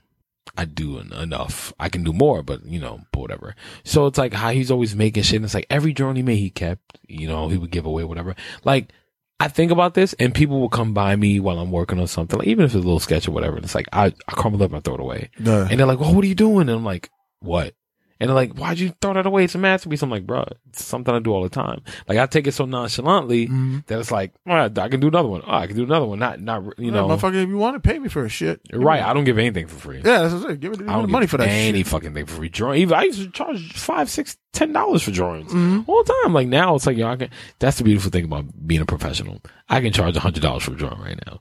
I 0.55 0.65
do 0.65 0.99
en- 0.99 1.13
enough. 1.13 1.73
I 1.79 1.89
can 1.89 2.03
do 2.03 2.13
more, 2.13 2.43
but 2.43 2.65
you 2.65 2.79
know, 2.79 3.01
but 3.11 3.19
whatever. 3.19 3.55
So 3.83 4.05
it's 4.05 4.17
like 4.17 4.33
how 4.33 4.51
he's 4.51 4.71
always 4.71 4.95
making 4.95 5.23
shit. 5.23 5.37
And 5.37 5.45
it's 5.45 5.53
like 5.53 5.67
every 5.69 5.93
journey 5.93 6.19
he 6.19 6.23
made, 6.23 6.37
he 6.37 6.49
kept. 6.49 6.99
You 7.07 7.27
know, 7.27 7.49
he 7.49 7.57
would 7.57 7.71
give 7.71 7.85
away 7.85 8.03
whatever. 8.03 8.35
Like 8.63 8.91
I 9.39 9.47
think 9.47 9.71
about 9.71 9.93
this, 9.93 10.13
and 10.13 10.33
people 10.33 10.59
will 10.59 10.69
come 10.69 10.93
by 10.93 11.15
me 11.15 11.39
while 11.39 11.59
I'm 11.59 11.71
working 11.71 11.99
on 11.99 12.07
something, 12.07 12.39
like, 12.39 12.47
even 12.47 12.65
if 12.65 12.69
it's 12.69 12.75
a 12.75 12.79
little 12.79 12.99
sketch 12.99 13.27
or 13.27 13.31
whatever. 13.31 13.55
And 13.55 13.65
it's 13.65 13.75
like 13.75 13.87
I 13.93 14.07
I 14.27 14.31
crumble 14.33 14.63
up 14.63 14.71
and 14.71 14.77
I 14.77 14.81
throw 14.81 14.95
it 14.95 14.99
away. 14.99 15.29
No. 15.39 15.67
And 15.69 15.79
they're 15.79 15.85
like, 15.87 15.99
"Well, 15.99 16.13
what 16.13 16.23
are 16.23 16.27
you 16.27 16.35
doing?" 16.35 16.61
And 16.61 16.71
I'm 16.71 16.85
like, 16.85 17.09
"What?" 17.39 17.73
And 18.19 18.29
they're 18.29 18.35
like, 18.35 18.53
why'd 18.53 18.79
you 18.79 18.93
throw 19.01 19.13
that 19.13 19.25
away? 19.25 19.43
It's 19.43 19.53
a 19.55 19.59
masterpiece. 19.59 20.01
I'm 20.01 20.09
like, 20.09 20.25
bro, 20.25 20.43
it's 20.69 20.83
something 20.83 21.13
I 21.13 21.19
do 21.19 21.31
all 21.33 21.43
the 21.43 21.49
time. 21.49 21.81
Like 22.07 22.17
I 22.17 22.25
take 22.25 22.47
it 22.47 22.53
so 22.53 22.65
nonchalantly 22.65 23.47
Mm-hmm. 23.47 23.79
that 23.87 23.99
it's 23.99 24.09
like, 24.11 24.33
all 24.47 24.55
right, 24.55 24.77
I 24.77 24.89
can 24.89 24.99
do 24.99 25.07
another 25.09 25.27
one. 25.29 25.43
Oh, 25.45 25.51
I 25.53 25.67
can 25.67 25.75
do 25.75 25.83
another 25.83 26.05
one. 26.07 26.17
Not, 26.19 26.41
not, 26.41 26.63
you 26.79 26.85
You 26.85 26.91
know, 26.91 27.07
motherfucker, 27.07 27.43
if 27.43 27.49
you 27.49 27.57
want 27.57 27.75
to 27.81 27.87
pay 27.87 27.99
me 27.99 28.09
for 28.09 28.25
a 28.25 28.29
shit, 28.29 28.59
right. 28.73 29.03
I 29.03 29.13
don't 29.13 29.23
give 29.23 29.37
anything 29.37 29.67
for 29.67 29.75
free. 29.75 29.97
Yeah, 29.97 30.21
that's 30.23 30.33
what 30.33 30.41
I'm 30.41 30.47
saying. 30.47 30.59
Give 30.59 30.79
me 30.79 30.87
I 30.87 30.93
don't 30.93 31.03
the 31.03 31.07
money 31.09 31.23
give 31.25 31.31
for 31.31 31.37
that 31.37 31.47
any 31.49 31.79
shit. 31.79 31.87
fucking 31.87 32.13
thing 32.13 32.25
for 32.25 32.35
free 32.35 32.49
drawing. 32.49 32.81
Even 32.81 32.97
I 32.97 33.03
used 33.03 33.21
to 33.21 33.29
charge 33.29 33.73
five, 33.73 34.09
six, 34.09 34.35
ten 34.53 34.73
dollars 34.73 35.03
for 35.03 35.11
drawings 35.11 35.51
Mm-hmm. 35.51 35.89
all 35.89 36.03
the 36.03 36.13
time. 36.23 36.33
Like 36.33 36.47
now, 36.47 36.73
it's 36.75 36.87
like 36.87 36.97
yo, 36.97 37.07
I 37.07 37.15
can. 37.17 37.29
That's 37.59 37.77
the 37.77 37.83
beautiful 37.83 38.09
thing 38.11 38.25
about 38.25 38.45
being 38.67 38.81
a 38.81 38.85
professional. 38.85 39.41
I 39.69 39.81
can 39.81 39.93
charge 39.93 40.15
a 40.17 40.19
hundred 40.21 40.41
dollars 40.41 40.63
for 40.63 40.71
a 40.71 40.75
drawing 40.75 40.99
right 41.01 41.19
now. 41.27 41.33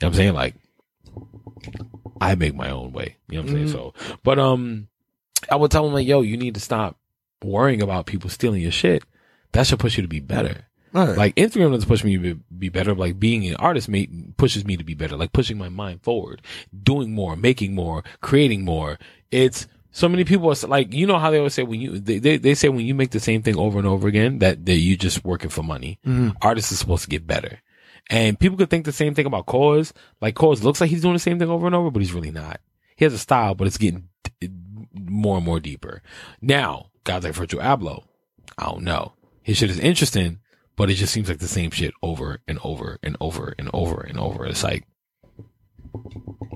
You 0.00 0.06
know 0.06 0.06
what 0.06 0.06
I'm 0.08 0.14
saying? 0.14 0.34
Like, 0.34 0.54
I 2.20 2.34
make 2.34 2.54
my 2.54 2.70
own 2.70 2.92
way. 2.92 3.16
You 3.28 3.36
know 3.38 3.42
what 3.42 3.50
I'm 3.50 3.56
saying? 3.56 3.68
So, 3.68 3.94
but 4.22 4.38
um, 4.38 4.88
I 5.50 5.56
would 5.56 5.70
tell 5.70 5.84
them 5.84 5.94
like, 5.94 6.06
yo, 6.06 6.22
you 6.22 6.36
need 6.36 6.54
to 6.54 6.60
stop 6.60 6.96
worrying 7.42 7.82
about 7.82 8.06
people 8.06 8.30
stealing 8.30 8.62
your 8.62 8.72
shit. 8.72 9.04
That 9.52 9.66
should 9.66 9.78
push 9.78 9.96
you 9.96 10.02
to 10.02 10.08
be 10.08 10.20
better. 10.20 10.66
Right. 10.92 11.16
Like 11.16 11.34
Instagram 11.36 11.72
doesn't 11.72 11.88
push 11.88 12.04
me 12.04 12.16
to 12.16 12.34
be, 12.34 12.40
be 12.58 12.68
better. 12.68 12.94
Like 12.94 13.18
being 13.18 13.46
an 13.46 13.56
artist 13.56 13.88
mate 13.88 14.36
pushes 14.36 14.64
me 14.64 14.76
to 14.76 14.84
be 14.84 14.94
better. 14.94 15.16
Like 15.16 15.32
pushing 15.32 15.56
my 15.56 15.68
mind 15.68 16.02
forward, 16.02 16.42
doing 16.82 17.12
more, 17.12 17.36
making 17.36 17.74
more, 17.74 18.02
creating 18.20 18.64
more. 18.64 18.98
It's 19.30 19.68
so 19.92 20.08
many 20.08 20.24
people 20.24 20.50
are 20.50 20.66
like, 20.68 20.92
you 20.92 21.06
know 21.06 21.18
how 21.18 21.30
they 21.30 21.38
always 21.38 21.54
say 21.54 21.62
when 21.62 21.80
you, 21.80 21.98
they, 21.98 22.18
they, 22.18 22.36
they 22.36 22.54
say 22.54 22.68
when 22.68 22.86
you 22.86 22.94
make 22.94 23.10
the 23.10 23.20
same 23.20 23.42
thing 23.42 23.56
over 23.56 23.78
and 23.78 23.86
over 23.86 24.08
again, 24.08 24.38
that, 24.38 24.66
that 24.66 24.76
you 24.76 24.96
just 24.96 25.24
working 25.24 25.50
for 25.50 25.62
money. 25.62 25.98
Mm-hmm. 26.06 26.30
Artists 26.42 26.72
are 26.72 26.76
supposed 26.76 27.04
to 27.04 27.10
get 27.10 27.26
better. 27.26 27.60
And 28.08 28.38
people 28.38 28.58
could 28.58 28.70
think 28.70 28.84
the 28.84 28.92
same 28.92 29.14
thing 29.14 29.26
about 29.26 29.46
KAWS. 29.46 29.92
Like 30.20 30.34
KAWS 30.34 30.62
looks 30.62 30.80
like 30.80 30.90
he's 30.90 31.02
doing 31.02 31.14
the 31.14 31.20
same 31.20 31.38
thing 31.38 31.48
over 31.48 31.66
and 31.66 31.74
over, 31.74 31.90
but 31.90 32.02
he's 32.02 32.12
really 32.12 32.32
not. 32.32 32.60
He 32.96 33.04
has 33.04 33.14
a 33.14 33.18
style, 33.18 33.54
but 33.54 33.66
it's 33.66 33.78
getting 33.78 34.08
more 34.94 35.36
and 35.36 35.46
more 35.46 35.60
deeper. 35.60 36.02
Now, 36.40 36.86
guys 37.04 37.24
like 37.24 37.34
Virgil 37.34 37.60
Abloh, 37.60 38.04
I 38.58 38.66
don't 38.66 38.82
know. 38.82 39.14
His 39.42 39.56
shit 39.56 39.70
is 39.70 39.78
interesting, 39.78 40.40
but 40.76 40.90
it 40.90 40.94
just 40.94 41.12
seems 41.12 41.28
like 41.28 41.38
the 41.38 41.48
same 41.48 41.70
shit 41.70 41.94
over 42.02 42.40
and 42.46 42.58
over 42.62 42.98
and 43.02 43.16
over 43.20 43.54
and 43.58 43.70
over 43.72 44.00
and 44.00 44.18
over. 44.18 44.46
It's 44.46 44.64
like, 44.64 44.86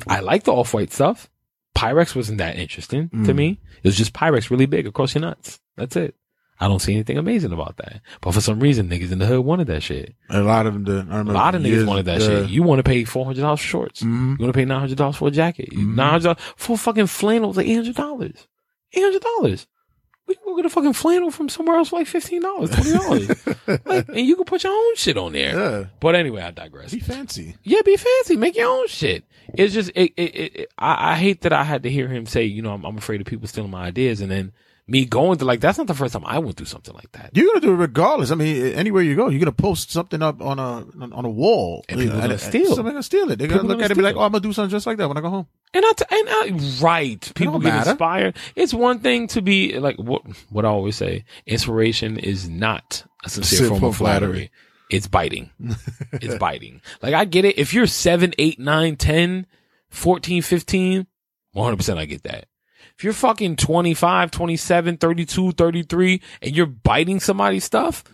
I 0.06 0.20
like 0.20 0.44
the 0.44 0.52
off 0.52 0.74
white 0.74 0.92
stuff. 0.92 1.30
Pyrex 1.76 2.14
wasn't 2.14 2.38
that 2.38 2.56
interesting 2.56 3.08
to 3.08 3.16
mm. 3.16 3.34
me. 3.34 3.60
It 3.78 3.84
was 3.84 3.96
just 3.96 4.12
Pyrex 4.12 4.50
really 4.50 4.66
big 4.66 4.86
across 4.86 5.14
your 5.14 5.22
nuts. 5.22 5.60
That's 5.76 5.96
it. 5.96 6.14
I 6.60 6.68
don't 6.68 6.78
see 6.80 6.92
anything 6.94 7.18
amazing 7.18 7.52
about 7.52 7.76
that. 7.78 8.00
But 8.20 8.32
for 8.32 8.40
some 8.40 8.60
reason, 8.60 8.88
niggas 8.88 9.10
in 9.12 9.18
the 9.18 9.26
hood 9.26 9.44
wanted 9.44 9.66
that 9.66 9.82
shit. 9.82 10.14
a 10.30 10.40
lot 10.40 10.66
of 10.66 10.74
them 10.74 10.84
did. 10.84 10.96
I 10.96 10.98
A 11.00 11.04
remember 11.18 11.32
lot 11.32 11.54
of 11.54 11.62
niggas 11.62 11.86
wanted 11.86 12.06
that 12.06 12.20
shit. 12.22 12.48
You 12.50 12.62
want 12.62 12.78
to 12.78 12.84
pay 12.84 13.04
four 13.04 13.24
hundred 13.24 13.40
dollars 13.42 13.60
for 13.60 13.66
shorts. 13.66 14.02
Mhm. 14.02 14.38
You 14.38 14.44
want 14.44 14.54
to 14.54 14.58
pay 14.58 14.64
nine 14.64 14.80
hundred 14.80 14.98
dollars 14.98 15.16
for 15.16 15.28
a 15.28 15.30
jacket. 15.32 15.72
Nine 15.76 16.10
hundred 16.10 16.38
for 16.56 16.78
fucking 16.78 17.06
flannel 17.08 17.52
like 17.52 17.66
eight 17.66 17.74
hundred 17.74 17.96
dollars. 17.96 18.46
Eight 18.92 19.02
hundred 19.02 19.22
dollars. 19.22 19.66
We 20.26 20.36
can 20.36 20.44
go 20.46 20.56
get 20.56 20.64
a 20.64 20.70
fucking 20.70 20.94
flannel 20.94 21.30
from 21.30 21.50
somewhere 21.50 21.76
else 21.76 21.90
for 21.90 21.96
like 21.98 22.06
fifteen 22.06 22.40
dollars, 22.40 22.70
twenty 22.70 22.92
dollars, 22.92 23.46
like, 23.84 24.08
and 24.08 24.20
you 24.26 24.36
can 24.36 24.46
put 24.46 24.64
your 24.64 24.72
own 24.72 24.96
shit 24.96 25.18
on 25.18 25.32
there. 25.32 25.54
Yeah. 25.54 25.84
But 26.00 26.14
anyway, 26.14 26.40
I 26.40 26.50
digress. 26.50 26.94
Be 26.94 27.00
fancy. 27.00 27.56
Yeah, 27.62 27.82
be 27.84 27.96
fancy. 27.98 28.36
Make 28.36 28.56
your 28.56 28.70
own 28.70 28.86
shit. 28.88 29.24
It's 29.52 29.74
just, 29.74 29.90
it, 29.94 30.12
it, 30.16 30.34
it, 30.34 30.56
it- 30.56 30.72
I, 30.78 31.12
I 31.12 31.16
hate 31.16 31.42
that 31.42 31.52
I 31.52 31.62
had 31.62 31.82
to 31.82 31.90
hear 31.90 32.08
him 32.08 32.24
say, 32.24 32.44
you 32.44 32.62
know, 32.62 32.72
I'm, 32.72 32.84
I'm 32.86 32.96
afraid 32.96 33.20
of 33.20 33.26
people 33.26 33.46
stealing 33.48 33.70
my 33.70 33.84
ideas, 33.84 34.22
and 34.22 34.30
then 34.30 34.52
me 34.86 35.06
going 35.06 35.38
to 35.38 35.44
like, 35.44 35.60
that's 35.60 35.78
not 35.78 35.86
the 35.86 35.94
first 35.94 36.12
time 36.12 36.24
I 36.26 36.38
went 36.38 36.56
through 36.56 36.66
something 36.66 36.94
like 36.94 37.10
that. 37.12 37.30
You're 37.32 37.46
gonna 37.46 37.60
do 37.60 37.72
it 37.72 37.76
regardless. 37.76 38.30
I 38.30 38.34
mean, 38.34 38.66
anywhere 38.74 39.02
you 39.02 39.16
go, 39.16 39.28
you're 39.28 39.38
gonna 39.38 39.52
post 39.52 39.90
something 39.90 40.20
up 40.22 40.42
on 40.42 40.58
a 40.58 40.86
on 41.14 41.24
a 41.24 41.30
wall, 41.30 41.84
And 41.88 42.00
people 42.00 42.20
gonna 42.20 42.38
steal. 42.38 42.74
Somebody 42.74 42.92
gonna 42.92 43.02
steal 43.02 43.30
it. 43.30 43.38
They're 43.38 43.48
gonna 43.48 43.62
look 43.62 43.78
gonna 43.78 43.84
at 43.84 43.90
it 43.90 43.92
and 43.92 43.98
be 43.98 44.02
like, 44.04 44.16
"Oh, 44.16 44.20
I'm 44.20 44.32
gonna 44.32 44.42
do 44.42 44.52
something 44.52 44.70
just 44.70 44.86
like 44.86 44.98
that 44.98 45.08
when 45.08 45.16
I 45.16 45.22
go 45.22 45.30
home." 45.30 45.46
And 45.72 45.84
I, 45.84 45.92
t- 45.92 46.04
and 46.10 46.28
I, 46.28 46.82
right, 46.82 47.32
people 47.34 47.58
get 47.58 47.72
matter. 47.72 47.90
inspired. 47.90 48.36
It's 48.54 48.74
one 48.74 48.98
thing 48.98 49.26
to 49.28 49.40
be 49.42 49.78
like 49.78 49.96
what 49.96 50.22
what 50.50 50.64
I 50.64 50.68
always 50.68 50.96
say. 50.96 51.24
Inspiration 51.46 52.18
is 52.18 52.48
not 52.48 53.04
a 53.24 53.30
sincere 53.30 53.68
form 53.68 53.84
of 53.84 53.96
flattery. 53.96 54.28
flattery. 54.28 54.50
It's 54.90 55.06
biting. 55.08 55.50
it's 56.12 56.36
biting. 56.36 56.82
Like 57.02 57.14
I 57.14 57.24
get 57.24 57.46
it. 57.46 57.58
If 57.58 57.72
you're 57.72 57.86
7, 57.86 58.34
8, 58.38 58.60
9, 58.60 58.96
10, 58.96 59.46
14, 59.88 60.42
15, 60.42 61.06
100% 61.56 61.98
I 61.98 62.04
get 62.04 62.22
that. 62.24 62.46
If 62.98 63.04
you're 63.04 63.12
fucking 63.12 63.56
25, 63.56 64.30
27, 64.30 64.96
32, 64.98 65.52
33, 65.52 66.22
and 66.42 66.56
you're 66.56 66.66
biting 66.66 67.18
somebody's 67.20 67.64
stuff, 67.64 68.04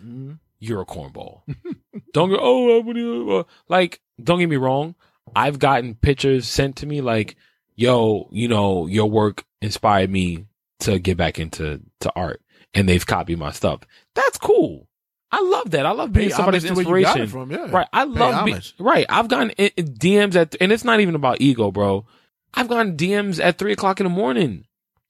you're 0.59 0.81
a 0.81 0.85
cornball. 0.85 1.41
don't 2.13 2.29
go, 2.29 2.37
oh, 2.39 2.79
I'm 2.79 2.85
gonna, 2.85 3.35
uh," 3.39 3.43
like, 3.69 4.01
don't 4.23 4.39
get 4.39 4.49
me 4.49 4.55
wrong. 4.57 4.95
I've 5.35 5.59
gotten 5.59 5.95
pictures 5.95 6.47
sent 6.47 6.77
to 6.77 6.85
me 6.87 7.01
like, 7.01 7.35
yo, 7.75 8.27
you 8.31 8.47
know, 8.47 8.87
your 8.87 9.09
work 9.09 9.45
inspired 9.61 10.09
me 10.09 10.45
to 10.81 10.97
get 10.99 11.15
back 11.15 11.37
into 11.39 11.81
to 12.01 12.11
art 12.15 12.41
and 12.73 12.89
they've 12.89 13.05
copied 13.05 13.37
my 13.37 13.51
stuff. 13.51 13.81
That's 14.15 14.37
cool. 14.39 14.87
I 15.31 15.41
love 15.41 15.71
that. 15.71 15.85
I 15.85 15.91
love 15.91 16.11
being 16.11 16.29
Pay 16.29 16.35
somebody's 16.35 16.65
homage 16.67 16.85
where 16.87 16.97
you 16.99 17.05
got 17.05 17.19
inspiration. 17.19 17.31
from, 17.31 17.51
yeah. 17.51 17.71
Right. 17.71 17.87
I 17.93 18.03
love 18.03 18.45
be- 18.45 18.51
homage. 18.51 18.73
right. 18.79 19.05
I've 19.07 19.27
gotten 19.29 19.51
i- 19.59 19.71
i- 19.77 19.81
DMs 19.81 20.35
at, 20.35 20.55
and 20.59 20.71
it's 20.71 20.83
not 20.83 20.99
even 20.99 21.15
about 21.15 21.39
ego, 21.39 21.71
bro. 21.71 22.05
I've 22.53 22.67
gotten 22.67 22.97
DMs 22.97 23.41
at 23.41 23.57
three 23.57 23.71
o'clock 23.71 23.99
in 24.01 24.03
the 24.05 24.09
morning 24.09 24.65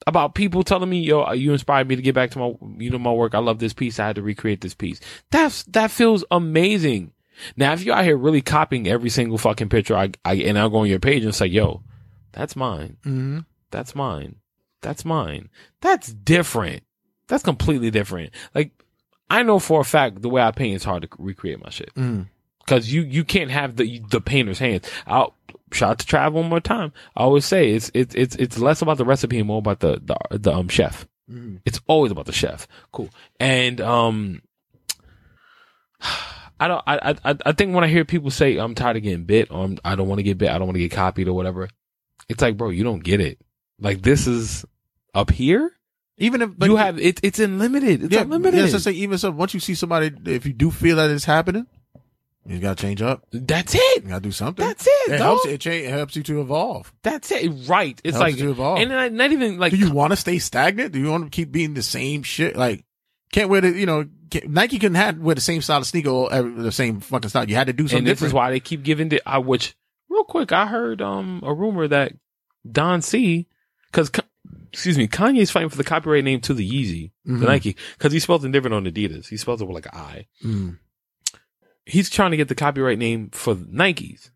about 0.08 0.36
people 0.36 0.64
telling 0.64 0.90
me, 0.90 1.00
yo, 1.00 1.32
you 1.34 1.54
inspired 1.54 1.88
me 1.88 1.96
to 1.96 2.02
get 2.02 2.16
back 2.16 2.32
to 2.32 2.40
my, 2.40 2.54
you 2.78 2.90
know, 2.90 3.00
my 3.00 3.12
work. 3.12 3.36
I 3.36 3.40
love 3.40 3.60
this 3.60 3.74
piece. 3.74 4.00
I 4.00 4.08
had 4.08 4.16
to 4.16 4.22
recreate 4.22 4.62
this 4.62 4.74
piece. 4.74 5.00
That's, 5.30 5.64
that 5.64 5.92
feels 5.92 6.24
amazing. 6.32 7.14
Now, 7.56 7.74
if 7.74 7.84
you're 7.84 7.96
out 7.96 8.04
here 8.04 8.18
really 8.18 8.42
copying 8.42 8.88
every 8.88 9.10
single 9.10 9.38
fucking 9.38 9.70
picture, 9.70 9.96
I, 9.96 10.12
I 10.26 10.36
and 10.36 10.58
I'll 10.58 10.70
go 10.70 10.80
on 10.80 10.88
your 10.88 11.00
page 11.00 11.24
and 11.24 11.34
say, 11.34 11.48
yo, 11.48 11.82
that's 12.32 12.56
mine. 12.56 12.98
Mm-hmm. 13.02 13.40
That's 13.72 13.96
mine. 13.96 14.36
That's 14.82 15.06
mine. 15.06 15.50
That's 15.82 16.12
different. 16.14 16.84
That's 17.28 17.44
completely 17.44 17.92
different. 17.92 18.32
Like, 18.54 18.72
I 19.30 19.44
know 19.44 19.60
for 19.60 19.82
a 19.82 19.86
fact 19.86 20.22
the 20.22 20.30
way 20.30 20.42
I 20.42 20.52
paint 20.52 20.76
is 20.76 20.84
hard 20.84 21.04
to 21.04 21.10
recreate 21.18 21.64
my 21.64 21.70
shit. 21.70 21.94
Mm. 21.96 22.28
Cause 22.68 22.88
you, 22.88 23.02
you 23.02 23.24
can't 23.24 23.52
have 23.52 23.76
the, 23.76 24.00
the 24.10 24.22
painter's 24.22 24.60
hands. 24.60 24.90
I'll 25.06 25.36
shout 25.72 25.92
out 25.92 26.00
to 26.00 26.06
Trav 26.06 26.34
one 26.34 26.50
more 26.50 26.60
time. 26.60 26.94
I 27.16 27.24
always 27.24 27.46
say 27.46 27.72
it's, 27.72 27.92
it's, 27.94 28.16
it's, 28.16 28.36
it's 28.36 28.58
less 28.58 28.82
about 28.82 28.98
the 28.98 29.06
recipe 29.06 29.40
and 29.40 29.48
more 29.48 29.60
about 29.60 29.80
the, 29.80 30.02
the, 30.04 30.38
the, 30.38 30.54
um, 30.54 30.68
chef. 30.68 31.08
Mm. 31.30 31.60
It's 31.66 31.82
always 31.88 32.12
about 32.12 32.26
the 32.26 32.34
chef. 32.34 32.68
Cool. 32.92 33.10
And, 33.40 33.82
um, 33.82 34.42
I 36.60 36.68
don't, 36.68 36.84
I, 36.86 37.16
I, 37.26 37.36
I 37.46 37.52
think 37.54 37.74
when 37.74 37.84
I 37.84 37.88
hear 37.88 38.06
people 38.06 38.30
say 38.30 38.58
I'm 38.58 38.76
tired 38.76 38.98
of 38.98 39.04
getting 39.04 39.24
bit 39.24 39.50
or 39.50 39.64
I'm, 39.64 39.78
I 39.84 39.96
don't 39.96 40.08
want 40.08 40.20
to 40.20 40.24
get 40.24 40.38
bit, 40.38 40.52
I 40.52 40.60
don't 40.60 40.68
want 40.68 40.76
to 40.76 40.82
get 40.82 40.92
copied 40.92 41.28
or 41.28 41.34
whatever. 41.34 41.68
It's 42.30 42.42
like, 42.42 42.56
bro, 42.56 42.70
you 42.70 42.84
don't 42.84 43.04
get 43.04 43.20
it. 43.20 43.40
Like 43.80 44.04
this 44.04 44.28
is 44.28 44.64
up 45.14 45.32
here. 45.32 45.72
Even 46.18 46.44
if 46.44 46.58
but 46.58 46.70
you 46.70 46.76
have 46.76 47.00
it. 47.00 47.20
It's 47.24 47.40
unlimited. 47.40 48.04
It's 48.04 48.14
yeah, 48.14 48.22
unlimited. 48.22 48.60
Yeah, 48.60 48.68
so 48.68 48.78
say 48.78 48.92
even 48.92 49.18
so, 49.18 49.32
once 49.32 49.56
you 49.56 49.60
see 49.60 49.74
somebody, 49.74 50.12
if 50.32 50.46
you 50.46 50.54
do 50.54 50.70
feel 50.70 50.98
that 50.98 51.10
it's 51.10 51.26
happening, 51.26 51.66
you 52.46 52.60
gotta 52.60 52.82
change 52.82 53.02
up. 53.02 53.24
That's 53.32 53.76
it. 53.76 54.04
You 54.04 54.10
gotta 54.10 54.22
do 54.22 54.32
something. 54.32 54.66
That's 54.66 54.86
it. 54.88 54.92
It 55.08 55.18
dog. 55.18 55.20
helps. 55.20 55.46
It, 55.46 55.66
it 55.68 55.90
helps 55.90 56.16
you 56.16 56.24
to 56.24 56.42
evolve. 56.42 56.92
That's 57.04 57.32
it. 57.32 57.50
Right. 57.68 58.00
It's 58.04 58.18
Helps 58.18 58.32
like, 58.34 58.42
you 58.42 58.52
evolve. 58.52 58.80
and 58.80 58.90
then 58.92 59.16
not 59.16 59.32
even 59.32 59.58
like 59.60 59.72
Do 59.72 59.78
you 59.78 59.92
want 59.92 60.12
to 60.12 60.18
stay 60.18 60.40
stagnant? 60.40 60.92
Do 60.94 61.00
you 61.00 61.10
want 61.10 61.24
to 61.26 61.30
keep 61.30 61.52
being 61.52 61.74
the 61.76 61.84
same 61.84 62.24
shit? 62.24 62.56
Like, 62.56 62.84
can't 63.32 63.50
wear 63.50 63.62
the 63.62 63.70
you 63.70 63.86
know 63.86 64.06
can't, 64.30 64.50
Nike 64.50 64.80
couldn't 64.80 64.96
have 64.96 65.20
wear 65.20 65.36
the 65.36 65.42
same 65.42 65.62
style 65.62 65.80
of 65.80 65.86
sneaker 65.88 66.28
every, 66.32 66.52
the 66.52 66.72
same 66.72 67.00
fucking 67.00 67.30
style. 67.30 67.48
You 67.50 67.56
had 67.56 67.68
to 67.68 67.74
do 67.74 67.84
something 67.88 68.00
and 68.00 68.08
this 68.08 68.16
different. 68.20 68.30
is 68.32 68.34
why 68.34 68.50
they 68.52 68.60
keep 68.60 68.84
giving 68.84 69.10
the 69.10 69.22
I 69.26 69.38
which 69.38 69.76
real 70.10 70.24
quick 70.24 70.52
I 70.52 70.66
heard 70.68 71.02
um 71.02 71.42
a 71.46 71.54
rumor 71.54 71.88
that 71.88 72.14
Don 72.70 73.02
C 73.02 73.48
because 73.92 74.12
excuse 74.74 74.98
me 74.98 75.08
Kanye's 75.08 75.52
fighting 75.52 75.70
for 75.70 75.78
the 75.78 75.84
copyright 75.84 76.24
name 76.24 76.42
to 76.42 76.54
the 76.54 76.68
Yeezy 76.70 77.12
Mhm. 77.28 77.40
the 77.40 77.46
Nike 77.46 77.76
because 77.98 78.12
he 78.14 78.20
spells 78.20 78.44
it 78.44 78.52
different 78.52 78.74
on 78.74 78.86
Adidas 78.86 79.28
he 79.30 79.38
spells 79.38 79.62
it 79.62 79.66
with 79.66 79.76
like 79.76 79.86
an 79.86 79.92
I 80.00 80.28
Mm. 80.44 80.78
He's 81.92 82.10
trying 82.10 82.32
to 82.32 82.38
get 82.38 82.48
the 82.48 82.56
copyright 82.56 82.98
name 82.98 83.30
for 83.32 83.56
Nikes 83.56 84.30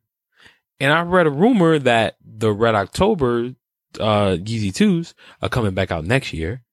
and 0.80 0.91
I 0.91 1.01
read 1.01 1.28
a 1.28 1.32
rumor 1.32 1.80
that 1.80 2.18
the 2.24 2.51
Red 2.51 2.76
October 2.76 3.56
uh 3.99 4.36
Yeezy 4.38 4.74
twos 4.74 5.14
are 5.41 5.49
coming 5.49 5.74
back 5.74 5.91
out 5.91 6.06
next 6.06 6.34
year 6.34 6.64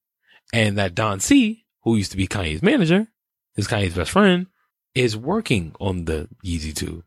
and 0.53 0.77
that 0.79 0.95
Don 0.95 1.21
C 1.21 1.65
who 1.83 1.97
used 1.97 2.11
to 2.11 2.17
be 2.17 2.27
Kanye's 2.27 2.63
manager 2.63 3.09
is 3.57 3.69
Kanye's 3.69 3.95
best 3.95 4.11
friend 4.11 4.47
is 4.95 5.17
working 5.17 5.75
on 5.81 6.05
the 6.05 6.29
Yeezy 6.45 6.75
2. 6.75 7.03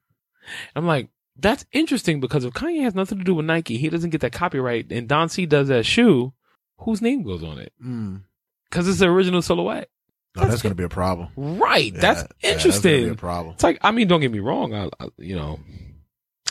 I'm 0.75 0.85
like, 0.85 1.09
that's 1.37 1.65
interesting 1.71 2.19
because 2.19 2.45
if 2.45 2.53
Kanye 2.53 2.83
has 2.83 2.95
nothing 2.95 3.17
to 3.17 3.23
do 3.23 3.35
with 3.35 3.45
Nike, 3.45 3.77
he 3.77 3.89
doesn't 3.89 4.09
get 4.09 4.21
that 4.21 4.31
copyright, 4.31 4.91
and 4.91 5.07
Don 5.07 5.29
C 5.29 5.45
does 5.45 5.67
that 5.67 5.85
shoe, 5.85 6.33
whose 6.79 7.01
name 7.01 7.23
goes 7.23 7.43
on 7.43 7.59
it? 7.59 7.73
Mm. 7.83 8.21
Because 8.69 8.87
it's 8.87 8.99
the 8.99 9.07
original 9.07 9.41
silhouette. 9.41 9.89
No, 10.35 10.47
that's 10.47 10.61
gonna 10.61 10.75
be 10.75 10.83
a 10.83 10.89
problem. 10.89 11.29
Right. 11.35 11.93
Yeah, 11.93 12.01
that's 12.01 12.21
yeah, 12.21 12.27
that's 12.41 12.65
interesting. 12.65 13.05
be 13.05 13.09
a 13.11 13.15
problem. 13.15 13.53
it's 13.53 13.63
like, 13.63 13.79
I 13.81 13.91
mean, 13.91 14.07
don't 14.07 14.21
get 14.21 14.31
me 14.31 14.39
wrong. 14.39 14.73
I, 14.73 14.89
I 14.99 15.07
you 15.17 15.35
know, 15.35 15.59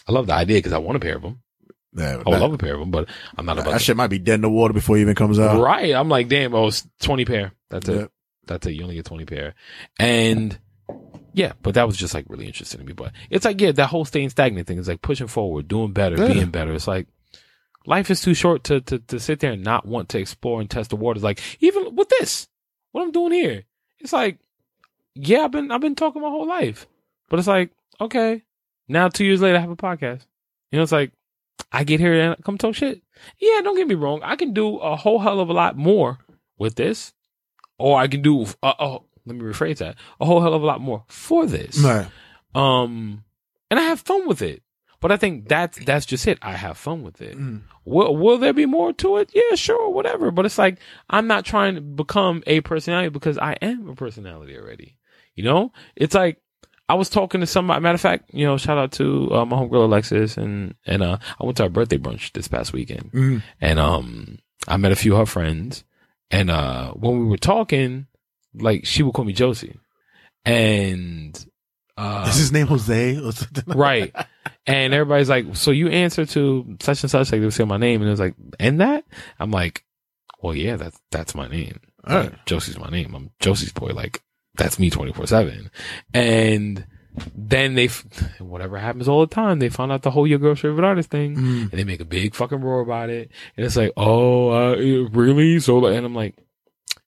I 0.08 0.12
love 0.12 0.26
the 0.26 0.34
idea 0.34 0.58
because 0.58 0.72
I 0.72 0.78
want 0.78 0.96
a 0.96 1.00
pair 1.00 1.16
of 1.16 1.22
them. 1.22 1.40
Yeah, 1.96 2.14
I 2.14 2.16
would 2.16 2.26
that, 2.26 2.40
love 2.40 2.52
a 2.52 2.58
pair 2.58 2.74
of 2.74 2.80
them, 2.80 2.90
but 2.90 3.08
I'm 3.38 3.46
not 3.46 3.58
about 3.58 3.70
that 3.72 3.80
shit 3.82 3.96
might 3.96 4.08
be 4.08 4.18
dead 4.18 4.34
in 4.34 4.40
the 4.40 4.50
water 4.50 4.74
before 4.74 4.96
it 4.96 5.02
even 5.02 5.14
comes 5.14 5.38
out. 5.38 5.60
Right. 5.60 5.94
I'm 5.94 6.08
like, 6.08 6.28
damn, 6.28 6.54
oh, 6.54 6.66
it's 6.66 6.86
20 7.02 7.24
pair. 7.24 7.52
That's 7.70 7.88
it. 7.88 8.10
That's 8.46 8.66
it. 8.66 8.72
You 8.72 8.82
only 8.82 8.96
get 8.96 9.04
20 9.04 9.24
pair. 9.26 9.54
And 9.98 10.58
yeah, 11.32 11.52
but 11.62 11.74
that 11.74 11.86
was 11.86 11.96
just 11.96 12.12
like 12.12 12.26
really 12.28 12.46
interesting 12.46 12.80
to 12.80 12.86
me. 12.86 12.92
But 12.94 13.12
it's 13.30 13.44
like, 13.44 13.60
yeah, 13.60 13.72
that 13.72 13.86
whole 13.86 14.04
staying 14.04 14.30
stagnant 14.30 14.66
thing 14.66 14.78
is 14.78 14.88
like 14.88 15.02
pushing 15.02 15.28
forward, 15.28 15.68
doing 15.68 15.92
better, 15.92 16.16
Yeah. 16.16 16.32
being 16.32 16.50
better. 16.50 16.74
It's 16.74 16.88
like, 16.88 17.06
life 17.86 18.10
is 18.10 18.20
too 18.20 18.34
short 18.34 18.64
to, 18.64 18.80
to, 18.80 18.98
to 18.98 19.20
sit 19.20 19.40
there 19.40 19.52
and 19.52 19.62
not 19.62 19.86
want 19.86 20.08
to 20.10 20.18
explore 20.18 20.60
and 20.60 20.68
test 20.68 20.90
the 20.90 20.96
waters. 20.96 21.22
Like 21.22 21.40
even 21.60 21.94
with 21.94 22.08
this, 22.08 22.48
what 22.92 23.02
I'm 23.02 23.12
doing 23.12 23.32
here, 23.32 23.64
it's 24.04 24.12
like, 24.12 24.38
yeah, 25.14 25.40
I've 25.40 25.50
been, 25.50 25.70
I've 25.70 25.80
been 25.80 25.94
talking 25.94 26.22
my 26.22 26.28
whole 26.28 26.46
life, 26.46 26.86
but 27.28 27.38
it's 27.38 27.48
like, 27.48 27.70
okay, 28.00 28.42
now 28.88 29.08
two 29.08 29.24
years 29.24 29.40
later, 29.40 29.56
I 29.56 29.60
have 29.60 29.70
a 29.70 29.76
podcast. 29.76 30.26
You 30.70 30.78
know, 30.78 30.82
it's 30.82 30.92
like, 30.92 31.12
I 31.72 31.84
get 31.84 32.00
here 32.00 32.12
and 32.14 32.32
I 32.32 32.42
come 32.42 32.58
talk 32.58 32.74
shit. 32.74 33.02
Yeah, 33.38 33.60
don't 33.62 33.76
get 33.76 33.88
me 33.88 33.94
wrong. 33.94 34.20
I 34.22 34.36
can 34.36 34.52
do 34.52 34.76
a 34.78 34.96
whole 34.96 35.18
hell 35.18 35.40
of 35.40 35.48
a 35.48 35.52
lot 35.52 35.76
more 35.76 36.18
with 36.58 36.74
this, 36.76 37.12
or 37.78 37.98
I 37.98 38.08
can 38.08 38.22
do, 38.22 38.46
uh, 38.62 38.74
oh, 38.78 39.04
let 39.26 39.36
me 39.36 39.42
rephrase 39.42 39.78
that, 39.78 39.96
a 40.20 40.24
whole 40.24 40.40
hell 40.40 40.54
of 40.54 40.62
a 40.62 40.66
lot 40.66 40.80
more 40.80 41.04
for 41.08 41.46
this. 41.46 41.78
Right. 41.78 42.06
Um, 42.54 43.24
and 43.70 43.80
I 43.80 43.84
have 43.84 44.00
fun 44.00 44.28
with 44.28 44.42
it. 44.42 44.62
But 45.04 45.12
I 45.12 45.18
think 45.18 45.50
that's 45.50 45.76
that's 45.84 46.06
just 46.06 46.26
it. 46.26 46.38
I 46.40 46.52
have 46.52 46.78
fun 46.78 47.02
with 47.02 47.20
it. 47.20 47.36
Mm. 47.36 47.60
Will 47.84 48.16
will 48.16 48.38
there 48.38 48.54
be 48.54 48.64
more 48.64 48.90
to 48.94 49.18
it? 49.18 49.30
Yeah, 49.34 49.54
sure, 49.54 49.90
whatever. 49.90 50.30
But 50.30 50.46
it's 50.46 50.56
like 50.56 50.78
I'm 51.10 51.26
not 51.26 51.44
trying 51.44 51.74
to 51.74 51.82
become 51.82 52.42
a 52.46 52.62
personality 52.62 53.10
because 53.10 53.36
I 53.36 53.52
am 53.60 53.86
a 53.90 53.94
personality 53.94 54.56
already. 54.56 54.96
You 55.34 55.44
know, 55.44 55.72
it's 55.94 56.14
like 56.14 56.38
I 56.88 56.94
was 56.94 57.10
talking 57.10 57.42
to 57.42 57.46
somebody. 57.46 57.82
Matter 57.82 57.96
of 57.96 58.00
fact, 58.00 58.30
you 58.32 58.46
know, 58.46 58.56
shout 58.56 58.78
out 58.78 58.92
to 58.92 59.30
uh, 59.34 59.44
my 59.44 59.58
homegirl 59.58 59.84
Alexis 59.84 60.38
and 60.38 60.74
and 60.86 61.02
uh, 61.02 61.18
I 61.38 61.44
went 61.44 61.58
to 61.58 61.64
our 61.64 61.68
birthday 61.68 61.98
brunch 61.98 62.32
this 62.32 62.48
past 62.48 62.72
weekend, 62.72 63.12
Mm. 63.12 63.42
and 63.60 63.78
um, 63.78 64.38
I 64.66 64.78
met 64.78 64.92
a 64.92 64.96
few 64.96 65.12
of 65.12 65.18
her 65.18 65.26
friends, 65.26 65.84
and 66.30 66.50
uh, 66.50 66.92
when 66.92 67.18
we 67.18 67.26
were 67.26 67.36
talking, 67.36 68.06
like 68.54 68.86
she 68.86 69.02
would 69.02 69.12
call 69.12 69.26
me 69.26 69.34
Josie, 69.34 69.78
and 70.46 71.44
uh, 71.96 72.26
Is 72.28 72.36
his 72.36 72.52
name 72.52 72.66
Jose 72.66 73.20
right. 73.66 74.14
And 74.66 74.94
everybody's 74.94 75.28
like, 75.28 75.54
so 75.56 75.70
you 75.70 75.88
answer 75.88 76.24
to 76.26 76.76
such 76.80 77.02
and 77.04 77.10
such, 77.10 77.30
like 77.32 77.40
they 77.40 77.44
would 77.44 77.52
say 77.54 77.64
my 77.64 77.76
name, 77.76 78.00
and 78.00 78.08
it 78.08 78.10
was 78.10 78.20
like, 78.20 78.34
and 78.58 78.80
that? 78.80 79.04
I'm 79.38 79.50
like, 79.50 79.84
well, 80.42 80.54
yeah, 80.54 80.76
that's 80.76 80.98
that's 81.10 81.34
my 81.34 81.48
name. 81.48 81.78
All 82.06 82.16
right. 82.16 82.30
Like, 82.30 82.44
Josie's 82.46 82.78
my 82.78 82.88
name. 82.88 83.14
I'm 83.14 83.30
Josie's 83.40 83.72
boy. 83.72 83.88
Like 83.94 84.22
that's 84.54 84.78
me 84.78 84.90
24 84.90 85.26
seven. 85.26 85.70
And 86.12 86.86
then 87.34 87.74
they, 87.74 87.84
f- 87.86 88.04
whatever 88.40 88.76
happens 88.78 89.06
all 89.08 89.20
the 89.20 89.32
time, 89.34 89.58
they 89.60 89.68
found 89.68 89.92
out 89.92 90.02
the 90.02 90.10
whole 90.10 90.26
your 90.26 90.38
girl's 90.38 90.60
favorite 90.60 90.84
artist 90.86 91.10
thing, 91.10 91.36
Mm. 91.36 91.62
and 91.62 91.70
they 91.72 91.84
make 91.84 92.00
a 92.00 92.04
big 92.04 92.34
fucking 92.34 92.60
roar 92.60 92.80
about 92.80 93.08
it. 93.10 93.30
And 93.56 93.64
it's 93.64 93.76
like, 93.76 93.92
oh, 93.96 94.50
uh, 94.50 94.76
really? 95.12 95.60
So, 95.60 95.84
and 95.86 96.04
I'm 96.04 96.14
like, 96.14 96.36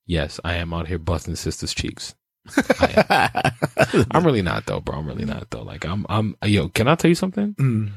yes, 0.05 0.39
I 0.45 0.55
am 0.55 0.73
out 0.73 0.87
here 0.87 0.97
busting 0.99 1.35
sisters' 1.35 1.73
cheeks. 1.73 2.15
I'm 4.11 4.25
really 4.25 4.41
not 4.41 4.65
though, 4.65 4.79
bro. 4.79 4.97
I'm 4.99 5.07
really 5.07 5.25
not 5.25 5.49
though. 5.49 5.63
Like 5.63 5.85
I'm, 5.85 6.05
I'm, 6.09 6.35
yo, 6.43 6.69
can 6.69 6.87
I 6.87 6.95
tell 6.95 7.09
you 7.09 7.15
something? 7.15 7.53
Mm. 7.55 7.91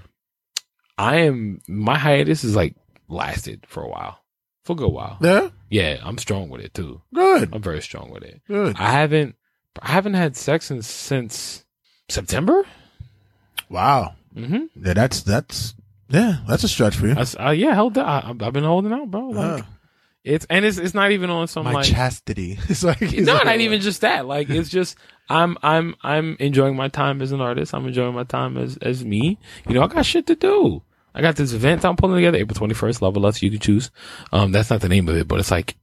I 0.98 1.16
am, 1.20 1.60
my 1.68 1.98
hiatus 1.98 2.44
is 2.44 2.54
like 2.56 2.74
lasted 3.08 3.64
for 3.66 3.82
a 3.82 3.88
while, 3.88 4.18
for 4.64 4.72
a 4.72 4.76
good 4.76 4.92
while. 4.92 5.18
Yeah. 5.20 5.48
Yeah, 5.70 5.98
I'm 6.02 6.18
strong 6.18 6.48
with 6.48 6.60
it 6.60 6.74
too. 6.74 7.00
Good. 7.14 7.50
I'm 7.54 7.62
very 7.62 7.80
strong 7.82 8.10
with 8.10 8.22
it. 8.24 8.42
Good. 8.48 8.76
I 8.78 8.90
haven't, 8.92 9.36
I 9.80 9.88
haven't 9.92 10.14
had 10.14 10.36
sex 10.36 10.66
since, 10.66 10.86
since 10.88 11.64
September. 12.08 12.64
Wow. 13.68 14.14
hmm 14.34 14.64
Yeah, 14.74 14.94
that's 14.94 15.22
that's 15.22 15.74
yeah, 16.08 16.38
that's 16.48 16.64
a 16.64 16.68
stretch 16.68 16.96
for 16.96 17.06
you. 17.06 17.14
I, 17.16 17.46
uh, 17.48 17.50
yeah, 17.52 17.72
held. 17.74 17.96
I, 17.96 18.34
I've 18.40 18.52
been 18.52 18.64
holding 18.64 18.92
out, 18.92 19.08
bro. 19.10 19.28
Like 19.28 19.60
Uh, 19.60 19.66
it's, 20.24 20.46
and 20.50 20.64
it's, 20.64 20.78
it's 20.78 20.94
not 20.94 21.12
even 21.12 21.30
on 21.30 21.48
some 21.48 21.64
my 21.64 21.72
like, 21.72 21.86
chastity. 21.86 22.58
It's 22.68 22.82
like 22.84 23.00
it's 23.02 23.26
no, 23.26 23.34
like- 23.34 23.44
not 23.46 23.60
even 23.60 23.80
just 23.80 24.02
that. 24.02 24.26
Like 24.26 24.50
it's 24.50 24.68
just 24.68 24.96
I'm 25.28 25.56
I'm 25.62 25.94
I'm 26.02 26.36
enjoying 26.40 26.76
my 26.76 26.88
time 26.88 27.22
as 27.22 27.32
an 27.32 27.40
artist. 27.40 27.74
I'm 27.74 27.86
enjoying 27.86 28.14
my 28.14 28.24
time 28.24 28.56
as 28.56 28.76
as 28.78 29.04
me. 29.04 29.38
You 29.68 29.74
know, 29.74 29.82
I 29.82 29.86
got 29.86 30.04
shit 30.04 30.26
to 30.26 30.34
do. 30.36 30.82
I 31.14 31.22
got 31.22 31.36
this 31.36 31.52
event 31.52 31.84
I'm 31.84 31.96
pulling 31.96 32.16
together 32.16 32.38
April 32.38 32.68
21st. 32.68 33.00
Love 33.02 33.14
Level 33.16 33.26
Us, 33.26 33.42
you 33.42 33.50
can 33.50 33.58
choose. 33.58 33.90
Um, 34.32 34.52
that's 34.52 34.70
not 34.70 34.80
the 34.80 34.88
name 34.88 35.08
of 35.08 35.16
it, 35.16 35.26
but 35.26 35.40
it's 35.40 35.50
like 35.50 35.76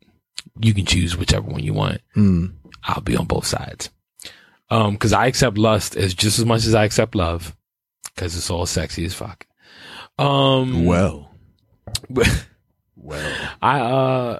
you 0.61 0.73
can 0.73 0.85
choose 0.85 1.17
whichever 1.17 1.47
one 1.49 1.63
you 1.63 1.73
want. 1.73 2.01
Mm. 2.15 2.53
I'll 2.83 3.01
be 3.01 3.17
on 3.17 3.25
both 3.25 3.45
sides. 3.45 3.89
Um, 4.69 4.93
because 4.93 5.13
I 5.13 5.27
accept 5.27 5.57
lust 5.57 5.95
as 5.95 6.13
just 6.13 6.39
as 6.39 6.45
much 6.45 6.65
as 6.65 6.75
I 6.75 6.83
accept 6.85 7.15
love, 7.15 7.55
because 8.15 8.35
it's 8.37 8.49
all 8.49 8.65
sexy 8.65 9.05
as 9.05 9.13
fuck. 9.13 9.45
Um, 10.17 10.85
Well, 10.85 11.31
well. 12.97 13.49
I 13.61 13.79
uh 13.79 14.39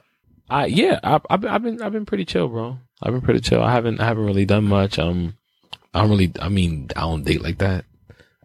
I 0.49 0.65
yeah, 0.65 0.99
I 1.03 1.19
I've 1.29 1.41
been 1.41 1.49
I've 1.49 1.63
been 1.63 1.81
I've 1.81 1.91
been 1.91 2.05
pretty 2.05 2.25
chill, 2.25 2.47
bro. 2.47 2.77
I've 3.01 3.13
been 3.13 3.21
pretty 3.21 3.41
chill. 3.41 3.61
I 3.61 3.71
haven't 3.71 3.99
I 3.99 4.05
haven't 4.05 4.25
really 4.25 4.45
done 4.45 4.65
much. 4.65 4.99
Um 4.99 5.37
I 5.93 6.01
don't 6.01 6.09
really 6.09 6.31
I 6.39 6.49
mean, 6.49 6.89
I 6.95 7.01
don't 7.01 7.23
date 7.23 7.41
like 7.41 7.59
that. 7.59 7.85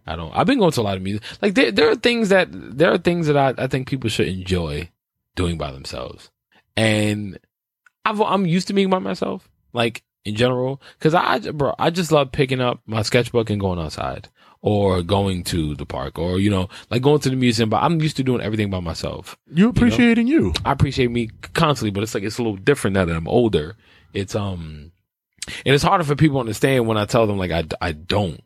I 0.05 0.15
don't 0.15 0.35
I've 0.35 0.47
been 0.47 0.59
going 0.59 0.71
to 0.71 0.81
a 0.81 0.83
lot 0.83 0.97
of 0.97 1.03
music. 1.03 1.23
Like 1.41 1.55
there 1.55 1.71
there 1.71 1.89
are 1.89 1.95
things 1.95 2.29
that 2.29 2.49
there 2.51 2.91
are 2.91 2.97
things 2.97 3.27
that 3.27 3.37
I, 3.37 3.63
I 3.63 3.67
think 3.67 3.87
people 3.87 4.09
should 4.09 4.27
enjoy 4.27 4.89
doing 5.35 5.57
by 5.57 5.71
themselves. 5.71 6.29
And 6.75 7.39
I've 8.05 8.21
I'm 8.21 8.45
used 8.45 8.67
to 8.67 8.73
being 8.73 8.89
by 8.89 8.99
myself, 8.99 9.49
like 9.71 10.03
in 10.25 10.35
general. 10.35 10.81
Cause 10.99 11.13
I 11.13 11.39
bro, 11.39 11.73
I 11.77 11.89
just 11.89 12.11
love 12.11 12.31
picking 12.31 12.61
up 12.61 12.81
my 12.85 13.01
sketchbook 13.01 13.49
and 13.49 13.59
going 13.59 13.79
outside. 13.79 14.29
Or 14.65 15.01
going 15.01 15.43
to 15.45 15.75
the 15.75 15.85
park, 15.85 16.17
or 16.17 16.39
you 16.39 16.49
know, 16.49 16.69
like 16.89 17.01
going 17.01 17.19
to 17.19 17.29
the 17.29 17.35
museum. 17.35 17.69
But 17.69 17.83
I'm 17.83 17.99
used 17.99 18.15
to 18.15 18.23
doing 18.23 18.39
everything 18.39 18.69
by 18.69 18.79
myself. 18.79 19.35
You 19.53 19.67
appreciating 19.67 20.27
you. 20.27 20.53
I 20.63 20.71
appreciate 20.71 21.11
me 21.11 21.31
constantly, 21.51 21.91
but 21.91 22.01
it's 22.01 22.13
like 22.13 22.23
it's 22.23 22.37
a 22.37 22.41
little 22.41 22.55
different 22.55 22.93
now 22.93 23.03
that 23.03 23.13
I'm 23.13 23.27
older. 23.27 23.75
It's 24.13 24.35
um, 24.35 24.93
and 25.65 25.75
it's 25.75 25.83
harder 25.83 26.05
for 26.05 26.15
people 26.15 26.37
to 26.37 26.41
understand 26.41 26.87
when 26.87 26.97
I 26.97 27.03
tell 27.03 27.27
them 27.27 27.37
like 27.37 27.51
I 27.51 27.65
I 27.81 27.91
don't 27.91 28.41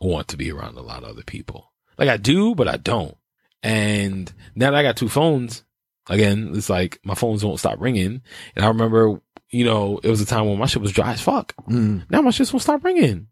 want 0.00 0.28
to 0.28 0.38
be 0.38 0.50
around 0.50 0.78
a 0.78 0.80
lot 0.80 1.02
of 1.02 1.10
other 1.10 1.22
people. 1.22 1.70
Like 1.98 2.08
I 2.08 2.16
do, 2.16 2.54
but 2.54 2.66
I 2.66 2.78
don't. 2.78 3.16
And 3.62 4.32
now 4.54 4.70
that 4.70 4.78
I 4.78 4.82
got 4.82 4.96
two 4.96 5.08
phones, 5.08 5.64
again, 6.08 6.52
it's 6.54 6.70
like 6.70 7.00
my 7.04 7.14
phones 7.14 7.44
won't 7.44 7.58
stop 7.58 7.80
ringing. 7.80 8.22
And 8.56 8.64
I 8.64 8.68
remember, 8.68 9.20
you 9.50 9.64
know, 9.64 9.98
it 10.02 10.08
was 10.10 10.20
a 10.20 10.26
time 10.26 10.46
when 10.46 10.58
my 10.58 10.66
shit 10.66 10.82
was 10.82 10.92
dry 10.92 11.12
as 11.12 11.20
fuck. 11.20 11.54
Mm. 11.68 12.04
Now 12.10 12.20
my 12.22 12.30
shit's 12.30 12.50
gonna 12.50 12.60
stop 12.60 12.84
ringing. 12.84 13.28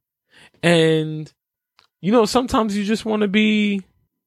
And, 0.62 1.33
you 2.01 2.12
know, 2.12 2.25
sometimes 2.25 2.77
you 2.77 2.85
just 2.85 3.05
want 3.05 3.23
to 3.23 3.29
be, 3.29 3.75
you 3.75 3.83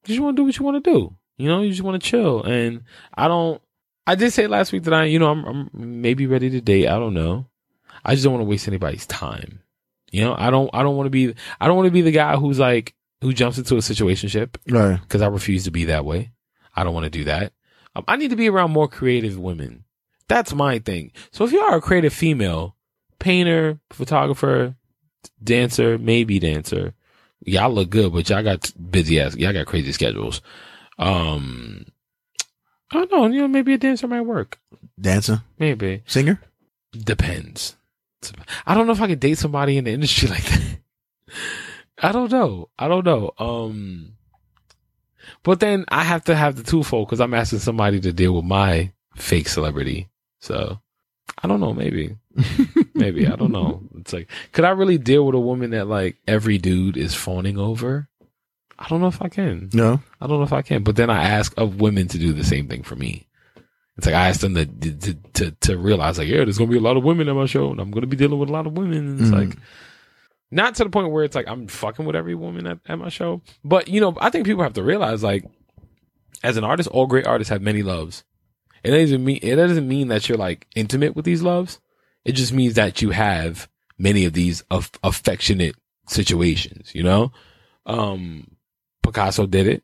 just 0.06 0.20
want 0.20 0.36
to 0.36 0.42
do 0.42 0.46
what 0.46 0.58
you 0.58 0.66
want 0.66 0.84
to 0.84 0.92
do. 0.92 1.16
You 1.38 1.48
know, 1.48 1.62
you 1.62 1.70
just 1.72 1.82
want 1.84 2.02
to 2.02 2.10
chill. 2.10 2.44
And 2.44 2.84
I 3.16 3.28
don't, 3.28 3.62
I 4.06 4.16
did 4.16 4.32
say 4.34 4.48
last 4.48 4.72
week 4.72 4.84
that 4.84 4.94
I, 4.94 5.06
you 5.06 5.20
know, 5.20 5.30
I'm, 5.30 5.46
I'm 5.46 5.70
maybe 5.74 6.28
ready 6.28 6.50
to 6.52 6.62
date. 6.62 6.88
I 6.88 7.00
don't 7.00 7.14
know. 7.14 7.48
I 8.04 8.14
just 8.14 8.24
don't 8.24 8.34
want 8.34 8.42
to 8.44 8.50
waste 8.50 8.68
anybody's 8.68 9.06
time. 9.06 9.62
You 10.12 10.24
know, 10.24 10.36
I 10.38 10.50
don't, 10.50 10.70
I 10.74 10.84
don't 10.84 10.96
want 10.98 11.08
to 11.08 11.12
be, 11.12 11.34
I 11.60 11.68
don't 11.68 11.76
want 11.78 11.88
to 11.88 11.92
be 11.92 12.02
the 12.02 12.12
guy 12.12 12.36
who's 12.36 12.60
like, 12.60 12.96
who 13.22 13.34
jumps 13.34 13.58
into 13.58 13.76
a 13.76 13.80
situationship 13.80 14.56
Right. 14.70 15.00
because 15.00 15.22
I 15.22 15.28
refuse 15.28 15.66
to 15.66 15.72
be 15.72 15.86
that 15.86 16.06
way. 16.06 16.32
I 16.76 16.84
don't 16.84 16.94
want 16.94 17.04
to 17.04 17.10
do 17.10 17.26
that. 17.26 17.54
Um, 17.96 18.06
I 18.08 18.16
need 18.16 18.30
to 18.30 18.36
be 18.36 18.50
around 18.50 18.72
more 18.72 18.88
creative 18.88 19.38
women. 19.38 19.84
That's 20.30 20.54
my 20.54 20.80
thing. 20.80 21.12
So 21.32 21.44
if 21.44 21.52
you 21.52 21.60
are 21.60 21.76
a 21.76 21.82
creative 21.82 22.14
female, 22.14 22.76
painter, 23.18 23.80
photographer, 23.90 24.76
dancer, 25.44 25.98
maybe 25.98 26.40
dancer, 26.40 26.94
y'all 27.44 27.74
look 27.74 27.90
good, 27.90 28.14
but 28.14 28.30
y'all 28.30 28.44
got 28.44 28.72
busy 28.90 29.20
ass, 29.20 29.36
y'all 29.36 29.52
got 29.52 29.66
crazy 29.66 29.92
schedules. 29.92 30.42
Um, 30.98 31.88
I 32.92 32.98
don't 32.98 33.12
know, 33.12 33.28
you 33.28 33.42
know, 33.42 33.48
maybe 33.48 33.74
a 33.74 33.78
dancer 33.78 34.08
might 34.08 34.22
work. 34.22 34.60
Dancer, 35.00 35.42
Maybe. 35.58 36.04
singer. 36.06 36.40
Depends. 36.92 37.76
I 38.66 38.76
don't 38.76 38.86
know 38.86 38.94
if 38.94 39.02
I 39.02 39.08
could 39.08 39.20
date 39.20 39.38
somebody 39.38 39.78
in 39.78 39.86
the 39.86 39.92
industry 39.92 40.28
like 40.30 40.44
that. 40.44 40.80
I 42.02 42.12
don't 42.12 42.32
know. 42.32 42.70
I 42.78 42.88
don't 42.88 43.06
know. 43.06 43.32
Um, 43.40 44.14
but 45.44 45.60
then 45.60 45.86
I 45.90 46.04
have 46.04 46.24
to 46.26 46.36
have 46.36 46.56
the 46.56 46.64
twofold 46.64 47.08
because 47.08 47.20
I'm 47.22 47.34
asking 47.34 47.60
somebody 47.60 48.00
to 48.02 48.14
deal 48.14 48.34
with 48.36 48.46
my 48.46 48.92
fake 49.16 49.48
celebrity. 49.48 50.10
So 50.40 50.80
I 51.44 51.48
don't 51.48 51.60
know. 51.60 51.74
Maybe, 51.74 52.16
maybe 52.94 53.28
I 53.28 53.36
don't 53.36 53.52
know. 53.52 53.82
It's 54.00 54.14
like, 54.14 54.30
could 54.54 54.64
I 54.66 54.70
really 54.70 54.98
deal 54.98 55.26
with 55.26 55.36
a 55.36 55.40
woman 55.40 55.72
that 55.72 55.88
like 55.88 56.16
every 56.28 56.58
dude 56.58 56.96
is 56.98 57.14
fawning 57.14 57.58
over? 57.58 58.08
I 58.78 58.88
don't 58.88 59.02
know 59.02 59.08
if 59.08 59.22
I 59.22 59.28
can. 59.28 59.70
No. 59.74 60.02
I 60.22 60.28
don't 60.28 60.38
know 60.38 60.44
if 60.44 60.54
I 60.54 60.62
can. 60.62 60.84
But 60.84 60.96
then 60.96 61.10
I 61.10 61.22
ask 61.24 61.54
of 61.58 61.82
women 61.82 62.08
to 62.08 62.18
do 62.18 62.32
the 62.32 62.46
same 62.46 62.68
thing 62.70 62.82
for 62.84 62.96
me. 62.96 63.28
It's 63.98 64.06
like 64.06 64.16
I 64.16 64.30
asked 64.30 64.40
them 64.40 64.56
to 64.56 64.66
to 64.66 65.14
to, 65.34 65.52
to 65.52 65.78
realize 65.78 66.18
like, 66.18 66.30
yeah, 66.30 66.38
there's 66.38 66.58
gonna 66.58 66.72
be 66.72 66.78
a 66.78 66.82
lot 66.82 66.96
of 66.96 67.04
women 67.04 67.28
on 67.28 67.36
my 67.36 67.46
show, 67.46 67.70
and 67.72 67.80
I'm 67.82 67.92
gonna 67.92 68.08
be 68.08 68.16
dealing 68.16 68.40
with 68.40 68.48
a 68.50 68.54
lot 68.54 68.66
of 68.66 68.78
women. 68.78 69.00
And 69.00 69.20
it's 69.20 69.30
Mm. 69.30 69.50
like 69.50 69.58
not 70.52 70.76
to 70.76 70.86
the 70.86 70.90
point 70.90 71.12
where 71.12 71.26
it's 71.26 71.36
like 71.36 71.48
I'm 71.50 71.68
fucking 71.68 72.06
with 72.06 72.16
every 72.16 72.36
woman 72.36 72.66
at, 72.66 72.80
at 72.88 72.98
my 72.98 73.10
show. 73.10 73.42
But 73.66 73.90
you 73.90 74.00
know, 74.00 74.16
I 74.22 74.30
think 74.30 74.46
people 74.46 74.64
have 74.64 74.74
to 74.76 74.84
realize 74.84 75.22
like, 75.22 75.44
as 76.42 76.56
an 76.56 76.64
artist, 76.64 76.88
all 76.90 77.06
great 77.08 77.28
artists 77.28 77.50
have 77.50 77.62
many 77.62 77.84
loves. 77.84 78.24
It 78.84 78.92
doesn't 78.92 79.24
mean 79.24 79.40
it 79.42 79.56
doesn't 79.56 79.88
mean 79.88 80.08
that 80.10 80.28
you're 80.30 80.38
like 80.38 80.68
intimate 80.76 81.16
with 81.16 81.26
these 81.26 81.42
loves. 81.42 81.80
It 82.26 82.34
just 82.34 82.54
means 82.54 82.76
that 82.76 83.02
you 83.02 83.12
have 83.12 83.70
many 83.98 84.26
of 84.26 84.34
these 84.34 84.62
of 84.72 84.92
affectionate 85.04 85.76
situations. 86.08 86.94
You 86.94 87.04
know, 87.04 87.32
um, 87.86 88.56
Picasso 89.04 89.46
did 89.46 89.68
it. 89.68 89.84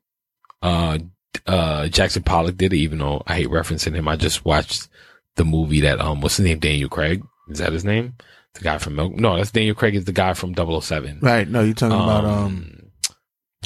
Uh, 0.61 0.99
uh, 1.45 1.87
Jackson 1.87 2.23
Pollock 2.23 2.57
did 2.57 2.73
it, 2.73 2.77
even 2.77 2.99
though 2.99 3.21
I 3.27 3.35
hate 3.35 3.49
referencing 3.49 3.93
him. 3.95 4.07
I 4.07 4.15
just 4.15 4.45
watched 4.45 4.87
the 5.35 5.45
movie 5.45 5.81
that, 5.81 5.99
um, 5.99 6.21
what's 6.21 6.37
his 6.37 6.45
name? 6.45 6.59
Daniel 6.59 6.89
Craig. 6.89 7.23
Is 7.49 7.59
that 7.59 7.73
his 7.73 7.85
name? 7.85 8.15
The 8.53 8.61
guy 8.61 8.77
from 8.77 8.95
Milk? 8.95 9.13
No, 9.13 9.35
that's 9.35 9.51
Daniel 9.51 9.75
Craig 9.75 9.95
is 9.95 10.05
the 10.05 10.13
guy 10.13 10.33
from 10.33 10.55
007. 10.55 11.19
Right. 11.21 11.47
No, 11.47 11.61
you're 11.61 11.73
talking 11.73 11.95
about 11.95 12.25
um. 12.25 12.91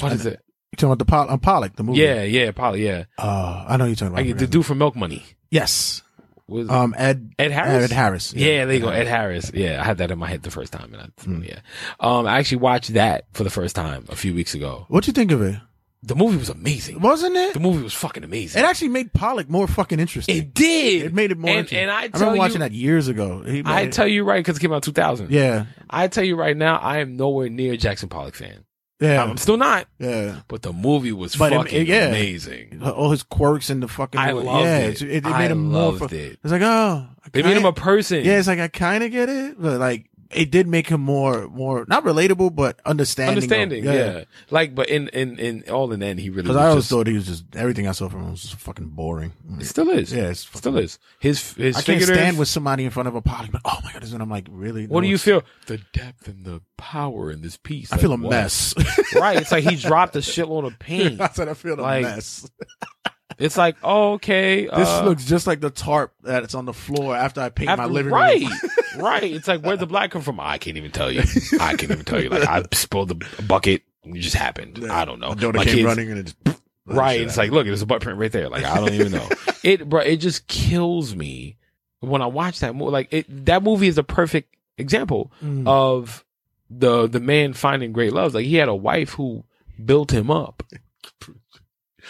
what 0.00 0.12
is 0.12 0.26
it? 0.26 0.40
Talking 0.80 0.92
about 0.92 0.98
the 0.98 1.04
Pol- 1.04 1.30
uh, 1.30 1.36
Pollock, 1.36 1.76
the 1.76 1.82
movie. 1.82 2.00
Yeah, 2.00 2.22
yeah, 2.22 2.50
probably, 2.52 2.84
yeah. 2.86 3.04
Uh, 3.18 3.64
I 3.68 3.76
know 3.76 3.84
you're 3.84 3.94
talking 3.96 4.16
I 4.16 4.20
about. 4.20 4.26
get 4.28 4.38
the 4.38 4.46
dude 4.46 4.66
from 4.66 4.78
Milk 4.78 4.96
Money. 4.96 5.24
yes. 5.50 6.02
Was 6.48 6.66
it? 6.66 6.72
Um, 6.72 6.96
Ed. 6.98 7.30
Ed 7.38 7.52
Harris? 7.52 7.84
Ed 7.84 7.94
Harris. 7.94 8.34
Yeah, 8.34 8.64
there 8.64 8.74
you 8.74 8.80
go. 8.80 8.88
Ed 8.88 9.06
Harris. 9.06 9.52
Yeah, 9.54 9.80
I 9.80 9.84
had 9.84 9.98
that 9.98 10.10
in 10.10 10.18
my 10.18 10.28
head 10.28 10.42
the 10.42 10.50
first 10.50 10.72
time. 10.72 10.92
And 10.92 11.02
I, 11.02 11.22
Hmm. 11.22 11.42
Yeah. 11.44 11.60
Um, 12.00 12.26
I 12.26 12.38
actually 12.40 12.56
watched 12.58 12.94
that 12.94 13.26
for 13.34 13.44
the 13.44 13.50
first 13.50 13.76
time 13.76 14.04
a 14.08 14.16
few 14.16 14.34
weeks 14.34 14.52
ago. 14.52 14.84
What'd 14.88 15.06
you 15.06 15.12
think 15.12 15.30
of 15.30 15.42
it? 15.42 15.54
The 16.02 16.16
movie 16.16 16.38
was 16.38 16.48
amazing. 16.48 17.00
Wasn't 17.02 17.36
it? 17.36 17.54
The 17.54 17.60
movie 17.60 17.84
was 17.84 17.94
fucking 17.94 18.24
amazing. 18.24 18.60
It 18.60 18.64
actually 18.66 18.88
made 18.88 19.12
Pollock 19.12 19.48
more 19.48 19.68
fucking 19.68 20.00
interesting. 20.00 20.36
It 20.38 20.52
did. 20.54 21.02
It 21.04 21.14
made 21.14 21.30
it 21.30 21.38
more 21.38 21.50
And, 21.50 21.58
interesting. 21.58 21.78
and 21.82 21.90
I 21.92 22.04
remember 22.06 22.18
tell 22.18 22.36
watching 22.36 22.60
that 22.60 22.72
years 22.72 23.06
ago. 23.06 23.42
He 23.44 23.62
I 23.64 23.86
tell 23.86 24.08
you 24.08 24.24
right 24.24 24.38
because 24.40 24.56
it 24.56 24.60
came 24.60 24.72
out 24.72 24.82
2000. 24.82 25.30
Yeah. 25.30 25.66
I 25.88 26.08
tell 26.08 26.24
you 26.24 26.34
right 26.34 26.56
now, 26.56 26.78
I 26.78 26.98
am 26.98 27.16
nowhere 27.16 27.48
near 27.48 27.74
a 27.74 27.76
Jackson 27.76 28.08
Pollock 28.08 28.34
fan. 28.34 28.64
Yeah. 29.00 29.24
I'm 29.24 29.36
still 29.38 29.56
not, 29.56 29.86
yeah. 29.98 30.40
but 30.46 30.60
the 30.60 30.72
movie 30.74 31.12
was 31.12 31.34
But 31.34 31.52
it- 31.52 31.56
fucking 31.56 31.86
yeah. 31.86 32.08
amazing. 32.08 32.82
All 32.84 33.10
his 33.10 33.22
quirks 33.22 33.70
and 33.70 33.82
the 33.82 33.88
fucking. 33.88 34.20
I 34.20 34.32
loved 34.32 34.64
yeah, 34.64 34.78
it. 34.80 35.00
It, 35.02 35.10
it 35.10 35.26
I 35.26 35.38
made 35.38 35.50
him 35.50 35.70
more. 35.70 35.92
loved 35.92 36.10
fu- 36.10 36.16
it. 36.16 36.38
It's 36.44 36.52
like, 36.52 36.60
oh. 36.62 37.06
I 37.24 37.28
They 37.32 37.42
made 37.42 37.56
him 37.56 37.64
a 37.64 37.72
person. 37.72 38.22
Yeah, 38.24 38.38
it's 38.38 38.46
like 38.48 38.58
I 38.58 38.68
kind 38.68 39.02
of 39.02 39.10
get 39.10 39.28
it, 39.30 39.56
but 39.60 39.80
like 39.80 40.09
it 40.30 40.50
did 40.50 40.66
make 40.68 40.86
him 40.88 41.00
more, 41.00 41.48
more 41.48 41.84
not 41.88 42.04
relatable, 42.04 42.54
but 42.54 42.78
understanding. 42.86 43.38
of- 43.38 43.42
understanding. 43.44 43.84
yeah. 43.84 44.24
like, 44.50 44.74
but 44.74 44.88
in 44.88 45.08
in 45.08 45.38
in 45.38 45.64
all 45.70 45.92
in 45.92 46.00
the 46.00 46.06
end, 46.06 46.20
he 46.20 46.30
really 46.30 46.42
Because 46.42 46.56
I 46.56 46.68
always 46.68 46.84
just, 46.84 46.90
thought 46.90 47.06
he 47.06 47.14
was 47.14 47.26
just 47.26 47.44
everything 47.56 47.88
I 47.88 47.92
saw 47.92 48.08
from 48.08 48.22
him 48.24 48.30
was 48.30 48.42
just 48.42 48.54
fucking 48.56 48.88
boring. 48.90 49.32
it 49.58 49.64
still 49.66 49.90
is. 49.90 50.12
Yeah, 50.12 50.28
it's 50.28 50.40
still 50.56 50.76
is. 50.78 50.98
His 51.18 51.52
his 51.54 51.76
I 51.76 51.82
can't 51.82 52.02
stand 52.02 52.38
with 52.38 52.48
somebody 52.48 52.84
in 52.84 52.90
front 52.90 53.08
of 53.08 53.14
a 53.14 53.22
pot. 53.22 53.48
But 53.50 53.60
oh 53.64 53.78
my 53.84 53.92
god, 53.92 54.04
and 54.04 54.22
I'm 54.22 54.30
like, 54.30 54.46
really? 54.50 54.86
What 54.86 55.00
No, 55.00 55.02
do 55.02 55.08
you 55.08 55.18
feel? 55.18 55.42
The 55.66 55.78
depth 55.92 56.28
and 56.28 56.44
the 56.44 56.62
power 56.76 57.30
in 57.30 57.42
this 57.42 57.56
piece. 57.56 57.92
I 57.92 57.98
feel 57.98 58.12
a 58.12 58.16
what? 58.16 58.30
mess. 58.30 58.74
right. 59.14 59.36
It's 59.38 59.52
like 59.52 59.64
he 59.64 59.76
dropped 59.76 60.16
a 60.16 60.20
shitload 60.20 60.66
of 60.66 60.78
paint. 60.78 61.20
I 61.20 61.28
said 61.28 61.48
I 61.48 61.54
feel 61.54 61.78
a 61.78 61.82
Like, 61.82 62.02
mess. 62.02 62.48
It's 63.40 63.56
like, 63.56 63.76
oh, 63.82 64.12
okay. 64.14 64.66
This 64.66 64.88
uh, 64.88 65.04
looks 65.04 65.24
just 65.24 65.46
like 65.46 65.60
the 65.60 65.70
tarp 65.70 66.12
that's 66.22 66.54
on 66.54 66.66
the 66.66 66.72
floor 66.74 67.16
after 67.16 67.40
I 67.40 67.48
paint 67.48 67.68
my 67.68 67.72
after- 67.72 67.86
living 67.88 68.12
right, 68.12 68.40
room. 68.40 68.50
right. 68.50 68.60
Right. 68.96 69.22
It's 69.32 69.46
like, 69.48 69.62
where'd 69.62 69.78
the 69.78 69.86
black 69.86 70.10
come 70.10 70.20
from? 70.22 70.40
I 70.40 70.58
can't 70.58 70.76
even 70.76 70.90
tell 70.90 71.10
you. 71.12 71.20
I 71.60 71.74
can't 71.76 71.84
even 71.84 72.04
tell 72.04 72.20
you. 72.22 72.28
Like, 72.28 72.46
I 72.46 72.62
spilled 72.72 73.08
the 73.08 73.42
bucket. 73.44 73.82
It 74.04 74.18
just 74.18 74.34
happened. 74.34 74.84
I 74.90 75.04
don't 75.04 75.20
know. 75.20 75.28
My 75.34 75.52
My 75.52 75.64
came 75.64 75.74
kids- 75.76 75.84
running 75.84 76.10
and 76.10 76.18
it 76.20 76.34
just 76.44 76.60
Right. 76.86 77.20
It's 77.20 77.36
like, 77.36 77.52
look, 77.52 77.66
there's 77.66 77.82
a 77.82 77.86
butt 77.86 78.02
print 78.02 78.18
right 78.18 78.32
there. 78.32 78.48
Like, 78.48 78.64
I 78.64 78.76
don't 78.80 78.92
even 78.94 79.12
know. 79.12 79.28
it, 79.62 79.88
bro, 79.88 80.00
it 80.00 80.16
just 80.16 80.48
kills 80.48 81.14
me 81.14 81.56
when 82.00 82.20
I 82.20 82.26
watch 82.26 82.58
that 82.60 82.74
movie. 82.74 82.90
Like, 82.90 83.08
it, 83.12 83.46
that 83.46 83.62
movie 83.62 83.86
is 83.86 83.96
a 83.96 84.02
perfect 84.02 84.54
example 84.76 85.30
Mm. 85.42 85.68
of 85.68 86.24
the, 86.68 87.06
the 87.06 87.20
man 87.20 87.52
finding 87.52 87.92
great 87.92 88.12
love. 88.12 88.34
Like, 88.34 88.44
he 88.46 88.56
had 88.56 88.68
a 88.68 88.74
wife 88.74 89.10
who 89.10 89.44
built 89.84 90.10
him 90.12 90.30
up. 90.32 90.64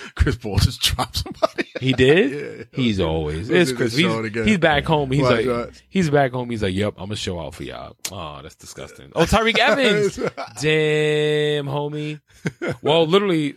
Chris 0.15 0.37
Paul 0.37 0.59
just 0.59 0.81
dropped 0.81 1.17
somebody. 1.19 1.69
He 1.81 1.93
did? 1.93 2.31
Yeah. 2.61 2.65
He's 2.73 3.01
always. 3.01 3.49
It's 3.51 3.73
Chris. 3.73 3.95
He's, 3.97 4.35
he's 4.45 4.59
back 4.59 4.85
home. 4.85 5.11
He's 5.11 5.23
like, 5.23 5.73
he's 5.89 6.11
back 6.11 6.33
home. 6.33 6.51
He's 6.51 6.63
like, 6.63 6.75
yep, 6.75 6.95
I'm 6.99 7.07
gonna 7.07 7.17
show 7.17 7.41
out 7.41 7.55
for 7.55 7.63
y'all. 7.65 7.97
Oh, 8.13 8.41
that's 8.43 8.55
disgusting. 8.55 9.11
Oh, 9.15 9.25
Tyreke 9.25 9.59
Evans. 9.59 10.17
Damn, 10.61 11.67
homie. 11.67 12.21
Well, 12.83 13.07
literally 13.07 13.57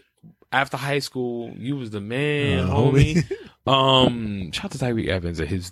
after 0.51 0.77
high 0.77 0.99
school, 0.99 1.51
you 1.57 1.75
was 1.75 1.89
the 1.91 2.01
man, 2.01 2.69
Uh, 2.69 2.73
homie. 2.73 3.31
Um, 3.65 4.51
shout 4.51 4.65
out 4.65 4.71
to 4.71 4.77
Tyreke 4.77 5.07
Evans 5.07 5.39
and 5.39 5.49
his 5.49 5.71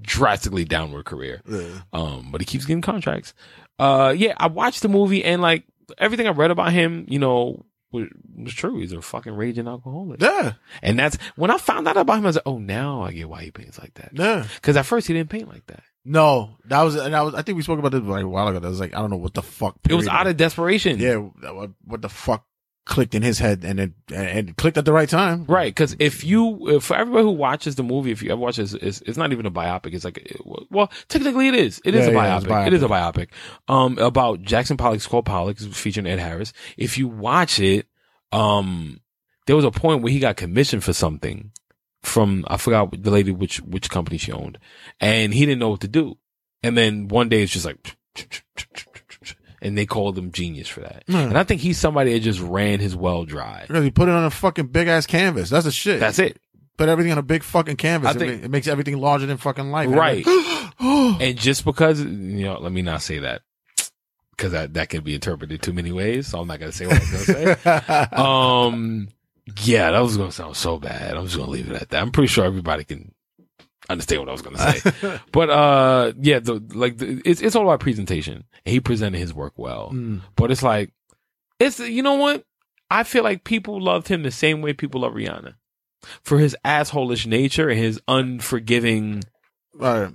drastically 0.00 0.64
downward 0.64 1.04
career. 1.04 1.42
Yeah. 1.48 1.80
Um, 1.92 2.28
but 2.30 2.40
he 2.40 2.44
keeps 2.46 2.64
getting 2.64 2.82
contracts. 2.82 3.34
Uh, 3.78 4.14
yeah, 4.16 4.34
I 4.36 4.46
watched 4.48 4.82
the 4.82 4.88
movie 4.88 5.24
and 5.24 5.42
like 5.42 5.64
everything 5.98 6.26
I 6.26 6.30
read 6.30 6.50
about 6.50 6.72
him, 6.72 7.06
you 7.08 7.18
know, 7.18 7.64
was, 7.92 8.08
was 8.36 8.54
true. 8.54 8.78
He's 8.78 8.92
a 8.92 9.00
fucking 9.00 9.32
raging 9.34 9.66
alcoholic. 9.68 10.20
Yeah. 10.22 10.54
And 10.82 10.98
that's 10.98 11.16
when 11.36 11.50
I 11.50 11.58
found 11.58 11.88
out 11.88 11.96
about 11.96 12.18
him. 12.18 12.24
I 12.24 12.28
was 12.28 12.36
like, 12.36 12.46
oh, 12.46 12.58
now 12.58 13.02
I 13.02 13.12
get 13.12 13.28
why 13.28 13.42
he 13.44 13.50
paints 13.50 13.78
like 13.78 13.94
that. 13.94 14.10
Yeah. 14.12 14.46
Because 14.54 14.76
at 14.76 14.86
first 14.86 15.06
he 15.06 15.14
didn't 15.14 15.30
paint 15.30 15.48
like 15.48 15.66
that. 15.66 15.82
No, 16.04 16.56
that 16.66 16.82
was, 16.82 16.94
and 16.96 17.14
I 17.14 17.22
was, 17.22 17.34
I 17.34 17.42
think 17.42 17.56
we 17.56 17.62
spoke 17.62 17.78
about 17.78 17.92
this 17.92 18.02
like 18.02 18.24
a 18.24 18.28
while 18.28 18.48
ago. 18.48 18.64
I 18.64 18.68
was 18.68 18.80
like, 18.80 18.94
I 18.94 18.98
don't 19.00 19.10
know 19.10 19.16
what 19.16 19.34
the 19.34 19.42
fuck. 19.42 19.76
It 19.88 19.94
was 19.94 20.08
out 20.08 20.26
of 20.26 20.36
desperation. 20.36 20.98
yeah. 20.98 21.16
What, 21.16 21.70
what 21.84 22.02
the 22.02 22.08
fuck 22.08 22.46
clicked 22.88 23.14
in 23.14 23.22
his 23.22 23.38
head 23.38 23.64
and 23.64 23.78
it, 23.78 23.92
and 24.12 24.48
it 24.48 24.56
clicked 24.56 24.76
at 24.76 24.84
the 24.84 24.92
right 24.92 25.08
time. 25.08 25.44
Right, 25.44 25.72
because 25.72 25.94
if 26.00 26.24
you, 26.24 26.68
if 26.76 26.84
for 26.84 26.96
everybody 26.96 27.22
who 27.22 27.30
watches 27.30 27.76
the 27.76 27.84
movie, 27.84 28.10
if 28.10 28.22
you 28.22 28.32
ever 28.32 28.40
watch 28.40 28.56
this, 28.56 28.74
it's, 28.74 29.00
it's 29.02 29.16
not 29.16 29.30
even 29.30 29.46
a 29.46 29.50
biopic. 29.50 29.94
It's 29.94 30.04
like, 30.04 30.34
well, 30.70 30.90
technically 31.08 31.46
it 31.48 31.54
is. 31.54 31.80
It 31.84 31.94
is 31.94 32.06
Yeah, 32.06 32.12
a 32.12 32.14
yeah, 32.14 32.40
biopic. 32.40 32.46
biopic. 32.48 32.66
It 32.66 32.72
is 32.72 32.82
a 32.82 32.88
biopic. 32.88 33.28
Um, 33.68 33.98
about 33.98 34.42
Jackson 34.42 34.76
Pollock's 34.76 35.06
called 35.06 35.26
Pollock, 35.26 35.58
featuring 35.58 36.06
Ed 36.06 36.18
Harris. 36.18 36.52
If 36.76 36.98
you 36.98 37.06
watch 37.06 37.60
it, 37.60 37.86
um, 38.32 39.00
there 39.46 39.54
was 39.56 39.64
a 39.64 39.70
point 39.70 40.02
where 40.02 40.12
he 40.12 40.18
got 40.18 40.36
commissioned 40.36 40.82
for 40.82 40.92
something 40.92 41.52
from 42.02 42.44
I 42.48 42.56
forgot 42.56 42.90
the 43.02 43.10
lady 43.10 43.32
which 43.32 43.60
which 43.60 43.90
company 43.90 44.18
she 44.18 44.32
owned, 44.32 44.58
and 45.00 45.34
he 45.34 45.44
didn't 45.46 45.58
know 45.60 45.70
what 45.70 45.80
to 45.82 45.88
do. 45.88 46.16
And 46.62 46.76
then 46.76 47.08
one 47.08 47.28
day 47.28 47.42
it's 47.42 47.52
just 47.52 47.64
like, 47.66 47.96
and 49.62 49.76
they 49.76 49.86
called 49.86 50.16
him 50.18 50.30
genius 50.32 50.68
for 50.68 50.80
that. 50.80 51.04
Hmm. 51.08 51.16
And 51.16 51.38
I 51.38 51.44
think 51.44 51.60
he's 51.60 51.78
somebody 51.78 52.12
that 52.12 52.20
just 52.20 52.40
ran 52.40 52.80
his 52.80 52.94
well 52.96 53.24
dry. 53.24 53.64
Because 53.66 53.84
he 53.84 53.90
put 53.90 54.08
it 54.08 54.14
on 54.14 54.24
a 54.24 54.30
fucking 54.30 54.68
big 54.68 54.88
ass 54.88 55.06
canvas. 55.06 55.50
That's 55.50 55.64
the 55.64 55.72
shit. 55.72 56.00
That's 56.00 56.18
it. 56.18 56.40
Put 56.76 56.88
everything 56.88 57.10
on 57.12 57.18
a 57.18 57.22
big 57.22 57.42
fucking 57.42 57.76
canvas. 57.76 58.08
I 58.08 58.12
It 58.12 58.18
think- 58.18 58.40
ma- 58.40 58.44
it 58.46 58.50
makes 58.50 58.68
everything 58.68 58.98
larger 58.98 59.26
than 59.26 59.36
fucking 59.36 59.70
life. 59.70 59.88
Right. 59.90 60.22
oh, 60.28 61.18
And 61.20 61.36
just 61.36 61.64
because, 61.64 62.00
you 62.00 62.44
know, 62.44 62.58
let 62.60 62.70
me 62.72 62.82
not 62.82 63.02
say 63.02 63.18
that 63.18 63.42
because 64.30 64.52
that, 64.52 64.74
that 64.74 64.88
can 64.88 65.02
be 65.02 65.14
interpreted 65.14 65.60
too 65.60 65.72
many 65.72 65.90
ways. 65.90 66.28
So 66.28 66.38
I'm 66.40 66.46
not 66.46 66.60
going 66.60 66.70
to 66.70 66.76
say 66.76 66.86
what 66.86 66.96
I 66.96 66.98
was 67.00 67.26
going 67.26 67.56
to 67.56 67.64
say. 67.64 68.08
um, 68.12 69.08
yeah, 69.62 69.90
that 69.90 69.98
was 70.00 70.16
going 70.16 70.28
to 70.28 70.34
sound 70.34 70.56
so 70.56 70.78
bad. 70.78 71.16
I'm 71.16 71.24
just 71.24 71.34
going 71.36 71.46
to 71.48 71.52
leave 71.52 71.70
it 71.70 71.82
at 71.82 71.88
that. 71.88 72.00
I'm 72.02 72.12
pretty 72.12 72.28
sure 72.28 72.44
everybody 72.44 72.84
can 72.84 73.12
understand 73.88 74.20
what 74.20 74.28
I 74.28 74.32
was 74.32 74.42
going 74.42 74.56
to 74.56 74.72
say. 74.80 75.20
but, 75.32 75.50
uh, 75.50 76.12
yeah, 76.20 76.38
the, 76.40 76.62
like, 76.74 76.98
the, 76.98 77.22
it's, 77.24 77.40
it's 77.40 77.56
all 77.56 77.62
about 77.64 77.80
presentation. 77.80 78.44
He 78.64 78.80
presented 78.80 79.18
his 79.18 79.32
work 79.34 79.54
well. 79.56 79.90
Mm. 79.92 80.20
But 80.36 80.50
it's 80.50 80.62
like, 80.62 80.92
it's, 81.58 81.78
you 81.80 82.02
know 82.02 82.14
what? 82.14 82.44
I 82.90 83.02
feel 83.04 83.22
like 83.24 83.44
people 83.44 83.80
loved 83.80 84.08
him 84.08 84.22
the 84.22 84.30
same 84.30 84.62
way 84.62 84.72
people 84.72 85.02
love 85.02 85.12
Rihanna 85.14 85.54
for 86.22 86.38
his 86.38 86.56
assholish 86.64 87.26
nature 87.26 87.68
and 87.68 87.78
his 87.78 88.00
unforgiving 88.08 89.22
Uh, 89.80 90.10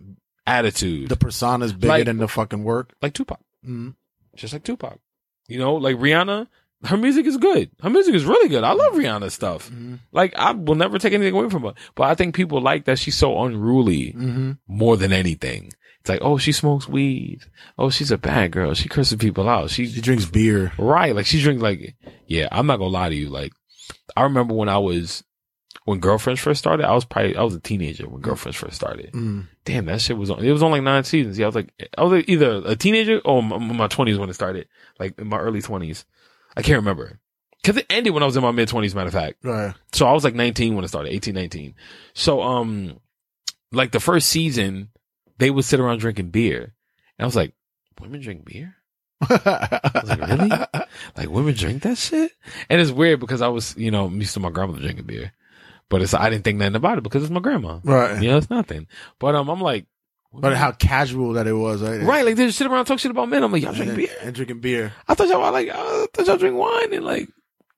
attitude. 0.48 1.10
the 1.10 1.16
persona 1.16 1.66
is 1.66 1.74
bigger 1.74 1.88
Like- 1.88 2.06
than 2.06 2.18
the 2.18 2.28
fucking 2.28 2.64
work. 2.64 2.94
like 3.02 3.14
Tupac. 3.14 3.40
Mm. 3.68 3.96
just 4.36 4.54
like 4.54 4.64
Tupac. 4.64 5.00
You 5.48 5.60
know, 5.60 5.76
like 5.76 5.98
Rihanna, 5.98 6.48
her 6.86 6.98
music 6.98 7.26
is 7.26 7.38
good. 7.38 7.70
Her 7.82 7.90
music 7.90 8.14
is 8.16 8.26
really 8.26 8.50
good. 8.50 8.64
I 8.64 8.74
love 8.74 8.94
Rihanna's 8.94 9.34
stuff. 9.34 9.70
Mm-hmm. 9.70 9.96
Like 10.12 10.34
I 10.36 10.52
will 10.52 10.76
never 10.76 11.00
take 11.00 11.14
anything 11.14 11.34
away 11.36 11.50
from 11.50 11.64
her, 11.64 11.74
but 11.96 12.04
I 12.04 12.16
think 12.16 12.36
people 12.36 12.62
like 12.62 12.86
that 12.86 13.00
she's 13.00 13.16
so 13.18 13.42
unruly 13.44 14.14
Mm-hmm. 14.14 14.52
more 14.68 14.98
than 14.98 15.14
anything. 15.14 15.72
It's 16.02 16.10
like, 16.10 16.20
oh, 16.22 16.38
she 16.38 16.52
smokes 16.52 16.88
weed. 16.88 17.40
Oh, 17.78 17.90
she's 17.90 18.12
a 18.12 18.18
bad 18.18 18.52
girl. 18.52 18.74
She 18.74 18.90
curses 18.90 19.18
people 19.18 19.48
out. 19.48 19.70
She, 19.70 19.88
She 19.88 20.02
drinks 20.02 20.26
beer. 20.26 20.74
right. 20.78 21.16
Like 21.16 21.26
she 21.26 21.42
drinks 21.42 21.62
like, 21.64 21.96
yeah, 22.28 22.50
I'm 22.52 22.68
not 22.68 22.78
gonna 22.78 22.90
lie 22.90 23.08
to 23.10 23.16
you. 23.16 23.30
Like 23.30 23.54
I 24.18 24.24
remember 24.24 24.54
when 24.54 24.68
I 24.68 24.80
was, 24.80 25.24
when 25.86 26.00
girlfriends 26.00 26.42
first 26.42 26.60
started, 26.60 26.86
I 26.86 26.92
was 26.94 27.06
probably, 27.06 27.36
I 27.38 27.44
was 27.44 27.56
a 27.56 27.60
teenager 27.62 28.08
when 28.10 28.22
girlfriends 28.22 28.58
first 28.58 28.76
started. 28.76 29.14
Mm. 29.14 29.48
Damn, 29.66 29.86
that 29.86 30.02
shit 30.02 30.18
was 30.18 30.30
on. 30.30 30.44
It 30.44 30.52
was 30.52 30.62
on 30.64 30.72
like 30.72 30.84
nine 30.84 31.06
seasons. 31.06 31.40
Yeah, 31.40 31.46
I 31.46 31.48
was 31.48 31.56
like, 31.56 31.90
I 31.98 32.04
was 32.04 32.12
like 32.12 32.28
either 32.30 32.62
a 32.66 32.76
teenager 32.76 33.20
or 33.24 33.40
m- 33.42 33.78
my 33.78 33.88
twenties 33.88 34.18
when 34.20 34.30
it 34.30 34.34
started, 34.34 34.68
like 35.00 35.18
in 35.20 35.28
my 35.28 35.40
early 35.40 35.62
twenties. 35.62 36.04
I 36.56 36.62
can't 36.62 36.78
remember 36.78 37.20
because 37.62 37.78
it 37.78 37.86
ended 37.90 38.14
when 38.14 38.24
I 38.24 38.26
was 38.26 38.36
in 38.36 38.44
my 38.44 38.52
mid 38.52 38.68
twenties. 38.68 38.94
Matter 38.96 39.08
of 39.08 39.14
fact, 39.14 39.38
Right. 39.44 39.74
so 39.92 40.06
I 40.08 40.14
was 40.14 40.24
like 40.24 40.36
19 40.36 40.76
when 40.76 40.84
it 40.86 40.90
started, 40.90 41.12
18, 41.14 41.34
19. 41.34 41.76
So, 42.14 42.42
um, 42.42 43.00
like 43.72 43.92
the 43.92 44.00
first 44.00 44.28
season, 44.30 44.90
they 45.40 45.50
would 45.50 45.66
sit 45.66 45.80
around 45.80 46.00
drinking 46.00 46.30
beer, 46.30 46.74
and 47.18 47.24
I 47.24 47.26
was 47.26 47.36
like, 47.36 47.54
women 48.00 48.22
drink 48.22 48.46
beer? 48.46 48.76
I 49.22 49.92
was 50.02 50.10
like, 50.10 50.28
really? 50.28 50.52
Like 51.18 51.30
women 51.30 51.54
drink 51.56 51.84
that 51.84 51.98
shit? 51.98 52.32
And 52.70 52.80
it's 52.82 52.92
weird 52.92 53.20
because 53.20 53.42
I 53.42 53.48
was, 53.48 53.76
you 53.78 53.90
know, 53.92 54.06
I'm 54.06 54.20
used 54.20 54.34
to 54.36 54.40
my 54.40 54.50
grandmother 54.52 54.82
drinking 54.82 55.06
beer, 55.06 55.32
but 55.90 56.02
it's 56.02 56.14
I 56.14 56.30
didn't 56.30 56.44
think 56.44 56.58
nothing 56.60 56.76
about 56.76 56.98
it 56.98 57.04
because 57.04 57.24
it's 57.24 57.32
my 57.32 57.40
grandma. 57.40 57.80
right. 57.84 58.22
You 58.22 58.30
know, 58.30 58.38
it's 58.38 58.50
nothing. 58.50 58.88
But 59.20 59.34
um, 59.36 59.50
I'm 59.50 59.62
like, 59.62 59.86
But 60.36 60.56
how 60.58 60.72
casual 60.72 61.34
that 61.34 61.46
it 61.48 61.54
was, 61.54 61.82
right? 61.82 62.02
Right, 62.02 62.26
like 62.26 62.36
they 62.36 62.48
just 62.48 62.58
sit 62.58 62.68
around 62.68 62.80
and 62.80 62.88
talk 62.88 63.00
shit 63.00 63.12
about 63.12 63.30
men. 63.30 63.44
I'm 63.44 63.52
like, 63.52 63.62
y'all 63.62 63.74
drink 63.74 63.96
beer. 63.96 64.16
and 64.22 64.34
drinking 64.34 64.60
beer. 64.62 64.94
I 65.08 65.14
thought 65.14 65.28
y'all 65.28 65.52
like, 65.52 65.70
I 65.70 66.08
thought 66.14 66.28
y'all 66.28 66.38
drink 66.38 66.58
wine 66.58 66.94
and 66.94 67.06
like 67.06 67.30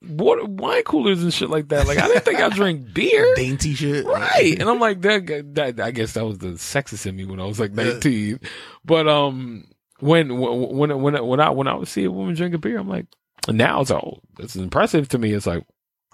water, 0.02 0.46
wine 0.46 0.84
coolers 0.84 1.22
and 1.22 1.34
shit 1.34 1.50
like 1.50 1.68
that. 1.70 1.86
Like 1.88 1.98
I 1.98 2.08
didn't 2.08 2.24
think 2.24 2.40
I 2.40 2.50
drink 2.50 2.94
beer. 2.94 3.34
Dainty 3.36 3.74
shit. 3.74 4.06
Right, 4.06 4.56
and 4.60 4.70
I'm 4.70 4.80
like 4.80 5.02
that, 5.02 5.54
that. 5.56 5.80
I 5.80 5.92
guess 5.92 6.14
that 6.14 6.26
was 6.26 6.38
the 6.38 6.50
sexist 6.50 7.06
in 7.06 7.16
me 7.16 7.26
when 7.26 7.40
I 7.40 7.46
was 7.46 7.60
like 7.60 7.74
19. 7.74 8.40
But 8.86 9.08
um, 9.08 9.66
when 10.00 10.38
when 10.40 10.98
when 11.00 11.26
when 11.26 11.40
I 11.40 11.50
when 11.50 11.68
I 11.68 11.76
would 11.76 11.88
see 11.88 12.06
a 12.06 12.12
woman 12.12 12.36
drink 12.36 12.54
a 12.54 12.58
beer, 12.58 12.78
I'm 12.80 12.88
like, 12.90 13.08
now 13.50 13.82
it's 13.82 13.92
all 13.92 14.22
it's 14.40 14.56
impressive 14.56 15.10
to 15.10 15.18
me. 15.18 15.34
It's 15.34 15.48
like 15.48 15.66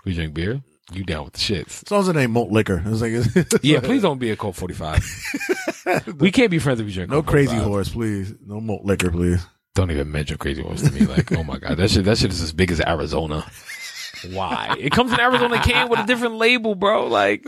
we 0.05 0.13
drink 0.13 0.33
beer. 0.33 0.61
You 0.91 1.03
down 1.03 1.25
with 1.25 1.33
the 1.33 1.39
shits? 1.39 1.83
As 1.83 1.91
long 1.91 2.01
as 2.01 2.07
it 2.09 2.15
ain't 2.17 2.31
malt 2.31 2.51
liquor. 2.51 2.81
It's 2.85 3.01
like, 3.01 3.59
Yeah, 3.63 3.79
please 3.79 4.01
don't 4.01 4.19
be 4.19 4.31
a 4.31 4.35
Colt 4.35 4.55
45. 4.57 6.15
we 6.17 6.31
can't 6.31 6.51
be 6.51 6.59
friends 6.59 6.79
if 6.79 6.87
you 6.87 6.93
drink. 6.93 7.09
no 7.09 7.23
crazy 7.23 7.47
45. 7.49 7.67
horse, 7.67 7.89
please. 7.89 8.33
No 8.45 8.59
malt 8.59 8.83
liquor, 8.83 9.09
please. 9.11 9.45
Don't 9.73 9.89
even 9.89 10.11
mention 10.11 10.37
Crazy 10.37 10.61
Horse 10.61 10.81
to 10.81 10.91
me. 10.91 11.05
Like, 11.05 11.31
oh 11.31 11.43
my 11.45 11.57
god, 11.57 11.77
that 11.77 11.89
shit, 11.89 12.03
that 12.03 12.17
shit 12.17 12.31
is 12.31 12.41
as 12.41 12.51
big 12.51 12.71
as 12.71 12.81
Arizona. 12.81 13.45
Why? 14.33 14.75
It 14.77 14.91
comes 14.91 15.13
in 15.13 15.19
Arizona 15.19 15.63
can 15.63 15.87
with 15.89 15.99
a 16.01 16.05
different 16.05 16.35
label, 16.35 16.75
bro. 16.75 17.07
Like 17.07 17.45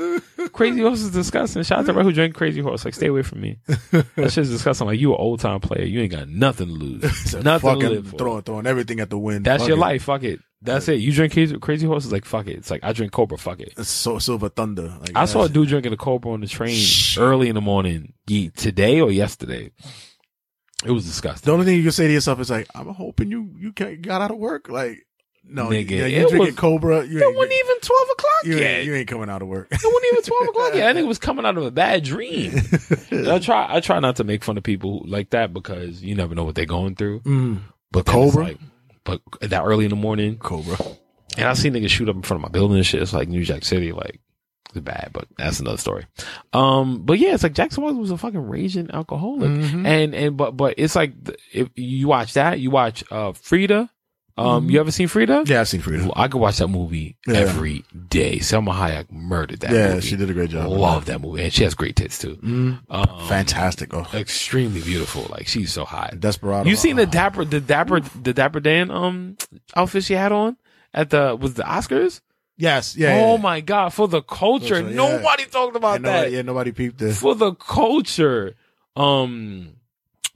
Crazy 0.54 0.82
Horse 0.82 1.02
is 1.02 1.12
disgusting. 1.12 1.62
Shout 1.64 1.80
out 1.80 1.82
to 1.86 1.90
everybody 1.90 2.06
who 2.06 2.14
drank 2.14 2.34
Crazy 2.34 2.62
Horse. 2.62 2.86
Like 2.86 2.94
stay 2.94 3.08
away 3.08 3.24
from 3.24 3.42
me. 3.42 3.60
That 3.92 4.32
shit's 4.32 4.50
disgusting. 4.50 4.88
Like 4.88 5.00
you 5.02 5.12
an 5.12 5.18
old 5.20 5.42
time 5.42 5.60
player. 5.60 5.84
You 5.84 6.00
ain't 6.00 6.12
got 6.14 6.30
nothing 6.30 6.68
to 6.70 6.74
lose. 6.74 7.34
Nothing 7.44 7.80
to 7.82 7.90
live 7.90 8.08
for. 8.08 8.18
throwing 8.18 8.42
throwing 8.44 8.68
everything 8.68 9.02
at 9.02 9.10
the 9.10 9.18
wind. 9.18 9.46
That's 9.46 9.64
Fuck 9.64 9.68
your 9.68 9.78
it. 9.78 9.82
life. 9.82 10.04
Fuck 10.04 10.24
it. 10.24 10.40
That's 10.64 10.88
it. 10.88 11.00
You 11.02 11.12
drink 11.12 11.34
crazy, 11.34 11.58
crazy 11.60 11.86
horses. 11.86 12.12
Like 12.12 12.26
fuck 12.26 12.48
it. 12.48 12.58
It's 12.58 12.72
like 12.72 12.84
I 12.84 12.94
drink 12.94 13.12
Cobra. 13.12 13.38
Fuck 13.38 13.60
it. 13.60 13.74
It's 13.78 13.90
so 13.90 14.18
silver 14.20 14.50
thunder. 14.50 14.94
Like, 15.02 15.12
I 15.16 15.26
saw 15.26 15.44
a 15.44 15.50
dude 15.50 15.68
drinking 15.68 15.94
a 15.94 15.98
Cobra 15.98 16.32
on 16.32 16.42
the 16.42 16.48
train 16.48 16.82
early 17.18 17.50
in 17.50 17.56
the 17.56 17.62
morning. 17.62 18.14
Today 18.28 19.02
or 19.02 19.12
yesterday. 19.12 19.72
It 20.86 20.92
was 20.92 21.06
disgusting. 21.06 21.46
The 21.46 21.54
only 21.54 21.66
thing 21.66 21.78
you 21.78 21.84
can 21.84 21.92
say 21.94 22.08
to 22.08 22.14
yourself 22.14 22.40
is 22.42 22.50
like, 22.50 22.68
I'm 22.76 22.88
hoping 22.88 23.32
you 23.32 23.54
you 23.58 23.72
got 23.72 24.22
out 24.22 24.32
of 24.32 24.38
work. 24.38 24.68
Like, 24.70 25.06
no, 25.46 25.68
Nigga, 25.68 25.90
yeah, 25.92 26.06
you 26.08 26.20
drinking 26.30 26.40
was- 26.40 26.56
Cobra. 26.56 27.06
You 27.06 27.20
it 27.20 27.36
wasn't 27.36 27.54
even 27.54 27.80
twelve 27.82 28.08
o'clock 28.12 28.32
you, 28.46 28.56
yet. 28.58 28.62
ain't, 28.80 28.86
you 28.88 28.96
ain't 28.96 29.08
coming 29.08 29.30
out 29.30 29.42
of 29.42 29.48
work. 29.50 29.68
It 29.72 29.80
wasn't 29.84 30.06
even 30.14 30.24
twelve 30.24 30.48
o'clock 30.50 30.74
yet. 30.76 30.90
I 30.90 30.94
think 30.94 31.06
it 31.06 31.08
was 31.08 31.20
coming 31.20 31.46
out 31.46 31.58
of 31.58 31.64
a 31.66 31.72
bad 31.72 32.04
dream. 32.04 32.54
I 33.12 33.40
try. 33.40 33.66
I 33.70 33.80
try 33.82 34.00
not 34.00 34.18
to 34.18 34.24
make 34.24 34.44
fun 34.44 34.58
of 34.58 34.64
people 34.64 35.04
like 35.06 35.30
that 35.32 35.54
because 35.54 36.02
you 36.02 36.16
never 36.16 36.34
know 36.36 36.44
what 36.46 36.56
they're 36.56 36.66
going 36.66 36.96
through. 36.96 37.22
Mm, 37.22 37.60
But 37.92 38.06
Cobra? 38.06 38.44
like, 38.46 38.58
but 39.04 39.22
that 39.42 39.64
early 39.64 39.86
in 39.86 39.90
the 39.90 39.96
morning, 39.96 40.38
Cobra. 40.38 40.78
and 41.38 41.46
I 41.48 41.54
see 41.54 41.70
niggas 41.70 41.90
shoot 41.90 42.10
up 42.10 42.16
in 42.16 42.22
front 42.22 42.44
of 42.44 42.50
my 42.50 42.52
building 42.54 42.78
and 42.78 42.86
shit. 42.86 43.02
It's 43.02 43.14
like 43.14 43.28
New 43.28 43.44
Jack 43.44 43.64
City, 43.66 43.92
like 43.92 44.20
it's 44.70 44.80
bad, 44.80 45.10
but 45.14 45.28
that's 45.38 45.60
another 45.60 45.78
story. 45.78 46.06
Um, 46.54 47.04
but 47.06 47.20
yeah, 47.20 47.34
it's 47.34 47.44
like 47.44 47.54
Jackson 47.54 47.84
Wise 47.84 47.94
was 47.96 48.12
a 48.12 48.18
fucking 48.18 48.48
raging 48.48 48.90
alcoholic, 48.92 49.52
Mhm. 49.52 49.86
and 49.86 50.16
and 50.16 50.38
but 50.38 50.58
but 50.58 50.76
it's 50.78 50.96
like 50.96 51.14
if 51.52 51.70
you 51.76 52.08
watch 52.08 52.34
that, 52.34 52.60
you 52.60 52.72
watch 52.72 53.04
uh 53.12 53.34
Frida. 53.34 53.90
Um, 54.36 54.68
you 54.70 54.80
ever 54.80 54.90
seen 54.90 55.08
Frida? 55.08 55.44
Yeah, 55.46 55.62
I've 55.62 55.68
seen 55.68 55.82
Frida. 55.82 56.10
I 56.16 56.28
could 56.28 56.40
watch 56.42 56.58
that 56.58 56.68
movie 56.68 57.18
Yeah. 57.28 57.36
every 57.36 57.84
day. 58.10 58.40
Salma 58.40 58.74
Hayek 58.74 59.12
murdered 59.12 59.60
that 59.60 59.72
Yeah, 59.72 59.94
movie. 59.96 60.08
she 60.08 60.16
did 60.16 60.28
a 60.30 60.34
great 60.34 60.50
job. 60.50 60.64
I 60.64 60.66
love 60.66 61.06
that 61.06 61.22
movie, 61.22 61.44
and 61.44 61.54
she 61.54 61.64
has 61.64 61.76
great 61.76 61.96
tits 61.96 62.18
too. 62.18 62.38
Mm, 62.38 62.80
Um, 62.90 63.28
fantastic. 63.28 63.94
Oh, 63.94 64.08
extremely 64.14 64.82
beautiful. 64.82 65.28
Like 65.30 65.48
she's 65.48 65.72
so 65.72 65.86
hot. 65.86 66.20
Desperado. 66.20 66.68
You 66.68 66.76
seen 66.76 66.96
the 66.96 67.04
Oh, 67.04 67.06
dapper, 67.06 67.46
the 67.46 67.62
dapper, 67.62 68.00
the 68.00 68.34
dapper 68.34 68.60
Dan 68.60 68.90
um 68.90 69.38
outfit 69.76 70.04
she 70.04 70.14
had 70.16 70.32
on 70.32 70.58
at 70.96 71.12
the 71.12 71.36
was 71.40 71.54
the 71.54 71.64
Oscars? 71.64 72.22
Yes. 72.58 72.96
Yeah. 72.96 73.14
oh 73.14 73.36
yeah. 73.36 73.42
my 73.42 73.62
god, 73.62 73.94
for 73.94 74.08
the 74.08 74.22
culture, 74.24 74.76
Culture, 74.82 74.90
yeah. 74.90 74.96
nobody 74.96 75.46
talked 75.46 75.76
about 75.76 75.96
And 75.98 76.06
nobody, 76.06 76.30
that. 76.32 76.36
yeah, 76.36 76.42
nobody 76.42 76.72
peeped 76.72 76.98
this. 76.98 77.20
For 77.20 77.36
the 77.36 77.54
culture, 77.54 78.56
um, 78.96 79.74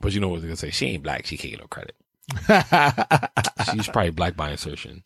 but 0.00 0.12
you 0.12 0.20
know 0.20 0.28
what 0.28 0.34
I 0.34 0.36
was 0.36 0.44
gonna 0.44 0.56
say? 0.56 0.70
She 0.70 0.86
ain't 0.86 1.02
black. 1.02 1.26
She 1.26 1.36
can't 1.36 1.50
get 1.52 1.60
no 1.60 1.66
credit. 1.66 1.94
She's 3.72 3.88
probably 3.88 4.10
black 4.10 4.36
by 4.36 4.50
insertion. 4.50 5.02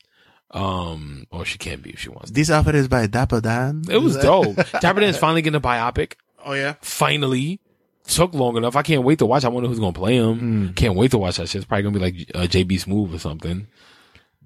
Um, 0.51 1.27
or 1.31 1.45
she 1.47 1.57
can 1.57 1.81
be 1.81 1.91
if 1.91 2.01
she 2.01 2.11
wants. 2.11 2.29
to. 2.29 2.35
this 2.35 2.51
outfit 2.51 2.75
is 2.75 2.87
by 2.89 3.07
Dapper 3.07 3.41
Dan. 3.41 3.85
It 3.89 3.99
was 3.99 4.17
dope. 4.23 4.57
Dapper 4.81 5.01
Dan 5.01 5.09
is 5.09 5.17
finally 5.19 5.41
getting 5.43 5.57
a 5.57 5.61
biopic. 5.61 6.15
Oh 6.45 6.53
yeah. 6.53 6.75
finally 6.83 7.61
took 8.07 8.35
long 8.35 8.57
enough. 8.57 8.77
I 8.77 8.83
can't 8.83 9.03
wait 9.05 9.19
to 9.21 9.27
watch. 9.27 9.45
I 9.45 9.49
wonder 9.49 9.69
who's 9.69 9.79
gonna 9.79 9.93
play 9.93 10.17
him. 10.17 10.39
Hmm. 10.39 10.73
Can't 10.73 10.95
wait 10.97 11.13
to 11.13 11.19
watch 11.19 11.37
that 11.37 11.49
shit. 11.49 11.61
It's 11.61 11.65
probably 11.67 11.85
gonna 11.85 11.99
be 11.99 12.01
like 12.01 12.31
uh, 12.35 12.47
JB 12.49 12.85
Smoove 12.85 13.15
or 13.15 13.19
something. 13.19 13.67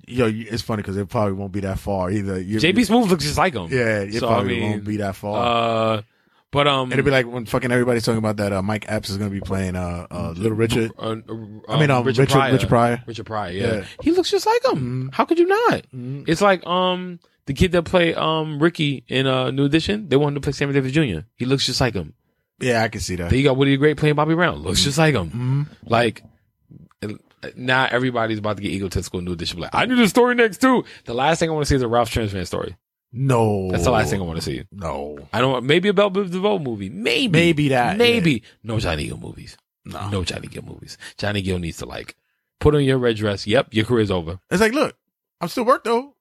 Yo, 0.06 0.26
it's 0.32 0.62
funny 0.62 0.82
because 0.82 0.96
it 0.96 1.08
probably 1.08 1.32
won't 1.32 1.50
be 1.50 1.60
that 1.60 1.80
far 1.80 2.10
either. 2.12 2.40
You, 2.40 2.58
JB 2.58 2.86
Smoove 2.86 3.08
looks 3.08 3.24
just 3.24 3.38
like 3.38 3.54
him. 3.54 3.66
Yeah, 3.68 4.02
it 4.02 4.14
So, 4.14 4.28
I 4.28 4.30
probably 4.34 4.60
mean, 4.60 4.70
won't 4.70 4.84
be 4.84 4.96
that 4.98 5.16
far. 5.16 5.96
Uh, 5.96 6.02
but 6.56 6.66
um, 6.66 6.90
It'll 6.90 7.04
be 7.04 7.10
like 7.10 7.26
when 7.26 7.44
fucking 7.44 7.70
everybody's 7.70 8.04
talking 8.04 8.18
about 8.18 8.38
that. 8.38 8.50
Uh, 8.52 8.62
Mike 8.62 8.86
Epps 8.88 9.10
is 9.10 9.18
going 9.18 9.28
to 9.30 9.34
be 9.34 9.42
playing 9.42 9.76
uh, 9.76 10.06
uh, 10.10 10.30
Little 10.34 10.56
Richard. 10.56 10.90
uh, 10.98 11.16
I 11.68 11.78
mean, 11.78 11.90
um, 11.90 12.04
Richard- 12.04 12.20
Richard 12.32 12.68
Pryor. 12.68 13.02
Richard 13.06 13.26
Pryor. 13.26 13.52
Yeah. 13.52 13.66
Yeah. 13.74 13.84
he 14.02 14.12
looks 14.12 14.30
just 14.30 14.46
like 14.46 14.64
him. 14.64 15.10
How 15.12 15.26
could 15.26 15.38
you 15.38 15.46
not? 15.46 15.82
Mhm. 15.94 16.24
It's 16.26 16.40
like 16.40 16.66
um 16.66 17.20
the 17.44 17.52
kid 17.52 17.72
that 17.72 17.82
played 17.82 18.16
um 18.16 18.58
Ricky 18.58 19.04
in 19.06 19.26
uh 19.26 19.50
New 19.50 19.66
Edition. 19.66 20.08
They 20.08 20.16
wanted 20.16 20.34
to 20.36 20.40
play 20.40 20.52
Sammy 20.52 20.72
Davis 20.72 20.92
Jr. 20.92 21.26
He 21.36 21.44
looks 21.44 21.66
just 21.66 21.80
like 21.80 21.92
him. 21.94 22.14
Yeah, 22.58 22.82
I 22.82 22.88
can 22.88 23.02
see 23.02 23.16
that. 23.16 23.28
Then 23.28 23.38
you 23.38 23.44
got 23.44 23.58
Woody 23.58 23.72
the 23.72 23.76
Great 23.76 23.98
playing 23.98 24.14
Bobby 24.14 24.34
Brown. 24.34 24.56
Looks 24.60 24.82
just 24.82 24.96
like 24.96 25.14
him. 25.14 25.68
Mhm. 25.68 25.90
Like 25.90 26.22
now 27.54 27.86
everybody's 27.90 28.38
about 28.38 28.56
to 28.56 28.62
get 28.62 28.72
egotistical 28.72 29.18
in 29.20 29.24
new 29.26 29.32
edition. 29.32 29.60
Like, 29.60 29.70
I 29.74 29.84
need 29.84 29.98
the 29.98 30.08
story 30.08 30.34
next 30.34 30.60
too. 30.60 30.84
The 31.04 31.14
last 31.14 31.38
thing 31.38 31.50
I 31.50 31.52
want 31.52 31.64
to 31.66 31.68
see 31.68 31.76
is 31.76 31.82
a 31.82 31.88
Ralph 31.88 32.10
Tresvant 32.10 32.46
story. 32.46 32.76
No, 33.12 33.70
That's 33.70 33.84
the 33.84 33.90
last 33.90 34.10
thing 34.10 34.20
I 34.20 34.24
want 34.24 34.36
to 34.38 34.42
see. 34.42 34.64
No, 34.72 35.18
I 35.32 35.40
don't 35.40 35.64
maybe 35.64 35.88
a 35.88 35.94
Bell 35.94 36.10
Biv 36.10 36.30
DeVoe 36.30 36.58
movie. 36.58 36.90
Maybe. 36.90 37.28
Maybe 37.32 37.68
that, 37.68 37.96
Maybe. 37.96 38.42
No 38.62 38.78
Johnny 38.78 39.06
Gill 39.06 39.16
movies. 39.16 39.56
no. 39.84 40.08
No 40.10 40.24
Johnny 40.24 40.48
Gill 40.48 40.64
movies. 40.64 40.98
Johnny 41.16 41.40
Gill 41.42 41.58
needs 41.58 41.78
to 41.78 41.86
like 41.86 42.14
put 42.60 42.74
on 42.74 42.84
your 42.84 42.98
red 42.98 43.16
dress. 43.16 43.46
Yep, 43.46 43.68
your 43.72 43.84
career's 43.86 44.10
over. 44.10 44.38
It's 44.50 44.60
like, 44.60 44.72
look, 44.72 44.96
I'm 45.40 45.48
still 45.48 45.64
work 45.64 45.84
though, 45.84 46.14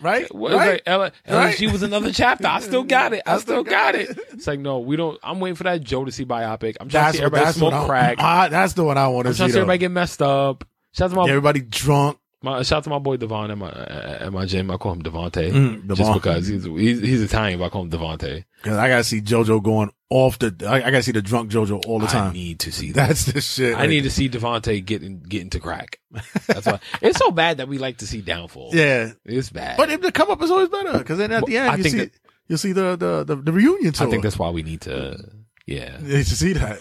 right? 0.00 0.32
Well, 0.34 0.56
right? 0.56 0.72
like 0.72 0.82
Ella, 0.86 1.12
Right? 1.28 1.60
Was 1.70 1.82
another 1.82 2.12
chapter. 2.12 2.46
I 2.48 2.60
still 2.60 2.82
got 2.84 3.12
it. 3.12 3.22
I, 3.26 3.34
I 3.34 3.38
still 3.38 3.62
still 3.62 3.64
got 3.64 3.92
got 3.92 3.94
it. 3.96 4.10
it. 4.10 4.18
It's 4.32 4.46
like 4.46 4.58
no, 4.60 4.80
we 4.80 4.96
don't. 4.96 5.18
I'm 5.22 5.38
waiting 5.40 5.56
for 5.56 5.64
that 5.64 5.82
Jodeci 5.82 6.24
biopic. 6.24 6.76
I'm 6.80 6.88
trying 6.88 7.12
to 7.12 7.12
that's 7.12 7.16
see 7.18 7.22
what, 7.22 7.32
everybody 7.34 7.52
smoke 7.52 7.72
I, 7.74 7.86
crack. 7.86 8.16
Ah, 8.18 8.48
that's 8.48 8.72
the 8.72 8.82
one 8.82 8.98
I 8.98 9.06
want 9.08 9.26
to 9.28 9.34
see. 9.34 9.34
I'm 9.34 9.34
to 9.34 9.36
trying 9.36 9.48
see. 9.48 9.52
to 9.52 9.52
see 9.52 9.58
everybody 9.60 9.78
get 9.78 9.90
messed 9.92 10.22
up. 10.22 10.64
Shout 10.94 11.04
out 11.06 11.10
to 11.10 11.16
my 11.20 11.28
Everybody 11.28 11.60
drunk. 11.60 12.18
My 12.42 12.62
shout 12.62 12.78
out 12.78 12.84
to 12.84 12.90
my 12.90 12.98
boy 12.98 13.18
Devon 13.18 13.50
at 13.50 13.58
my 13.58 13.70
at 13.70 14.32
my 14.32 14.46
gym. 14.46 14.70
I 14.70 14.76
call 14.78 14.92
him 14.92 15.02
Devonte 15.02 15.50
Mm, 15.52 15.94
just 15.94 16.12
because 16.14 16.46
he's 16.46 16.64
he's, 16.64 17.00
he's 17.00 17.22
Italian. 17.22 17.58
But 17.58 17.66
I 17.66 17.68
call 17.68 17.82
him 17.82 17.90
Devonte. 17.90 18.44
Cause 18.62 18.76
I 18.78 18.88
gotta 18.88 19.04
see 19.04 19.20
JoJo 19.20 19.62
going 19.62 19.90
off 20.08 20.38
the. 20.38 20.54
I, 20.66 20.76
I 20.76 20.80
gotta 20.90 21.02
see 21.02 21.12
the 21.12 21.20
drunk 21.20 21.50
JoJo 21.50 21.84
all 21.86 21.98
the 21.98 22.06
time. 22.06 22.30
I 22.30 22.32
need 22.32 22.60
to 22.60 22.72
see 22.72 22.92
that. 22.92 23.08
That's 23.08 23.24
the 23.26 23.40
shit. 23.42 23.76
I 23.76 23.86
need 23.86 24.04
to 24.04 24.10
see 24.10 24.28
Devonte 24.30 24.82
getting 24.84 25.20
getting 25.20 25.50
to 25.50 25.60
crack. 25.60 25.98
That's 26.46 26.64
why 26.66 26.80
it's 27.02 27.18
so 27.18 27.30
bad 27.30 27.58
that 27.58 27.68
we 27.68 27.76
like 27.76 27.98
to 27.98 28.06
see 28.06 28.22
downfall. 28.22 28.70
Yeah, 28.72 29.12
it's 29.26 29.50
bad. 29.50 29.76
but 29.76 29.90
if 29.90 30.00
the 30.00 30.10
come 30.10 30.30
up 30.30 30.42
is 30.42 30.50
always 30.50 30.68
better, 30.70 30.96
because 30.98 31.18
then 31.18 31.32
at 31.32 31.44
the 31.44 31.58
end 31.58 31.70
I 31.70 31.76
you 31.76 31.82
think 31.82 31.92
see 31.92 31.98
that- 32.00 32.12
you 32.48 32.56
see 32.56 32.72
the 32.72 32.96
the 32.96 33.22
the, 33.24 33.36
the 33.36 33.52
reunion 33.52 33.92
tour. 33.92 34.06
I 34.06 34.10
think 34.10 34.22
that's 34.22 34.38
why 34.38 34.48
we 34.50 34.62
need 34.62 34.80
to. 34.82 35.22
Yeah, 35.66 35.98
you 36.02 36.16
need 36.16 36.26
to 36.26 36.36
see 36.36 36.54
that. 36.54 36.80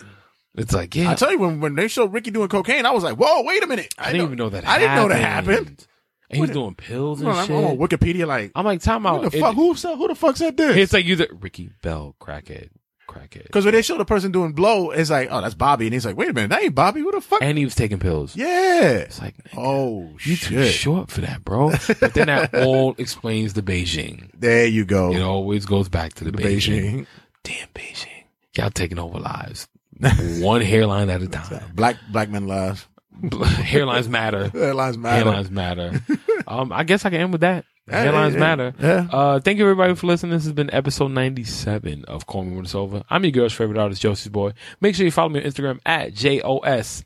It's 0.60 0.74
like 0.74 0.96
yeah. 0.96 1.12
I 1.12 1.16
tell 1.16 1.32
you, 1.32 1.40
when 1.40 1.60
when 1.60 1.76
they 1.76 1.88
showed 1.88 2.14
Ricky 2.14 2.32
doing 2.32 2.50
cocaine, 2.50 2.86
I 2.86 2.92
was 2.92 3.04
like, 3.04 3.18
"Whoa, 3.18 3.44
wait 3.44 3.64
a 3.64 3.68
minute! 3.68 3.94
I 3.98 4.12
didn't 4.12 4.26
even 4.28 4.38
know 4.38 4.50
that. 4.50 4.68
I 4.68 4.78
didn't 4.80 4.96
know 4.96 5.08
that 5.10 5.20
happened. 5.22 5.88
And 6.32 6.36
he 6.36 6.42
was 6.42 6.52
doing 6.52 6.76
pills 6.76 7.22
I'm 7.22 7.28
and 7.30 7.38
on, 7.38 7.48
shit. 7.48 7.56
I'm 7.56 7.66
on 7.66 7.78
Wikipedia, 7.80 8.28
like, 8.28 8.52
I'm 8.54 8.64
like, 8.64 8.82
time 8.82 9.04
out. 9.08 9.22
what 9.24 9.32
the 9.32 9.38
It- 9.40 9.42
fuck? 9.42 9.56
Who 9.56 9.74
said, 9.74 9.96
who 9.96 10.08
the 10.08 10.14
fuck 10.14 10.38
said 10.38 10.56
this? 10.58 10.78
It's 10.78 10.94
like 10.94 11.06
you, 11.06 11.16
the 11.16 11.28
Ricky 11.32 11.72
Bell, 11.82 12.16
crackhead, 12.22 12.70
crackhead, 13.10 13.46
Because 13.46 13.66
when 13.66 13.74
they 13.74 13.82
show 13.82 13.98
the 13.98 14.06
person 14.06 14.32
doing 14.32 14.54
blow, 14.54 14.92
it's 14.92 15.10
like, 15.10 15.30
oh, 15.32 15.42
that's 15.42 15.56
Bobby, 15.56 15.88
and 15.88 15.94
he's 15.96 16.06
like, 16.06 16.16
wait 16.16 16.30
a 16.30 16.34
minute, 16.34 16.52
that 16.52 16.62
ain't 16.62 16.76
Bobby. 16.76 17.00
Who 17.02 17.12
the 17.12 17.20
fuck? 17.20 17.42
and 17.42 17.58
he 17.58 17.64
was 17.66 17.74
taking 17.74 17.98
pills. 17.98 18.36
yeah. 18.36 18.90
It's 18.98 19.20
like, 19.20 19.34
Oh 19.58 20.08
you 20.24 20.36
too 20.38 20.66
short 20.68 21.10
for 21.10 21.22
that, 21.22 21.44
bro. 21.44 21.72
But 22.00 22.14
then 22.14 22.28
that 22.28 22.54
all 22.64 22.94
explains 23.00 23.54
the 23.54 23.64
Beijing. 23.64 24.30
There 24.38 24.68
you 24.68 24.86
go. 24.86 25.12
It 25.12 25.22
always 25.24 25.66
goes 25.66 25.90
back 25.90 26.14
to 26.14 26.26
the, 26.26 26.30
the 26.32 26.38
Beijing. 26.44 26.84
Beijing. 26.84 27.06
Damn 27.44 27.68
Beijing. 27.74 28.24
Y'all 28.56 28.70
taking 28.70 29.00
over 29.00 29.18
lives. 29.18 29.68
One 30.42 30.62
hairline 30.62 31.10
at 31.10 31.22
a 31.22 31.28
time. 31.28 31.62
Black 31.74 31.98
black 32.12 32.30
men 32.30 32.48
lives. 32.48 32.88
Hairlines 33.22 34.08
matter. 34.08 34.50
Hairlines 34.50 34.98
matter. 34.98 35.26
Hairlines 35.30 35.50
matter. 35.52 36.02
Um, 36.48 36.72
I 36.72 36.84
guess 36.86 37.04
I 37.04 37.10
can 37.10 37.20
end 37.20 37.32
with 37.34 37.42
that. 37.42 37.66
Yeah, 37.88 38.06
Hairlines 38.06 38.34
yeah, 38.34 38.40
matter. 38.40 38.74
yeah. 38.80 39.08
Uh, 39.12 39.40
thank 39.40 39.58
you 39.58 39.66
everybody 39.66 39.96
for 39.96 40.08
listening. 40.08 40.32
This 40.32 40.44
has 40.44 40.54
been 40.54 40.72
episode 40.74 41.10
97 41.10 42.06
of 42.06 42.28
Call 42.28 42.44
Me 42.46 42.56
When 42.56 42.64
It's 42.64 42.76
Over. 42.76 43.04
I'm 43.10 43.24
your 43.26 43.32
girl's 43.32 43.52
favorite 43.54 43.80
artist, 43.80 44.02
Josie's 44.02 44.30
Boy. 44.30 44.54
Make 44.80 44.96
sure 44.96 45.06
you 45.06 45.12
follow 45.12 45.30
me 45.30 45.42
on 45.42 45.46
Instagram 45.46 45.80
at 45.86 46.14
J-O-S-I-E-S-B-O-Y, 46.14 47.04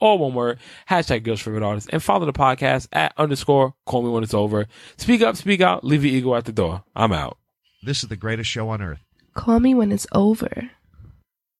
all 0.00 0.18
one 0.18 0.34
word, 0.34 0.58
hashtag 0.90 1.22
girl's 1.22 1.40
favorite 1.40 1.62
artist, 1.62 1.88
and 1.92 2.02
follow 2.02 2.26
the 2.26 2.32
podcast 2.32 2.88
at 2.92 3.12
underscore 3.16 3.74
Call 3.86 4.02
Me 4.02 4.10
When 4.10 4.24
It's 4.24 4.34
Over. 4.34 4.66
Speak 4.96 5.22
up, 5.22 5.36
speak 5.36 5.60
out, 5.60 5.84
leave 5.84 6.04
your 6.04 6.14
ego 6.14 6.34
at 6.34 6.44
the 6.44 6.52
door. 6.52 6.82
I'm 6.96 7.12
out. 7.12 7.38
This 7.82 8.02
is 8.02 8.08
the 8.08 8.16
greatest 8.16 8.50
show 8.50 8.68
on 8.70 8.82
earth. 8.82 8.98
Call 9.34 9.60
me 9.60 9.72
when 9.72 9.92
it's 9.92 10.06
over. 10.12 10.68